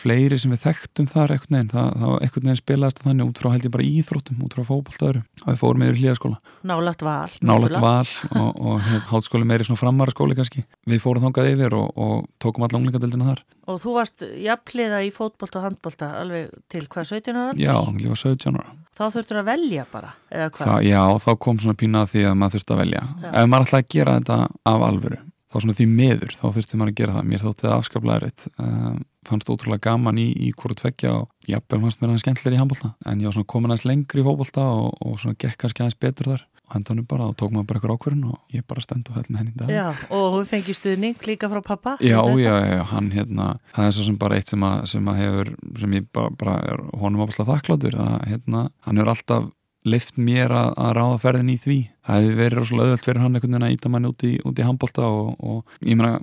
fleiri 0.00 0.38
sem 0.40 0.54
við 0.54 0.62
þekktum 0.64 1.08
þar 1.12 1.34
ekkert 1.36 1.54
neginn, 1.54 1.72
það, 1.72 1.90
það 2.02 2.12
var 2.12 2.26
ekkert 2.26 2.46
neginn 2.46 2.60
spilaðist 2.62 3.02
þannig 3.04 3.30
út 3.30 3.42
frá 3.42 3.50
held 3.54 3.68
ég 3.68 3.74
bara 3.76 3.88
íþróttum, 3.90 4.40
út 4.46 4.56
frá 4.56 4.64
fótboltöðru 4.70 5.24
og 5.44 5.50
við 5.50 5.60
fórum 5.62 5.86
yfir 5.86 5.98
í 5.98 6.04
hlýðaskóla 6.04 6.40
Nálagt 6.66 7.04
val. 7.06 7.36
nálagt 7.40 7.80
val 7.82 8.08
og, 8.32 8.50
og 8.56 8.80
hérna, 8.86 9.04
hátskóli 9.10 9.48
meiri 9.48 9.68
svona 9.68 9.80
framara 9.80 10.14
skóli 10.14 10.38
kannski. 10.38 10.64
Við 10.88 11.02
fórum 11.04 11.28
þangað 11.28 11.52
yfir 11.54 11.76
og, 11.78 11.92
og 11.94 12.26
tókum 12.42 12.66
alla 12.66 12.80
unglingadeildina 12.80 13.30
þar 13.32 13.44
Og 13.66 13.80
þú 13.82 13.96
varst 13.96 14.22
jafnliða 14.22 15.02
í 15.02 15.12
fótbolta 15.14 15.58
og 15.60 15.64
handbolta 15.66 16.12
alveg 16.20 16.52
til 16.70 16.84
hvað, 16.86 17.08
17 17.16 17.38
ára? 17.38 17.54
já, 17.58 17.74
ég 17.74 18.12
var 18.12 18.20
17 18.22 18.60
ára 18.60 18.74
Þá 18.96 19.04
þurftur 19.12 19.42
að 19.42 19.48
velja 19.50 19.82
bara, 19.92 20.10
eða 20.32 20.50
hvað? 20.54 20.68
Það, 20.70 20.84
já, 20.88 21.00
þá 21.20 21.30
kom 21.44 21.58
svona 21.60 21.76
pína 21.76 22.02
að 22.04 22.12
því 22.14 22.22
að 22.24 22.36
maður 22.40 22.54
þurfti 22.54 22.72
að 22.72 22.78
velja. 22.80 23.02
Já. 23.20 23.26
Ef 23.28 23.48
maður 23.52 23.66
ætlaði 23.66 23.84
að 23.84 23.90
gera 23.92 24.14
þetta 24.14 24.38
af 24.72 24.84
alvöru, 24.86 25.18
þá 25.52 25.58
svona 25.58 25.76
því 25.76 25.86
miður, 25.90 26.32
þá 26.38 26.46
þurfti 26.46 26.80
maður 26.80 26.92
að 26.92 26.96
gera 27.02 27.16
það. 27.16 27.26
Mér 27.32 27.44
þótti 27.44 27.66
það 27.66 27.74
afskaplega 27.76 28.16
erfitt. 28.22 28.46
Uh, 28.56 28.96
fannst 29.28 29.52
ótrúlega 29.52 29.84
gaman 29.90 30.22
í, 30.22 30.26
í 30.46 30.48
hvort 30.56 30.80
tveggja 30.80 31.12
og 31.12 31.50
jafnvel 31.50 31.82
fannst 31.84 32.00
mér 32.00 32.14
aðeins 32.14 32.24
skemmtilegri 32.24 32.56
í 32.56 32.62
handbólta. 32.62 32.92
En 33.04 33.20
ég 33.20 33.28
var 33.28 33.36
svona 33.36 33.52
komin 33.52 33.74
aðeins 33.74 33.88
lengri 33.90 34.24
í 34.24 34.26
fótbolta 34.30 34.64
og, 34.78 34.88
og 35.04 35.20
svona 35.20 35.36
gekk 35.44 35.60
kannski 35.60 35.84
aðeins 35.84 36.00
betur 36.06 36.32
þar. 36.32 36.46
Hendanum 36.74 37.06
bara 37.08 37.28
og 37.30 37.36
tók 37.38 37.52
maður 37.54 37.68
bara 37.70 37.80
eitthvað 37.80 37.96
ákverðin 37.96 38.28
og 38.30 38.54
ég 38.56 38.64
bara 38.66 38.84
stend 38.84 39.10
og 39.10 39.18
held 39.18 39.28
með 39.30 39.42
henni 39.42 39.52
í 39.54 39.58
dag. 39.60 39.72
Já, 39.76 39.86
og 40.16 40.26
hún 40.36 40.48
fengi 40.50 40.74
stuðning 40.76 41.28
líka 41.28 41.50
frá 41.52 41.60
pappa 41.64 41.96
Já, 42.02 42.18
já, 42.40 42.54
já, 42.66 42.80
hann 42.92 43.10
hérna 43.14 43.50
það 43.76 43.90
er 43.90 43.94
svo 43.96 44.06
sem 44.08 44.18
bara 44.20 44.38
eitt 44.40 44.50
sem 44.50 44.66
að, 44.66 44.86
sem 44.90 45.12
að 45.12 45.20
hefur 45.22 45.52
sem 45.82 45.98
ég 45.98 46.08
bara, 46.16 46.32
bara 46.40 46.56
er 46.72 46.82
honum 47.02 47.26
ápaslega 47.26 47.52
þakkláttur 47.52 48.00
að 48.02 48.16
hérna, 48.32 48.66
hann 48.86 49.00
hefur 49.00 49.14
alltaf 49.14 49.52
lift 49.86 50.16
mér 50.18 50.50
að, 50.50 50.72
að 50.82 50.94
ráða 50.98 51.18
ferðin 51.22 51.52
í 51.52 51.58
því. 51.62 51.76
Það 52.06 52.16
hefði 52.20 52.38
verið 52.40 52.58
rosalega 52.58 52.86
öðvöld 52.88 53.04
fyrir 53.06 53.22
hann 53.22 53.36
einhvern 53.38 53.52
veginn 53.54 53.66
að 53.68 53.74
íta 53.76 53.92
manni 53.92 54.10
út 54.10 54.24
í, 54.26 54.32
í 54.42 54.64
handbólta 54.66 55.04
og, 55.06 55.28
og 55.38 55.76
ég 55.86 56.00
meina, 56.00 56.16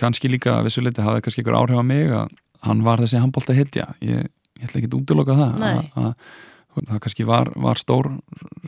kannski 0.00 0.30
líka 0.32 0.56
að 0.56 0.66
vissuleiti 0.68 1.04
hafði 1.04 1.22
kannski 1.26 1.44
ykkur 1.44 1.58
áhrif 1.60 1.78
á 1.78 1.84
mig 1.86 2.10
að 2.10 2.34
hann 2.64 2.82
var 2.86 3.02
þessi 3.02 3.20
handbólta 3.22 3.56
hildja 3.56 3.86
ég, 4.04 4.26
ég 4.58 4.66
ætla 4.66 4.80
ekki 4.80 4.90
að 4.90 4.98
útiloka 4.98 5.36
það 5.38 5.64
að, 5.68 5.80
að, 6.00 6.10
það 6.74 7.00
kannski 7.04 7.26
var, 7.28 7.50
var 7.60 7.80
stór 7.80 8.10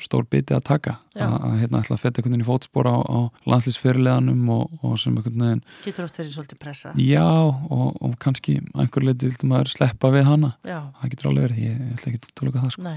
stór 0.02 0.26
biti 0.30 0.54
að 0.56 0.64
taka. 0.68 0.94
Að, 1.16 1.34
að 1.48 1.54
hérna 1.62 1.80
ætla 1.80 1.96
að 1.96 2.02
fetta 2.02 2.20
einhvern 2.20 2.34
veginn 2.34 2.44
í 2.44 2.48
fótspor 2.48 2.88
á, 2.90 2.96
á 3.00 3.18
landslýsfyrirleðanum 3.48 4.50
og, 4.52 4.74
og 4.84 4.96
sem 5.00 5.16
einhvern 5.16 5.44
veginn 5.46 5.62
Getur 5.86 6.06
oft 6.06 6.20
verið 6.20 6.34
svolítið 6.34 6.60
pressa. 6.62 6.92
Já, 7.00 7.24
og, 7.24 7.86
og 8.04 8.16
kannski 8.22 8.58
einhver 8.76 9.06
leiti 9.06 9.30
vildi 9.30 9.50
maður 9.50 9.72
sleppa 9.72 10.12
við 10.14 10.28
hana. 10.28 10.52
Já, 10.66 10.78
það 11.00 11.14
getur 11.14 11.30
alveg 11.32 11.48
verið, 11.48 11.62
ég, 11.64 11.80
ég 11.80 11.96
ætla 11.96 12.12
ekki 12.12 12.22
að 12.22 12.34
tala 12.40 12.54
það 12.58 12.74
sko. 12.76 12.94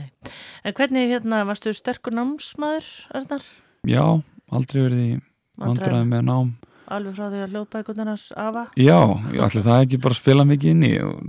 En 0.63 0.77
hvernig 0.79 1.13
hérna, 1.13 1.43
varstu 1.49 1.75
sterkur 1.77 2.17
námsmaður, 2.19 2.89
Arnar? 3.19 3.51
Já, 3.87 4.03
aldrei 4.51 4.81
verið 4.83 5.05
í 5.05 5.11
vandræði 5.59 6.09
með 6.09 6.27
nám 6.27 6.57
Alveg 6.89 7.15
frá 7.17 7.27
því 7.29 7.43
að 7.43 7.55
ljóðbækundinars 7.55 8.25
afa? 8.39 8.65
Já, 8.79 8.97
ég 9.35 9.43
ætla 9.45 9.65
það 9.67 9.83
ekki 9.85 10.01
bara 10.01 10.15
að 10.15 10.21
spila 10.21 10.45
mikið 10.49 10.73
inn 10.73 10.85
í 10.87 10.93
og, 11.05 11.19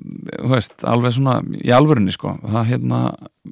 veist, 0.54 0.76
alveg 0.88 1.16
svona 1.16 1.36
í 1.60 1.72
alvörunni 1.76 2.14
sko, 2.16 2.36
það 2.46 2.70
hérna 2.70 3.00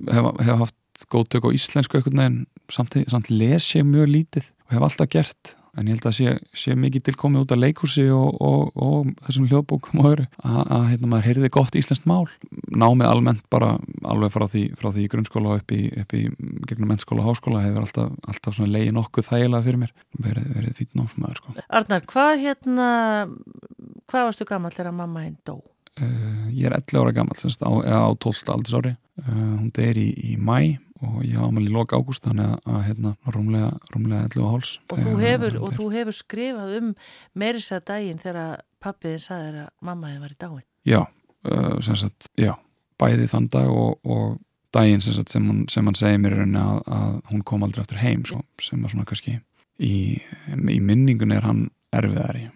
hef, 0.09 0.30
hef 0.46 0.62
haft 0.64 1.06
góð 1.12 1.28
tök 1.34 1.48
á 1.52 1.56
íslensku 1.59 1.98
einhvern 1.98 2.22
veginn, 2.22 2.40
samt, 2.72 2.96
samt 3.12 3.30
les 3.30 3.68
ég 3.76 3.86
mjög 3.86 4.12
lítið 4.14 4.48
og 4.68 4.76
hef 4.76 4.88
alltaf 4.88 5.12
gert 5.12 5.54
en 5.78 5.88
ég 5.88 5.96
held 5.96 6.08
að 6.10 6.16
sé, 6.16 6.34
sé 6.56 6.74
mikið 6.78 7.06
tilkomið 7.08 7.44
út 7.44 7.54
af 7.54 7.60
leikursi 7.62 8.06
og, 8.14 8.40
og, 8.44 8.72
og 8.74 9.12
þessum 9.26 9.46
hljóðbókum 9.50 10.02
og 10.02 10.10
öðru 10.12 10.26
að, 10.42 10.84
hérna 10.90 11.12
maður 11.12 11.28
heyrði 11.28 11.52
gott 11.54 11.78
íslenskt 11.78 12.08
mál 12.10 12.26
námið 12.68 13.08
almennt 13.08 13.46
bara 13.52 13.74
alveg 14.08 14.34
frá 14.34 14.46
því, 14.50 14.64
frá 14.80 14.90
því 14.94 15.06
grunnskóla 15.14 15.54
og 15.54 15.62
upp 15.62 15.74
í, 15.76 15.80
upp 16.02 16.14
í 16.18 16.24
gegnum 16.68 16.92
mennskóla 16.92 17.24
og 17.24 17.32
háskóla 17.32 17.64
hefur 17.64 17.86
alltaf, 17.86 18.12
alltaf 18.28 18.60
leiði 18.64 18.94
nokkuð 18.96 19.30
þægilega 19.30 19.66
fyrir 19.66 19.82
mér 19.84 19.94
verið, 20.18 20.52
verið 20.56 20.78
fýtt 20.82 20.98
námsmaður 20.98 21.42
sko. 21.42 21.56
Arnar, 21.68 22.06
hvað 22.10 22.34
hérna 22.44 22.88
hvað 24.08 24.30
varstu 24.30 24.48
gammal 24.48 24.72
þegar 24.74 24.96
mamma 24.96 25.26
hinn 25.26 25.38
dó? 25.46 25.60
Uh, 25.98 26.46
ég 26.54 26.68
er 26.68 26.76
11 26.76 27.00
ára 27.00 27.14
gammal 27.16 27.38
semst, 27.38 27.64
á, 27.64 27.70
á 27.70 28.06
12. 28.14 28.44
aldursári 28.54 28.92
uh, 28.94 29.32
hún 29.32 29.72
deyr 29.74 29.98
í, 29.98 30.12
í 30.30 30.36
mæ 30.38 30.78
og 31.05 31.18
ég 31.26 31.38
ámæli 31.38 31.70
í 31.70 31.74
loka 31.74 31.99
ágúst 31.99 32.24
þannig 32.26 32.49
að, 32.49 32.57
að 32.74 32.80
hérna, 32.88 33.12
rúmlega, 33.34 33.68
rúmlega 33.94 34.30
11 34.30 34.49
háls 34.53 34.72
Og 34.90 35.03
þú 35.05 35.12
hefur, 35.22 35.59
og 35.62 35.74
þú 35.76 35.90
hefur 35.94 36.16
skrifað 36.16 36.74
um 36.80 36.88
meiris 37.38 37.70
að 37.74 37.86
daginn 37.92 38.22
þegar 38.22 38.64
pappiðin 38.82 39.22
sagði 39.22 39.49
þér 39.49 39.61
að 39.62 39.70
mamma 39.88 40.12
þið 40.12 40.24
var 40.24 40.34
í 40.34 40.38
dáin. 40.42 40.66
Já, 40.88 41.01
uh, 41.05 41.76
sem 41.84 41.99
sagt, 42.03 42.30
já 42.38 42.55
bæði 42.99 43.28
þann 43.30 43.51
dag 43.53 43.70
og, 43.70 43.99
og 44.03 44.38
daginn 44.74 45.03
sem, 45.05 45.14
sagt, 45.16 45.32
sem, 45.32 45.44
hún, 45.46 45.64
sem 45.70 45.86
hann 45.86 45.99
segir 45.99 46.22
mér 46.22 46.40
að, 46.44 46.80
að 46.99 47.12
hún 47.30 47.44
kom 47.46 47.64
aldrei 47.66 47.84
eftir 47.84 48.03
heim 48.03 48.24
svo, 48.28 48.42
sem 48.62 48.82
að 48.82 48.94
svona 48.94 49.09
kannski 49.09 49.38
í, 49.78 49.94
í 50.18 50.80
minningun 50.82 51.34
er 51.34 51.46
hann 51.46 51.68
erfiðari. 51.94 52.49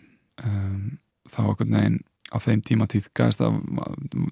Um, 0.43 0.99
þá 1.31 1.43
okkur 1.53 1.71
neginn 1.71 2.01
á 2.33 2.37
þeim 2.41 2.63
tíma 2.65 2.89
tíðgæðist 2.91 3.43
að 3.45 3.59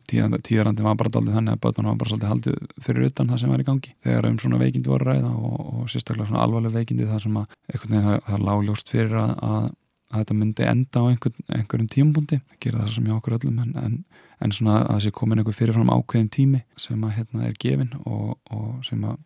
tíðarandi 0.09 0.87
var 0.87 0.97
bara 0.99 1.13
daldið 1.13 1.37
þannig 1.37 1.57
að 1.57 1.63
bötunum 1.67 1.93
var 1.93 1.99
bara 2.01 2.13
svolítið 2.13 2.33
haldið 2.33 2.57
fyrir 2.87 3.11
utan 3.11 3.31
það 3.31 3.43
sem 3.43 3.53
var 3.53 3.63
í 3.63 3.67
gangi. 3.69 3.93
Þegar 4.07 4.29
um 4.31 4.39
svona 4.41 4.61
veikindi 4.63 4.93
voru 4.93 5.09
ræða 5.11 5.33
og, 5.37 5.61
og 5.75 5.93
sérstaklega 5.93 6.31
svona 6.31 6.47
alvarleg 6.47 6.75
veikindi 6.79 7.11
þar 7.11 7.25
sem 7.27 7.37
að 7.41 7.55
einhvern 7.69 7.95
veginn 7.95 8.09
það, 8.09 8.19
það 8.31 8.47
lágljóst 8.49 8.93
fyrir 8.95 9.21
að, 9.21 9.35
að, 9.51 9.69
að 10.11 10.25
þetta 10.25 10.39
myndi 10.41 10.69
enda 10.73 11.05
á 11.05 11.09
einhvern, 11.11 11.47
einhverjum 11.59 11.93
tímabúndi 11.95 12.41
að 12.41 12.59
gera 12.65 12.83
það 12.83 12.93
sem 12.97 13.09
hjá 13.11 13.17
okkur 13.19 13.39
öllum 13.39 13.63
en, 13.67 13.73
en, 13.85 13.97
en 14.41 14.57
svona 14.57 14.81
að 14.81 14.91
það 14.95 15.05
sé 15.05 15.15
komin 15.21 15.43
einhver 15.43 15.59
fyrirfram 15.61 15.95
ákveðin 15.95 16.35
tími 16.37 16.65
sem 16.81 17.05
að 17.05 17.17
hérna 17.19 17.49
er 17.51 17.57
gefin 17.61 17.93
og, 18.05 18.39
og 18.51 18.81
sem 18.89 19.05
að 19.05 19.21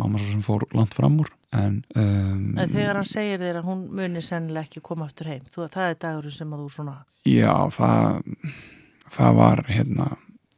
mamma 0.00 0.18
svo 0.18 0.32
sem 0.32 0.44
fór 0.44 0.66
langt 0.74 0.96
fram 0.96 1.20
úr 1.22 1.30
en, 1.54 1.80
um, 1.96 2.44
En 2.58 2.70
þegar 2.70 3.00
hann 3.00 3.08
segir 3.08 3.42
þér 3.42 3.60
að 3.60 3.68
hún 3.70 3.86
muni 3.94 4.22
sennilega 4.24 4.68
ekki 4.68 4.84
koma 4.84 5.08
aftur 5.08 5.32
heim 5.32 5.44
þú, 5.54 5.68
það 5.72 5.90
er 5.90 6.00
dagurinn 6.06 6.36
sem 6.38 6.54
að 6.54 6.64
þú 6.64 6.70
svona 6.76 6.96
Já, 7.24 7.54
það 7.74 8.20
það 9.14 9.38
var 9.38 9.64
hérna 9.70 10.08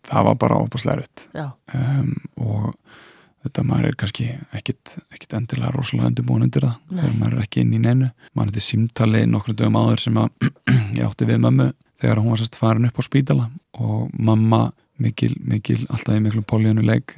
það 0.07 0.31
var 0.31 0.41
bara 0.45 0.63
Já, 1.35 1.47
um, 1.75 2.15
og 2.37 2.73
þetta 3.47 3.65
maður 3.67 3.91
er 3.91 3.99
kannski 4.01 4.29
ekkit, 4.57 5.35
endilega 5.37 5.73
rosalega 5.75 6.11
undirbúin 6.11 6.47
undir 6.47 6.67
það 6.67 6.79
Nei. 6.89 7.01
þegar 7.01 7.19
maður 7.21 7.37
er 7.37 7.45
ekki 7.45 7.63
inn 7.63 7.75
í 7.77 7.83
neinu. 7.83 8.09
Maður 8.35 8.49
er 8.49 8.57
til 8.57 8.65
símtali 8.67 9.23
nokkru 9.31 9.55
dögum 9.57 9.79
áður 9.81 10.03
sem 10.03 10.19
að 10.23 10.49
ég 10.99 11.05
átti 11.07 11.29
við 11.29 11.43
mömmu 11.45 11.69
þegar 12.03 12.23
hún 12.23 12.33
var 12.33 12.43
sérst 12.43 12.59
farin 12.61 12.89
upp 12.89 12.99
á 12.99 13.03
spítala. 13.07 13.49
Og 13.79 14.09
mamma 14.19 14.63
mikil, 15.03 15.35
mikil 15.45 15.79
alltaf 15.87 16.17
í 16.17 16.25
miklu 16.25 16.43
políunuleik 16.49 17.17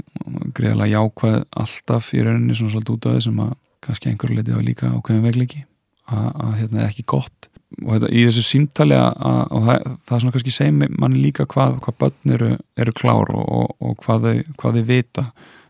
greiðalega 0.57 0.99
jákvæð 0.99 1.41
alltaf 1.63 2.13
í 2.15 2.23
rauninni 2.27 2.59
svona 2.59 2.75
svolítið 2.75 2.97
út 2.97 3.09
af 3.09 3.19
þessum 3.19 3.43
að 3.47 3.57
kannski 3.89 4.13
einhverju 4.13 4.39
leiti 4.39 4.57
á 4.57 4.61
líka 4.63 4.91
ákveðin 4.95 5.27
vegliki 5.27 5.63
að, 6.09 6.27
að 6.45 6.57
hérna 6.63 6.83
er 6.83 6.91
ekki 6.91 7.07
gott. 7.09 7.51
Og 7.85 7.91
þetta, 7.95 8.11
í 8.17 8.25
þessu 8.25 8.45
símtali 8.47 8.97
að, 8.97 9.11
að, 9.29 9.69
það, 9.69 9.89
það 10.09 10.23
svona 10.23 10.35
kannski 10.37 10.55
segir 10.55 10.95
manni 11.03 11.21
líka 11.21 11.45
hvað, 11.53 11.79
hvað 11.85 11.99
börn 12.01 12.35
eru, 12.39 12.51
eru 12.81 12.95
klár 12.97 13.33
og, 13.35 13.45
og, 13.45 13.75
og 13.85 13.97
hvað, 14.05 14.29
þau, 14.29 14.55
hvað 14.63 14.79
þau 14.79 14.87
vita 14.89 15.27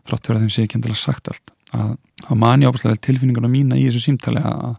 þrátt 0.07 0.29
fyrir 0.29 0.37
að 0.37 0.45
þeim 0.45 0.53
sé 0.55 0.65
ekki 0.65 0.79
endilega 0.79 1.01
sagt 1.01 1.31
allt. 1.33 1.53
Að, 1.75 1.91
að 2.25 2.39
mani 2.41 2.69
ábærslega 2.69 3.01
tilfinninguna 3.05 3.51
mína 3.51 3.77
í 3.77 3.89
þessu 3.89 4.05
símtali 4.07 4.41
að, 4.41 4.77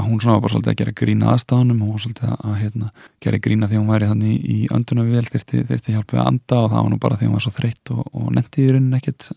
að 0.00 0.08
hún 0.08 0.22
svona 0.22 0.36
var 0.36 0.44
bara 0.46 0.54
svolítið 0.54 0.72
að 0.72 0.80
gera 0.80 0.96
grína 1.00 1.30
aðstafanum 1.34 1.82
hún 1.84 1.92
var 1.94 2.04
svolítið 2.04 2.32
að 2.36 2.56
hérna, 2.60 2.90
gera 3.24 3.42
grína 3.46 3.70
því 3.70 3.80
hún 3.80 3.92
væri 3.92 4.10
þannig 4.10 4.48
í 4.54 4.58
öndunavél 4.76 5.26
þyrfti, 5.28 5.62
þyrfti 5.70 5.96
hjálp 5.96 6.14
við 6.14 6.22
að 6.22 6.30
anda 6.32 6.60
og 6.60 6.72
það 6.72 6.84
var 6.84 6.90
nú 6.90 7.00
bara 7.04 7.20
því 7.20 7.28
hún 7.28 7.38
var 7.38 7.46
svo 7.46 7.54
þreytt 7.58 7.94
og, 7.94 8.02
og 8.10 8.32
netti 8.36 8.64
í 8.64 8.70
rauninni 8.74 9.00
ekkert 9.00 9.30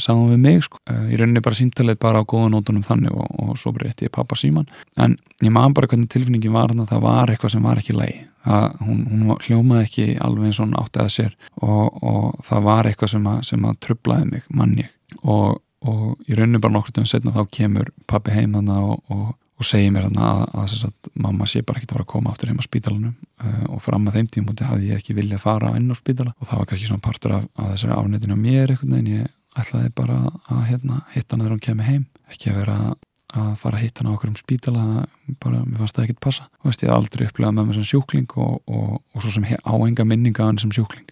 sagðum 0.00 0.32
við 0.32 0.40
mig 0.42 0.64
sko. 0.66 0.80
í 0.90 1.18
rauninni 1.18 1.42
bara 1.44 1.58
símtalið 1.58 1.98
bara 2.02 2.22
á 2.22 2.28
góða 2.28 2.50
nótunum 2.52 2.84
þannig 2.86 3.14
og, 3.14 3.28
og 3.42 3.58
svo 3.60 3.72
breytti 3.76 4.08
ég 4.08 4.14
pappa 4.14 4.38
síman 4.38 4.68
en 5.00 5.16
ég 5.42 5.54
maður 5.54 5.76
bara 5.78 5.90
hvernig 5.92 6.10
tilfinningin 6.12 6.54
var 6.54 6.72
þannig 6.72 6.88
að 6.88 6.94
það 6.94 7.04
var 7.06 7.32
eitthvað 7.32 7.54
sem 7.54 7.66
var 7.68 7.82
ekki 7.82 7.96
lægi 7.96 8.22
hún, 8.82 9.02
hún 9.10 9.36
hljómaði 9.46 9.86
ekki 9.86 10.06
alveg 10.22 10.48
eins 10.50 10.60
og 10.60 10.66
hún 10.66 10.78
átti 10.80 11.02
að 11.02 11.12
sér 11.16 11.36
og, 11.62 12.02
og 12.02 12.40
það 12.46 12.64
var 12.66 12.88
eitthvað 12.88 13.12
sem 13.14 13.28
að, 13.30 13.44
sem 13.48 13.68
að 13.68 13.78
trublaði 13.86 14.30
mig 14.32 14.48
manni 14.50 14.88
og, 15.22 15.60
í 16.26 16.36
rauninni 16.38 16.62
bara 16.62 16.76
nokkur 16.76 16.96
tíðan 16.96 17.10
setna 17.10 17.34
þá 17.34 17.42
kemur 17.54 17.92
pappi 18.10 18.34
heim 18.34 18.58
þannig 18.58 18.82
og, 18.82 18.98
og 19.14 19.30
og 19.62 19.68
segir 19.68 19.92
mér 19.94 20.08
þarna 20.08 20.28
að, 20.28 20.42
að, 20.58 20.72
að 20.88 21.12
mamma 21.24 21.46
sé 21.50 21.62
bara 21.66 21.78
ekkert 21.78 21.92
að 21.92 21.98
fara 21.98 22.06
að 22.06 22.12
koma 22.12 22.32
aftur 22.32 22.50
heim 22.50 22.58
á 22.58 22.64
spítalanum 22.66 23.14
uh, 23.14 23.62
og 23.76 23.84
fram 23.84 24.08
að 24.08 24.18
þeim 24.18 24.32
tímúti 24.34 24.66
hafði 24.66 24.90
ég 24.90 25.00
ekki 25.00 25.16
viljað 25.18 25.44
fara 25.44 25.72
inn 25.78 25.92
á 25.92 25.96
spítala. 25.98 26.34
Og 26.40 26.50
það 26.50 26.62
var 26.62 26.68
kannski 26.72 26.88
svona 26.90 27.04
partur 27.04 27.36
af, 27.38 27.46
af 27.54 27.70
þessari 27.74 27.96
afnættinu 27.96 28.36
á 28.36 28.44
mér 28.44 28.74
einhvern 28.74 28.96
veginn, 28.96 29.22
ég 29.22 29.62
ætlaði 29.62 29.94
bara 30.02 30.18
að 30.50 30.66
hérna, 30.70 31.00
hitta 31.14 31.36
hana 31.36 31.46
þegar 31.46 31.56
hún 31.56 31.64
kemur 31.68 31.88
heim. 31.88 32.04
Ekki 32.32 32.52
að 32.52 32.60
vera 32.62 32.76
að 33.32 33.54
fara 33.62 33.78
að 33.78 33.84
hitta 33.86 34.02
hana 34.02 34.16
okkur 34.16 34.32
um 34.32 34.38
spítala 34.40 34.84
bara, 35.40 35.62
mér 35.64 35.80
fannst 35.82 35.98
það 35.98 36.08
ekkert 36.08 36.22
passa. 36.26 36.48
Og 36.62 36.70
veist, 36.70 36.84
ég 36.84 36.92
hafði 36.92 36.98
aldrei 36.98 37.28
upplegað 37.28 37.56
með 37.58 37.68
mér 37.70 37.78
sem 37.80 37.88
sjúkling 37.92 38.38
og, 38.42 38.58
og, 38.66 38.94
og 39.14 39.24
svo 39.24 39.34
sem 39.36 39.46
áenga 39.62 40.08
minninga 40.08 40.48
hann 40.48 40.60
sem 40.60 40.74
sjúkling 40.74 41.08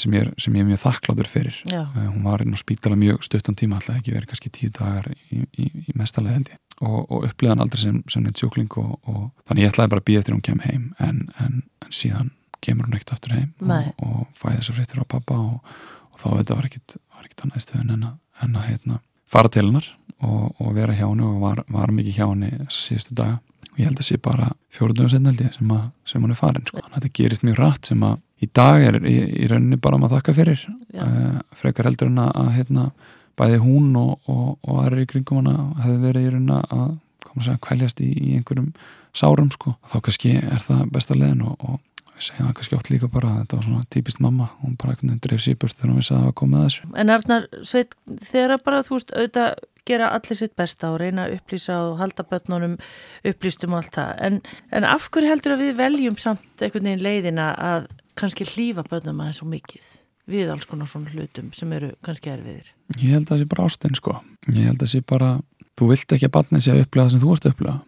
sem 0.00 0.14
ég, 0.16 0.26
er, 0.26 0.30
sem 0.40 0.54
ég 0.56 0.64
er 0.64 0.68
mjög 0.68 0.82
þakkláttur 0.84 1.30
fyrir. 1.30 1.56
Uh, 1.70 1.86
hún 2.10 2.26
var 2.26 2.44
inn 2.44 2.54
á 2.54 2.58
spítala 2.60 2.98
mjög 2.98 3.24
stuttan 3.26 3.56
tíma 3.58 3.78
alltaf 3.78 3.98
ekki 4.00 4.14
verið 4.14 4.30
kannski 4.32 4.52
tíu 4.54 4.72
dagar 4.74 5.08
í, 5.12 5.42
í, 5.44 5.68
í 5.88 5.96
mestalega 5.98 6.38
held 6.38 6.52
ég. 6.54 6.60
Og, 6.80 7.00
og 7.06 7.26
upplegaðan 7.28 7.64
aldrei 7.64 7.84
sem, 7.84 8.00
sem 8.10 8.24
neitt 8.24 8.40
sjúkling 8.40 8.72
og, 8.80 8.96
og 9.06 9.28
þannig 9.46 9.66
ég 9.66 9.74
ætlaði 9.74 9.92
bara 9.92 10.02
að 10.02 10.08
býja 10.10 10.22
eftir 10.24 10.34
hún 10.34 10.44
kem 10.44 10.62
heim 10.64 10.88
en, 10.98 11.20
en, 11.42 11.60
en 11.84 11.94
síðan 11.94 12.32
kemur 12.64 12.88
hún 12.88 12.96
ekkert 12.98 13.14
aftur 13.14 13.36
heim 13.36 13.52
og, 13.62 13.90
og 14.02 14.24
fæði 14.38 14.58
þessar 14.58 14.78
frittir 14.80 15.04
á 15.04 15.12
pappa 15.14 15.38
og 15.38 16.18
þá 16.18 16.28
þetta 16.40 16.58
var 16.58 16.68
ekkert, 16.70 16.96
var 17.14 17.28
ekkert 17.28 17.44
annað 17.46 17.66
stöðun 17.66 17.94
en 17.94 18.08
að, 18.08 18.16
en 18.42 18.58
að 18.58 18.68
heitna, 18.72 18.98
fara 19.30 19.52
til 19.52 19.66
hennar 19.68 19.90
og 20.24 20.70
vera 20.76 20.94
hjá 20.96 21.06
henni 21.06 21.26
og 21.26 21.40
var, 21.42 21.62
var 21.68 21.92
mikið 21.94 22.18
hjá 22.18 22.26
henni 22.26 22.50
þessar 22.54 22.84
síðustu 22.86 23.16
daga. 23.18 23.40
Og 23.74 23.80
ég 23.80 23.88
held 23.88 23.98
að 23.98 24.06
sé 24.06 24.18
bara 24.22 24.52
fjóruðum 24.74 25.10
setn 25.10 25.26
held 25.28 25.42
ég 25.42 25.56
sem, 25.56 25.70
að, 25.74 25.86
sem 26.06 26.22
hún 26.22 26.34
er 26.34 26.38
farin 26.38 26.66
sko. 26.68 26.82
þetta 26.94 27.10
gerist 27.18 27.46
mjög 27.46 27.58
rætt 27.58 27.90
sem 27.90 28.04
að 28.06 28.20
í 28.44 28.50
dag 28.54 28.84
er 28.84 29.00
í, 29.02 29.16
í 29.44 29.48
rauninni 29.50 29.80
bara 29.82 29.98
maður 30.00 30.20
þakka 30.20 30.36
fyrir 30.36 30.64
uh, 30.68 31.40
frekar 31.56 31.88
heldur 31.90 32.12
en 32.12 32.22
að 32.26 32.52
heitna 32.58 32.90
bæði 33.38 33.62
hún 33.64 33.94
og, 33.98 34.20
og, 34.30 34.58
og 34.62 34.82
aðra 34.84 35.02
í 35.02 35.08
kringum 35.10 35.42
hana 35.42 35.72
hefði 35.82 36.02
verið 36.04 36.28
í 36.28 36.34
raunina 36.34 36.60
að 36.68 36.92
segja, 37.34 37.58
kvæljast 37.66 38.04
í, 38.04 38.12
í 38.12 38.36
einhverjum 38.38 38.70
sárum 39.14 39.50
sko. 39.54 39.74
þá 39.90 39.98
kannski 40.06 40.36
er 40.38 40.62
það 40.62 40.86
besta 40.94 41.18
leðin 41.18 41.44
og, 41.48 41.66
og 41.66 41.80
við 42.14 42.28
segjum 42.28 42.48
það 42.48 42.56
kannski 42.60 42.78
oft 42.78 42.90
líka 42.92 43.10
bara 43.10 43.32
að 43.32 43.38
þetta 43.42 43.58
var 43.58 43.68
svona 43.68 43.86
típist 43.90 44.22
mamma, 44.22 44.48
hún 44.62 44.76
bara 44.80 44.94
eitthvað 44.94 45.20
dreif 45.26 45.44
síbjörn 45.44 45.74
þegar 45.74 45.90
hún 45.92 46.00
vissi 46.00 46.14
að 46.14 46.20
það 46.20 46.28
var 46.28 46.36
komið 46.40 46.60
að 46.60 46.66
þessu. 46.68 46.90
En 47.02 47.14
Arnar, 47.14 47.48
sveit, 47.66 47.96
þegar 48.28 48.62
bara 48.66 48.84
þú 48.86 48.98
veist 48.98 49.14
auðvitað 49.14 49.50
gera 49.84 50.12
allir 50.16 50.38
sitt 50.38 50.54
besta 50.56 50.92
og 50.94 51.00
reyna 51.02 51.26
að 51.26 51.34
upplýsa 51.38 51.80
og 51.88 51.98
halda 52.00 52.24
börnunum 52.30 52.78
upplýstum 53.26 53.74
og 53.74 53.82
allt 53.82 53.98
það, 53.98 54.14
en, 54.28 54.38
en 54.72 54.86
af 54.88 55.10
hverju 55.12 55.32
heldur 55.32 55.56
að 55.56 55.66
við 55.66 55.76
veljum 55.82 56.16
samt 56.20 56.64
einhvern 56.64 56.88
veginn 56.88 57.04
leiðina 57.04 57.50
að 57.60 57.90
kannski 58.18 58.46
hlýfa 58.48 58.84
börnum 58.88 59.22
aðeins 59.22 59.40
svo 59.42 59.48
mikið 59.50 59.90
við 60.30 60.52
alls 60.54 60.68
konar 60.68 60.88
svona 60.88 61.12
hlutum 61.12 61.50
sem 61.56 61.72
eru 61.76 61.90
kannski 62.04 62.32
erfiðir. 62.32 62.70
Ég 62.96 63.12
held 63.12 63.26
að 63.26 63.34
það 63.34 63.42
sé 63.42 63.48
bara 63.50 63.66
ástæðin 63.68 63.98
sko. 63.98 64.14
Ég 64.48 64.62
held 64.64 64.78
að 64.78 64.84
það 64.84 64.92
sé 64.94 65.02
bara 65.12 65.30
þú 65.74 65.90
vilt 65.90 66.14
ekki 66.16 66.28
að 66.30 66.34
barnið 66.38 66.64
sé 66.64 66.72
að 66.72 66.82
upplega 66.84 67.04
það 67.04 67.14
sem 67.14 67.24
þú 67.24 67.34
ert 67.34 67.48
að 67.48 67.54
upplega 67.54 67.80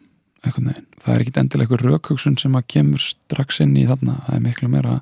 það 0.47 1.13
er 1.15 1.23
ekkit 1.25 1.39
endilega 1.41 1.67
einhver 1.67 1.83
rökhugsun 1.89 2.37
sem 2.39 2.55
að 2.55 2.67
kemur 2.71 3.03
strax 3.03 3.61
inn 3.65 3.73
í 3.81 3.87
þarna. 3.89 4.21
Það 4.29 4.37
er 4.37 4.43
miklu 4.45 4.69
meira, 4.71 4.99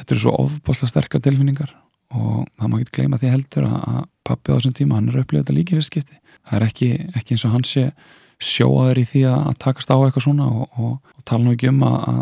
þetta 0.00 0.14
eru 0.14 0.22
svo 0.22 0.32
ofbásla 0.46 0.88
sterkar 0.88 1.20
tilfinningar 1.24 1.74
og 2.12 2.46
það 2.56 2.70
má 2.70 2.78
ekki 2.78 2.94
gleyma 2.96 3.18
því 3.20 3.32
heldur 3.34 3.66
að 3.68 3.98
pappi 4.24 4.52
á 4.52 4.56
þessum 4.56 4.76
tíma, 4.78 4.96
hann 4.96 5.10
er 5.10 5.18
að 5.18 5.26
upplega 5.26 5.44
þetta 5.44 5.56
líki 5.56 5.76
fyrir 5.76 5.88
skipti 5.88 6.18
það 6.48 6.58
er 6.58 6.66
ekki, 6.66 6.90
ekki 7.16 7.36
eins 7.36 7.44
og 7.46 7.54
hann 7.54 7.66
sé 7.66 7.84
sjóaður 8.42 9.00
í 9.02 9.06
því 9.08 9.22
að 9.30 9.56
takast 9.62 9.92
á 9.92 9.96
eitthvað 9.96 10.26
svona 10.26 10.48
og, 10.50 10.66
og, 10.76 10.92
og 10.98 11.24
tala 11.28 11.44
nú 11.44 11.54
ekki 11.54 11.70
um 11.70 11.80
að, 11.86 12.20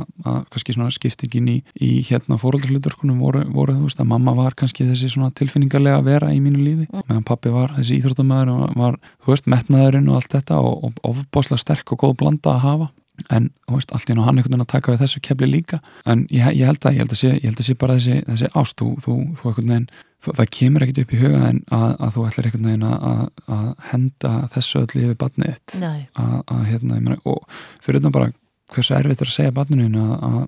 kannski 0.53 0.77
svona 0.77 0.95
skiptingin 0.95 1.49
í, 1.51 1.57
í 1.81 1.91
hérna 2.09 2.39
fóröldarhluturkunum 2.41 3.21
voru, 3.25 3.45
voru 3.55 3.77
þú 3.79 3.89
veist 3.89 4.03
að 4.03 4.11
mamma 4.13 4.37
var 4.37 4.57
kannski 4.59 4.87
þessi 4.89 5.13
svona 5.15 5.33
tilfinningarlega 5.37 6.01
að 6.01 6.09
vera 6.11 6.33
í 6.35 6.41
mínu 6.45 6.61
lífi 6.61 6.89
mm. 6.89 7.07
meðan 7.09 7.27
pappi 7.29 7.53
var 7.55 7.75
þessi 7.79 7.99
íþróttamæður 7.99 8.55
og 8.55 8.79
var, 8.81 9.01
þú 9.25 9.35
veist, 9.35 9.51
metnaðurinn 9.57 10.11
og 10.13 10.21
allt 10.21 10.39
þetta 10.39 10.61
og, 10.61 10.89
og 10.91 11.13
ofbáslega 11.15 11.65
sterk 11.65 11.95
og 11.97 12.05
góð 12.05 12.19
blanda 12.23 12.57
að 12.57 12.65
hafa 12.67 12.91
en 13.31 13.49
veist, 13.71 13.93
allt 13.95 14.11
í 14.11 14.15
hann 14.17 14.23
einhvern 14.23 14.55
veginn 14.55 14.65
að 14.65 14.73
taka 14.75 14.95
við 14.95 15.03
þessu 15.05 15.23
kefli 15.27 15.49
líka. 15.51 15.81
En 16.09 16.27
ég, 16.33 16.47
ég 16.59 16.71
held 16.71 16.87
að 16.87 16.97
ég 16.97 17.05
held 17.05 17.15
að 17.15 17.21
sé, 17.21 17.33
held 17.45 17.61
að 17.61 17.67
sé 17.69 17.77
bara 17.81 17.97
þessi, 17.99 18.21
þessi 18.29 18.51
ást. 18.63 18.77
Þú, 18.81 18.89
þú, 19.05 19.17
þú 19.39 19.51
einhvern 19.51 19.73
veginn 19.75 19.89
þú, 20.25 20.35
það 20.41 20.53
kemur 20.59 20.85
ekkert 20.87 21.03
upp 21.05 21.15
í 21.15 21.21
huga 21.21 21.41
en 21.49 21.63
að, 21.77 21.89
að 21.91 22.15
þú 22.17 22.27
ætlar 22.29 22.49
einhvern 22.51 22.69
veginn 22.71 22.87
að, 22.91 23.25
að 23.57 23.67
henda 23.91 24.35
þessu 24.55 24.83
öll 24.83 25.03
yfir 25.05 25.19
badnið 25.21 25.75
að 25.81 26.63
hérna 26.71 27.01
mena, 27.01 27.19
og 27.25 27.43
fyrir 27.85 28.01
þetta 28.01 28.15
bara 28.19 28.31
hversu 28.75 28.97
erfitt 28.97 29.25
er 29.25 29.31
að 29.31 29.37
segja 29.37 29.57
badninu 29.57 30.07
að 30.17 30.41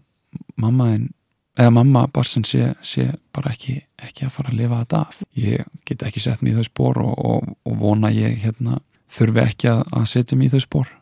mamma 0.60 0.92
en 0.94 1.10
eða 1.58 1.72
mamma 1.74 2.06
barsin 2.12 2.44
sé, 2.48 2.70
sé 2.80 3.10
bara 3.34 3.52
ekki, 3.52 3.76
ekki 4.00 4.26
að 4.26 4.34
fara 4.36 4.52
að 4.52 4.60
lifa 4.62 4.78
þetta 4.82 5.02
af. 5.08 5.18
Ég 5.36 5.66
get 5.88 6.04
ekki 6.06 6.22
sett 6.22 6.40
mér 6.42 6.54
í 6.54 6.62
þau 6.62 6.68
spór 6.68 7.02
og, 7.02 7.12
og, 7.18 7.52
og 7.68 7.76
vona 7.80 8.12
ég 8.14 8.38
hérna 8.44 8.78
þurfi 9.12 9.42
ekki 9.42 9.70
að, 9.72 9.82
að 9.98 10.06
setja 10.12 10.38
mér 10.38 10.48
í 10.48 10.52
þau 10.52 10.64
spór 10.64 10.92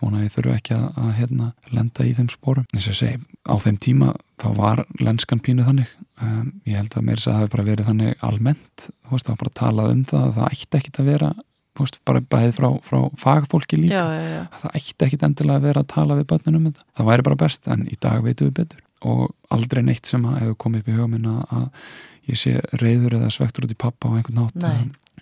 vona 0.00 0.22
ég 0.22 0.34
þurfi 0.34 0.54
ekki 0.54 0.76
að, 0.76 0.86
að 1.02 1.10
hérna, 1.20 1.50
lenda 1.72 2.06
í 2.06 2.14
þeim 2.16 2.30
spórum 2.32 2.68
eins 2.72 2.88
og 2.92 2.98
segi, 3.00 3.20
á 3.46 3.54
þeim 3.62 3.80
tíma 3.82 4.12
þá 4.42 4.48
var 4.56 4.84
lenskan 5.00 5.42
pínu 5.42 5.66
þannig. 5.66 5.90
Um, 6.22 6.54
ég 6.68 6.78
held 6.80 6.94
að 6.96 7.04
mér 7.04 7.20
þess 7.20 7.28
að 7.28 7.34
það 7.34 7.42
hefur 7.42 7.54
bara 7.56 7.66
verið 7.66 7.90
þannig 7.90 8.24
almennt, 8.24 8.86
þú 8.86 9.16
veist, 9.16 9.28
var 9.28 9.40
bara 9.42 9.52
að 9.52 9.58
tala 9.60 9.90
um 9.92 10.02
það 10.08 10.30
það 10.36 10.48
ætti 10.48 10.78
ekkit 10.80 11.00
að 11.02 11.10
vera 11.10 11.30
veist, 11.80 11.98
bara 12.08 12.22
bæðið 12.24 12.54
frá, 12.56 12.68
frá 12.86 12.98
fagfólki 13.20 13.80
líka. 13.80 14.00
Já, 14.00 14.04
já, 14.16 14.28
já. 14.32 14.42
það 14.62 14.78
ætti 14.80 15.06
ekkit 15.08 15.26
endilega 15.28 15.60
að 15.60 15.68
vera 15.68 15.82
að 15.84 15.90
tala 15.92 16.18
við 16.18 16.28
börnunum 16.32 16.62
um 16.62 16.70
þetta, 16.70 16.86
það 16.96 17.10
væri 17.10 17.26
bara 17.28 17.40
best 17.42 17.70
en 17.72 17.84
í 17.84 17.98
dag 18.06 18.24
veitum 18.24 18.50
við 18.50 18.58
betur. 18.62 18.82
Og 19.06 19.26
aldrei 19.52 19.82
neitt 19.84 20.08
sem 20.08 20.24
hefur 20.24 20.56
komið 20.64 20.82
upp 20.82 20.88
í 20.88 20.96
hugmynda 20.96 21.34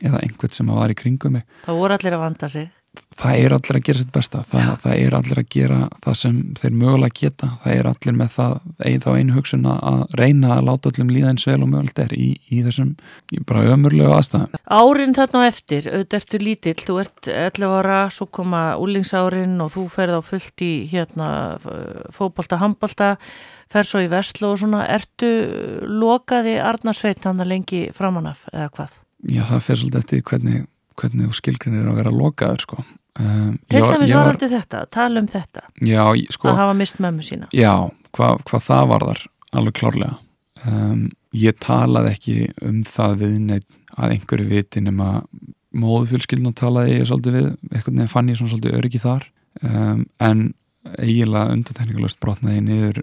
eða 0.03 0.23
einhvern 0.23 0.57
sem 0.57 0.73
var 0.73 0.93
í 0.93 0.99
kringum 0.99 1.39
mig. 1.39 1.47
Það 1.67 1.83
voru 1.83 1.99
allir 1.99 2.17
að 2.17 2.27
vanda 2.27 2.51
sig. 2.51 2.73
Það 3.15 3.41
er 3.45 3.53
allir 3.55 3.77
að 3.79 3.85
gera 3.87 4.01
sitt 4.01 4.11
besta. 4.15 4.41
Það, 4.47 4.71
það 4.83 5.01
er 5.05 5.15
allir 5.15 5.39
að 5.39 5.47
gera 5.55 5.77
það 6.03 6.17
sem 6.19 6.39
þeir 6.59 6.73
mögulega 6.81 7.15
geta. 7.21 7.49
Það 7.63 7.75
er 7.75 7.89
allir 7.91 8.17
með 8.19 8.31
það 8.35 8.55
þá 9.05 9.09
einu 9.15 9.35
hugsun 9.37 9.69
að 9.71 10.01
reyna 10.19 10.51
að 10.55 10.65
láta 10.69 10.91
öllum 10.91 11.13
líða 11.15 11.31
eins 11.31 11.47
vel 11.47 11.61
og 11.61 11.71
mögulegt 11.71 12.03
er 12.03 12.15
í, 12.19 12.29
í 12.51 12.63
þessum 12.67 12.91
bara 13.47 13.63
ömurlegu 13.75 14.11
aðstæðum. 14.15 14.59
Árin 14.67 15.15
þarna 15.15 15.45
eftir, 15.51 15.89
auðvitað 15.91 16.19
ertu 16.21 16.43
lítill 16.43 16.77
þú 16.83 16.99
ert 17.05 17.31
11 17.35 17.77
ára, 17.79 18.01
svo 18.15 18.29
koma 18.35 18.65
úlingsárin 18.83 19.55
og 19.63 19.71
þú 19.77 19.87
ferð 19.95 20.19
á 20.19 20.23
fullt 20.27 20.67
í 20.67 20.73
hérna 20.91 21.31
fókbalta, 22.15 22.59
handbalta 22.63 23.15
fer 23.71 23.87
svo 23.87 24.03
í 24.03 24.11
verslu 24.11 24.51
og 24.51 24.61
svona. 24.63 24.85
Ertu 24.91 25.31
lokaði 25.87 26.59
Arnarsveit 26.63 27.23
hann 27.27 27.43
að 27.43 27.57
lengi 27.57 27.87
framanaf 27.95 28.49
eða 28.53 28.71
hvað? 28.75 29.01
Já, 29.31 29.45
það 29.49 29.65
fer 29.65 29.81
svolítið 29.81 30.01
eftir 30.03 30.23
hvernig, 30.29 30.67
hvernig 31.01 31.37
skilgrin 31.39 31.79
er 31.81 31.89
að 31.89 32.01
vera 32.03 32.13
lokaður 32.15 32.65
sko. 32.65 32.85
Um, 33.15 33.59
Til 33.71 33.81
dæmis 33.85 34.11
varandi 34.11 34.49
þetta, 34.51 34.81
tala 34.91 35.21
um 35.23 35.27
þetta 35.31 35.63
já, 35.87 36.03
sko, 36.35 36.49
að 36.51 36.57
hafa 36.59 36.75
mist 36.75 36.97
mömmu 37.03 37.23
sína. 37.23 37.47
Já, 37.55 37.87
hvað 38.17 38.41
hva 38.51 38.61
það 38.65 38.89
var 38.91 39.07
þar 39.09 39.21
alveg 39.61 39.77
klárlega. 39.79 40.17
Um, 40.67 41.05
Ég 41.35 41.57
talaði 41.59 42.11
ekki 42.15 42.35
um 42.63 42.83
það 42.87 43.15
við 43.25 43.39
neitt 43.43 43.79
að 43.99 44.13
einhverju 44.15 44.45
viti 44.51 44.83
nema 44.83 45.09
móðufjölskyldun 45.75 46.55
talaði 46.55 47.01
ég 47.01 47.09
svolítið 47.09 47.35
við, 47.35 47.49
eitthvað 47.73 47.97
nefn 47.99 48.13
fann 48.13 48.31
ég 48.31 48.39
svolítið 48.39 48.77
öryggi 48.79 49.01
þar. 49.03 49.27
Um, 49.63 50.05
en 50.23 50.45
eiginlega 50.99 51.57
undantekningalust 51.57 52.21
brotnaði 52.23 52.63
niður 52.63 53.01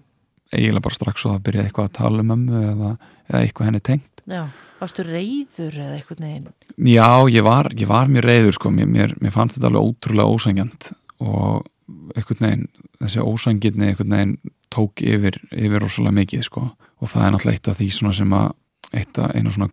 eiginlega 0.51 0.85
bara 0.85 0.95
strax 0.95 1.25
og 1.25 1.33
það 1.33 1.43
byrjaði 1.47 1.71
eitthvað 1.71 1.89
að 1.89 1.97
tala 1.99 2.23
um 2.23 2.31
mömmu 2.31 2.63
eða, 2.69 2.91
eða 3.27 3.41
eitthvað 3.41 3.69
henni 3.71 3.83
tengt. 3.91 4.23
Já 4.31 4.45
Varstu 4.81 5.03
reyður 5.05 5.75
eða 5.77 5.97
eitthvað 5.99 6.23
neginn? 6.23 6.47
Já, 6.89 7.09
ég 7.29 7.45
var, 7.45 7.69
ég 7.77 7.89
var 7.89 8.09
mjög 8.09 8.25
reyður 8.25 8.55
sko, 8.57 8.71
mér, 8.73 8.87
mér, 8.89 9.11
mér 9.21 9.33
fannst 9.35 9.57
þetta 9.57 9.69
alveg 9.69 9.91
ótrúlega 9.91 10.33
ósangjant 10.33 10.87
og 11.21 11.67
eitthvað 12.15 12.41
neginn, 12.45 12.65
þessi 13.01 13.25
ósangjitni 13.25 13.91
eitthvað 13.91 14.09
neginn 14.15 14.33
tók 14.71 15.03
yfir, 15.05 15.37
yfir 15.51 15.83
rosalega 15.83 16.17
mikið 16.17 16.47
sko. 16.47 16.65
Og 17.01 17.11
það 17.11 17.27
er 17.27 17.33
náttúrulega 17.35 17.59
eitt 17.59 17.69
af 17.71 17.79
því 17.79 17.89
svona 17.93 18.17
sem 18.17 18.35
að 18.37 18.49
eitt 18.91 19.19
af 19.23 19.35
einu 19.37 19.53
svona 19.53 19.69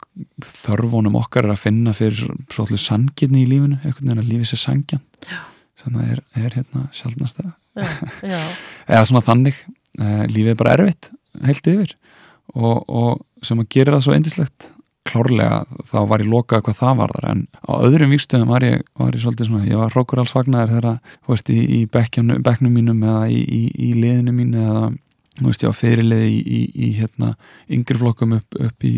þörfónum 0.47 1.17
okkar 1.19 1.49
er 1.49 1.55
að 1.55 1.63
finna 1.65 1.95
fyrir 1.97 2.35
svolítið 2.53 2.83
sangjitni 2.85 3.43
í 3.43 3.49
lífinu, 3.51 3.81
eitthvað 3.81 4.11
neginn 4.11 4.23
að 4.23 4.33
lífið 4.33 4.51
sé 4.53 4.61
sangjant 4.61 5.31
sem 5.79 5.95
það 5.95 6.13
er, 6.13 6.21
er 6.39 6.57
hérna 6.59 6.85
sjálfnast 6.95 7.41
eða 8.93 9.05
svona 9.09 9.25
þannig, 9.25 9.59
eh, 9.99 10.25
lífið 10.31 10.53
er 10.53 10.59
bara 10.59 10.77
erfitt 10.77 11.11
heilt 11.47 11.71
yfir. 11.71 11.95
Og, 12.57 12.85
og 12.89 13.45
sem 13.45 13.61
að 13.61 13.71
gera 13.75 13.97
það 13.97 14.05
svo 14.07 14.17
endislegt 14.17 14.69
klárlega 15.09 15.63
þá 15.89 15.99
var 16.11 16.25
ég 16.25 16.31
lokað 16.33 16.65
hvað 16.67 16.79
það 16.79 17.01
var 17.01 17.15
þar 17.17 17.29
en 17.33 17.43
á 17.65 17.73
öðrum 17.79 18.15
vikstöðum 18.15 18.55
var 18.55 18.67
ég, 18.67 18.87
var 18.99 19.17
ég 19.17 19.25
svolítið 19.25 19.51
svona, 19.51 19.69
ég 19.69 19.81
var 19.81 19.95
hrókur 19.95 20.23
alls 20.23 20.35
fagnar 20.35 20.71
þegar, 20.71 20.99
þú 21.25 21.35
veist, 21.35 21.53
í, 21.53 21.61
í 21.79 21.81
bekknum 21.91 22.75
mínum 22.75 23.05
eða 23.05 23.29
í, 23.33 23.43
í, 23.43 23.63
í 23.89 23.93
liðinu 23.99 24.35
mín 24.37 24.57
eða, 24.59 24.89
þú 25.39 25.53
veist, 25.53 25.65
ég 25.65 25.73
var 25.73 25.79
fyrirlið 25.79 26.25
í 26.29 26.91
hérna, 26.99 27.33
yngri 27.73 27.99
flokkum 28.01 28.37
upp, 28.39 28.59
upp 28.69 28.87
í 28.89 28.95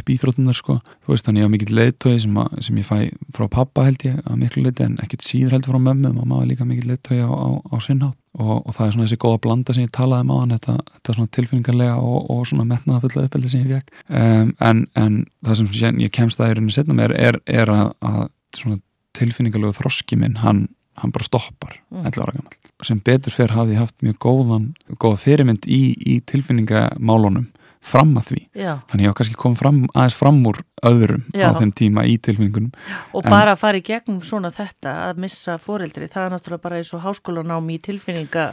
upp 0.00 0.10
íþrótunar, 0.14 0.56
sko. 0.56 0.78
Þú 1.04 1.14
veist, 1.14 1.26
þannig 1.26 1.44
ég 1.44 1.48
var 1.48 1.54
mikill 1.54 1.76
leittói 1.78 2.16
sem, 2.22 2.40
sem 2.64 2.80
ég 2.80 2.88
fæ 2.88 2.96
frá 3.36 3.46
pappa 3.52 3.86
held 3.88 4.04
ég, 4.06 4.18
að 4.24 4.40
miklu 4.44 4.64
leiti 4.66 4.86
en 4.86 4.98
ekkit 5.02 5.26
síður 5.26 5.56
heldur 5.56 5.76
frá 5.76 5.84
mömmu, 5.88 6.14
mamma 6.16 6.42
var 6.42 6.50
líka 6.50 6.68
mikill 6.68 6.90
leittói 6.92 7.20
á, 7.24 7.30
á, 7.30 7.48
á 7.70 7.76
sinnhátt 7.82 8.18
og, 8.38 8.66
og 8.66 8.74
það 8.76 8.86
er 8.86 8.94
svona 8.94 9.06
þessi 9.06 9.20
góða 9.24 9.40
blanda 9.46 9.74
sem 9.74 9.86
ég 9.86 9.92
talaði 9.94 10.26
um 10.26 10.32
á 10.32 10.36
hann 10.38 10.54
þetta, 10.54 10.76
þetta 10.96 11.16
svona 11.16 11.32
tilfinningarlega 11.36 11.96
og, 11.98 12.18
og 12.30 12.44
svona 12.48 12.66
metnaða 12.68 13.02
fulla 13.04 13.24
uppeldi 13.26 13.50
sem 13.50 13.64
ég 13.64 13.80
fekk 13.80 14.04
um, 14.20 14.52
en, 14.68 14.84
en 15.00 15.16
það 15.46 15.60
sem 15.60 16.04
ég 16.04 16.14
kemst 16.14 16.42
að 16.42 16.52
í 16.52 16.58
rauninni 16.58 16.76
setna 16.76 16.96
mér 16.98 17.14
er, 17.18 17.40
er 17.50 17.72
að, 17.74 17.92
að 18.06 18.20
svona 18.56 18.80
tilfinningarlega 19.18 19.78
þroski 19.80 20.18
minn 20.20 20.38
hann, 20.44 20.68
hann 21.00 21.14
bara 21.14 21.26
stoppar 21.26 21.78
mm. 21.90 22.04
11 22.06 22.22
ára 22.22 22.36
gammal 22.38 22.59
sem 22.86 23.00
betur 23.04 23.34
fyrr 23.34 23.54
hafði 23.56 23.78
haft 23.80 23.96
mjög 24.04 24.18
góðan 24.24 24.68
góða 24.96 25.22
fyrirmynd 25.24 25.66
í, 25.68 25.80
í 25.96 26.20
tilfinningamálunum 26.28 27.48
fram 27.80 28.12
að 28.20 28.26
því 28.28 28.40
Já. 28.60 28.72
þannig 28.90 29.06
ég 29.06 29.12
var 29.12 29.16
kannski 29.20 29.38
komið 29.40 29.62
fram, 29.62 29.78
aðeins 29.94 30.18
fram 30.18 30.42
úr 30.50 30.60
öðrum 30.84 31.22
Já. 31.32 31.48
á 31.48 31.56
þeim 31.56 31.72
tíma 31.76 32.04
í 32.04 32.18
tilfinningunum 32.20 32.74
og 33.16 33.24
en, 33.24 33.32
bara 33.32 33.54
að 33.54 33.62
fara 33.62 33.80
í 33.80 33.86
gegnum 33.86 34.20
svona 34.26 34.52
þetta 34.52 34.92
að 35.06 35.22
missa 35.24 35.56
foreldri, 35.62 36.10
það 36.12 36.26
er 36.26 36.34
náttúrulega 36.34 36.64
bara 36.66 36.80
eins 36.80 36.92
og 36.96 37.04
háskólanámi 37.06 37.78
í 37.78 37.82
tilfinninga 37.88 38.46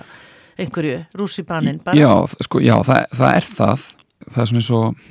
einhverju, 0.57 1.01
rússipannin 1.19 1.83
Já, 1.97 2.11
sko, 2.47 2.63
já 2.63 2.77
það, 2.87 3.03
það 3.19 3.35
er 3.35 3.49
það 3.51 3.85
það 4.27 4.41
er 4.41 4.51
svona 4.51 4.63
eins 4.63 4.71
og 4.79 5.05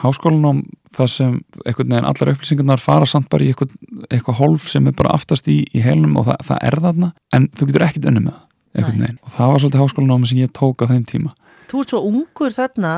háskólanám 0.00 0.62
það 0.96 1.10
sem 1.14 1.34
einhvern 1.64 1.92
veginn 1.94 2.08
allar 2.10 2.32
upplýsingarnar 2.34 2.82
fara 2.82 3.08
samt 3.08 3.28
bara 3.32 3.46
í 3.46 3.50
eitthvað, 3.52 3.74
eitthvað 4.10 4.40
hólf 4.40 4.70
sem 4.72 4.88
er 4.90 4.96
bara 4.96 5.14
aftast 5.16 5.50
í, 5.50 5.60
í 5.70 5.82
heilunum 5.84 6.18
og 6.20 6.30
það, 6.30 6.40
það 6.48 6.64
er 6.70 6.78
þarna 6.86 7.10
en 7.36 7.50
þú 7.56 7.68
getur 7.70 7.86
ekkit 7.86 8.08
önni 8.10 8.24
með 8.24 8.38
það 8.74 9.04
og 9.10 9.34
það 9.34 9.52
var 9.52 9.62
svolítið 9.62 9.84
háskólanámi 9.84 10.30
sem 10.30 10.42
ég 10.42 10.52
tók 10.56 10.84
á 10.86 10.90
þeim 10.90 11.06
tíma 11.08 11.34
Þú 11.70 11.84
ert 11.84 11.92
svo 11.92 12.00
ungur 12.02 12.50
þarna, 12.50 12.92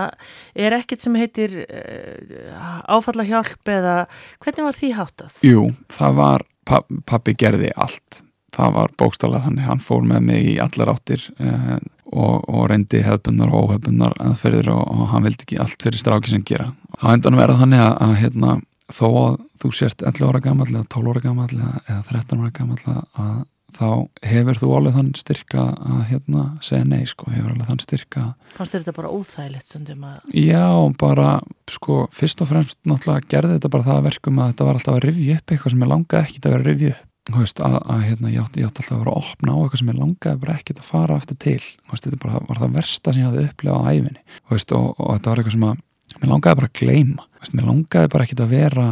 er 0.57 0.73
ekkert 0.79 1.05
sem 1.05 1.17
heitir 1.21 1.59
uh, 1.61 2.79
áfallahjálp 2.89 3.69
eða 3.69 3.97
hvernig 4.41 4.65
var 4.65 4.79
því 4.79 4.93
háttað? 4.97 5.35
Jú, 5.45 5.67
það 5.93 6.15
var, 6.17 6.45
pappi 7.05 7.35
gerði 7.37 7.75
allt. 7.77 8.23
Það 8.53 8.75
var 8.77 8.95
bókstálað 9.01 9.47
þannig, 9.47 9.67
hann 9.69 9.83
fór 9.83 10.03
með 10.09 10.27
mig 10.29 10.49
í 10.53 10.57
allar 10.61 10.93
áttir 10.93 11.25
uh, 11.41 11.79
og, 12.13 12.43
og 12.49 12.67
reyndi 12.73 13.01
hefðbunnar 13.05 13.53
og 13.53 13.71
óhefbunnar 13.71 14.19
aðferðir 14.21 14.73
og, 14.75 14.83
og 14.93 15.07
hann 15.15 15.25
vildi 15.25 15.47
ekki 15.47 15.63
allt 15.63 15.81
fyrir 15.81 16.03
stráki 16.03 16.35
sem 16.35 16.45
gera. 16.45 16.73
Það 16.99 17.17
endan 17.17 17.41
verða 17.41 17.63
þannig 17.63 17.85
að, 17.87 17.95
að 18.07 18.15
hérna, 18.21 18.59
þó 18.93 19.09
að 19.23 19.41
þú 19.63 19.73
sért 19.79 20.05
11 20.05 20.29
ára 20.29 20.43
gammal 20.45 20.69
eða 20.69 20.85
12 20.93 21.15
ára 21.15 21.25
gammal 21.25 21.49
eða 21.57 22.03
13 22.11 22.43
ára 22.43 22.55
gammal 22.59 22.79
að 22.93 23.41
þá 23.73 23.89
hefur 24.29 24.59
þú 24.61 24.71
alveg 24.77 24.97
þann 24.97 25.13
styrka 25.17 25.63
að 25.81 26.01
hérna 26.11 26.43
segja 26.65 26.87
nei 26.89 27.07
sko, 27.09 27.31
hefur 27.33 27.55
alveg 27.55 27.71
þann 27.71 27.83
styrka 27.83 28.25
Fannst 28.57 28.77
þetta 28.77 28.95
bara 28.97 29.13
óþægilegt 29.13 29.71
stundum 29.71 30.05
að 30.09 30.35
Já, 30.37 30.67
bara 31.01 31.31
sko 31.73 32.03
fyrst 32.15 32.45
og 32.45 32.51
fremst 32.53 32.81
náttúrulega 32.89 33.31
gerði 33.33 33.57
þetta 33.57 33.73
bara 33.73 33.89
það 33.89 34.05
verkum 34.11 34.43
að 34.43 34.53
þetta 34.53 34.69
var 34.69 34.81
alltaf 34.81 34.99
að 34.99 35.07
rivja 35.07 35.39
upp 35.39 35.55
eitthvað 35.55 35.75
sem 35.75 35.87
ég 35.87 35.93
langaði 35.95 36.23
ekkit 36.27 36.49
að 36.49 36.55
vera 36.57 36.63
að 36.63 36.71
rivja 36.71 36.93
upp 36.97 37.09
Veist, 37.31 37.61
að, 37.63 37.77
að 37.87 38.01
hérna, 38.03 38.33
ég 38.35 38.43
átti 38.43 38.65
alltaf 38.67 38.89
að 38.91 39.03
vera 39.05 39.13
að 39.13 39.21
opna 39.23 39.53
á 39.55 39.59
eitthvað 39.63 39.79
sem 39.79 39.91
ég 39.93 39.99
langaði 40.01 40.41
bara 40.43 40.55
ekkert 40.59 40.81
að 40.83 40.89
fara 40.89 41.19
aftur 41.21 41.39
til. 41.39 41.61
Veist, 41.93 42.07
þetta 42.09 42.19
bara, 42.25 42.41
var 42.49 42.59
það 42.59 42.75
versta 42.81 43.13
sem 43.15 43.23
ég 43.23 43.29
hafði 43.31 43.45
upplegað 43.47 43.79
á 43.79 43.91
æfinni 43.93 44.23
veist, 44.51 44.75
og, 44.75 44.89
og 44.99 45.13
þetta 45.13 45.31
var 45.31 45.43
eitthvað 45.43 45.55
sem 45.55 45.69
að 45.69 45.83
mér 46.19 46.33
langaði 46.33 46.59
bara 46.59 46.71
að 46.71 46.81
gleima 46.81 47.29
mér 47.53 47.69
langaði 47.69 48.11
bara 48.13 48.27
ekkert 48.27 48.43
að 48.45 48.53
vera 48.57 48.87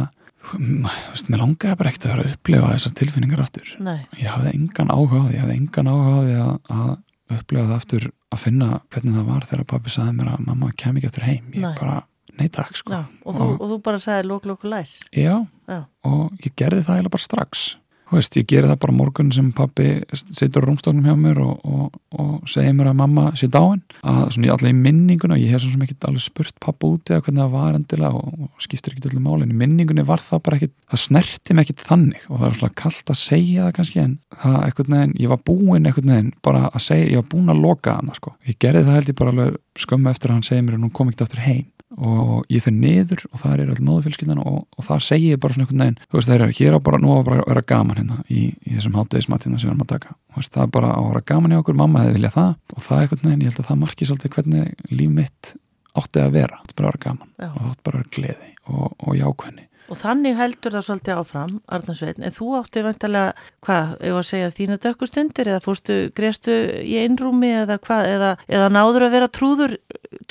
mér 0.57 1.41
langaði 1.41 1.77
bara 1.79 1.91
ekkert 1.91 2.07
að 2.07 2.13
vera 2.13 2.23
að 2.25 2.31
upplifa 2.35 2.71
þessar 2.73 2.95
tilfinningar 2.99 3.43
aftur. 3.43 3.73
Nei, 3.83 3.99
ég 4.19 4.31
hafði 4.31 4.53
engan 4.57 4.93
áhuga 4.95 5.21
á 5.21 5.23
því 5.27 5.35
ég 5.35 5.43
hafði 5.43 5.57
engan 5.59 5.91
áhuga 5.91 6.15
á 6.15 6.21
því 6.21 6.37
að, 6.45 6.55
að 6.77 7.37
upplifa 7.37 7.67
það 7.67 7.75
aftur 7.77 8.07
að 8.31 8.41
finna 8.45 8.69
hvernig 8.91 9.17
það 9.17 9.27
var 9.27 9.45
þegar 9.49 9.67
pappi 9.71 9.93
sagði 9.93 10.15
mér 10.17 10.31
að 10.33 10.47
mamma 10.47 10.71
kem 10.79 10.97
ekki 10.97 11.11
eftir 11.11 11.27
heim. 11.27 11.51
Ég 11.51 11.67
Nei. 11.67 11.75
bara, 11.79 11.99
nei 12.39 12.49
takk 12.51 12.79
sko. 12.79 13.03
Og, 13.23 13.37
þú, 13.37 13.47
og 13.57 13.71
þú 13.73 13.77
bara 13.85 14.01
sagði 14.03 14.27
lók, 14.31 14.49
lók, 14.49 14.65
læs. 14.67 14.97
Já, 15.15 15.35
Já. 15.69 15.79
og 16.07 16.43
ég 16.43 16.55
gerði 16.59 16.83
það 16.87 16.97
eiginlega 16.97 17.15
bara 17.15 17.27
strax 17.27 17.65
veist, 18.17 18.35
ég 18.39 18.47
gerði 18.49 18.71
það 18.71 18.79
bara 18.83 18.95
morgun 18.95 19.31
sem 19.33 19.49
pappi 19.55 19.87
situr 20.13 20.65
á 20.65 20.67
rúmstofnum 20.67 21.07
hjá 21.07 21.15
mér 21.19 21.41
og, 21.43 21.61
og, 21.63 21.99
og 22.19 22.49
segir 22.51 22.75
mér 22.77 22.91
að 22.91 22.99
mamma 23.01 23.25
sé 23.39 23.49
dáin 23.51 23.81
að 24.01 24.21
svona 24.35 24.49
ég 24.49 24.55
allavega 24.55 24.75
í 24.75 24.81
minninguna 24.81 25.39
ég 25.39 25.53
hef 25.55 25.63
svona 25.63 25.87
ekki 25.87 25.97
alveg 26.09 26.25
spurt 26.25 26.57
pappa 26.63 26.89
úti 26.89 27.15
að 27.15 27.23
hvernig 27.25 27.43
það 27.43 27.55
var 27.55 27.79
endilega 27.79 28.21
og, 28.21 28.45
og 28.47 28.65
skiptir 28.65 28.95
ekki 28.95 29.09
allir 29.09 29.25
máli 29.25 29.47
en 29.47 29.55
í 29.55 29.59
minningunni 29.61 30.07
var 30.07 30.23
það 30.23 30.43
bara 30.47 30.59
ekkit 30.59 30.75
það 30.91 31.03
snerti 31.05 31.57
mig 31.57 31.67
ekkit 31.67 31.85
þannig 31.87 32.27
og 32.27 32.41
það 32.41 32.47
er 32.49 32.57
svona 32.59 32.79
kallt 32.83 33.13
að 33.13 33.21
segja 33.21 33.67
það 33.67 33.75
kannski 33.79 34.03
en 34.05 34.15
það 34.43 34.57
eitthvað 34.67 34.93
neginn, 34.95 35.17
ég 35.23 35.33
var 35.33 35.43
búinn 35.51 35.89
eitthvað 35.89 36.09
neginn 36.11 36.33
bara 36.45 36.65
að 36.71 36.87
segja, 36.87 37.11
ég 37.13 37.21
var 37.21 37.29
búinn 37.31 37.53
að 37.53 37.63
loka 37.65 37.97
hana 37.99 38.17
sko. 38.17 38.35
ég 38.47 38.59
gerði 38.61 38.87
það 38.87 38.99
held 38.99 39.13
ég 39.13 39.21
bara 39.21 39.35
alveg 39.35 39.61
skömmu 39.81 40.11
eftir 40.11 40.31
að 40.31 40.39
hann 40.39 40.49
segir 40.49 40.65
mér 40.67 40.77
að 40.77 40.85
hún 40.85 40.95
kom 40.97 41.11
ekkert 41.11 41.29
aftur 41.29 41.45
heim 41.45 41.67
og 41.97 42.45
ég 42.51 42.63
fyrir 42.63 42.77
niður 42.77 43.23
og 43.31 43.41
það 43.41 43.53
er 43.63 43.71
öll 43.73 43.85
móðufélskildan 43.87 44.41
og, 44.43 44.61
og 44.77 44.85
þar 44.87 45.05
segi 45.05 45.31
ég 45.33 45.41
bara 45.43 45.55
svona 45.55 45.65
einhvern 45.67 45.83
veginn 45.83 45.97
þú 46.05 46.19
veist 46.19 46.31
það 46.31 46.45
er 46.45 46.53
hér 46.59 46.77
á 46.77 46.79
bara, 46.87 46.99
nú 47.01 47.15
á 47.15 47.19
bara 47.27 47.41
að 47.41 47.49
vera 47.51 47.65
gaman 47.73 47.99
hérna 47.99 48.19
í, 48.27 48.43
í 48.55 48.75
þessum 48.77 48.95
háttegismatina 48.99 49.59
sem 49.59 49.67
við 49.67 49.73
erum 49.73 49.83
að 49.85 49.91
taka. 49.95 50.15
Þú 50.31 50.41
veist, 50.41 50.53
það 50.55 50.63
er 50.63 50.71
bara 50.77 50.93
að 50.95 51.09
vera 51.09 51.23
gaman 51.33 51.55
í 51.55 51.59
okkur, 51.59 51.79
mamma 51.81 52.05
hefði 52.05 52.17
viljað 52.19 52.37
það. 52.37 52.53
Og 52.75 52.85
það 52.85 52.97
er 52.97 53.07
einhvern 53.07 53.27
veginn, 53.27 53.41
ég 53.43 53.51
held 53.51 53.63
að 53.63 53.69
það 53.71 53.81
marki 53.81 54.07
svolítið 54.09 54.35
hvernig 54.37 54.87
líf 54.91 55.11
mitt 55.17 55.51
átti 56.01 56.23
að 56.23 56.37
vera. 56.37 56.61
Átti 56.61 56.77
bara 56.77 56.91
að 56.91 56.95
vera 56.95 57.03
gaman 57.07 57.33
Já. 57.35 57.49
og 57.51 57.59
það 57.59 57.73
átti 57.73 57.85
bara 57.89 57.99
að 57.99 58.05
vera 58.05 58.15
gleði 58.17 58.53
og, 58.71 58.87
og 59.01 59.19
jákvæðni 59.19 59.67
Og 59.91 59.99
þannig 59.99 60.37
heldur 60.39 60.71
það 60.71 60.85
svolítið 60.85 61.17
áfram, 61.19 61.55
Arnarsveitn, 61.75 62.23
en 62.23 62.31
þú 62.31 62.53
átti 62.61 62.83
vantarlega, 62.85 63.33
hvað, 63.65 63.89
ef 64.07 64.19
að 64.21 64.27
segja 64.29 64.53
þína 64.55 64.77
dökkustundir 64.85 65.51
eða 65.51 65.63
fórstu, 65.65 65.97
grestu 66.15 66.55
í 66.79 66.95
einrúmi 67.01 67.51
eða 67.65 67.75
hvað, 67.83 68.07
eða, 68.13 68.31
eða 68.47 68.71
náður 68.71 69.07
að 69.09 69.15
vera 69.17 69.29
trúður 69.35 69.77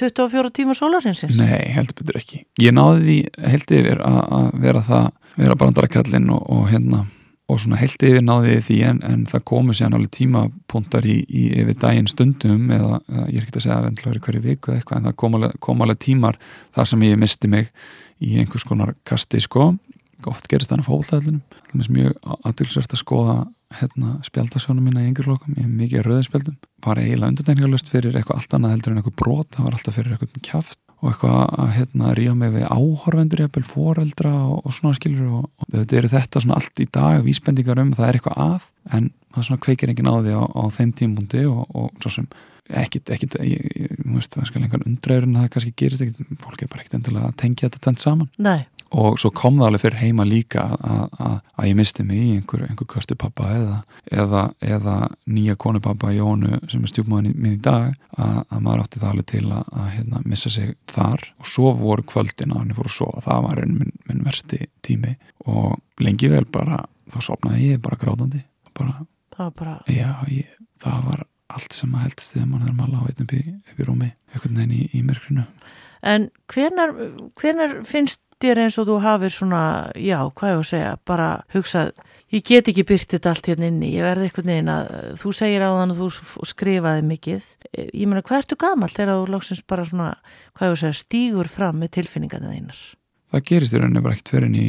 24 0.00 0.54
tíma 0.56 0.76
sólarhinsins? 0.78 1.36
Nei, 1.36 1.68
heldur 1.76 2.00
betur 2.00 2.20
ekki. 2.22 2.44
Ég 2.64 2.76
náði 2.76 3.04
því 3.04 3.20
held 3.52 3.76
yfir 3.82 4.04
að, 4.08 4.50
vera 4.64 4.84
það, 4.88 5.08
vera 5.36 5.60
brandarakallinn 5.60 6.32
og, 6.32 6.44
og 6.56 6.68
hérna 6.72 7.04
og 7.50 7.58
svona 7.58 7.80
held 7.80 8.04
yfir 8.06 8.22
náði 8.22 8.52
ég 8.54 8.66
því 8.66 8.76
en, 8.86 9.00
en 9.06 9.22
það 9.28 9.46
komu 9.50 9.74
sér 9.74 9.90
alveg 9.90 10.12
tímapunktar 10.14 11.06
í, 11.08 11.16
í 11.26 11.48
yfir 11.58 11.78
daginn 11.82 12.10
stundum 12.10 12.70
eða, 12.74 13.00
eða 13.10 13.24
ég 13.26 13.40
er 13.40 13.48
ekki 13.48 13.58
að 13.58 13.64
segja 13.64 13.78
að 13.80 13.88
vendla 13.88 14.22
hverju 14.26 14.42
viku 14.44 14.70
eða 14.70 14.80
eitthvað 14.80 15.00
en 15.00 15.08
það 15.08 15.58
kom 15.66 15.82
alveg 15.84 16.00
tímar 16.04 16.38
þar 16.76 16.90
sem 16.92 17.04
ég 17.08 17.18
misti 17.20 17.50
mig 17.50 17.72
í 18.20 18.36
einhvers 18.40 18.66
konar 18.68 18.94
kasti 19.08 19.40
sko. 19.42 19.72
Oft 20.28 20.50
gerist 20.52 20.72
á 20.72 20.76
fólklæðlunum 20.84 21.40
það 21.70 21.84
er 21.86 21.94
mjög 21.96 22.34
aðtilsvært 22.44 22.92
að 22.92 23.00
skoða 23.00 23.36
hérna, 23.78 24.18
spjaldasjónum 24.26 24.84
mína 24.84 25.04
í 25.04 25.08
yngurlokum 25.08 25.54
ég 25.56 25.64
er 25.64 25.72
mikið 25.80 26.04
rauðin 26.04 26.26
spjaldum. 26.26 26.58
Var 26.84 27.00
eiginlega 27.00 27.32
undantekningalust 27.32 27.90
fyrir 27.92 28.18
eitthvað 28.18 28.42
allt 28.42 28.56
annað 28.56 28.74
heldur 28.74 28.92
en 28.92 29.00
eitthvað 29.00 29.18
brot. 29.22 29.50
Það 29.54 29.66
var 29.66 29.76
alltaf 29.78 29.96
fyrir 29.96 30.16
eitthvað 30.16 30.42
kjaft 30.50 30.80
og 31.00 31.08
eitthvað 31.08 31.38
að 31.62 31.70
hérna, 31.78 32.12
ríða 32.18 32.34
mig 32.36 32.52
við 32.58 32.66
áhorfendur 32.68 33.42
jafnvel 33.44 33.64
foreldra 33.70 34.32
og, 34.50 34.58
og 34.66 34.74
svona 34.76 34.98
skilur 34.98 35.30
og, 35.38 35.46
og 35.48 35.72
þetta 35.72 35.98
eru 36.00 36.12
þetta 36.12 36.42
svona 36.44 36.58
allt 36.60 36.82
í 36.82 36.86
dag 36.92 37.24
vísbendingar 37.24 37.80
um 37.80 37.94
það 37.96 38.08
er 38.08 38.18
eitthvað 38.18 38.42
að 38.44 38.66
en 38.98 39.08
það 39.30 39.46
svona 39.46 39.64
kveikir 39.64 39.92
enginn 39.92 40.10
á 40.12 40.16
því 40.18 40.34
á, 40.36 40.44
á 40.44 40.62
þeim 40.76 40.92
tímundi 40.98 41.44
og, 41.48 41.62
og 41.72 42.02
svo 42.02 42.12
sem 42.18 42.28
ekkit, 42.80 43.10
ekkit 43.14 43.38
ég 43.44 43.96
veist, 44.04 44.34
það 44.34 44.50
skal 44.50 44.64
engan 44.64 44.86
undræður 44.86 45.28
en 45.28 45.38
það 45.40 45.48
kannski 45.54 45.72
gerist 45.82 46.04
ekkit, 46.06 46.36
fólk 46.42 46.62
er 46.62 46.70
bara 46.72 46.84
ekkit 46.84 46.98
endilega 47.00 47.30
að 47.30 47.40
tengja 47.42 47.68
þetta 47.68 47.84
tvent 47.86 48.04
saman. 48.04 48.30
Nei, 48.40 48.60
og 48.90 49.20
svo 49.22 49.30
kom 49.34 49.60
það 49.60 49.68
alveg 49.68 49.82
fyrir 49.84 50.00
heima 50.00 50.24
líka 50.26 50.64
að, 50.74 51.36
ég 51.68 51.76
misti 51.78 52.04
mig 52.06 52.22
í 52.24 52.30
einhver, 52.40 52.64
einhver 52.66 52.88
köstu 52.90 53.14
pappa 53.18 53.46
eða, 53.54 53.76
eða, 54.10 54.42
eða 54.58 54.94
nýja 55.30 55.54
konu 55.60 55.82
pappa 55.84 56.10
Jónu 56.14 56.58
sem 56.70 56.82
er 56.82 56.90
stjúpmáðin 56.90 57.36
minn 57.36 57.54
í 57.58 57.62
dag 57.62 57.92
að, 58.16 58.40
að 58.50 58.64
maður 58.66 58.82
átti 58.84 59.02
það 59.02 59.12
alveg 59.12 59.28
til 59.30 59.44
að, 59.46 59.70
að 59.78 59.88
hérna, 59.94 60.22
missa 60.26 60.50
sig 60.50 60.74
þar. 60.90 61.26
Og 61.38 61.50
svo 61.52 61.74
voru 61.78 62.06
kvöldin 62.10 62.54
að 62.54 62.62
hann 62.64 62.76
fór 62.80 62.90
að 62.90 62.96
sofa, 62.96 63.24
það 63.28 63.46
var 63.46 63.62
einn 63.62 63.76
minn, 63.78 63.96
minn 64.10 64.26
versti 64.26 64.62
tími. 64.86 65.14
Og 65.46 66.02
lengi 66.02 66.32
vel 66.32 66.46
bara 66.50 66.82
þá 67.10 67.20
sopnaði 67.30 67.74
ég 67.76 67.84
bara 67.84 68.00
grátandi. 68.00 68.42
Bara, 68.74 69.04
það 69.36 69.44
var 69.46 69.58
bara, 69.62 69.76
já, 69.90 70.10
ég, 70.34 70.50
það 70.82 71.06
var 71.12 71.26
allt 71.56 71.76
sem 71.76 71.94
að 71.94 72.08
heldst 72.08 72.34
þegar 72.34 72.50
mann 72.50 72.66
er 72.68 72.76
mala 72.76 73.02
á 73.02 73.08
einn 73.10 73.24
upp 73.26 73.36
í, 73.36 73.44
upp 73.58 73.78
í 73.78 73.86
rúmi, 73.86 74.10
einhvern 74.32 74.58
veginn 74.60 74.76
í, 74.76 74.82
í 74.94 75.04
myrkrinu 75.06 75.46
en 76.06 76.28
hvenar, 76.50 76.94
hvenar 77.38 77.80
finnst 77.88 78.22
þér 78.40 78.62
eins 78.62 78.78
og 78.80 78.86
þú 78.88 78.94
hafir 79.04 79.32
svona, 79.34 79.62
já, 80.00 80.16
hvað 80.32 80.52
ég 80.54 80.60
að 80.62 80.68
segja, 80.70 80.92
bara 81.08 81.26
hugsað, 81.52 81.90
ég 82.32 82.44
get 82.48 82.70
ekki 82.72 82.86
byrt 82.88 83.12
þetta 83.12 83.34
allt 83.34 83.50
hérna 83.50 83.68
inni, 83.68 83.90
ég 83.98 84.06
verði 84.06 84.28
eitthvað 84.28 84.48
neina, 84.48 84.76
þú 85.20 85.32
segir 85.36 85.64
á 85.66 85.70
þann 85.76 85.92
að 85.92 86.00
þú 86.00 86.46
skrifaði 86.48 87.04
mikið, 87.10 87.50
ég 87.76 88.08
meina, 88.08 88.24
hvað 88.24 88.40
ertu 88.40 88.58
gamall 88.62 88.94
þegar 88.94 89.12
þú 89.12 89.34
lóksins 89.34 89.60
bara 89.68 89.84
svona, 89.90 90.08
hvað 90.56 90.70
ég 90.70 90.78
að 90.78 90.80
segja, 90.84 91.00
stígur 91.02 91.52
fram 91.52 91.82
með 91.82 91.92
tilfinningarna 91.98 92.54
þínar? 92.54 92.80
Það 93.30 93.46
gerist 93.52 93.76
í 93.76 93.82
rauninni 93.82 94.04
bara 94.06 94.16
ekkert 94.16 94.32
fyrir 94.32 94.56
í 94.56 94.68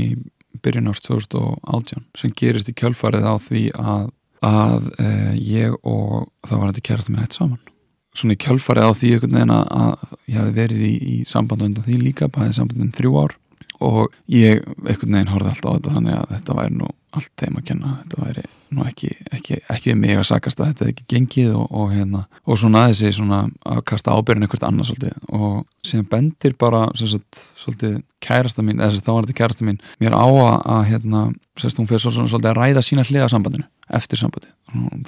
byrjun 0.62 0.92
árs 0.92 1.06
2018 1.08 2.04
sem 2.20 2.34
gerist 2.38 2.70
í 2.70 2.76
kjölfarið 2.76 3.24
á 3.24 3.36
því 3.40 3.64
að, 3.80 4.12
að 4.46 4.88
e, 4.98 5.10
ég 5.38 5.76
og 5.82 6.32
það 6.48 6.58
var 6.58 6.72
þetta 6.72 6.88
kærast 6.90 7.12
minn 7.12 7.24
eitt 7.24 7.38
saman. 7.38 7.60
Svona 8.18 8.36
í 8.36 8.42
kjölfarið 8.44 8.88
á 8.88 8.92
því 8.98 9.12
einhvern 9.16 9.38
veginn 9.38 9.54
að, 9.56 10.16
ég 10.28 10.40
hafi 10.42 10.56
verið 10.58 10.82
í, 10.88 10.96
í 11.14 11.18
samband 11.28 11.64
undan 11.68 11.86
því 11.86 12.00
líka, 12.02 12.32
bæðið 12.32 12.58
sambandin 12.58 12.96
þrjú 12.98 13.14
ár 13.22 13.38
og 13.82 14.16
ég 14.32 14.64
einhvern 14.86 15.18
veginn 15.18 15.32
horfði 15.34 15.54
alltaf 15.54 15.70
á 15.72 15.76
þetta 15.78 15.96
þannig 15.98 16.18
að 16.18 16.34
þetta 16.36 16.58
væri 16.62 16.76
nú 16.78 16.90
allt 17.12 17.32
þeim 17.40 17.58
að 17.60 17.66
kenna, 17.68 17.94
þetta 18.04 18.22
væri 18.22 18.44
nú 18.72 18.86
ekki, 18.88 19.10
ekki, 19.36 19.58
ekki 19.72 19.96
mig 20.00 20.16
að 20.16 20.28
sakast 20.30 20.62
að 20.62 20.70
þetta 20.70 20.86
er 20.86 20.92
ekki 20.94 21.08
gengið 21.12 21.50
og, 21.60 21.66
og 21.76 21.92
hérna. 21.92 22.22
Og 22.48 22.60
svona 22.60 22.86
þessi 22.88 23.12
svona 23.18 23.42
að 23.68 23.82
kasta 23.92 24.16
ábyrðin 24.16 24.48
einhvert 24.48 24.66
annað 24.68 24.92
svolítið. 24.92 25.18
Og 25.36 25.58
síðan 25.88 26.08
bendir 26.14 26.56
bara 26.62 26.86
sagt, 26.96 27.42
svolítið 27.60 28.00
kærasta 28.24 28.64
mín 28.64 28.80
eða 28.80 29.04
þá 29.04 29.12
var 29.12 29.28
þetta 29.28 29.38
kærasta 29.42 29.68
mín 29.68 29.82
mér 30.02 30.16
á 30.16 30.24
að, 30.24 30.58
að 30.78 30.84
hérna, 30.94 31.26
sérst 31.60 31.82
hún 31.82 31.92
fyrir 31.92 32.06
svolítið, 32.06 32.32
svolítið 32.32 32.52
að 32.54 32.60
ræða 32.62 32.86
sína 32.88 33.08
hliðasambandinu 33.10 33.68
eftir 33.92 34.22
sambandi, 34.22 34.52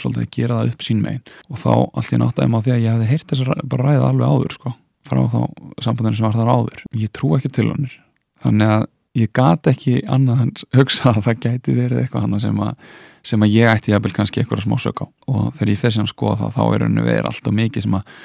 svolítið 0.01 0.23
að 0.25 0.31
gera 0.35 0.59
það 0.59 0.73
upp 0.73 0.87
sín 0.89 1.03
megin. 1.03 1.35
Og 1.47 1.61
þá 1.63 1.73
allt 1.73 2.11
ég 2.11 2.23
nátt 2.23 2.43
að 2.43 2.57
því 2.65 2.75
að 2.75 2.83
ég 2.83 2.97
hefði 2.97 3.11
heyrt 3.13 3.29
þess 3.31 3.47
að 3.47 3.67
bara 3.71 3.91
ræða 3.93 4.09
alveg 4.09 4.33
áður 4.33 4.57
sko, 4.57 4.73
frá 5.07 5.21
þá 5.31 5.39
sambandinu 5.85 6.19
sem 6.19 6.27
var 6.27 6.41
þar 6.41 6.51
áður. 6.57 6.83
Ég 6.99 7.13
trú 7.15 7.37
ekki 7.37 7.53
til 7.53 7.69
honir 7.71 8.01
þannig 8.43 8.75
að 8.75 8.85
ég 9.19 9.33
gat 9.37 9.69
ekki 9.69 9.99
annað 10.09 10.43
en 10.43 10.53
hugsa 10.77 11.11
að 11.11 11.25
það 11.27 11.41
gæti 11.45 11.75
verið 11.77 11.99
eitthvað 12.01 12.27
annað 12.27 12.45
sem 12.47 12.61
að, 12.65 12.93
sem 13.29 13.45
að 13.45 13.53
ég 13.53 13.73
ætti 13.73 13.93
jafnvel 13.93 14.13
kannski 14.15 14.41
eitthvað 14.41 14.63
smá 14.65 14.77
sök 14.81 15.03
á. 15.03 15.07
Og 15.29 15.51
þegar 15.57 15.73
ég 15.73 15.81
fer 15.83 15.95
sem 15.97 16.09
skoða 16.09 16.39
það 16.41 16.55
þá 16.57 16.63
er 16.65 16.85
henni 16.87 17.05
verið 17.05 17.29
alltaf 17.29 17.57
mikið 17.59 17.85
sem, 17.85 17.97
að, 17.99 18.15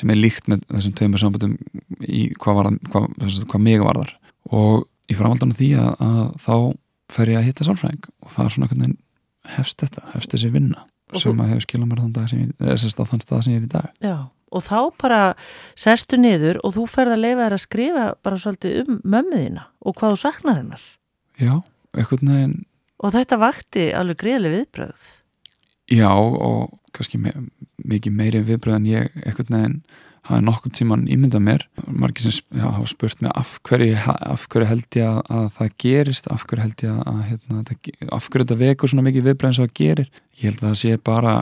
sem 0.00 0.12
er 0.12 0.20
líkt 0.20 0.50
með 0.52 0.66
þessum 0.72 0.96
tveimur 1.00 1.22
sambandum 1.22 1.56
í 2.04 2.26
hvað, 2.36 2.60
var, 2.60 2.70
hvað, 2.92 3.38
hvað 3.48 3.64
mig 3.64 3.84
varðar. 3.84 4.12
Og 4.52 4.84
í 5.08 5.16
framhaldan 5.16 5.56
því 5.56 5.70
að, 5.80 5.90
að 6.04 6.24
þá 6.44 6.54
fer 7.14 7.32
ég 7.32 7.40
að 7.40 7.48
hitta 7.48 7.68
sálfræðing 7.68 8.10
og 8.10 8.34
það 8.34 8.44
er 8.44 8.54
svona 8.56 8.70
hvernig 8.70 8.94
hefst 9.54 9.80
þetta, 9.80 10.04
hefst 10.14 10.34
þessi 10.34 10.52
vinna 10.52 10.84
sem 11.20 11.40
að 11.40 11.50
hefur 11.52 11.66
skilað 11.66 11.90
mér 11.90 12.00
þann 12.00 12.14
dag 12.16 12.30
sem 12.30 12.40
ég, 12.40 12.54
þessast 12.58 13.00
á 13.00 13.04
þann 13.10 13.22
stað 13.22 13.42
sem 13.44 13.54
ég 13.54 13.60
er 13.60 13.66
í 13.66 13.72
dag. 13.74 13.90
Já, 14.02 14.16
og 14.54 14.66
þá 14.66 14.78
bara 15.02 15.22
sestu 15.78 16.20
niður 16.20 16.60
og 16.62 16.76
þú 16.76 16.86
ferð 16.92 17.16
að 17.16 17.24
leifa 17.24 17.42
þér 17.42 17.56
að 17.56 17.64
skrifa 17.64 18.06
bara 18.24 18.40
svolítið 18.40 18.78
um 18.84 19.00
mömmuðina 19.02 19.66
og 19.82 19.98
hvað 19.98 20.14
þú 20.14 20.22
saknar 20.22 20.60
hennar. 20.62 20.86
Já, 21.40 21.58
eitthvað 21.96 22.24
neginn 22.30 22.62
Og 23.04 23.12
þetta 23.12 23.40
vakti 23.40 23.90
alveg 23.92 24.20
greiðlega 24.22 24.60
viðbröð. 24.60 25.04
Já 25.92 26.08
og 26.14 26.72
kannski 26.96 27.20
me 27.20 27.34
mikið 27.84 28.16
meiri 28.16 28.42
viðbröð 28.46 28.78
en 28.78 28.86
ég 28.88 29.16
eitthvað 29.20 29.50
neginn 29.52 29.80
hafi 30.24 30.44
nokkuð 30.46 30.72
tíman 30.78 31.02
ímyndað 31.12 31.44
mér. 31.44 31.64
Margir 31.84 32.24
sem 32.24 32.56
já, 32.56 32.64
hafa 32.64 32.86
spurt 32.88 33.20
mig 33.20 33.32
af 33.36 33.58
hverju, 33.68 33.98
af 34.08 34.46
hverju 34.48 34.70
held 34.70 34.96
ég 34.96 35.10
að, 35.10 35.20
að 35.36 35.50
það 35.58 35.74
gerist? 35.84 36.30
Af 36.32 36.46
hverju 36.48 36.64
held 36.64 36.86
ég 36.86 37.02
að 37.02 37.18
hérna, 37.28 37.64
af 38.16 38.30
hverju 38.30 38.46
þetta 38.46 38.60
vekur 38.62 38.92
svona 38.92 39.04
mikið 39.10 39.28
viðbröð 39.28 39.50
eins 39.50 39.60
og 39.60 39.68
það 39.68 39.76
gerir? 39.82 40.08
Ég 40.38 40.46
held 40.48 40.62
að 40.62 40.68
það 40.70 40.80
sé 40.80 40.96
bara 41.10 41.34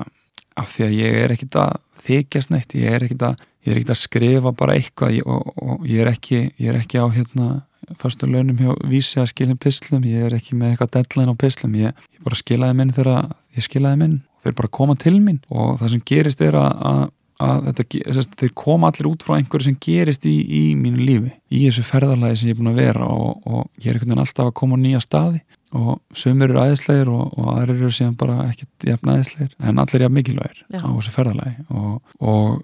af 0.58 0.70
því 0.74 0.86
að 0.86 0.96
ég 0.98 1.18
er 1.22 1.34
ekkit 1.36 1.58
að 1.62 1.74
þykjast 2.02 2.52
neitt 2.52 2.74
ég 2.78 2.96
er 2.96 3.06
ekkit 3.06 3.26
að, 3.28 3.44
er 3.66 3.76
ekkit 3.78 3.94
að 3.94 4.00
skrifa 4.02 4.54
bara 4.56 4.78
eitthvað 4.78 5.18
ég, 5.18 5.28
og, 5.28 5.52
og 5.56 5.86
ég 5.88 6.02
er 6.02 6.10
ekki 6.12 6.40
ég 6.46 6.72
er 6.72 6.80
ekki 6.80 7.02
á 7.02 7.06
hérna 7.14 7.62
fastu 7.98 8.28
launum 8.30 8.58
hjá 8.58 8.74
vísi 8.88 9.20
að 9.20 9.32
skilja 9.32 9.58
pislum 9.58 10.04
ég 10.06 10.28
er 10.28 10.36
ekki 10.36 10.56
með 10.58 10.74
eitthvað 10.74 10.92
deadline 10.98 11.34
á 11.34 11.36
pislum 11.38 11.78
ég, 11.78 11.96
ég 12.14 12.26
bara 12.26 12.38
skilaði 12.38 12.78
minn 12.78 12.94
þegar 12.94 13.32
ég 13.56 13.66
skilaði 13.66 14.02
minn 14.04 14.20
þeir 14.42 14.58
bara 14.58 14.70
koma 14.78 14.96
til 14.98 15.18
mín. 15.22 15.40
Og 15.52 15.76
það 15.80 15.94
sem 15.94 16.04
gerist 16.12 16.42
er 16.44 16.58
að, 16.58 16.84
að, 16.88 17.02
að 17.46 17.68
þetta, 17.68 18.26
þeir 18.42 18.54
koma 18.64 18.90
allir 18.90 19.10
út 19.12 19.26
frá 19.26 19.36
einhverju 19.38 19.68
sem 19.68 19.80
gerist 19.86 20.26
í, 20.28 20.34
í 20.42 20.62
mínu 20.78 21.06
lífi 21.06 21.32
í 21.52 21.64
þessu 21.66 21.86
ferðalagi 21.86 22.40
sem 22.40 22.50
ég 22.50 22.56
er 22.56 22.60
búin 22.60 22.72
að 22.72 22.80
vera 22.82 23.08
og, 23.08 23.42
og 23.46 23.66
ég 23.78 23.90
er 23.90 23.98
einhvern 23.98 24.14
veginn 24.14 24.24
alltaf 24.24 24.50
að 24.50 24.56
koma 24.62 24.78
á 24.78 24.82
nýja 24.82 25.02
staði 25.04 25.42
og 25.78 26.18
sömur 26.18 26.50
eru 26.50 26.60
aðeinslegir 26.62 27.10
og, 27.12 27.32
og 27.38 27.50
aðrir 27.54 27.80
eru 27.80 27.90
síðan 27.94 28.16
bara 28.20 28.46
ekkert 28.50 28.86
jafn 28.90 29.12
aðeinslegir 29.14 29.56
en 29.60 29.82
allir 29.82 30.04
jafn 30.06 30.16
mikilvægir 30.18 30.62
Já. 30.68 30.80
á 30.84 30.88
þessu 30.90 31.14
ferðalagi 31.14 31.66
og, 31.72 32.14
og 32.20 32.62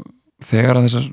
þegar 0.48 0.78
að 0.80 0.89
þessar 0.89 1.09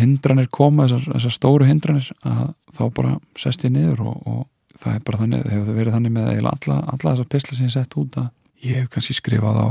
hindranir 0.00 0.50
koma 0.54 0.88
þessar, 0.88 1.08
þessar 1.14 1.36
stóru 1.36 1.68
hindranir 1.68 2.10
að 2.24 2.46
þá 2.74 2.84
bara 2.96 3.16
sest 3.38 3.66
ég 3.66 3.74
niður 3.74 4.06
og, 4.10 4.22
og 4.24 4.78
það 4.80 4.96
er 4.96 5.02
bara 5.06 5.22
þannig, 5.22 5.44
það 5.44 5.56
hefur 5.58 5.80
verið 5.80 5.98
þannig 5.98 6.14
með 6.16 6.30
eiginlega 6.32 6.56
alla, 6.58 6.78
alla 6.94 7.10
þessar 7.14 7.32
pisla 7.34 7.58
sem 7.58 7.68
ég 7.68 7.74
sett 7.76 7.98
út 8.00 8.20
að 8.22 8.30
ég 8.64 8.80
hef 8.80 8.94
kannski 8.94 9.18
skrifað 9.18 9.60
á 9.60 9.68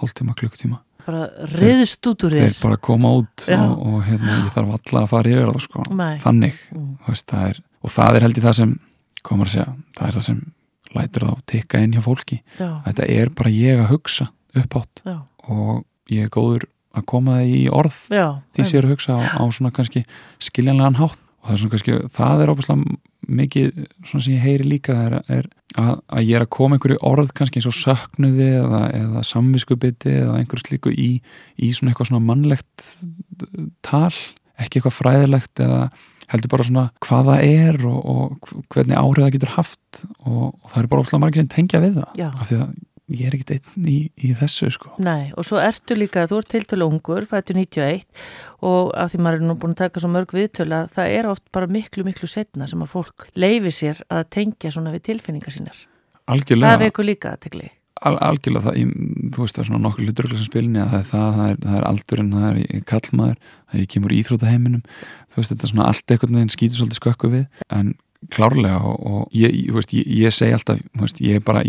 hálftíma, 0.00 0.38
klukktíma 0.38 0.80
bara 1.04 1.26
reyðist 1.56 2.06
út 2.10 2.24
úr 2.26 2.34
þeir 2.34 2.50
þér 2.50 2.62
bara 2.62 2.78
koma 2.82 3.12
út 3.20 3.46
og, 3.56 3.74
og 3.88 3.98
hérna, 4.06 4.38
ég 4.44 4.54
þarf 4.54 4.76
alla 4.76 5.02
að 5.02 5.10
fara 5.10 5.32
yfir 5.32 5.50
það 5.50 5.64
sko. 5.66 5.84
Nei. 5.96 6.14
þannig 6.22 6.64
Mm. 6.70 6.90
veist, 7.06 7.26
það 7.30 7.46
er, 7.50 7.60
og 7.82 7.92
það 7.94 8.16
er 8.16 8.26
held 8.26 8.38
í 8.38 8.42
það 8.44 8.56
sem 8.60 8.74
komar 9.26 9.48
að 9.48 9.54
segja, 9.56 9.72
það 9.98 10.06
er 10.06 10.16
það 10.16 10.26
sem 10.26 10.40
lætur 10.96 11.28
þá 11.28 11.46
tikka 11.52 11.80
inn 11.84 11.94
hjá 11.96 12.02
fólki. 12.04 12.40
Já, 12.58 12.80
þetta 12.86 13.08
er 13.14 13.32
bara 13.36 13.54
ég 13.54 13.82
að 13.84 13.92
hugsa 13.94 14.30
uppátt 14.58 15.02
já, 15.06 15.16
og 15.46 15.84
ég 16.10 16.26
er 16.26 16.34
góður 16.34 16.66
að 16.96 17.06
koma 17.12 17.38
það 17.38 17.52
í 17.54 17.60
orð 17.80 17.98
já 18.10 18.26
því 18.56 18.66
sér 18.66 18.86
að 18.86 18.94
hugsa 18.96 19.14
á, 19.14 19.20
á 19.38 19.44
svona 19.54 19.74
kannski 19.74 20.04
skiljanlegan 20.42 20.98
hátt. 20.98 21.20
Og 21.40 21.48
það 21.48 21.54
er 21.54 21.60
svona 21.62 21.72
kannski, 21.72 21.94
það 22.12 22.42
er 22.42 22.50
óbúslega 22.52 22.96
mikið 23.30 23.68
svona 24.04 24.24
sem 24.24 24.34
ég 24.34 24.42
heyri 24.44 24.66
líka 24.66 24.96
er, 25.06 25.14
er 25.30 25.46
að, 25.78 25.94
að 26.10 26.26
ég 26.26 26.36
er 26.36 26.44
að 26.44 26.50
koma 26.56 26.76
einhverju 26.76 27.00
orð 27.06 27.32
kannski 27.36 27.60
eins 27.60 27.68
og 27.70 27.76
söknuði 27.78 28.48
eða, 28.58 28.82
eða 28.98 29.22
samviskubiti 29.24 30.12
eða 30.18 30.36
einhverju 30.40 30.66
slíku 30.66 30.92
í, 30.92 31.10
í 31.56 31.70
svona 31.76 31.94
eitthvað 31.94 32.10
svona 32.10 32.26
mannlegt 32.26 32.86
tal, 33.86 34.12
ekki 34.60 34.80
eitthvað 34.80 34.98
fræðilegt 34.98 35.62
eða 35.64 35.80
heldur 36.30 36.52
bara 36.52 36.66
svona 36.66 36.84
hvað 37.04 37.30
það 37.30 37.48
er 37.48 37.80
og, 37.90 37.98
og 38.12 38.52
hvernig 38.72 39.00
áhrif 39.00 39.26
það 39.26 39.34
getur 39.36 39.56
haft 39.56 40.04
og, 40.24 40.46
og 40.54 40.70
það 40.70 40.82
er 40.82 40.92
bara 40.92 41.02
óbúslega 41.02 41.24
margir 41.24 41.42
sem 41.42 41.50
tengja 41.56 41.82
við 41.82 41.98
það 42.00 42.22
Já. 42.22 42.28
af 42.30 42.48
því 42.50 42.60
að 42.60 42.78
ég 43.10 43.26
er 43.26 43.34
ekkit 43.34 43.52
einn 43.56 43.88
í, 43.90 43.96
í 44.22 44.30
þessu 44.38 44.70
sko 44.74 44.92
Nei, 45.02 45.32
og 45.34 45.46
svo 45.46 45.58
ertu 45.62 45.96
líka, 45.98 46.28
þú 46.30 46.40
ert 46.42 46.52
tiltölu 46.54 46.86
ungur, 46.86 47.26
fættu 47.30 47.56
91 47.58 48.06
og 48.66 48.92
af 48.94 49.10
því 49.12 49.22
maður 49.24 49.40
er 49.40 49.48
nú 49.48 49.56
búin 49.58 49.74
að 49.74 49.82
taka 49.82 50.02
svo 50.02 50.12
mörg 50.14 50.34
viðtölu 50.36 50.78
að 50.78 50.94
það 50.98 51.16
er 51.18 51.30
oft 51.32 51.46
bara 51.54 51.70
miklu, 51.70 52.06
miklu 52.06 52.30
setna 52.30 52.70
sem 52.70 52.84
að 52.84 52.94
fólk 52.94 53.26
leifi 53.34 53.74
sér 53.74 54.04
að 54.08 54.28
tengja 54.38 54.72
svona 54.74 54.94
við 54.94 55.08
tilfinningar 55.10 55.56
sínar. 55.56 55.82
Það 56.14 56.34
algjörlega 56.36 56.82
vekur 56.84 57.08
líka 57.08 57.34
aðtegli. 57.34 57.70
Al, 58.06 58.14
algjörlega 58.30 58.66
það, 58.66 58.78
ég, 58.80 58.92
þú 59.34 59.44
veist 59.44 59.56
það 59.56 59.62
er 59.62 59.68
svona 59.70 59.82
nokkur 59.84 60.06
hlutur 60.06 60.28
sem 60.32 60.46
spilinni 60.46 60.82
að 60.82 60.92
það 60.92 61.00
er 61.00 61.08
það, 61.10 61.32
það 61.38 61.50
er, 61.50 61.58
það 61.64 61.78
er 61.78 61.88
aldurinn, 61.90 62.30
það 62.36 62.60
er 62.60 62.84
kallmaður, 62.90 63.40
það 63.70 63.82
er 63.82 63.90
kemur 63.94 64.14
í 64.14 64.20
íþrótaheiminum, 64.20 64.84
þú 65.30 65.40
veist 65.40 65.54
þetta 65.54 65.66
er 65.66 65.72
svona 65.72 65.88
allt 65.90 66.14
einhvern 66.14 66.38
veginn 66.38 66.54
skýtur 66.54 66.80
svolítið 66.80 67.00
skökku 67.00 67.32
við, 67.34 67.44
en 67.76 67.92
klárlega 68.34 68.80
og, 68.84 68.96
og 69.10 69.36
ég, 69.36 69.52
ég, 69.56 69.74
veist, 69.74 69.92
ég, 69.96 70.08
ég 70.20 70.34
segi 70.36 70.56
alltaf, 70.56 70.80
veist, 71.00 71.20
ég 71.24 71.40
er 71.40 71.44
bara, 71.44 71.64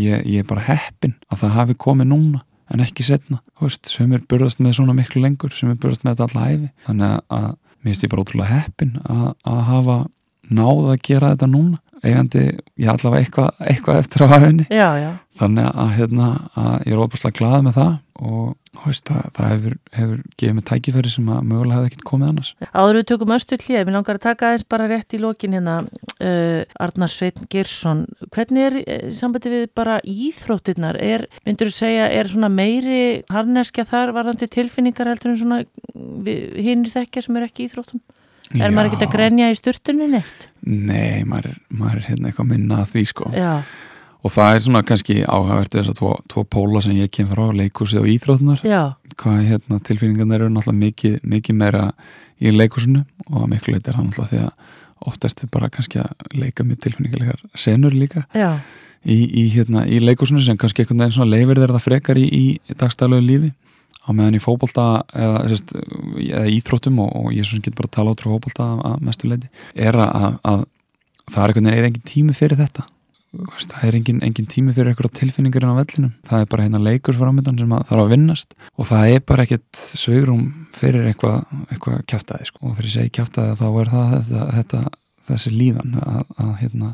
bara 0.50 0.66
heppin 0.68 1.16
að 1.32 1.44
það 1.44 1.58
hafi 1.60 1.78
komið 1.80 2.12
núna 2.12 2.44
en 2.72 2.84
ekki 2.84 3.06
setna, 3.08 3.42
veist, 3.60 3.92
sem 3.92 4.12
er 4.16 4.24
burðast 4.32 4.62
með 4.64 4.80
svona 4.80 4.96
miklu 4.96 5.24
lengur, 5.24 5.54
sem 5.56 5.72
er 5.72 5.80
burðast 5.80 6.06
með 6.06 6.16
þetta 6.16 6.28
alla 6.30 6.48
hæfi, 6.48 6.72
þannig 6.88 7.16
að, 7.38 7.48
mér 7.82 7.92
finnst 7.92 8.06
ég 8.06 8.12
bara 8.12 8.26
ótrúlega 8.26 8.60
heppin 8.60 8.94
að, 9.04 9.24
hafa 9.72 9.98
náð 10.52 10.92
að 10.92 11.02
gera 11.08 11.32
þetta 11.34 11.50
núna 11.52 11.80
eigandi, 12.06 12.46
ég 12.82 12.92
allavega 12.92 13.26
eitthvað, 13.26 13.52
eitthvað 13.72 14.02
eftir 14.02 14.26
Já, 14.72 14.90
já, 15.02 15.12
þannig 15.42 15.70
að, 15.72 15.92
hérna, 15.98 16.32
að 16.60 16.74
ég 16.88 16.96
er 16.96 17.04
óbúslega 17.04 17.38
glað 17.38 17.62
með 17.68 17.78
það 17.78 17.94
og 18.22 18.82
veist, 18.86 19.08
það, 19.08 19.24
það 19.36 19.52
hefur, 19.52 19.76
hefur 19.96 20.20
gefið 20.40 20.56
mig 20.58 20.66
tækifæri 20.70 21.12
sem 21.12 21.30
að 21.34 21.48
mögulega 21.50 21.80
hefði 21.80 21.90
ekkert 21.90 22.06
komið 22.08 22.30
annars. 22.32 22.52
Áður 22.72 23.00
við 23.00 23.08
tökum 23.12 23.34
östu 23.36 23.58
hlýja, 23.62 23.82
mér 23.88 23.98
langar 23.98 24.20
að 24.20 24.26
taka 24.28 24.50
aðeins 24.50 24.68
bara 24.74 24.88
rétt 24.92 25.16
í 25.18 25.22
lokin 25.22 25.58
hérna 25.58 25.76
uh, 25.88 26.84
Arnar 26.86 27.12
Sveitn 27.12 27.50
Girsson, 27.52 28.06
hvernig 28.36 28.68
er 28.68 28.80
eh, 28.82 29.10
sambandi 29.16 29.54
við 29.54 29.68
bara 29.78 29.98
íþróttirnar, 30.08 31.02
er, 31.02 31.26
myndur 31.48 31.72
þú 31.72 31.78
segja, 31.80 32.08
er 32.14 32.32
svona 32.32 32.52
meiri 32.54 33.02
harneskja 33.34 33.88
þar 33.90 34.16
varðandi 34.18 34.50
tilfinningar 34.54 35.12
heldur 35.12 35.34
en 35.34 35.42
svona 35.42 35.62
hinnir 35.94 36.94
þekkja 36.94 37.26
sem 37.28 37.42
er 37.42 37.50
ekki 37.50 37.68
í 37.68 37.74
íþróttum? 38.52 38.66
Er 38.68 38.76
maður 38.76 38.92
ekkert 38.92 39.08
að 39.08 39.16
grenja 39.16 39.52
í 39.52 39.58
sturtunni 39.60 40.10
neitt? 40.12 40.50
Nei, 40.62 41.24
maður, 41.28 41.56
maður 41.70 42.02
er 42.02 42.10
hérna 42.12 42.30
eitthvað 42.32 42.52
minna 42.52 42.82
að 42.84 42.92
því 42.94 43.06
sko. 43.12 43.32
Já, 43.36 43.54
og 44.22 44.34
það 44.34 44.56
er 44.56 44.64
svona 44.66 44.82
kannski 44.86 45.16
áhugavert 45.26 45.74
þess 45.76 45.92
að 45.92 45.98
tvo, 45.98 46.12
tvo 46.30 46.44
póla 46.56 46.82
sem 46.86 46.98
ég 46.98 47.12
kem 47.14 47.30
frá 47.30 47.48
leikúsi 47.58 47.98
og 48.02 48.10
íþrótnar 48.12 48.62
já, 48.66 48.94
hvað 49.18 49.40
hérna 49.50 49.80
tilfinningarnir 49.88 50.46
eru 50.46 50.54
náttúrulega 50.54 50.82
mikið, 50.86 51.16
mikið 51.34 51.58
meira 51.58 51.88
í 52.42 52.54
leikúsinu 52.54 53.02
og 53.32 53.50
miklu 53.50 53.76
leit 53.76 53.90
er 53.90 53.98
það 53.98 54.08
náttúrulega 54.10 54.30
því 54.32 54.44
að 54.46 55.10
oftast 55.12 55.42
er 55.42 55.52
bara 55.54 55.72
kannski 55.74 56.04
að 56.04 56.38
leika 56.38 56.66
mjög 56.68 56.84
tilfinningarlegar 56.86 57.42
senur 57.58 57.96
líka 57.98 58.28
já, 58.38 58.54
í, 59.02 59.18
í, 59.26 59.48
hérna, 59.56 59.88
í 59.90 59.98
leikúsinu 60.04 60.44
sem 60.46 60.60
kannski 60.62 60.86
einhvern 60.86 61.08
veginn 61.08 61.34
leifir 61.34 61.64
þeirra 61.64 61.80
það 61.80 61.88
frekar 61.88 62.22
í, 62.22 62.28
í 62.30 62.78
dagstæðlegu 62.78 63.26
lífi 63.26 63.54
á 64.02 64.10
meðan 64.18 64.38
í 64.38 64.42
fótbolta 64.42 64.86
eða, 65.14 65.42
sérst, 65.52 65.74
eða 66.22 66.48
íþróttum 66.56 66.98
og, 67.04 67.12
og 67.22 67.34
ég 67.36 67.46
getur 67.58 67.78
bara 67.78 67.90
að 67.92 67.96
tala 68.00 68.14
út 68.16 68.24
frá 68.24 68.32
fótbolta 68.34 68.70
að, 68.92 68.96
mestu 69.06 69.30
leiti 69.30 69.52
er 69.76 69.98
að, 70.02 70.40
að 70.48 70.64
það 71.32 71.44
er 71.44 71.54
einhvern 71.54 71.72
er 71.76 71.88
engin 71.92 72.08
tími 72.10 72.34
fyrir 72.38 72.60
þetta? 72.62 72.88
Það 73.32 73.84
er 73.88 73.96
engin, 73.96 74.18
engin 74.28 74.48
tími 74.52 74.74
fyrir 74.76 74.90
einhverja 74.92 75.14
tilfinningar 75.22 75.64
inn 75.64 75.72
á 75.72 75.80
vellinum. 75.80 76.10
Það 76.28 76.42
er 76.44 76.50
bara 76.52 76.64
hérna 76.66 76.82
leikur 76.84 77.16
framöndan 77.16 77.62
sem 77.62 77.70
þarf 77.72 78.02
að 78.02 78.10
vinnast 78.12 78.58
og 78.76 78.90
það 78.90 79.12
er 79.14 79.22
bara 79.32 79.46
ekkert 79.46 79.80
sveigrum 79.96 80.42
fyrir 80.76 81.06
eitthvað, 81.14 81.46
eitthvað 81.72 82.02
kjaftaði 82.12 82.50
sko. 82.50 82.60
og 82.68 82.74
þegar 82.76 82.90
ég 82.90 82.96
segi 82.98 83.14
kjaftaði 83.16 83.54
þá 83.62 83.64
er 83.86 83.92
það 83.94 84.12
þetta, 84.18 84.44
þetta, 84.58 84.82
þessi 85.32 85.54
líðan 85.56 85.96
að, 86.02 86.20
að 86.44 86.52
hérna, 86.66 86.92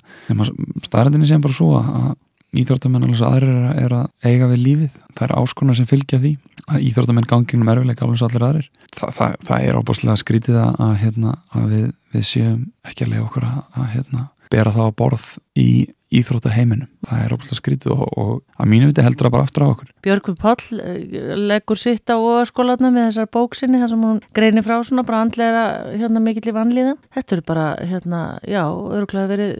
staðrændinni 0.85 1.31
sem 1.31 1.41
bara 1.41 1.57
svo 1.57 1.71
að 1.81 2.13
íþróttamenn 2.61 3.07
alveg 3.07 3.17
svo 3.19 3.31
aðrir 3.33 3.55
er, 3.57 3.65
að- 3.71 3.81
er 3.87 3.97
að 3.97 4.29
eiga 4.29 4.51
við 4.53 4.61
lífið. 4.67 5.01
Það 5.17 5.25
er 5.27 5.35
áskonar 5.41 5.77
sem 5.81 5.89
fylgja 5.89 6.21
því 6.21 6.35
að 6.67 6.87
íþróttamenn 6.89 7.27
ganginum 7.29 7.69
erfileika 7.71 8.05
alveg 8.05 8.21
svo 8.21 8.29
allir 8.29 8.47
aðrir. 8.47 8.71
Þa, 8.93 9.11
það, 9.15 9.35
það 9.47 9.67
er 9.67 9.77
ábúrslega 9.79 10.21
skrítið 10.23 10.57
að, 10.61 10.71
að, 10.87 10.95
hérna, 11.03 11.35
að 11.55 11.69
við, 11.73 11.85
við 12.15 12.25
séum 12.31 12.63
ekki 12.87 13.05
að 13.05 13.13
leiða 13.13 13.27
okkur 13.27 13.47
að, 13.47 13.61
að 13.75 13.93
hérna, 13.95 14.25
bera 14.51 14.73
það 14.75 14.91
á 14.91 14.97
borð 15.03 15.29
í 15.59 15.69
íþróttaheiminum. 16.17 16.87
Það 17.03 17.23
er 17.23 17.33
óbúrslega 17.35 17.59
skrítið 17.59 17.93
og, 17.95 18.03
og 18.19 18.59
að 18.61 18.69
mínu 18.71 18.89
viti 18.89 19.03
heldur 19.03 19.27
það 19.27 19.33
bara 19.35 19.47
aftur 19.47 19.65
á 19.67 19.67
okkur. 19.67 19.89
Björgvin 20.07 20.37
Páll 20.39 20.79
eh, 20.79 21.33
leggur 21.51 21.79
sitt 21.79 22.07
á 22.07 22.17
skólanum 22.47 22.95
með 22.95 23.09
þessar 23.09 23.31
bóksinni 23.35 23.81
þar 23.81 23.91
sem 23.91 24.05
hún 24.07 24.21
greinir 24.35 24.63
frá 24.63 24.77
svona 24.87 25.03
bara 25.07 25.25
andlega 25.25 25.65
hérna 25.91 26.23
mikill 26.23 26.47
í 26.47 26.55
vanlíðan. 26.55 27.01
Þetta 27.15 27.35
eru 27.37 27.47
bara 27.51 27.67
hérna, 27.83 28.21
já, 28.47 28.63
örgulega 28.71 29.33
verið 29.33 29.59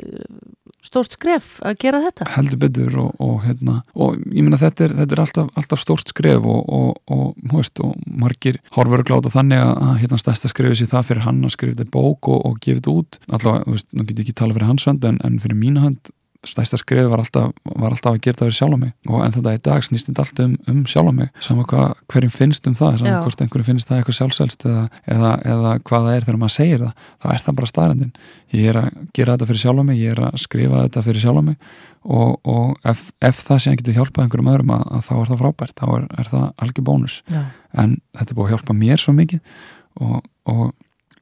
stórt 0.88 1.18
skref 1.18 1.58
að 1.68 1.78
gera 1.84 2.02
þetta. 2.06 2.28
heldur 2.36 2.62
betur 2.62 2.98
og, 3.04 3.14
og, 3.24 3.38
hérna, 3.46 3.80
og 3.96 4.18
ég 4.32 4.46
meina 4.46 4.60
þetta 4.62 4.88
er, 4.88 4.96
þetta 5.02 5.18
er 5.18 5.24
alltaf, 5.24 5.50
alltaf 5.60 5.84
stórt 5.84 6.14
skref 6.14 6.48
og, 6.48 7.00
og, 7.12 7.32
veist, 7.54 7.82
og 7.84 7.96
margir 8.08 8.62
horfur 8.78 9.04
að 9.04 9.10
gláta 9.12 9.34
þannig 9.34 9.64
að, 9.64 9.96
hérna, 10.04 10.22
stærsta 10.22 10.52
skrefið 10.52 10.82
sér 10.82 10.94
það 10.96 11.10
fyrir 11.12 11.26
hann 11.28 11.44
að 11.46 11.56
skrifa 11.58 11.82
þetta 11.82 11.96
bók 11.96 12.32
og, 12.34 12.60
gefa 12.64 12.82
þetta 12.82 12.96
út 12.96 13.20
allavega, 13.28 13.82
nú 13.94 14.08
get 14.08 14.22
ég 14.22 14.26
ekki 14.26 14.38
tala 14.42 14.58
fyrir 14.58 14.72
hans 14.72 14.88
hönd 14.90 15.08
en, 15.08 15.20
en 15.28 15.42
fyrir 15.44 15.60
mína 15.60 15.86
hönd 15.86 16.14
stærsta 16.50 16.80
skrefið 16.82 17.12
var 17.12 17.24
alltaf, 17.24 17.52
var 17.68 17.94
alltaf 17.94 18.16
að 18.16 18.22
gera 18.26 18.40
það 18.40 18.50
fyrir 18.50 18.58
sjálf 18.60 18.80
mig. 18.82 18.94
Og 19.10 19.24
en 19.26 19.36
þetta 19.36 19.56
í 19.58 19.62
dag 19.68 19.86
snýst 19.88 20.10
þetta 20.10 20.26
alltaf 20.26 20.46
um, 20.46 20.56
um 20.74 20.82
sjálf 20.90 21.16
mig. 21.18 21.32
Sama 21.44 21.68
hvað 21.70 21.94
hverjum 22.14 22.34
finnst 22.34 22.70
um 22.70 22.78
það 22.78 22.96
Já. 22.96 23.02
sama 23.04 23.22
hvort 23.26 23.44
einhverjum 23.46 23.70
finnst 23.72 23.92
það 23.92 24.02
eitthvað 24.02 24.20
sjálfselst 24.22 24.68
eða, 24.68 24.88
eða, 25.06 25.34
eða 25.54 25.76
hvað 25.88 26.08
það 26.08 26.16
er 26.16 26.28
þegar 26.28 26.42
maður 26.44 26.56
segir 26.58 26.84
það 26.86 27.12
þá 27.18 27.30
er 27.34 27.46
það 27.46 27.60
bara 27.60 27.72
staðrendin 27.74 28.14
ég 28.56 28.72
er 28.72 28.80
að 28.80 28.90
gera 29.16 29.36
þetta 29.36 29.48
fyrir 29.50 29.62
sjálf 29.64 29.86
mig, 29.88 30.00
ég 30.00 30.14
er 30.14 30.24
að 30.28 30.42
skrifa 30.42 30.84
þetta 30.86 31.04
fyrir 31.06 31.24
sjálf 31.24 31.46
mig. 31.48 31.58
Og, 32.08 32.38
og 32.48 32.88
ef, 32.88 33.08
ef 33.20 33.42
það 33.44 33.60
sé 33.60 33.72
að 33.72 33.80
getur 33.82 33.98
hjálpað 33.98 34.24
einhverjum 34.24 34.52
öðrum 34.54 34.74
að, 34.78 34.84
að 34.96 35.02
þá 35.08 35.14
er 35.18 35.30
það 35.32 35.42
frábært, 35.42 35.74
þá 35.76 35.88
er, 35.90 36.06
er 36.22 36.30
það 36.32 36.46
algjör 36.64 36.86
bónus. 36.88 37.18
Já, 37.28 37.42
en 37.84 37.96
þetta 38.16 38.32
er 38.32 38.38
búið 38.38 38.48
að 38.48 38.54
hjálpa 38.56 38.76
mér 38.78 39.04
svo 39.04 39.16
mikið 39.18 39.42
og, 40.06 40.22
og 40.48 40.64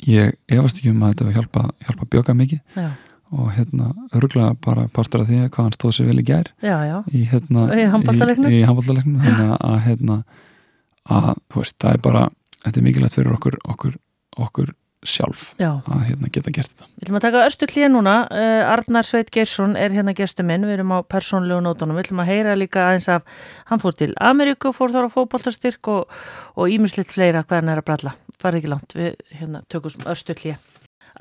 ég 0.05 0.35
efast 0.51 0.81
ekki 0.81 0.93
um 0.93 1.01
að 1.07 1.15
þetta 1.15 1.35
hjálpa, 1.39 1.65
hjálpa 1.87 2.09
bjöka 2.13 2.37
mikið. 2.37 2.61
Já, 2.77 2.89
og 3.33 3.51
hérna 3.55 3.91
örgulega 4.13 4.55
bara 4.61 4.87
partur 4.93 5.23
af 5.23 5.29
því 5.29 5.41
að 5.43 5.51
hvað 5.51 5.67
hann 5.67 5.75
stóð 5.77 5.97
sér 5.97 6.09
vel 6.11 6.21
í 6.21 6.25
gær 6.27 6.49
já, 6.61 6.77
já. 6.85 6.97
í 7.09 7.25
hérna 7.31 7.67
Í 7.73 7.83
í, 7.83 7.89
handbóltaleiknum 7.91 9.21
þannig 9.23 9.53
að, 9.57 9.77
hérna 9.87 10.17
að 11.09 11.29
þú 11.51 11.61
veist, 11.61 11.77
það 11.81 11.93
er 11.93 12.01
bara 12.05 12.25
þetta 12.63 12.81
er 12.81 12.87
mikilvægt 12.89 13.17
fyrir 13.17 13.37
okkur 13.37 13.57
okkur, 13.73 13.95
okkur 14.45 14.73
sjálf 15.05 15.53
já. 15.61 15.69
að 15.85 16.03
hérna 16.09 16.29
geta 16.33 16.53
gert 16.53 16.73
þetta 16.73 16.87
Við 16.89 17.05
ætlum 17.05 17.19
að 17.19 17.25
taka 17.27 17.41
östu 17.45 17.67
hlýja 17.69 17.89
núna. 17.91 18.13
Uh, 18.33 18.61
Arnar 18.71 19.05
Sveit 19.05 19.29
Geirsson 19.33 19.75
er 19.77 19.93
hérna 19.93 20.15
gestu 20.17 20.45
minn. 20.47 20.65
Við 20.65 20.79
erum 20.79 20.93
á 20.97 20.99
persónlegu 21.05 21.61
nótunum. 21.61 21.99
Við 21.99 22.07
ætlum 22.07 22.23
að 22.23 22.31
heyra 22.31 22.55
líka 22.57 22.87
aðeins 22.87 23.09
af, 23.13 23.27
hann 23.69 23.83
fór 23.83 23.93
til 23.99 24.13
Ameríku, 24.17 24.71
fór 24.73 24.95
þar 24.95 25.11
á 25.11 25.13
fótboltastyrk 25.13 25.91
og, 25.93 26.15
og 26.57 26.73
ímislitt 26.73 27.13
fleira 27.13 27.45
hann 27.51 27.69
er 27.69 27.83
að 27.83 27.89
bralla. 27.91 28.15
Farið 28.41 28.63
ekki 28.63 28.73
langt. 28.73 28.97
Við 28.97 29.13
hérna 29.37 29.61
tökum 29.69 30.09
östu 30.09 30.33
hlýja. 30.39 30.57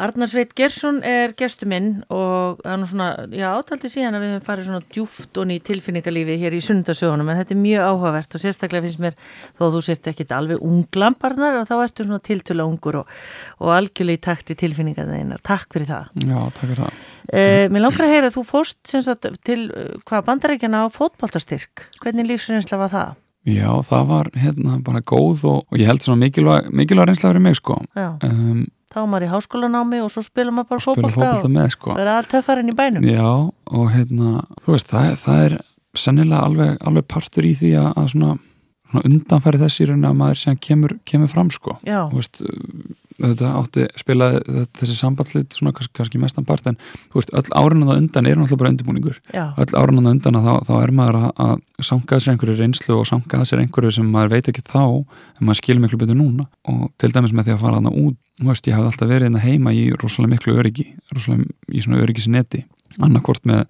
Arnar 0.02 0.30
Sveit 0.30 0.54
Geirsson 0.58 0.98
er 1.06 1.34
gestu 1.38 1.68
minn 1.70 2.00
og 2.12 2.60
það 2.64 2.72
er 2.74 2.88
svona, 2.90 3.08
já, 3.30 3.46
átaldi 3.54 3.90
síðan 3.92 4.18
að 4.18 4.24
við 4.24 4.32
höfum 4.34 4.46
farið 4.48 4.68
svona 4.68 4.86
djúft 4.90 5.40
og 5.40 5.48
ný 5.50 5.58
tilfinningarlífi 5.68 6.38
hér 6.40 6.56
í 6.58 6.62
sunnundasögunum 6.66 7.30
en 7.30 7.40
þetta 7.40 7.54
er 7.54 7.60
mjög 7.62 7.88
áhugavert 7.92 8.34
og 8.34 8.42
sérstaklega 8.42 8.86
finnst 8.88 9.02
mér 9.04 9.18
þó 9.54 9.64
að 9.68 9.76
þú 9.76 9.82
sért 9.86 10.10
ekkit 10.10 10.34
alveg 10.34 10.64
unglamparnar 10.66 11.60
og 11.60 11.68
þá 11.70 11.74
ertu 11.78 12.08
svona 12.08 12.22
tiltöla 12.26 12.66
ungur 12.66 13.04
og, 13.04 13.16
og 13.62 13.74
algjörlega 13.78 14.18
í 14.18 14.24
takt 14.28 14.50
í 14.50 14.58
tilfinningarna 14.64 15.20
þeinar. 15.20 15.44
Takk 15.46 15.78
fyrir 15.78 15.92
það. 15.94 16.10
Já, 16.24 16.38
takk 16.50 16.64
fyrir 16.64 16.86
það 16.86 17.04
Uh, 17.24 17.70
mér 17.72 17.86
langar 17.86 18.04
að 18.04 18.10
heyra 18.12 18.28
að 18.28 18.34
þú 18.34 18.42
fórst 18.44 18.76
sem 18.84 19.00
sagt, 19.00 19.24
til 19.48 19.70
uh, 19.72 19.94
hvað 20.04 20.26
bandarækjana 20.26 20.82
á 20.84 20.92
fótboltastyrk. 20.92 21.86
Hvernig 22.02 22.28
lífsreynsla 22.28 22.76
var 22.82 22.92
það? 22.92 23.14
Já, 23.44 23.68
það 23.84 24.06
var 24.08 24.30
hérna 24.40 24.78
bara 24.84 25.02
góð 25.04 25.44
og, 25.50 25.58
og 25.68 25.76
ég 25.80 25.88
held 25.90 26.00
svona 26.04 26.22
mikilvæg, 26.22 26.70
mikilvæg 26.72 27.10
reynsla 27.10 27.32
fyrir 27.32 27.44
mig 27.44 27.58
sko. 27.58 27.76
Um, 27.94 28.64
þá 28.88 29.02
var 29.02 29.10
maður 29.12 29.26
í 29.26 29.30
háskólanámi 29.34 30.00
og 30.04 30.10
svo 30.14 30.24
spila 30.24 30.54
maður 30.54 30.70
bara 30.72 30.84
fótbolta 30.86 31.28
og 31.34 31.74
sko. 31.74 31.96
vera 31.98 32.16
allt 32.20 32.32
töffarinn 32.32 32.72
í 32.72 32.76
bænum. 32.78 33.04
Já, 33.04 33.28
og 33.50 33.86
hérna, 33.92 34.46
þú 34.64 34.76
veist, 34.76 34.88
það, 34.92 35.10
það 35.20 35.44
er 35.44 35.56
sennilega 35.98 36.48
alveg, 36.48 36.74
alveg 36.88 37.08
partur 37.10 37.48
í 37.48 37.52
því 37.58 37.72
að, 37.82 38.00
svona, 38.14 38.36
svona 38.90 39.04
undanfæri 39.10 39.62
þessi 39.64 39.88
að 39.92 40.18
maður 40.22 40.40
sem 40.46 40.60
kemur, 40.68 40.96
kemur 41.04 41.32
fram 41.34 41.52
sko. 41.52 41.76
Já, 41.84 42.00
þú 42.08 42.22
veist, 42.22 42.44
þetta 43.20 43.50
átti 43.60 43.84
spilaði 43.98 44.64
þessi 44.74 44.96
sambandlit 44.98 45.54
svona 45.54 45.74
kannski, 45.74 45.94
kannski 45.94 46.20
mestan 46.22 46.46
part 46.48 46.66
en 46.66 46.78
þú 47.12 47.20
veist, 47.20 47.30
öll 47.38 47.52
árinu 47.60 47.86
það 47.86 48.00
undan 48.02 48.26
er 48.26 48.40
náttúrulega 48.40 48.60
bara 48.62 48.72
undirbúningur. 48.74 49.20
Já, 49.30 49.44
öll 49.62 49.78
árinu 49.78 50.02
það 50.02 50.16
undan 50.16 50.38
að 50.40 50.48
þá, 50.48 50.54
þá 50.66 50.74
er 50.80 50.94
maður 50.98 51.18
að, 51.20 51.30
að 51.46 51.86
sanka 51.90 52.16
að 52.16 52.24
sér 52.24 52.34
einhverju 52.34 52.58
reynslu 52.58 52.98
og 52.98 53.08
sanka 53.08 53.40
að 53.40 53.48
sér 53.50 53.62
einhverju 53.62 53.94
sem 53.98 54.10
maður 54.10 54.34
veit 54.34 54.50
ekki 54.50 54.66
þá 54.66 54.82
en 54.82 55.46
maður 55.46 55.60
skilur 55.62 55.84
miklu 55.84 56.00
betur 56.02 56.18
núna. 56.18 56.48
Og 56.70 56.86
til 56.98 57.12
dæmis 57.14 57.34
með 57.34 57.50
því 57.50 57.56
að 57.56 57.64
fara 57.64 57.80
þarna 57.80 57.96
út 58.02 58.20
þú 58.40 58.50
veist, 58.50 58.66
ég 58.66 58.74
hafði 58.78 58.90
alltaf 58.90 59.10
verið 59.10 59.28
hérna 59.28 59.42
heima 59.44 59.74
í 59.74 59.84
rosalega 59.94 60.34
miklu 60.34 60.56
öryggi 60.58 60.88
rosalega 61.14 61.46
í 61.70 61.82
svona 61.84 62.00
öryggisneti. 62.02 62.64
Annarkvort 63.02 63.46
með, 63.46 63.62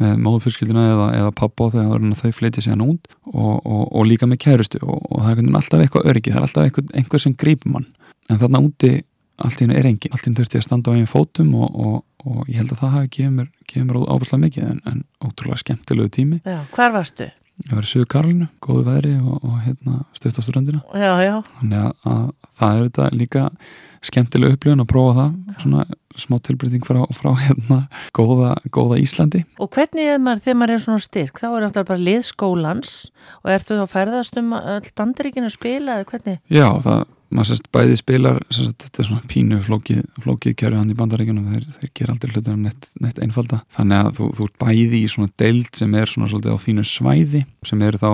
með 0.00 0.20
móðfyrskildina 0.24 0.84
eða, 0.92 1.06
eða 1.22 1.32
pappa 1.36 1.66
og 1.66 1.74
þegar 1.74 2.04
þau 2.20 2.30
flytja 2.36 2.64
sér 2.64 2.84
út 2.84 3.08
og, 3.32 3.56
og, 3.64 3.82
og 3.86 4.06
líka 4.08 4.28
með 4.28 4.42
kærustu. 4.44 4.80
Og, 4.84 5.00
og 5.08 5.24
það 5.24 5.42
er 5.42 5.58
alltaf 5.60 5.84
eitthvað 5.84 6.12
öryggi, 6.12 6.32
það 6.32 6.40
er 6.40 6.46
alltaf 6.48 6.68
einhver, 6.68 6.86
einhver 7.00 7.24
sem 7.24 7.36
grípur 7.40 7.74
mann 7.76 7.88
en 8.30 8.40
þarna 8.40 8.62
úti 8.64 8.92
allt 9.40 9.60
í 9.60 9.64
hennu 9.64 9.76
er 9.78 9.88
engin, 9.88 10.12
allt 10.12 10.24
í 10.24 10.28
hennu 10.28 10.42
þurfti 10.42 10.60
að 10.60 10.66
standa 10.66 10.92
á 10.92 10.96
einn 10.96 11.10
fótum 11.10 11.52
og, 11.56 11.76
og, 11.80 12.00
og 12.26 12.40
ég 12.50 12.60
held 12.60 12.74
að 12.74 12.82
það 12.82 12.96
hafi 12.96 13.12
gefið 13.16 13.36
mér, 13.36 13.52
mér 13.88 14.00
ábærslega 14.04 14.42
mikið 14.44 14.66
en, 14.68 14.80
en 14.90 15.04
ótrúlega 15.24 15.62
skemmtilegu 15.64 16.12
tími 16.16 16.40
já, 16.44 16.60
hvar 16.74 16.96
varstu? 16.96 17.30
ég 17.66 17.76
var 17.76 17.84
í 17.84 17.90
Suðu 17.90 18.08
Karlinu, 18.08 18.48
góðu 18.64 18.84
veðri 18.86 19.14
og, 19.20 19.40
og 19.44 19.56
hérna, 19.64 20.00
Já, 20.96 21.12
já, 21.20 21.34
þannig 21.58 21.80
að, 21.80 21.92
að 22.08 22.22
það 22.60 22.76
er 22.76 22.86
þetta 22.86 23.08
líka 23.16 23.42
skemmtileg 24.10 24.54
upplifun 24.56 24.84
að 24.84 24.88
prófa 24.88 25.16
það 25.18 25.60
svona 25.60 25.84
smá 26.20 26.36
tilbreyting 26.42 26.84
frá, 26.84 27.00
frá 27.14 27.30
hérna, 27.38 27.80
góða, 28.16 28.54
góða 28.72 28.98
Íslandi 29.02 29.44
og 29.60 29.70
hvernig 29.76 30.08
er 30.14 30.20
maður 30.22 30.44
þegar 30.46 30.58
maður 30.60 30.74
er 30.74 30.82
svona 30.86 31.04
styrk? 31.04 31.40
Þá 31.40 31.48
er 31.50 31.66
þetta 31.68 31.86
bara 31.90 32.04
lið 32.08 32.20
skólans 32.30 32.94
og 33.42 33.52
ertu 33.54 33.78
þá 33.78 33.86
ferðast 33.94 34.40
um 34.40 34.52
all 34.56 34.92
bandaríkinu 34.96 35.50
að 35.50 35.56
spila 35.56 35.98
eða 35.98 36.08
hvernig? 36.10 36.40
Já, 36.48 36.66
það, 36.84 37.04
maður 37.30 37.50
sérst 37.50 37.68
bæði 37.74 37.96
spilar 37.98 38.40
sérst, 38.50 38.76
þetta 38.84 39.02
er 39.02 39.08
svona 39.08 39.30
pínu 39.30 39.60
flókið, 39.64 40.02
flókið 40.24 40.56
kjörðu 40.60 40.80
hann 40.80 40.92
í 40.92 40.96
bandaríkjunum, 40.98 41.48
þeir, 41.54 41.66
þeir 41.78 41.92
gera 42.00 42.14
aldrei 42.14 42.34
hlutina 42.34 42.56
neitt, 42.64 42.88
neitt 43.02 43.20
einfalda, 43.24 43.60
þannig 43.76 44.04
að 44.04 44.10
þú, 44.18 44.28
þú 44.38 44.48
ert 44.48 44.58
bæði 44.64 45.00
í 45.00 45.10
svona 45.12 45.32
deild 45.42 45.80
sem 45.80 45.96
er 46.00 46.12
svona 46.12 46.30
svolítið 46.32 46.56
á 46.56 46.64
þínu 46.64 46.86
svæði, 46.90 47.42
sem 47.70 47.84
eru 47.86 48.00
þá 48.02 48.08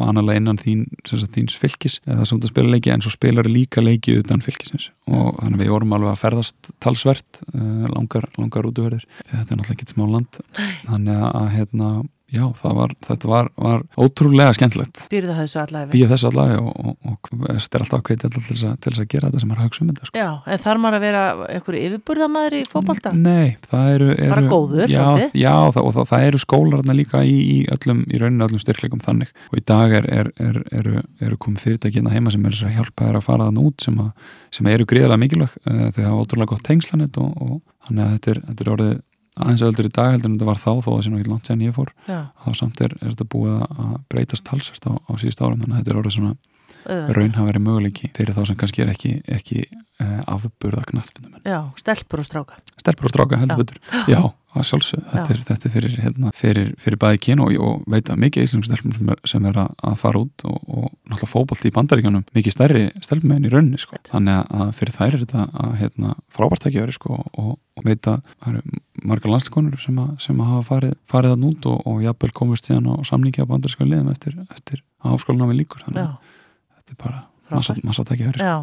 vanalega 0.00 0.42
innan 0.42 0.60
þín, 0.60 0.84
sérst, 1.08 1.30
þíns 1.36 1.58
fylgis 1.60 1.98
eða 2.06 2.28
þú 2.30 2.40
spila 2.50 2.74
leiki, 2.74 2.94
en 2.94 3.04
svo 3.04 3.14
spilar 3.14 3.50
líka 3.50 3.84
leiki 3.84 4.16
utan 4.20 4.42
fylgisins. 4.44 4.90
Og 5.10 5.38
þannig 5.40 5.64
við 5.64 5.74
vorum 5.74 5.96
alveg 5.96 6.14
að 6.14 6.22
ferðast 6.22 6.72
talsvert 6.82 7.42
uh, 7.54 7.86
langar, 7.90 8.26
langar 8.38 8.68
útverðir, 8.68 9.06
þetta 9.26 9.42
er 9.42 9.60
náttúrulega 9.60 9.76
ekki 9.78 9.92
smá 9.94 10.06
land, 10.10 10.40
þannig 10.88 11.26
að 11.30 11.52
hérna 11.56 11.92
Já, 12.30 12.44
var, 12.62 12.92
þetta 13.02 13.28
var, 13.30 13.48
var 13.58 13.80
ótrúlega 13.98 14.52
skemmtilegt 14.54 15.00
Býrðu 15.10 15.32
það 15.32 15.40
þessu 15.40 15.58
allavega? 15.64 15.90
býja 15.90 16.08
þessu 16.12 16.28
allavega 16.28 16.60
og, 16.62 16.92
og, 16.92 17.08
og 17.10 17.40
þetta 17.48 17.78
er 17.78 17.84
alltaf 17.84 18.04
hvetja 18.06 18.30
til 18.30 18.42
þess 18.46 18.66
að, 18.68 18.76
til 18.78 18.92
þess 18.92 19.02
að 19.02 19.08
gera 19.10 19.30
þetta 19.30 19.42
sem 19.42 19.50
er 19.50 19.58
að 19.58 19.66
hugsa 19.66 19.82
um 19.82 19.90
þetta 19.90 20.08
sko. 20.08 20.20
Já, 20.20 20.28
en 20.46 20.62
þarf 20.62 20.82
maður 20.84 20.98
að 20.98 21.04
vera 21.06 21.24
einhverju 21.56 21.82
yfirburðamæður 21.88 22.56
í 22.56 22.62
fótbolta? 22.70 23.12
Nei, 23.16 23.56
það 23.66 23.90
eru, 23.96 24.08
eru 24.14 24.30
Bara 24.34 24.52
góður, 24.52 24.84
já, 24.84 25.00
svolítið? 25.00 25.34
Já, 25.42 25.54
það, 25.74 25.82
og 25.82 25.96
það, 25.96 26.08
það 26.12 26.28
eru 26.28 26.42
skólarna 26.44 26.96
líka 27.00 27.24
í, 27.26 27.36
í 27.40 27.58
öllum, 27.74 28.04
í 28.06 28.22
rauninu 28.22 28.46
öllum 28.46 28.62
styrkleikum 28.62 29.02
þannig 29.02 29.34
og 29.50 29.58
í 29.58 29.66
dag 29.72 29.98
er, 29.98 30.08
er, 30.20 30.32
er, 30.38 30.62
eru, 30.80 31.04
eru 31.18 31.40
komið 31.42 31.66
fyrirtækina 31.66 32.14
heima 32.14 32.30
sem 32.30 32.46
er 32.46 32.62
að 32.62 32.78
hjálpa 32.78 33.10
þér 33.10 33.20
að 33.20 33.26
fara 33.26 33.50
þann 33.50 33.62
út 33.66 33.86
sem, 33.88 34.00
að, 34.06 34.32
sem 34.54 34.70
eru 34.70 34.86
gríðarlega 34.86 35.24
mikilvæg 35.24 35.58
uh, 35.66 35.86
þegar 35.90 36.10
hafa 36.12 36.24
ótrúlega 36.24 36.54
gott 36.54 36.66
tengslanett 36.70 37.18
og, 37.18 37.30
og 37.42 37.56
þannig 37.88 38.06
að 38.06 38.16
þetta 38.16 38.34
er, 38.34 38.42
þetta 38.50 38.66
er 38.66 38.74
orðið 38.76 38.98
aðeins 39.38 39.62
öldur 39.62 39.88
í 39.88 39.92
dag 39.94 40.12
heldur 40.14 40.30
en 40.30 40.36
þetta 40.38 40.48
var 40.50 40.60
þá 40.60 40.70
þó 40.84 40.90
að 40.96 41.08
nú 41.10 41.20
ekki 41.20 41.30
langt 41.30 41.46
sen 41.50 41.60
ég 41.64 41.74
fór. 41.76 41.92
Já, 42.08 42.20
þá 42.44 42.50
samt 42.58 42.80
er, 42.84 42.94
er 43.00 43.12
þetta 43.12 43.28
búið 43.30 43.58
að 43.66 43.92
breytast 44.10 44.46
talsast 44.48 44.88
á, 44.90 44.92
á 44.96 45.12
síðust 45.20 45.42
árum 45.44 45.60
þannig 45.62 45.76
að 45.76 45.80
þetta 45.82 45.92
er 45.94 46.00
orðið 46.00 46.16
svona 46.16 46.32
auðvitað. 46.80 47.14
raun 47.16 47.34
hafa 47.36 47.48
verið 47.50 47.64
möguleiki 47.66 48.10
fyrir 48.16 48.36
þá 48.36 48.42
sem 48.48 48.58
kannski 48.60 48.82
er 48.84 48.92
ekki, 48.94 49.12
ekki 49.28 49.62
uh, 50.00 50.20
afburða 50.34 50.84
knattbundum 50.88 51.40
Já, 51.44 51.60
stelpur 51.80 52.22
og 52.22 52.28
stráka. 52.28 52.60
stelpur 52.80 53.08
og 53.08 53.14
stráka 53.14 53.40
heldur 53.40 53.60
betur. 53.62 53.80
Já, 54.10 54.20
það 54.50 54.66
sjálfsög, 54.66 55.02
þetta 55.12 55.32
er, 55.32 55.40
þetta 55.46 55.68
er 55.68 55.72
fyrir, 55.74 55.92
hérna, 56.04 56.32
fyrir, 56.36 56.70
fyrir 56.82 56.98
bæði 57.00 57.20
kyn 57.26 57.42
og, 57.44 57.52
og 57.62 57.84
veit 57.92 58.10
að 58.10 58.20
mikið 58.24 58.46
íslensku 58.46 58.70
stelpum 58.70 58.94
sem 58.96 59.12
er, 59.14 59.20
sem 59.32 59.46
er 59.50 59.60
að, 59.62 59.70
að 59.86 59.96
fara 60.00 60.22
út 60.24 60.44
og, 60.48 60.56
og 60.66 60.88
náttúrulega 60.90 61.30
fótbolt 61.30 61.68
í 61.68 61.72
bandaríkjanum 61.76 62.24
mikið 62.36 62.56
stærri 62.56 62.82
stelpum 63.04 63.36
en 63.36 63.46
í 63.46 63.52
rauninni 63.52 63.80
sko. 63.80 64.00
þannig 64.10 64.42
að 64.58 64.74
fyrir 64.80 64.96
þær 64.98 65.08
er 65.08 65.24
þetta 65.24 65.46
að, 65.64 65.76
hérna, 65.84 66.16
frábært 66.34 66.66
ekki 66.66 66.82
verið 66.82 66.98
sko, 66.98 67.20
og, 67.30 67.54
og 67.78 67.86
veit 67.86 68.10
að 68.10 68.20
það 68.32 68.52
eru 68.52 68.82
margar 69.10 69.34
landsleikonur 69.36 69.80
sem, 69.86 70.02
að, 70.02 70.12
sem 70.26 70.42
að 70.42 70.52
hafa 70.54 70.68
farið, 70.72 70.98
farið 71.14 71.36
að 71.36 71.42
nút 71.46 71.70
og, 71.70 71.80
og 71.86 72.04
jafnvel 72.04 72.34
komist 72.42 72.68
síðan 72.68 72.90
á 72.90 72.94
samlingi 73.06 73.46
á 73.46 73.50
bandaríska 73.50 73.86
liðum 73.86 74.10
eftir, 74.12 74.36
eftir 74.50 74.82
að 75.04 75.16
áskóluna 75.16 75.48
við 75.52 75.62
líkur 75.62 75.86
þannig 75.86 76.08
að 76.08 76.38
þetta 76.74 76.96
er 76.96 77.04
bara 77.06 77.26
massa, 77.56 78.04
verið 78.06 78.40
já. 78.40 78.54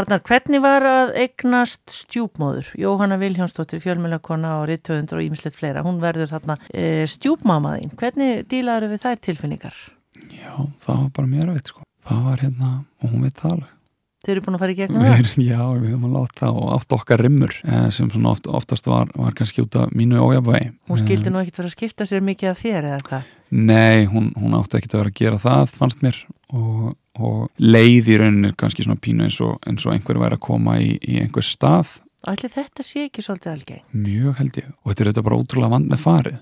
Arnar, 0.00 0.22
hvernig 0.26 0.62
var 0.62 0.86
að 0.86 1.14
eignast 1.24 1.82
stjúpmóður? 1.94 2.70
Jóhanna 2.78 3.18
Vilhjónsdóttir, 3.20 3.82
fjölmjölakona 3.82 4.60
og 4.60 4.68
rittöfundur 4.70 5.20
og 5.20 5.26
ímislegt 5.26 5.58
fleira. 5.58 5.82
Hún 5.86 5.98
verður 6.02 6.30
þarna 6.34 6.58
e, 6.70 7.08
stjúpmamaðinn. 7.10 7.96
Hvernig 7.98 8.46
dílaður 8.50 8.94
við 8.94 9.04
þær 9.06 9.20
tilfinningar? 9.26 9.82
Já, 10.30 10.54
það 10.84 10.96
var 11.04 11.12
bara 11.18 11.32
mér 11.34 11.50
að 11.50 11.60
veit 11.60 11.74
sko. 11.74 11.84
Það 12.10 12.24
var 12.30 12.42
hérna, 12.44 12.72
og 13.00 13.12
hún 13.12 13.26
veit 13.26 13.38
það 13.38 13.54
alveg. 13.56 13.76
Þeir 14.20 14.34
eru 14.34 14.42
búin 14.44 14.56
að 14.58 14.60
fara 14.60 14.72
í 14.72 14.76
gegnum 14.76 15.04
það? 15.06 15.28
já, 15.40 15.60
við 15.80 15.92
höfum 15.94 16.02
að 16.10 16.16
láta 16.18 16.48
og 16.52 16.72
átt 16.74 16.92
okkar 16.92 17.22
rimmur 17.24 17.54
eh, 17.64 17.86
sem 17.96 18.10
svona 18.12 18.34
oft, 18.34 18.50
oftast 18.52 18.88
var, 18.90 19.08
var 19.16 19.32
kannski 19.38 19.64
út 19.64 19.78
af 19.80 19.94
mínu 19.96 20.20
ójafvægi. 20.20 20.74
Hún 20.90 21.00
skildi 21.00 21.32
nú 21.32 21.40
ekkit 21.40 21.60
vera 21.62 21.70
að 21.70 21.76
skipta 21.78 22.06
sér 22.08 22.26
mikið 22.26 22.50
af 22.50 22.60
þér 22.60 22.88
eða 22.90 22.98
hvað? 23.06 23.30
Nei, 23.56 24.04
hún, 24.12 24.28
hún 24.36 24.58
átti 24.58 24.76
ekkit 24.76 24.92
að 24.92 25.00
vera 25.00 25.12
að 25.14 25.22
gera 25.22 25.40
það, 25.40 25.72
fannst 25.80 26.04
mér 26.04 26.20
og, 26.52 26.92
og 27.18 27.48
leið 27.58 28.12
í 28.12 28.20
rauninni 28.20 28.52
kannski 28.58 28.86
svona 28.86 29.00
pínu 29.02 29.26
eins 29.26 29.40
og, 29.44 29.58
eins 29.66 29.86
og 29.86 29.94
einhver 29.94 30.20
væri 30.20 30.38
að 30.38 30.44
koma 30.46 30.76
í, 30.82 30.94
í 31.00 31.18
einhver 31.22 31.46
stað. 31.46 31.98
Ætli 32.28 32.50
þetta 32.52 32.84
sé 32.84 33.06
ekki 33.06 33.24
svolítið 33.24 33.52
algeng? 33.54 33.82
mjög 33.96 34.38
held 34.42 34.60
ég. 34.60 34.70
Og 34.84 34.92
þetta 34.92 35.02
er 35.02 35.10
þetta 35.10 35.24
bara 35.26 35.40
ótrúlega 35.40 35.72
vand 35.72 35.90
með 35.90 36.02
farið. 36.04 36.38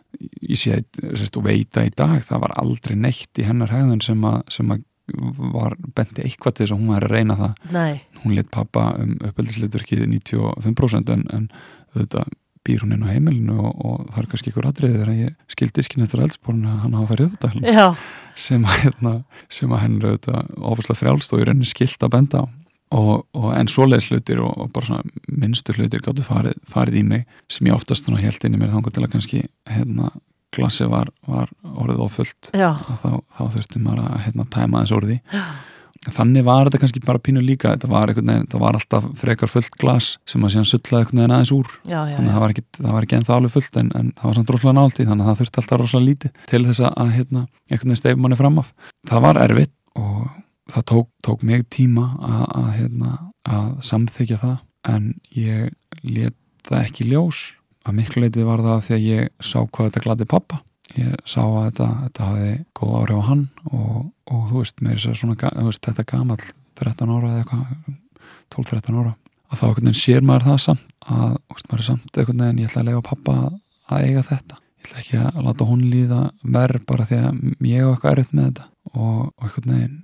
Ég 0.48 0.58
sé 0.58 0.80
sérst, 0.98 1.38
og 1.38 1.46
veita 1.46 1.86
í 1.86 1.92
dag 1.94 2.18
það 2.26 2.44
var 2.44 2.56
aldrei 2.58 2.96
neitt 2.98 3.38
í 3.38 3.46
hennar 3.46 3.72
hegðun 3.72 4.02
sem 4.02 4.26
að, 4.26 4.82
var 5.54 5.78
benti 5.96 6.24
eitthvað 6.26 6.56
til 6.56 6.64
þess 6.66 6.74
að 6.74 6.82
hún 6.82 6.92
væri 6.92 7.08
að 7.08 7.14
reyna 7.14 7.38
það. 7.38 7.62
Nei, 7.72 8.00
hún 8.24 8.34
let 8.36 8.50
pappa 8.52 8.90
um 8.98 9.14
uppeldisleitverkið 9.30 10.04
95% 10.10 11.14
en, 11.14 11.24
en 11.32 11.48
auðvitað 11.94 12.34
býr 12.68 12.84
hún 12.84 12.94
inn 12.96 13.06
á 13.06 13.12
heimilinu 13.12 13.56
og, 13.56 13.72
og 13.80 14.06
það 14.12 14.20
er 14.22 14.28
kannski 14.32 14.52
ykkur 14.52 14.68
atriðið 14.68 15.00
þegar 15.00 15.16
ég 15.16 15.34
skildi 15.54 15.84
skinn 15.86 16.04
eftir 16.04 16.22
eldsporinu 16.26 16.70
að 16.70 16.78
hann 16.84 16.96
hafa 16.98 17.18
auðvitað 17.18 17.58
já, 17.64 17.86
sem 18.38 18.68
að, 18.68 18.78
hérna, 18.84 19.14
sem 19.58 19.74
að 19.74 19.84
henn 19.84 19.98
auðvitað 20.04 20.54
ofislega 20.72 21.00
frjálst 21.02 21.34
og 21.34 21.42
í 21.42 21.48
rauninni 21.48 21.68
skilt 21.68 22.04
að 22.06 22.14
benda 22.14 22.44
á. 22.44 22.46
Og, 22.96 23.26
og 23.36 23.50
en 23.52 23.68
svoleiðis 23.68 24.06
hlutir 24.08 24.38
og, 24.40 24.54
og 24.56 24.70
bara 24.72 24.88
svona 24.88 25.26
minnstu 25.28 25.74
hlutir 25.76 26.00
gáttu 26.00 26.24
farið, 26.24 26.56
farið 26.70 27.02
í 27.02 27.02
mig 27.04 27.26
sem 27.52 27.68
ég 27.68 27.76
oftast 27.76 28.06
svona 28.06 28.22
held 28.22 28.46
inn 28.48 28.56
í 28.56 28.60
mér 28.62 28.72
þangar 28.72 28.94
til 28.96 29.02
að 29.04 29.12
kannski 29.12 29.42
hérna, 29.68 30.08
glassi 30.56 30.88
var, 30.88 31.10
var 31.28 31.52
orðið 31.74 32.04
ofullt 32.06 32.48
já, 32.56 32.70
þá, 33.02 33.10
þá 33.36 33.42
þurfti 33.58 33.82
maður 33.84 34.06
að 34.06 34.22
hérna, 34.24 34.48
tæma 34.54 34.84
þess 34.86 34.96
orði 34.96 35.18
þannig 36.14 36.44
var 36.46 36.68
þetta 36.68 36.80
kannski 36.82 37.02
bara 37.04 37.20
pínu 37.22 37.42
líka 37.44 37.72
þetta 37.74 37.90
var, 37.90 38.12
veginn, 38.12 38.44
þetta 38.44 38.60
var 38.62 38.78
alltaf 38.78 39.06
frekar 39.20 39.50
fullt 39.52 39.78
glas 39.80 40.10
sem 40.28 40.44
að 40.44 40.54
síðan 40.54 40.68
sullaði 40.70 40.98
einhvern 41.04 41.22
veginn 41.22 41.34
aðeins 41.36 41.54
úr. 41.56 41.72
Já, 41.84 41.98
já, 41.98 42.16
þannig 42.16 42.30
að 42.30 42.36
það 42.36 42.44
var 42.44 42.54
ekki, 42.54 42.64
það 42.78 42.96
var 42.96 43.06
ekki 43.06 43.18
ennþá 43.18 43.36
alveg 43.38 43.54
fullt 43.56 43.80
en, 43.82 43.90
en 43.98 44.12
það 44.18 44.28
var 44.28 44.38
samt 44.38 44.52
rosalega 44.54 44.76
náldi 44.78 45.08
þannig 45.08 45.24
að 45.24 45.30
það 45.30 45.40
þurfti 45.42 45.62
alltaf 45.62 45.82
rosalega 45.82 46.08
lítið 46.10 46.44
til 46.52 46.62
þess 46.68 46.84
að, 46.88 47.12
hérna, 47.16 47.44
einhvern 47.68 47.88
veginn 47.88 48.02
steif 48.02 48.22
manni 48.22 48.38
fram 48.38 48.62
af. 48.62 48.72
Það 49.08 49.24
var 49.26 49.42
erfitt 49.42 49.74
og 49.98 50.22
það 50.68 50.86
tók, 50.92 51.10
tók 51.24 51.44
mig 51.48 51.66
tíma 51.72 52.06
að, 52.18 52.46
að, 52.60 52.70
hérna, 52.78 53.14
að 53.48 53.68
samþykja 53.88 54.40
það 54.44 54.56
en 54.94 55.12
ég 55.36 55.70
let 56.06 56.38
það 56.68 56.84
ekki 56.86 57.10
ljós. 57.12 57.42
Að 57.88 58.00
miklu 58.02 58.24
leitið 58.24 58.44
var 58.44 58.60
það 58.60 58.90
að 58.92 59.04
ég 59.06 59.28
sá 59.40 59.62
hvað 59.64 59.88
þetta 59.88 60.04
gladi 60.04 60.26
pappa 60.28 60.62
ég 60.96 61.14
sá 61.28 61.40
að 61.44 61.58
þetta, 61.68 61.88
þetta 62.06 62.28
hafi 62.30 62.50
góð 62.80 62.94
áhrif 63.00 63.18
á 63.20 63.28
hann 63.28 63.42
og, 63.72 63.96
og 64.32 64.44
þú 64.50 64.62
veist, 64.62 64.80
mér 64.84 64.96
er 65.10 65.18
svona, 65.20 65.36
ga- 65.40 65.54
þú 65.56 65.66
veist, 65.68 65.82
þetta 65.84 66.04
gamall 66.12 66.44
13 66.78 67.12
ára 67.16 67.32
eða 67.32 67.42
eitthvað 67.42 67.98
12-13 68.54 69.00
ára 69.02 69.12
að 69.48 69.60
þá 69.60 69.64
einhvern 69.68 69.88
veginn 69.88 69.98
sér 70.02 70.24
maður 70.28 70.46
það 70.48 70.58
samt 70.64 70.86
að 71.08 71.36
veist, 71.52 71.68
maður 71.68 71.82
er 71.82 71.86
samt 71.88 72.18
einhvern 72.22 72.42
veginn, 72.44 72.58
ég 72.62 72.68
ætla 72.70 72.82
að 72.82 72.88
lega 72.90 73.04
pappa 73.08 73.36
að, 73.48 74.02
eiga 74.04 74.24
þetta. 74.28 74.58
Ég 74.78 74.88
ætla 74.88 75.00
ekki 75.02 75.20
að 75.22 75.38
láta 75.48 75.68
hún 75.68 75.84
líða 75.92 76.18
verð 76.56 76.84
bara 76.88 77.06
því 77.08 77.18
að 77.24 77.38
ég 77.68 77.80
hef 77.80 77.92
eitthvað 77.94 78.12
erfitt 78.12 78.34
með 78.36 78.50
þetta. 78.50 78.66
Og, 78.92 79.16
og 79.32 79.46
einhvern 79.48 79.72
veginn 79.74 79.96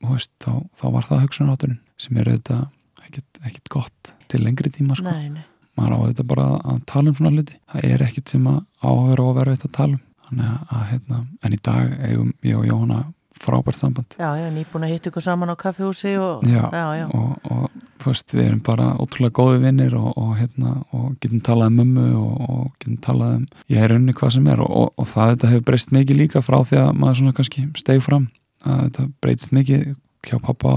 þú 0.00 0.10
veist, 0.16 0.32
þá, 0.42 0.50
þá 0.80 0.84
var 0.96 1.06
það 1.10 1.22
hugsunarátturinn 1.26 1.78
sem 2.00 2.18
er 2.18 2.30
auðvitað 2.32 2.66
ekkit, 3.06 3.40
ekkit 3.46 3.70
gott 3.76 4.12
til 4.30 4.42
lengri 4.44 4.72
tíma 4.74 4.98
sko. 4.98 5.06
Nei, 5.14 5.30
nei, 5.36 5.44
maður 5.78 5.94
á 5.94 5.98
auðvitað 6.02 6.28
bara 6.34 6.46
að, 6.58 6.80
tala 6.90 7.12
um 7.12 7.18
svona 7.20 7.32
hluti. 7.36 7.58
Það 7.70 7.86
er 7.94 8.04
ekkit 8.08 8.34
sem 8.34 8.50
að 8.50 8.58
á 8.82 8.88
að 8.90 9.04
vera 9.12 9.28
óverfitt 9.30 9.66
að 9.68 9.74
tala 9.78 9.94
um 9.94 10.02
að, 10.38 10.84
hérna, 10.90 11.24
en 11.42 11.52
í 11.56 11.58
dag 11.62 11.96
eigum 12.06 12.32
ég 12.46 12.58
og 12.58 12.66
Jóhanna 12.68 13.00
frábært 13.40 13.78
samband. 13.80 14.16
Já, 14.20 14.34
já, 14.36 14.50
nýbúin 14.52 14.84
að 14.84 14.90
hitta 14.92 15.08
ykkur 15.08 15.24
saman 15.24 15.48
á 15.48 15.56
kaffihúsi 15.56 16.10
og, 16.20 16.42
Já, 16.44 16.68
já, 16.68 16.86
já. 17.00 17.06
og, 17.16 17.38
og 17.50 17.70
veist, 18.04 18.34
við 18.36 18.44
erum 18.50 18.60
bara 18.64 18.90
ótrúlega 19.00 19.32
góði 19.38 19.62
vinnir 19.62 19.94
og, 19.96 20.10
og, 20.20 20.34
hérna, 20.36 20.74
og 20.92 21.14
getum 21.24 21.40
talað 21.40 21.70
um 21.72 21.78
mömmu 21.80 22.04
og, 22.20 22.34
og 22.50 22.66
getum 22.82 22.98
talað 23.00 23.32
um 23.38 23.46
ég 23.72 23.80
er 23.80 23.94
unni 23.96 24.12
hvað 24.12 24.34
sem 24.36 24.46
er 24.52 24.60
og, 24.60 24.92
og 24.92 25.08
það 25.08 25.32
þetta 25.32 25.50
hefur 25.54 25.64
breyst 25.70 25.94
mikið 25.96 26.20
líka 26.20 26.42
frá 26.44 26.58
því 26.68 26.82
að 26.82 26.92
maður 27.00 27.18
svona 27.22 27.36
kannski 27.40 27.64
steg 27.80 28.04
fram 28.04 28.28
að 28.64 28.82
þetta 28.84 29.06
breytist 29.24 29.56
mikið 29.56 29.86
hjá 30.28 30.36
pappa 30.44 30.74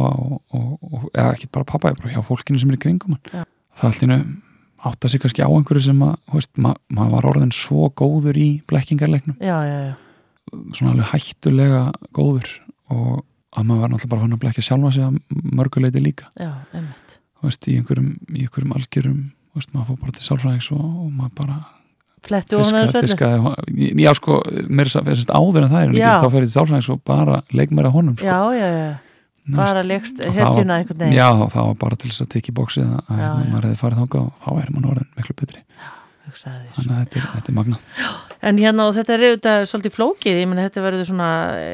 og 0.56 1.10
eða 1.12 1.34
ekki 1.34 1.52
bara 1.52 1.68
pappa, 1.68 1.92
bara 2.00 2.14
hjá 2.16 2.24
fólkinu 2.24 2.60
sem 2.64 2.72
er 2.72 2.80
í 2.80 2.84
kringum 2.86 3.18
það 3.28 3.90
allinu 3.90 4.20
átta 4.84 5.10
sig 5.10 5.22
kannski 5.24 5.44
á 5.44 5.50
einhverju 5.50 5.86
sem 5.88 6.02
að, 6.06 6.16
veist, 6.34 6.52
ma 6.60 6.74
maður 6.94 7.18
var 7.18 7.30
orðin 7.34 7.54
svo 7.56 7.90
góður 7.98 8.40
í 8.40 8.50
blekkingarleiknum. 8.70 9.38
Já, 9.40 9.58
já, 9.68 9.78
já. 9.88 9.94
svona 10.76 10.94
alveg 10.94 11.14
hættulega 11.14 11.84
góður 12.16 12.50
og 12.94 13.24
að 13.54 13.70
maður 13.70 13.84
var 13.84 13.94
náttúrulega 13.94 14.14
bara 14.14 14.26
hann 14.26 14.36
að 14.36 14.42
blekja 14.44 14.66
sjálfa 14.66 14.92
sig 14.96 15.06
að 15.08 15.46
mörguleiti 15.60 16.04
líka. 16.04 16.30
Veist, 17.44 17.68
í 17.68 17.78
einhverjum, 17.80 18.12
í 18.34 18.46
einhverjum 18.46 18.76
algjörum 18.78 19.24
maður 19.54 19.92
fór 19.92 20.02
bara 20.02 20.18
til 20.18 20.26
sálfræðings 20.26 20.70
og, 20.74 20.84
og 20.84 21.10
maður 21.14 21.34
bara 21.44 21.62
Flettu 22.24 22.56
fiskaði, 22.62 23.02
fiskaði 23.04 23.88
já, 24.00 24.10
sko, 24.16 24.38
mér 24.72 24.88
að 24.96 25.10
áður 25.28 25.66
en 25.66 25.74
það 25.74 25.82
er 25.82 25.90
en 25.90 25.98
ekki 25.98 26.22
þá 26.24 26.30
fer 26.32 26.46
ég 26.46 26.48
til 26.48 26.56
sálfræðings 26.56 26.88
og 26.94 27.02
bara 27.04 27.40
leik 27.52 27.74
mér 27.76 27.90
að 27.90 27.98
honum, 27.98 28.16
sko. 28.16 28.30
Já, 28.30 28.38
já, 28.56 28.70
já. 28.72 28.94
Bara 29.52 29.82
leikst 29.84 30.22
hetjuna 30.24 30.78
einhvern 30.80 31.00
veginn. 31.04 31.18
Já, 31.18 31.28
það 31.52 31.66
var 31.68 31.80
bara 31.82 31.96
til 32.00 32.12
þess 32.14 32.24
að 32.24 32.30
tekja 32.32 32.54
í 32.54 32.56
bóksi 32.56 32.84
að, 32.86 32.94
Já, 32.96 33.16
hérna, 33.18 33.42
já. 33.44 33.50
maður 33.52 33.66
hefði 33.68 33.80
farið 33.82 34.00
þangað 34.04 34.22
og 34.24 34.38
þá 34.44 34.50
er 34.64 34.70
mann 34.72 34.86
orðin 34.94 35.10
miklu 35.18 35.36
betri 35.42 35.60
því. 35.60 35.66
þannig 36.34 36.94
að 36.94 37.02
þetta 37.04 37.20
er, 37.20 37.26
þetta 37.34 37.52
er 37.52 37.58
magnað 37.58 37.82
En 38.44 38.58
hérna 38.60 38.86
og 38.90 38.96
þetta 38.98 39.14
er 39.14 39.22
auðvitað 39.28 39.66
svolítið 39.72 39.94
flókið, 39.96 40.38
ég 40.42 40.48
meni 40.52 40.64
þetta 40.66 40.82
verður 40.84 41.06
svona 41.08 41.28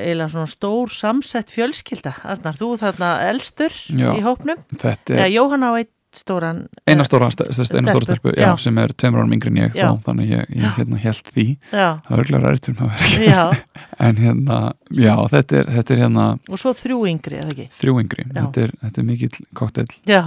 eiginlega 0.05 0.33
svona 0.35 0.49
stór 0.51 0.91
samsett 0.93 1.49
fjölskylda. 1.55 2.11
Arnar, 2.29 2.57
þú 2.59 2.67
þarna 2.77 3.09
elstur 3.25 3.73
Já. 3.89 4.11
í 4.13 4.21
hópnum. 4.21 4.59
Já, 4.77 4.93
er 5.17 5.31
Jóhann 5.33 5.65
á 5.65 5.71
eitt 5.79 5.89
stóran. 6.15 6.63
eina 6.89 7.03
stóra, 7.05 7.29
eina 7.29 7.65
stóra 7.93 8.05
Stelpu, 8.05 8.33
já, 8.35 8.47
já. 8.47 8.57
sem 8.57 8.77
er 8.81 8.93
tveimur 8.93 9.21
árum 9.23 9.33
yngri 9.37 9.51
en 9.53 9.59
ég 9.61 9.75
þá, 9.77 9.99
þannig 10.07 10.31
ég, 10.33 10.49
ég 10.55 10.75
hérna 10.79 10.99
held 11.03 11.31
því. 11.35 11.45
Já, 11.71 11.87
það 12.07 12.11
er 12.15 12.23
örglega 12.23 12.51
rættur 12.55 12.77
með 12.79 12.85
að 12.89 13.15
vera 13.23 13.43
en 14.09 14.21
hérna, 14.23 14.59
já, 14.95 15.15
þetta 15.35 15.59
er, 15.61 15.71
þetta 15.77 15.93
er 15.95 16.03
hérna 16.05 16.27
Og 16.49 16.61
svo 16.61 16.73
þrjú 16.73 16.99
yngri, 17.13 17.39
eða 17.43 17.53
ekki? 17.55 17.67
þrjú 17.79 17.95
yngri, 18.03 18.27
þetta 18.35 18.65
er, 18.65 18.75
þetta 18.85 19.01
er 19.03 19.09
mikill 19.11 19.47
koktel 19.61 19.87
Já, 20.09 20.23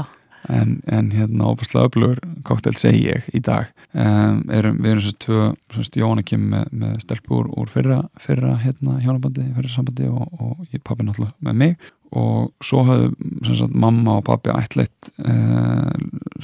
en, 0.48 0.81
en 0.86 1.10
hérna 1.14 1.51
óbúslega 1.52 1.86
öflugur 1.86 2.20
koktel 2.47 2.74
segi 2.78 3.06
ég 3.12 3.27
í 3.35 3.40
dag. 3.44 3.70
Um, 3.93 4.43
erum, 4.51 4.78
við 4.82 4.94
erum 4.94 5.05
svo 5.06 5.14
tvö 5.24 5.48
svo 5.73 6.02
Jóhanna 6.02 6.24
kemur 6.27 6.52
með, 6.56 6.70
með 6.82 7.01
stelpu 7.05 7.43
úr, 7.44 7.70
fyrra, 7.70 8.02
fyrra 8.20 8.56
hérna 8.62 8.98
hjónabandi, 9.02 9.48
fyrra 9.56 9.73
sambandi 9.73 10.09
og, 10.10 10.28
og 10.39 10.62
ég 10.74 10.82
pappi 10.85 11.06
náttúrulega 11.06 11.48
með 11.48 11.60
mig. 11.62 11.90
Og 12.12 12.51
svo 12.60 12.82
sagt, 12.85 13.73
mamma 13.73 14.19
og 14.19 14.27
pappi 14.27 14.52
ætleitt 14.52 15.09
uh, 15.24 15.89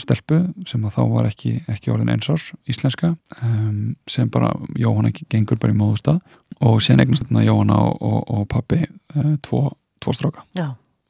stelpu 0.00 0.40
sem 0.68 0.86
að 0.88 0.94
þá 0.96 1.02
var 1.12 1.28
ekki, 1.28 1.58
ekki 1.68 1.92
orðin 1.92 2.14
eins 2.14 2.30
árs 2.32 2.50
íslenska. 2.70 3.12
Um, 3.42 3.96
sem 4.08 4.30
bara 4.32 4.54
Jóhanna 4.80 5.12
gengur 5.28 5.60
bara 5.60 5.74
í 5.74 5.78
móðustad 5.78 6.22
og 6.64 6.80
síðan 6.84 7.04
eignast 7.04 7.26
þarna 7.26 7.44
Jóhanna 7.44 7.82
og, 7.84 7.98
og, 8.00 8.20
og 8.32 8.48
pappi 8.54 8.80
uh, 8.86 9.34
tvo, 9.44 9.66
tvo 10.00 10.16
stráka. 10.16 10.46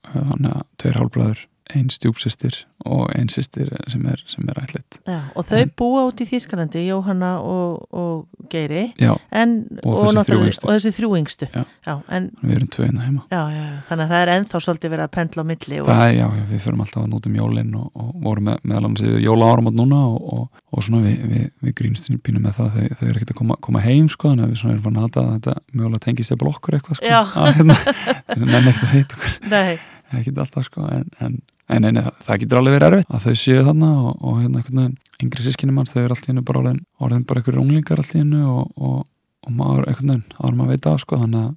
Uh, 0.09 0.19
þannig 0.33 0.57
að 0.57 0.67
tveir 0.83 1.01
hálfbræður 1.03 1.47
ein 1.75 1.89
stjúpsistir 1.93 2.55
og 2.89 3.11
ein 3.19 3.29
sýstir 3.33 3.69
sem 3.91 4.05
er, 4.09 4.21
er 4.23 4.61
ætlitt. 4.63 4.99
Og 5.37 5.45
þau 5.49 5.65
búa 5.77 6.05
út 6.09 6.21
í 6.23 6.27
Þýskalandi, 6.29 6.85
Jóhanna 6.87 7.33
og, 7.43 7.89
og 7.93 8.49
Geiri. 8.53 8.93
já, 9.01 9.17
En, 9.35 9.67
Og 9.85 10.15
yngstu. 10.15 10.69
Og 10.69 10.77
þessi 10.77 10.93
þrjú 10.97 11.11
yngstu. 11.19 11.49
Já. 11.53 11.95
en, 12.09 12.31
við 12.43 12.55
erum 12.57 12.71
tvö 12.73 12.87
hérna 12.87 13.05
heima 13.05 13.25
já, 13.31 13.43
já. 13.53 13.67
Þannig 13.89 14.05
að 14.05 14.13
það 14.13 14.23
er 14.23 14.33
ennþá 14.35 14.61
svolítið 14.65 14.95
verið 14.95 15.05
að 15.05 15.13
pendla 15.19 15.45
á 15.45 15.47
milli. 15.51 15.81
Og, 15.81 15.91
það 15.91 16.05
er, 16.07 16.15
já, 16.15 16.27
já, 16.39 16.45
við 16.53 16.65
förum 16.65 16.85
alltaf 16.85 17.03
að 17.03 17.11
nótum 17.13 17.39
jólin 17.41 17.75
og, 17.79 17.91
og 17.93 18.15
vorum 18.25 18.49
með, 18.49 18.63
meðal 18.63 18.89
annars 18.89 19.05
yfir 19.05 19.27
jóla 19.27 19.51
áramót 19.53 19.79
núna 19.79 20.01
og, 20.09 20.33
og, 20.39 20.65
og 20.73 20.87
svona 20.87 21.03
við, 21.05 21.21
við, 21.33 21.45
við 21.67 21.77
grínstinu 21.83 22.23
pínum 22.23 22.47
með 22.47 22.59
það 22.63 22.73
þau, 22.79 22.89
þau 23.01 23.07
eru 23.11 23.19
ekkert 23.19 23.35
að 23.35 23.41
koma, 23.43 23.59
koma 23.69 23.85
heim 23.85 24.09
sko, 24.13 24.33
þannig 24.33 24.47
að 24.47 24.55
við 24.55 24.63
svona 24.63 24.77
erum 24.77 24.87
fann 24.87 24.99
að 24.99 25.07
halda 25.09 25.27
að 25.27 25.37
þetta 25.37 25.57
mögulega 25.75 26.05
tengist 26.07 26.35
eða 26.35 26.43
blokkur 26.45 26.79
eitthvað 26.79 27.01
sko, 27.03 27.23
hérna, 27.59 27.79
en 28.39 28.73
ekkert 28.73 28.89
að 28.89 28.95
heit 28.97 29.17
okkur 29.19 29.87
ekkert 30.17 30.43
alltaf 30.43 30.69
sko 30.69 30.87
en, 30.93 31.09
en, 31.25 31.39
en, 31.69 31.85
en 31.89 32.01
það, 32.01 32.11
það 32.27 32.41
getur 32.43 32.61
alveg 32.61 32.77
verið 32.79 32.89
erfitt 32.89 33.15
að 33.15 33.25
þau 33.27 33.43
séu 33.43 33.63
þarna 33.69 33.93
og, 34.01 34.11
og 34.23 34.41
hérna 34.43 34.63
einhvern 34.63 34.83
veginn 34.83 34.99
yngri 35.25 35.45
sískinni 35.47 35.75
manns, 35.75 35.95
þau 35.95 36.03
eru 36.03 36.15
alltaf 36.15 36.33
hennu 36.33 36.45
bara 36.47 36.63
orðin, 36.63 36.83
orðin 37.03 37.25
bara 37.29 37.43
einhverjum 37.43 37.65
unglingar 37.67 38.03
alltaf 38.03 38.21
hennu 38.21 38.43
og, 38.49 38.75
og, 38.77 39.01
og 39.47 39.57
maður 39.59 39.89
einhvern 39.91 40.15
veginn 40.15 40.39
áður 40.39 40.61
maður 40.61 40.75
veit 40.75 40.91
af 40.93 41.03
sko 41.05 41.21
þannig 41.25 41.47
að 41.47 41.57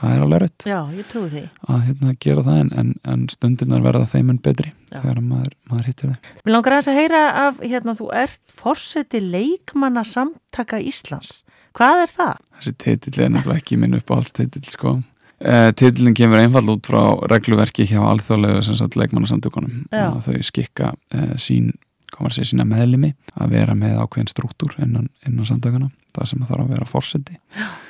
það 0.00 0.14
er 0.14 0.24
alveg 0.24 0.40
erfitt 0.40 0.66
já, 0.70 0.78
ég 0.94 1.08
trúi 1.10 1.28
því. 1.32 1.42
að 1.74 1.80
hérna 1.88 2.14
gera 2.24 2.44
það 2.46 2.60
en, 2.62 2.70
en, 2.80 2.90
en 3.12 3.24
stundirnar 3.32 3.84
verða 3.84 4.08
þeim 4.12 4.32
en 4.32 4.40
betri 4.44 4.70
Já. 4.70 5.00
þegar 5.00 5.22
maður, 5.26 5.54
maður 5.70 5.88
hittir 5.90 6.12
þau 6.12 6.44
Mér 6.46 6.54
langar 6.54 6.76
að 6.78 7.00
heyra 7.00 7.22
af, 7.42 7.62
hérna, 7.64 7.96
þú 7.98 8.10
ert 8.22 8.54
forseti 8.60 9.20
leikmanna 9.24 10.04
samtaka 10.06 10.80
Íslands. 10.80 11.40
Hvað 11.76 12.04
er 12.04 12.14
það? 12.14 12.44
þessi 12.58 12.74
titill 12.84 13.16
er 13.18 13.34
nefnilega 13.34 13.62
ekki 13.62 13.80
minn 13.82 13.98
uppáhalds 13.98 14.34
titill 14.36 14.66
sko 14.70 14.96
Uh, 15.40 15.70
titillin 15.72 16.14
kemur 16.16 16.36
einfall 16.42 16.68
út 16.68 16.84
frá 16.84 17.00
regluverki 17.32 17.86
hjá 17.88 18.00
alþjóðlegu 18.04 18.60
leikmannasamtökunum. 19.00 19.86
Já. 19.88 20.10
að 20.10 20.26
þau 20.26 20.48
skikka 20.50 20.90
uh, 20.92 21.36
sín, 21.40 21.70
segja, 22.28 22.50
sína 22.52 22.66
meðlimi 22.68 23.14
að 23.40 23.54
vera 23.54 23.76
með 23.78 24.02
ákveðin 24.02 24.28
struktúr 24.32 24.76
innan, 24.84 25.08
innan 25.24 25.48
samtökuna, 25.48 25.88
það 26.12 26.32
sem 26.32 26.44
þarf 26.44 26.66
að 26.66 26.74
vera 26.74 26.90
forseti. 26.90 27.40
Og 27.56 27.89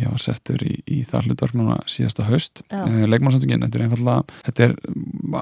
ég 0.00 0.10
var 0.10 0.22
settur 0.22 0.64
í, 0.66 0.74
í 0.90 1.00
það 1.08 1.30
hlutverk 1.30 1.56
núna 1.58 1.78
síðasta 1.90 2.26
haust 2.28 2.64
Já. 2.68 2.82
uh, 2.82 3.00
leikmannasamtökin, 3.08 3.64
þetta 3.66 3.80
er 3.80 3.86
einfallega 3.86 4.42
þetta 4.50 4.68
er 4.68 4.76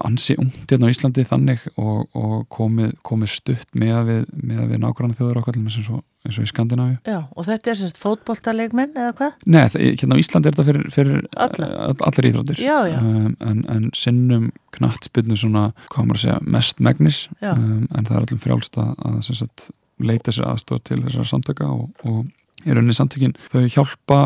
ansi 0.03 0.39
ungt 0.41 0.73
hérna 0.73 0.89
á 0.89 0.93
Íslandi 0.95 1.27
þannig 1.29 1.67
og, 1.77 2.07
og 2.19 2.39
komið, 2.53 2.97
komið 3.07 3.37
stutt 3.37 3.77
með 3.79 3.99
að 3.99 4.09
við, 4.13 4.25
við 4.73 4.83
nákvæmlega 4.83 5.21
þjóður 5.21 5.43
okkar 5.43 5.61
eins 5.61 5.79
eins 6.23 6.39
og 6.39 6.47
í 6.47 6.51
Skandinavíu 6.51 6.99
Já, 7.09 7.19
og 7.35 7.47
þetta 7.49 7.73
er 7.73 7.79
semst 7.81 8.01
fótboltaleikmenn 8.01 8.95
eða 8.95 9.15
hvað? 9.19 9.47
Nei, 9.51 9.63
hérna 9.75 10.19
á 10.19 10.23
Íslandi 10.23 10.51
er 10.51 10.57
þetta 10.57 10.67
fyrir, 10.69 10.89
fyrir 10.95 11.23
uh, 11.35 11.95
allar 12.07 12.29
íþróttir. 12.29 12.63
Um, 12.63 13.33
en, 13.43 13.65
en 13.73 13.89
sinnum 13.97 14.51
knattspyrnu 14.77 15.39
svona, 15.39 15.71
hvað 15.93 16.09
maður 16.09 16.21
að 16.21 16.25
segja, 16.27 16.39
mest 16.57 16.83
megnis 16.85 17.25
um, 17.41 17.89
en 17.91 18.07
það 18.07 18.15
er 18.15 18.21
allum 18.27 18.43
frjálst 18.45 18.79
að, 18.81 18.93
að 19.09 19.19
sagt, 19.33 19.67
leita 20.03 20.35
sér 20.35 20.49
aðstof 20.53 20.85
til 20.87 21.03
þessar 21.03 21.29
samtöka 21.29 21.69
og, 21.73 21.91
og 22.07 22.23
í 22.67 22.75
rauninni 22.75 22.95
samtökin 22.97 23.35
þau 23.53 23.63
hjálpa 23.75 24.19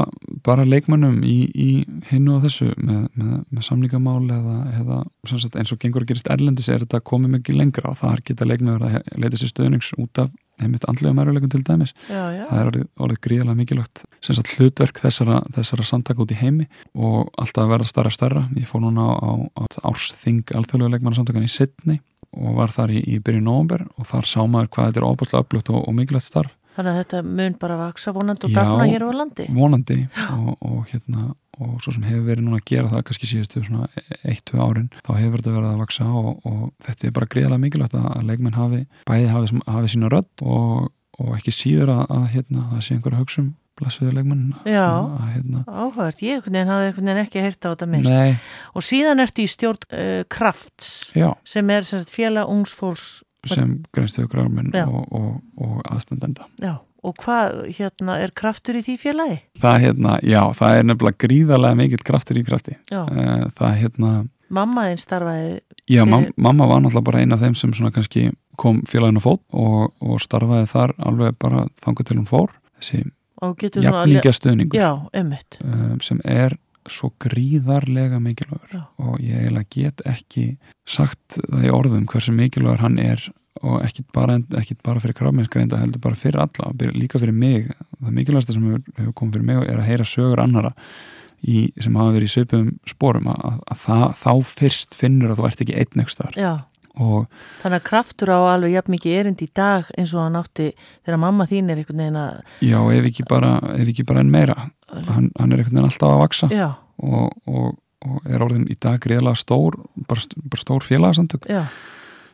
bara 0.46 0.64
leikmönnum 0.68 1.20
í, 1.26 1.36
í 1.52 1.68
hinnu 2.10 2.36
og 2.36 2.44
þessu 2.46 2.70
með, 2.76 3.06
með, 3.16 3.36
með 3.50 3.66
samlingamál 3.68 4.24
eða, 4.36 4.56
eða 4.80 4.98
sagt, 5.30 5.56
eins 5.56 5.72
og 5.74 5.80
gengur 5.82 6.04
að 6.04 6.12
gerist 6.12 6.30
erlendis 6.32 6.68
er 6.72 6.84
þetta 6.84 7.00
komið 7.06 7.36
mikið 7.38 7.60
lengra 7.60 7.92
og 7.92 8.00
þar 8.02 8.22
geta 8.26 8.48
leikmöður 8.48 8.86
að 8.88 8.96
he- 8.96 9.22
leita 9.24 9.40
sér 9.40 9.52
stöðnings 9.52 9.92
út 10.00 10.22
af 10.24 10.32
einmitt 10.56 10.86
andlega 10.88 11.12
mæruleikum 11.12 11.50
til 11.52 11.60
dæmis. 11.68 11.90
Já, 12.08 12.22
já. 12.32 12.44
það 12.48 12.60
er 12.62 12.68
orðið, 12.70 12.84
orðið 13.04 13.18
gríðalega 13.26 13.58
mikilvægt 13.58 14.04
sagt 14.24 14.52
hlutverk 14.56 15.00
þessara, 15.02 15.42
þessara 15.52 15.84
samtaka 15.84 16.22
út 16.24 16.32
í 16.32 16.38
heimi 16.40 16.64
og 16.96 17.28
alltaf 17.36 17.66
að 17.66 17.72
verða 17.74 17.88
starra 17.90 18.12
starra 18.14 18.44
ég 18.56 18.64
fór 18.70 18.80
núna 18.86 19.04
á, 19.04 19.20
á, 19.20 19.32
á 19.52 19.62
ársþing 19.90 20.46
alþjóðlega 20.56 20.94
leikmannasamtakan 20.96 21.44
í 21.44 21.52
Sydney 21.52 22.00
og 22.36 22.56
var 22.56 22.72
þar 22.72 22.94
í, 22.96 23.02
í 23.04 23.18
byrju 23.20 23.44
nóvember 23.44 23.84
og 24.00 24.08
þar 24.08 24.28
sá 24.32 24.40
maður 24.48 24.72
hvað 24.72 24.88
þetta 24.88 25.02
er 25.02 25.08
óbúslega 25.10 25.44
öflugt 25.44 25.70
og, 25.74 25.82
og 25.84 25.94
mikilvægt 26.00 26.30
starf 26.30 26.56
Þannig 26.76 26.92
að 26.92 27.00
þetta 27.00 27.22
mun 27.40 27.56
bara 27.60 27.80
vaksa 27.80 28.12
vonandi 28.12 28.46
og 28.48 28.52
Já. 28.52 28.56
dafna 28.60 28.86
hér 28.90 29.04
á 29.06 29.10
landi. 29.16 29.48
vonandi 29.56 29.98
og, 30.28 30.54
og 30.60 30.86
hérna 30.92 31.32
og 31.56 31.76
svo 31.80 31.94
sem 31.94 32.04
hefur 32.04 32.26
verið 32.26 32.44
núna 32.44 32.58
að 32.60 32.66
gera 32.68 32.90
það 32.92 33.04
kannski 33.08 33.28
síðustu 33.30 33.62
svona 33.64 33.86
eitt, 34.28 34.42
tvö 34.44 34.60
árin 34.60 34.90
þá 35.06 35.12
hefur 35.16 35.40
þetta 35.40 35.54
verið 35.54 35.68
að 35.70 35.78
vaksa 35.80 36.08
og, 36.20 36.32
og 36.44 36.64
þetta 36.84 37.08
er 37.08 37.14
bara 37.16 37.30
greiðlega 37.32 37.62
mikilvægt 37.62 37.96
að, 37.96 38.08
leikmenn 38.28 38.58
hafi 38.58 38.82
bæði 39.08 39.30
hafi, 39.32 39.60
hafi 39.64 39.92
sína 39.94 40.10
rödd 40.12 40.44
og, 40.44 40.90
og 41.16 41.30
ekki 41.38 41.54
síður 41.56 41.94
að, 41.94 42.02
að 42.18 42.26
hérna, 42.34 42.66
það 42.74 42.84
sé 42.84 42.98
einhverja 42.98 43.22
hugsun 43.22 43.54
blessviður 43.76 44.16
leikmenn 44.16 44.44
Já. 44.68 44.86
hérna, 45.34 45.62
Áhört, 45.68 46.20
ég 46.24 46.44
veginn 46.46 46.70
hafði 46.70 46.90
einhvern 46.90 47.10
veginn 47.10 47.22
ekki 47.26 47.44
heyrt 47.44 47.60
á 47.60 47.68
þetta 47.72 47.88
minnst. 47.92 48.12
Nei, 48.12 48.36
Og 48.72 48.84
síðan 48.86 49.20
ertu 49.24 49.44
í 49.44 49.50
stjórn 49.52 49.84
uh, 49.92 50.22
Krafts 50.32 50.92
já, 51.16 51.28
sem 51.44 51.72
er 51.74 51.84
félag 52.08 52.48
ungsfólks. 52.52 53.20
Sem 53.48 53.72
grænstuðu 53.96 54.28
grárminn 54.32 54.70
Já. 54.74 54.84
og, 54.88 55.06
og, 55.12 55.40
og 55.62 55.82
aðstendenda 55.90 56.46
Já, 56.62 56.74
og 57.06 57.14
hvað 57.22 57.58
hérna 57.78 58.18
er 58.22 58.32
kraftur 58.36 58.78
í 58.78 58.82
því 58.86 58.96
félagi? 59.02 59.38
það 59.62 59.80
hérna, 59.86 60.16
já, 60.22 60.40
það 60.58 60.78
er 60.80 60.88
nefnilega 60.90 61.20
gríðarlega 61.26 61.78
mikill 61.82 62.04
kraftur 62.06 62.38
í 62.40 62.44
krafti. 62.46 62.76
Eh, 62.92 63.44
það 63.58 63.76
hérna 63.82 64.14
mamma 64.48 64.88
þinn 64.90 65.00
starfaði, 65.02 65.60
Já, 65.86 66.02
Fyrir- 66.04 66.32
mamma 66.36 66.66
var 66.66 66.80
náttúrulega 66.82 67.04
bara 67.04 67.20
eina 67.22 67.34
af 67.34 67.40
þeim 67.44 67.54
sem 67.58 67.72
svona 67.74 67.92
kannski 67.94 68.28
kom 68.58 68.80
félaginu 68.88 69.20
fót 69.22 69.40
og, 69.52 69.92
og 70.02 70.20
starfaði 70.22 70.66
þar 70.70 70.94
alveg 70.98 71.36
bara 71.38 71.66
þangu 71.82 72.04
til 72.06 72.16
hún 72.18 72.26
fór. 72.30 72.50
Þessi 72.80 73.04
svona 73.36 74.02
alveg- 74.02 74.16
jafningastöðningur 74.16 74.78
Já, 74.80 74.90
um, 75.62 76.00
sem 76.00 76.20
er 76.24 76.56
svo 76.92 77.12
gríðarlega 77.22 78.20
mikilvægur. 78.22 78.70
Já. 78.72 78.84
og 78.98 79.18
ég 79.22 79.40
eiginlega 79.40 79.70
get 79.70 80.04
ekki 80.08 80.46
sagt 80.88 81.38
það 81.40 81.66
í 81.66 81.74
orðum 81.74 82.06
hversu 82.10 82.34
mikilvægur 82.36 82.84
hann 82.84 83.00
er 83.02 83.26
og 83.64 83.80
ekki 83.86 84.04
bara, 84.12 84.38
ekki 84.60 84.76
bara 84.84 85.00
fyrir 85.00 85.16
krafmennskar 85.16 85.64
heldur 85.64 86.02
bara 86.02 86.18
fyrir 86.18 86.42
alla, 86.44 86.72
líka 86.92 87.20
fyrir 87.20 87.32
mig. 87.32 87.70
Það 88.00 88.16
mikilvægasta 88.20 88.56
sem 88.56 88.64
hefur, 88.68 88.86
hefur 89.00 89.16
komið 89.16 89.38
fyrir 89.38 89.50
mig 89.50 89.60
er 89.64 89.80
að 89.80 89.90
heyra 89.90 90.08
sögur 90.08 90.42
annara 90.44 90.72
í, 91.40 91.70
sem 91.80 91.96
hafa 91.96 92.16
verið 92.16 92.28
í 92.28 92.34
söpum 92.34 92.72
sporum. 92.88 93.30
Að, 93.32 93.44
að, 93.48 93.60
að 93.72 93.84
það, 93.86 94.06
þá 94.22 94.32
fyrst 94.60 94.98
finnur 94.98 95.32
að 95.32 95.40
þú 95.40 95.48
ert 95.50 95.64
ekki 95.64 95.78
einn 95.80 96.06
Já, 96.36 96.52
og 96.96 97.26
þannig 97.60 97.80
að 97.80 97.86
kraftur 97.90 98.32
á 98.32 98.38
alveg 98.54 98.74
jafn 98.76 98.94
mikið 98.94 99.18
erind 99.20 99.42
í 99.44 99.48
dag 99.56 99.88
eins 99.98 100.14
og 100.16 100.24
hann 100.24 100.38
átti 100.40 100.70
þegar 101.04 101.20
mamma 101.20 101.46
þín 101.48 101.70
er 101.70 101.80
einhvern 101.82 102.02
veginn 102.02 102.20
að 102.20 102.38
já, 102.64 102.78
ef 102.96 103.08
ekki 103.10 103.26
bara, 103.28 103.52
ef 103.76 103.90
ekki 103.92 104.06
bara 104.08 104.22
enn 104.24 104.32
meira 104.32 104.56
hann, 104.92 105.30
hann 105.38 105.52
er 105.52 105.60
einhvern 105.60 105.74
veginn 105.74 105.88
alltaf 105.88 106.12
að 106.12 106.22
vaksa 106.22 106.48
og, 106.96 107.32
og, 107.50 107.74
og 108.06 108.30
er 108.30 108.44
orðin 108.44 108.68
í 108.70 108.76
dag 108.80 109.00
greiðlega 109.02 109.40
stór 109.40 109.78
bara, 110.08 110.22
bara 110.44 110.62
stór 110.62 110.86
félagsamtök 110.86 111.48
já, 111.50 111.64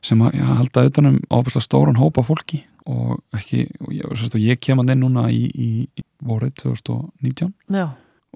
sem 0.04 0.22
að 0.24 0.38
halda 0.50 0.86
utanum 0.90 1.18
ábærslega 1.30 1.66
stóran 1.66 2.00
hópa 2.00 2.24
fólki 2.26 2.62
og 2.90 3.20
ekki, 3.36 3.64
og 3.84 3.92
ég, 3.94 4.06
sérst, 4.18 4.36
ég 4.42 4.60
kem 4.62 4.80
að 4.82 4.96
inn 4.96 5.04
núna 5.04 5.28
í, 5.30 5.44
í, 5.54 6.04
vorið 6.26 6.56
2019 6.64 7.52
já, 7.78 7.86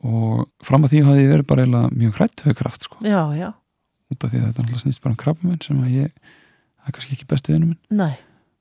og 0.07 0.47
fram 0.65 0.87
að 0.87 0.95
því 0.95 1.05
hafði 1.09 1.25
ég 1.25 1.33
verið 1.35 1.49
bara 1.51 1.67
eiginlega 1.67 2.01
mjög 2.03 2.21
hrætt 2.21 2.47
við 2.47 2.59
kraft 2.61 2.87
sko, 2.87 3.01
já, 3.03 3.21
já, 3.35 3.51
út 4.13 4.23
af 4.23 4.31
því 4.31 4.43
að 4.43 4.47
þetta 4.49 4.63
náttúrulega 4.63 4.85
snýst 4.85 5.03
bara 5.03 5.17
um 5.17 5.21
krabba 5.25 5.51
minn 5.51 5.63
sem 5.65 5.83
að 5.83 5.99
ég, 5.99 6.33
það 6.79 6.91
er 6.93 6.97
kannski 6.99 7.17
ekki 7.17 7.31
besti 7.33 7.57
vinnu 7.57 7.73
minn. 7.73 7.81
Nei, 7.99 8.15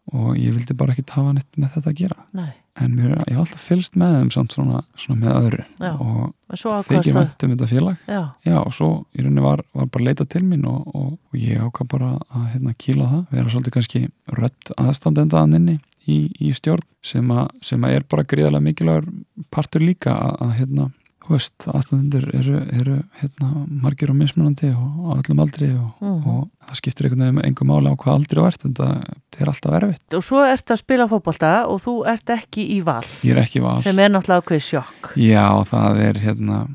og 0.10 0.32
ég 0.42 0.58
vildi 0.58 0.78
bara 0.78 0.96
ekki 0.96 1.06
tafa 1.06 1.36
neitt 1.38 1.60
með 1.62 1.78
þetta 1.78 1.92
að 1.92 2.00
gera. 2.02 2.26
Nei 2.34 2.54
en 2.82 2.92
mér, 2.92 3.14
ég 3.24 3.36
hef 3.36 3.42
alltaf 3.46 3.66
fylgst 3.70 3.96
með 4.00 4.18
þeim 4.18 4.32
samt 4.36 4.56
svona, 4.56 4.82
svona 5.00 5.22
með 5.22 5.38
öðru. 5.40 5.66
Já. 5.80 5.92
og 5.94 6.34
þykir 6.52 6.74
ákvæðast 6.76 7.10
að 7.12 7.18
vænt 7.20 7.46
um 7.46 7.54
þetta 7.54 7.70
félag. 7.72 8.02
Já, 8.10 8.22
Já, 8.46 8.58
og 8.60 8.76
svo 8.76 8.90
í 9.16 9.24
rauninni 9.24 9.46
var, 9.46 9.64
var 9.76 9.88
bara 9.94 10.04
að 10.04 10.10
leita 10.10 10.28
til 10.36 10.44
mín 10.44 10.68
og, 10.70 10.90
og, 10.92 11.14
og 11.16 11.40
ég 11.40 11.64
ákvað 11.64 11.92
bara 11.96 12.12
að 12.36 12.50
hérna, 12.54 12.76
kýla 12.84 13.10
það, 13.14 13.24
vera 13.38 13.54
svolítið 13.54 13.78
kannski 13.78 14.04
rödd 14.36 14.74
aðstandendaðan 14.84 15.60
inni 15.62 15.78
í, 16.06 16.20
í 16.42 16.52
stjórn 16.58 16.86
sem, 17.06 17.32
a, 17.32 17.48
sem 17.64 17.88
að 17.88 17.98
er 18.00 18.08
bara 18.12 18.28
gríðarlega 18.28 18.68
mikilvægur 18.68 19.10
partur 19.54 19.86
líka 19.86 20.16
að, 20.20 20.56
hérna, 20.60 20.90
veist, 21.34 21.66
aðstandendur 21.68 22.26
eru, 22.38 22.60
eru 22.78 22.96
hérna, 23.22 23.50
margir 23.84 24.10
og 24.14 24.16
mismunandi 24.20 24.70
og 24.76 25.10
á 25.10 25.12
öllum 25.22 25.42
aldri 25.42 25.70
og, 25.74 25.90
Mhm. 26.02 26.28
og 26.30 26.50
það 26.70 26.76
skiptir 26.82 27.06
einhvern 27.10 27.24
veginn 27.26 27.46
engum 27.50 27.68
máli 27.72 27.90
á 27.90 27.96
hvað 27.98 28.14
aldri 28.20 28.40
þú 28.40 28.48
ert, 28.48 28.62
þetta, 28.66 28.88
þetta 29.02 29.42
er 29.42 29.52
alltaf 29.52 29.74
erfitt. 29.82 30.14
og 30.14 30.24
svo 30.24 30.44
ertu 30.46 30.74
að 30.76 30.82
spila 30.84 31.08
fótbolta 31.08 31.52
og 31.68 31.82
þú 31.82 31.94
ert 32.14 32.26
ekki 32.38 32.68
í 32.78 32.84
val 32.84 33.04
Ég 33.24 33.32
er 33.38 33.42
ekki 33.44 33.62
val. 33.62 33.82
sem 33.82 34.00
er 34.00 34.10
náttúrulega 34.10 34.42
ákveð 34.44 34.64
sjokk 34.70 35.16
Já, 35.18 35.48
það 35.66 36.00
er 36.10 36.14
hérna, 36.26 36.68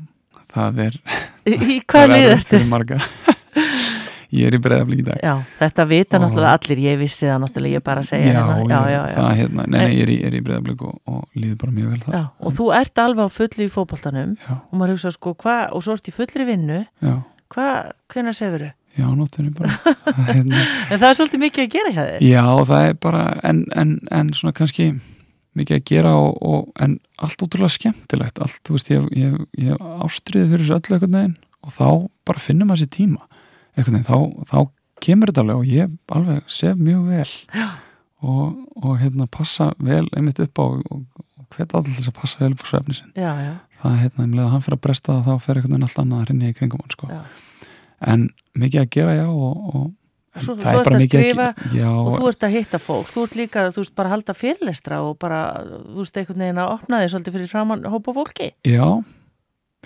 það 0.53 0.79
er, 0.87 0.99
Í, 1.47 1.53
í 1.55 1.79
það 1.79 1.85
hvað 1.87 2.03
er 2.03 2.15
lið 2.17 2.31
ertu? 2.37 3.01
ég 4.31 4.47
er 4.47 4.55
í 4.55 4.59
breyðaflik 4.63 5.01
í 5.01 5.05
dag. 5.05 5.19
Já, 5.23 5.33
þetta 5.59 5.85
vita 5.89 6.17
Og- 6.17 6.23
náttúrulega 6.23 6.53
allir, 6.57 6.81
ég 6.85 6.99
vissi 7.01 7.27
það 7.27 7.41
náttúrulega, 7.43 7.77
ég 7.79 7.83
bara 7.83 8.01
að 8.01 8.09
segja 8.09 8.33
já, 8.33 8.41
hérna. 8.41 8.67
já, 8.69 8.81
já, 8.91 9.01
já. 9.07 9.15
það 9.17 9.35
hérna, 9.41 9.65
nei, 9.67 9.79
nei, 9.81 9.95
ég 9.95 10.03
er 10.03 10.11
í, 10.11 10.17
í 10.39 10.43
breyðablík 10.47 10.81
og, 10.87 10.99
og 11.05 11.23
líður 11.35 11.57
bara 11.63 11.71
mjög 11.71 11.89
vel 11.91 11.99
það 12.05 12.15
Já, 12.15 12.23
og 12.39 12.53
þú 12.57 12.67
ert 12.79 13.01
alveg 13.03 13.25
á 13.27 13.29
fullu 13.37 13.65
í 13.65 13.71
fótboltanum 13.71 14.35
já, 14.39 14.51
og 14.55 14.75
maður 14.79 14.95
hugsa 14.95 15.11
sko 15.11 15.33
hvað, 15.35 15.63
og 15.71 15.83
svo 15.83 15.97
ert 15.97 16.07
í 16.07 16.15
fullri 16.15 16.47
vinnu. 16.47 16.79
Já, 17.01 17.15
hvað, 17.51 17.91
hvenær 18.13 18.37
segir 18.37 18.65
þau? 18.67 18.73
já, 18.91 19.07
nóttunni 19.15 19.53
bara. 19.55 19.75
Hérna, 20.31 20.65
En 20.91 20.99
það 20.99 21.09
er 21.09 21.17
svolítið 21.19 21.43
mikið 21.45 21.63
að 21.65 21.73
gera 21.75 21.91
hjá 21.95 22.03
þér. 22.03 22.27
Já, 22.27 22.45
það 22.71 22.87
er 22.87 22.93
bara 23.03 23.25
en, 23.43 23.65
en, 23.75 23.97
en 24.11 24.31
svona 24.35 24.55
kannski 24.55 24.93
mikið 25.59 25.77
að 25.77 25.85
gera 25.91 26.15
og, 26.15 26.37
og 26.47 26.83
en 26.83 26.97
allt 27.19 27.43
ótrúlega 27.43 27.75
skemmtilegt. 27.75 28.39
Allt, 28.39 28.59
þú 28.67 28.75
veist, 28.77 28.91
ég, 28.91 29.07
ég, 29.19 29.35
ég 29.59 29.87
ástriði 30.03 30.51
fyrir 30.53 30.67
þessu 30.67 30.99
öllu 30.99 31.23
og 31.61 31.75
þá 31.75 31.87
bara 32.25 32.41
finnum 32.41 32.71
maður 32.71 32.85
sér 32.85 32.93
tíma 32.95 33.27
veginn, 33.77 34.03
þá, 34.07 34.17
þá 34.51 34.57
kemur 35.01 35.31
þetta 35.31 35.45
alveg 35.45 35.61
og 35.61 35.71
ég 35.71 35.95
alveg 36.17 36.43
sef 36.51 36.77
mjög 36.77 37.07
vel. 37.09 37.29
Og, 38.21 38.57
og 38.77 38.99
hérna 39.01 39.25
passa 39.31 39.71
vel 39.81 40.05
einmitt 40.13 40.39
upp 40.43 40.59
á 40.61 40.65
og, 40.67 40.81
og 40.91 41.21
hvet 41.55 41.73
allir 41.75 41.95
þess 41.95 42.11
að 42.11 42.17
passa 42.19 42.41
vel 42.43 42.51
upp 42.55 42.61
á 42.63 42.67
svefni 42.69 42.97
já, 43.17 43.31
það 43.81 43.95
er 43.95 44.01
hérna, 44.03 44.25
um 44.27 44.35
að 44.43 44.51
hann 44.53 44.65
fyrir 44.65 44.77
að 44.77 44.83
bresta 44.85 45.15
það 45.15 45.25
þá 45.25 45.45
fer 45.45 45.57
einhvern 45.57 45.73
veginn 45.73 45.87
allt 45.87 46.01
annað 46.03 46.21
að 46.21 46.29
rinja 46.29 46.51
í 46.51 46.57
kringum 46.59 46.83
hann 46.83 46.93
sko. 46.95 47.09
en 48.11 48.27
mikið 48.61 48.83
að 48.83 48.91
gera 48.95 49.15
já 49.17 49.25
og, 49.31 49.65
og 49.71 49.89
Svo- 50.45 50.55
það 50.61 50.77
er 50.77 50.85
bara 50.87 50.99
mikið 51.01 51.23
skrifa 51.25 51.47
að 51.51 51.73
já, 51.75 51.87
og 51.91 52.11
þú 52.13 52.29
ert 52.29 52.45
að 52.47 52.53
hitta 52.55 52.79
fólk, 52.79 53.09
þú 53.11 53.23
ert 53.25 53.33
líka 53.41 53.65
þú 53.73 53.81
veist 53.81 53.95
bara 53.97 54.11
að 54.11 54.15
halda 54.15 54.35
fyrirlestra 54.37 55.01
og 55.03 55.17
bara 55.19 55.41
þú 55.65 55.97
veist 55.97 56.21
einhvern 56.21 56.45
veginn 56.45 56.61
að 56.61 56.75
opna 56.77 57.01
þig 57.01 57.11
svolítið 57.15 57.35
fyrir 57.35 57.51
framann 57.51 57.89
hópa 57.91 58.13
fólki. 58.15 58.51
Já 58.63 58.85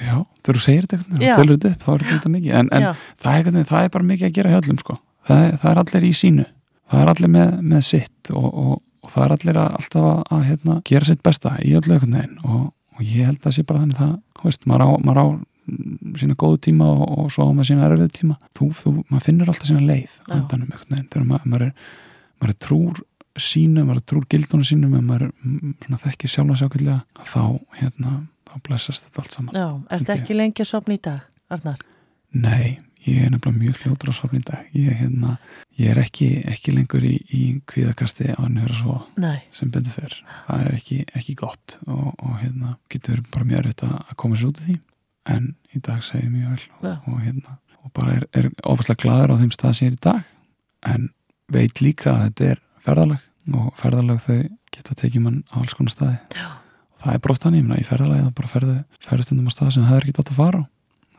já, 0.01 0.15
þegar 0.43 0.59
þú 0.59 0.63
segir 0.63 0.85
þetta 0.85 0.97
þetta 1.19 1.55
upp, 1.55 1.80
þá 1.84 1.89
er 1.93 2.05
þetta 2.09 2.31
mikið. 2.34 2.51
En, 2.59 2.72
en 2.76 2.88
það, 3.23 3.49
er 3.51 3.69
það 3.72 3.88
er 3.88 3.93
bara 3.95 4.09
mikið 4.11 4.27
að 4.27 4.35
gera 4.38 4.53
hjá 4.53 4.59
öllum 4.61 4.81
sko. 4.81 4.97
það, 5.27 5.47
það 5.61 5.72
er 5.72 5.81
allir 5.84 6.07
í 6.07 6.13
sínu. 6.22 6.45
Það 6.91 7.01
er 7.01 7.11
allir 7.15 7.34
með, 7.34 7.55
með 7.65 7.84
sitt 7.88 8.31
og, 8.35 8.45
og, 8.45 8.73
og 9.05 9.13
það 9.13 9.26
er 9.26 9.35
allir 9.38 9.59
að, 9.61 9.72
alltaf 9.80 10.07
að, 10.11 10.22
að 10.35 10.45
hérna, 10.51 10.77
gera 10.85 11.09
sitt 11.09 11.23
besta 11.26 11.55
í 11.65 11.73
öllu 11.80 11.99
veginn. 12.03 12.38
Og, 12.45 12.63
og 12.95 13.03
ég 13.03 13.30
held 13.30 13.39
að 13.39 13.47
það 13.47 13.57
sé 13.57 13.65
bara 13.65 13.84
þannig 13.84 14.01
það, 14.01 14.15
veist, 14.43 14.67
maður 14.69 14.85
á, 14.85 14.89
maður 15.07 15.22
á 15.23 15.27
sína 16.19 16.38
góðu 16.38 16.61
tíma 16.67 16.88
og, 16.93 17.03
og 17.23 17.34
svo 17.34 17.49
á 17.49 17.55
maður 17.55 17.72
sína 17.72 17.89
erfið 17.89 18.13
tíma. 18.19 18.38
Þú, 18.57 18.69
þú, 18.77 18.93
maður 19.09 19.26
finnur 19.26 19.51
alltaf 19.51 19.69
sína 19.72 19.81
leið 19.81 20.19
einhvern 20.30 20.67
veginn 20.69 21.09
þegar 21.09 21.27
maður, 21.31 21.49
maður, 21.49 21.65
er, 21.65 21.91
maður 22.41 22.53
er 22.53 22.59
trúr 22.67 23.01
sínu, 23.35 23.84
maður 23.84 24.01
er 24.01 24.05
trúr 24.11 24.27
gildunum 24.31 24.67
sínum 24.67 24.93
en 24.95 25.07
maður 25.09 25.27
er, 25.27 25.34
svona, 25.85 26.01
þekkir 26.05 26.31
sjálfa 26.31 26.59
sjákvæðlega 26.61 27.26
þá, 27.31 27.41
hérna, 27.81 28.13
þá 28.56 28.64
blessast 28.69 29.06
þetta 29.10 29.22
allt 29.23 29.36
saman 29.38 29.60
já, 29.60 29.68
Held 29.91 30.10
ég. 30.10 30.15
ekki 30.15 30.38
lengi 30.40 30.64
að 30.64 30.72
sopna 30.72 30.95
í 30.95 31.02
dag, 31.03 31.26
Arnar? 31.52 31.82
Nei, 32.36 32.77
ég 33.06 33.22
er 33.26 33.32
nefnilega 33.32 33.61
mjög 33.61 33.77
fljótur 33.80 34.11
á 34.11 34.14
safni 34.18 34.40
í 34.41 34.45
dag. 34.48 34.72
Ég, 34.76 34.95
hérna, 34.99 35.36
ég 35.80 35.91
er 35.94 35.99
ekki, 36.02 36.30
ekki 36.52 36.73
lengur 36.76 37.06
í, 37.06 37.14
í 37.32 37.44
kvíðakasti 37.69 38.32
á 38.34 38.41
vera 38.48 38.76
svo 38.80 38.98
Nei, 39.22 39.38
sem 39.53 39.69
betur 39.72 39.94
fyrr 39.99 40.15
það 40.48 40.64
er 40.65 40.77
ekki, 40.80 40.98
ekki 41.15 41.36
gott 41.40 41.77
og, 41.86 42.10
og 42.18 42.34
hérna, 42.41 42.76
getur 42.91 43.22
bara 43.32 43.45
mjög 43.48 43.61
erfitt 43.61 43.86
að 43.88 43.95
að 44.02 44.15
koma 44.23 44.40
sér 44.40 44.49
út 44.49 44.60
af 44.64 44.68
því. 44.69 44.77
En 45.36 45.48
í 45.73 45.82
dag 45.82 46.03
segi 46.06 46.26
ég 46.26 46.34
mjög 46.34 46.49
vel 46.82 46.91
og, 46.95 47.07
og, 47.14 47.22
hérna, 47.23 47.57
og 47.84 47.94
bara 47.98 48.18
er, 48.19 48.27
er 48.34 48.49
ofaslega 48.64 49.02
glaður 49.06 49.36
á 49.38 49.41
þeim 49.41 49.53
stað 49.56 49.77
sem 49.77 49.88
ég 49.88 49.94
er 49.94 49.99
í 49.99 50.03
dag 50.06 50.91
en 50.95 51.07
veit 51.53 51.82
líka 51.82 52.11
að 52.14 52.26
þetta 52.27 52.52
er 52.52 52.61
ferðalag 52.86 53.56
og 53.56 53.72
ferðalag 53.80 54.22
þau 54.26 54.38
geta 54.76 54.98
tekið 54.98 55.23
mann 55.26 55.40
á 55.53 55.61
alls 55.61 55.73
konar 55.77 55.94
staði. 55.94 56.18
Já, 56.36 56.49
það 57.06 57.18
er 57.18 57.22
bara 57.26 57.36
oft 57.36 57.45
þannig, 57.45 57.61
ég 57.61 57.68
meina, 57.68 57.82
í 57.82 57.88
ferðalagi 57.88 58.23
það 58.23 58.32
bara 58.40 58.53
ferðu, 58.53 58.77
ferðu 59.06 59.27
stundum 59.27 59.52
á 59.52 59.53
stað 59.53 59.76
sem 59.76 59.86
það 59.86 59.99
er 59.99 60.07
ekki 60.07 60.23
átt 60.23 60.34
að 60.34 60.41
fara. 60.41 60.64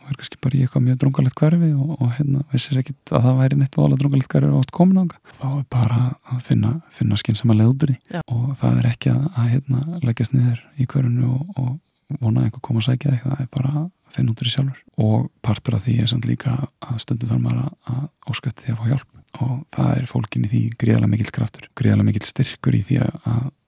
Og 0.07 0.11
er 0.13 0.19
kannski 0.21 0.39
bara 0.43 0.55
í 0.57 0.61
eitthvað 0.63 0.85
mjög 0.87 0.99
drungalegt 1.03 1.41
hverfi 1.41 1.71
og, 1.75 1.95
og 1.97 2.13
hérna, 2.15 2.43
vissir 2.53 2.79
ekkit 2.79 3.13
að 3.17 3.25
það 3.25 3.41
væri 3.41 3.59
neitt 3.59 3.79
voðalega 3.79 4.03
drungalegt 4.03 4.31
hverfi 4.35 4.61
átt 4.61 4.75
komin 4.77 5.01
ánga 5.03 5.19
þá 5.41 5.47
er 5.49 5.65
bara 5.75 6.03
að 6.31 6.45
finna, 6.47 6.71
finna 6.95 7.19
því. 7.19 7.97
Já. 8.15 8.21
og 8.31 8.53
það 8.61 8.79
er 8.79 8.89
ekki 8.93 9.11
að, 9.11 9.27
að 9.35 9.51
hérna, 9.51 9.83
leggjast 10.07 10.37
niður 10.37 10.63
í 10.79 10.87
hverfinu 10.87 11.33
og, 11.33 11.59
og 11.59 12.21
vona 12.23 12.41
að 12.41 12.49
einhver 12.49 12.63
koma 12.63 12.83
að 12.83 12.89
sækja 12.91 13.13
þig, 13.13 13.25
það 13.25 13.43
er 13.43 13.51
bara 13.57 13.73
að 13.81 13.91
finna 14.15 14.33
út 14.33 14.41
úr 14.41 14.47
því 14.47 14.55
sjálfur. 14.55 14.81
Og 15.03 15.27
partur 15.45 15.77
af 15.77 15.85
því 15.87 15.97
er 16.03 16.11
samt 16.11 16.29
líka 16.29 16.55
að 16.87 17.03
stundu 17.03 17.29
þarf 17.29 17.43
maður 17.43 17.65
að, 17.67 18.03
óskætti 18.31 18.67
því 18.67 18.75
að 18.75 18.81
fá 18.81 18.91
hjálp. 18.93 19.13
Og 19.37 19.57
það 19.75 19.91
er 19.93 20.07
fólkin 20.09 20.47
í 20.47 20.51
því 20.53 20.63
gríðarlega 20.81 21.13
mikill 21.13 21.33
kraftur, 21.35 21.67
gríðarlega 21.77 22.09
mikill 22.09 22.29
styrkur 22.31 22.79
í 22.79 22.83
því 22.87 23.01
að, 23.05 23.17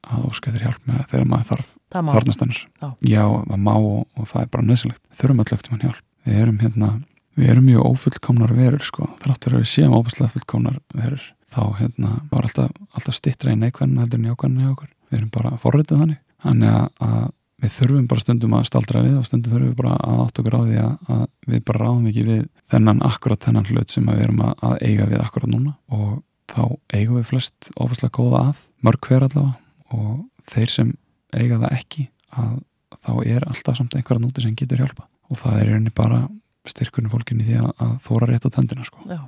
að, 0.08 0.16
að 0.16 0.26
óskættir 0.28 0.64
hjálp 0.64 0.88
með 0.88 1.04
þegar 1.12 1.30
maður 1.30 1.48
þarf 1.52 1.70
það 1.92 2.04
má. 2.04 2.12
þarnast 2.16 2.44
hennar 2.44 2.60
Já. 3.04 3.24
það 3.48 3.62
má 3.64 3.72
og, 3.76 4.02
og 4.16 4.28
það 4.28 4.42
er 4.42 4.50
bara 4.54 4.68
nöðsilegt 4.68 5.02
þurfum 5.20 5.42
öll 5.44 5.54
öllum 5.56 5.74
hann 5.74 5.86
hjálp. 5.86 6.04
Við 6.28 6.42
erum 6.42 6.60
hérna, 6.62 6.90
við 7.38 7.50
erum 7.54 7.66
mjög 7.68 7.88
ófullkomnar 7.88 8.54
verur 8.58 8.84
sko, 8.84 9.08
þráttur 9.22 9.56
að 9.56 9.64
við 9.64 9.72
séum 9.72 9.96
óbúslega 9.96 10.34
fullkomnar 10.34 10.78
verur, 10.96 11.24
þá 11.48 11.62
hérna 11.78 12.14
var 12.32 12.48
alltaf, 12.48 12.72
alltaf 12.92 13.16
stittra 13.16 13.54
í 13.54 13.58
neikvæðin 13.60 14.00
heldur 14.02 14.20
en 14.20 14.30
jákvæðin 14.32 14.62
hjá 14.64 14.70
okkur, 14.74 14.94
við 15.08 15.20
erum 15.20 15.34
bara 15.38 15.54
forritið 15.62 16.02
þannig, 16.02 16.22
þannig 16.44 16.74
að, 16.74 16.88
að 17.08 17.28
við 17.58 17.74
þurfum 17.74 18.08
bara 18.10 18.22
stundum 18.22 18.54
að 18.54 18.66
staldra 18.68 19.02
við 19.02 19.16
og 19.18 19.26
stundum 19.26 19.54
þurfum 19.54 19.70
við 19.72 19.78
bara 19.80 19.94
að 19.98 20.20
átt 20.24 20.40
okkur 20.42 20.56
á 20.58 20.62
því 20.62 20.76
að, 20.82 20.92
að 21.14 21.24
við 21.48 21.64
bara 21.70 21.80
ráðum 21.82 22.10
ekki 22.10 22.26
við 22.28 22.44
þennan 22.70 23.00
akkurat 23.08 23.46
þennan 23.46 23.70
hlut 23.72 23.94
sem 23.94 24.10
við 24.10 24.24
erum 24.26 24.44
að, 24.46 24.52
að 24.68 24.76
eiga 24.84 25.08
við 25.10 25.24
akkurat 25.24 25.50
núna. 25.50 25.72
Og 25.90 26.12
þá 26.52 26.62
eigum 26.94 27.18
við 27.18 27.26
flest 27.32 27.70
óbúslega 27.74 28.14
góða 28.14 28.44
að, 28.50 28.62
mörg 28.86 29.08
hver 29.08 29.26
allavega 29.26 29.56
og 29.94 30.24
þeir 30.52 30.72
sem 30.72 30.92
eiga 31.36 31.60
það 31.60 31.76
ekki 31.78 32.08
að 32.38 32.58
þá 33.04 33.12
er 33.24 33.46
alltaf 33.48 33.78
samt 33.78 33.96
einhverja 33.96 34.24
núti 34.24 34.44
sem 34.44 34.56
getur 34.58 34.82
hjálpa 34.82 35.06
og 35.28 35.40
það 35.40 35.60
er 35.60 35.70
rauninni 35.72 35.94
bara 35.94 36.22
styrkurinn 36.68 37.12
fólkinni 37.12 37.46
því 37.46 37.58
að, 37.62 37.70
að 37.84 37.92
þóra 38.04 38.28
rétt 38.30 38.48
á 38.48 38.50
töndina 38.52 38.86
sko. 38.86 39.04
Já, 39.08 39.20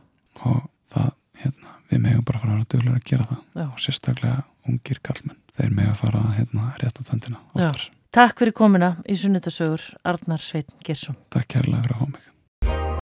og 0.45 0.59
það, 0.93 1.11
hérna, 1.43 1.77
við 1.93 2.03
megum 2.07 2.27
bara 2.29 2.43
fara 2.43 2.59
að 2.59 2.67
duglega 2.75 3.01
að 3.01 3.07
gera 3.13 3.29
það 3.31 3.63
Já. 3.63 3.67
og 3.67 3.85
sérstaklega 3.85 4.43
ungir 4.69 5.01
kallmenn 5.07 5.41
þeir 5.57 5.77
mega 5.77 5.95
fara 5.99 6.25
hérna, 6.37 6.73
rétt 6.81 7.01
á 7.01 7.03
töndina 7.09 7.41
oftar. 7.55 7.87
Takk 8.17 8.43
fyrir 8.43 8.57
komuna 8.57 8.95
í 9.07 9.17
sunnudasögur 9.21 9.87
Arnar 10.09 10.43
Sveinn 10.43 10.81
Gersson 10.87 11.19
Takk 11.31 11.53
kærlega 11.55 11.85
fyrir 11.87 11.97
að 11.97 12.03
fá 12.03 12.13
mig 12.17 12.30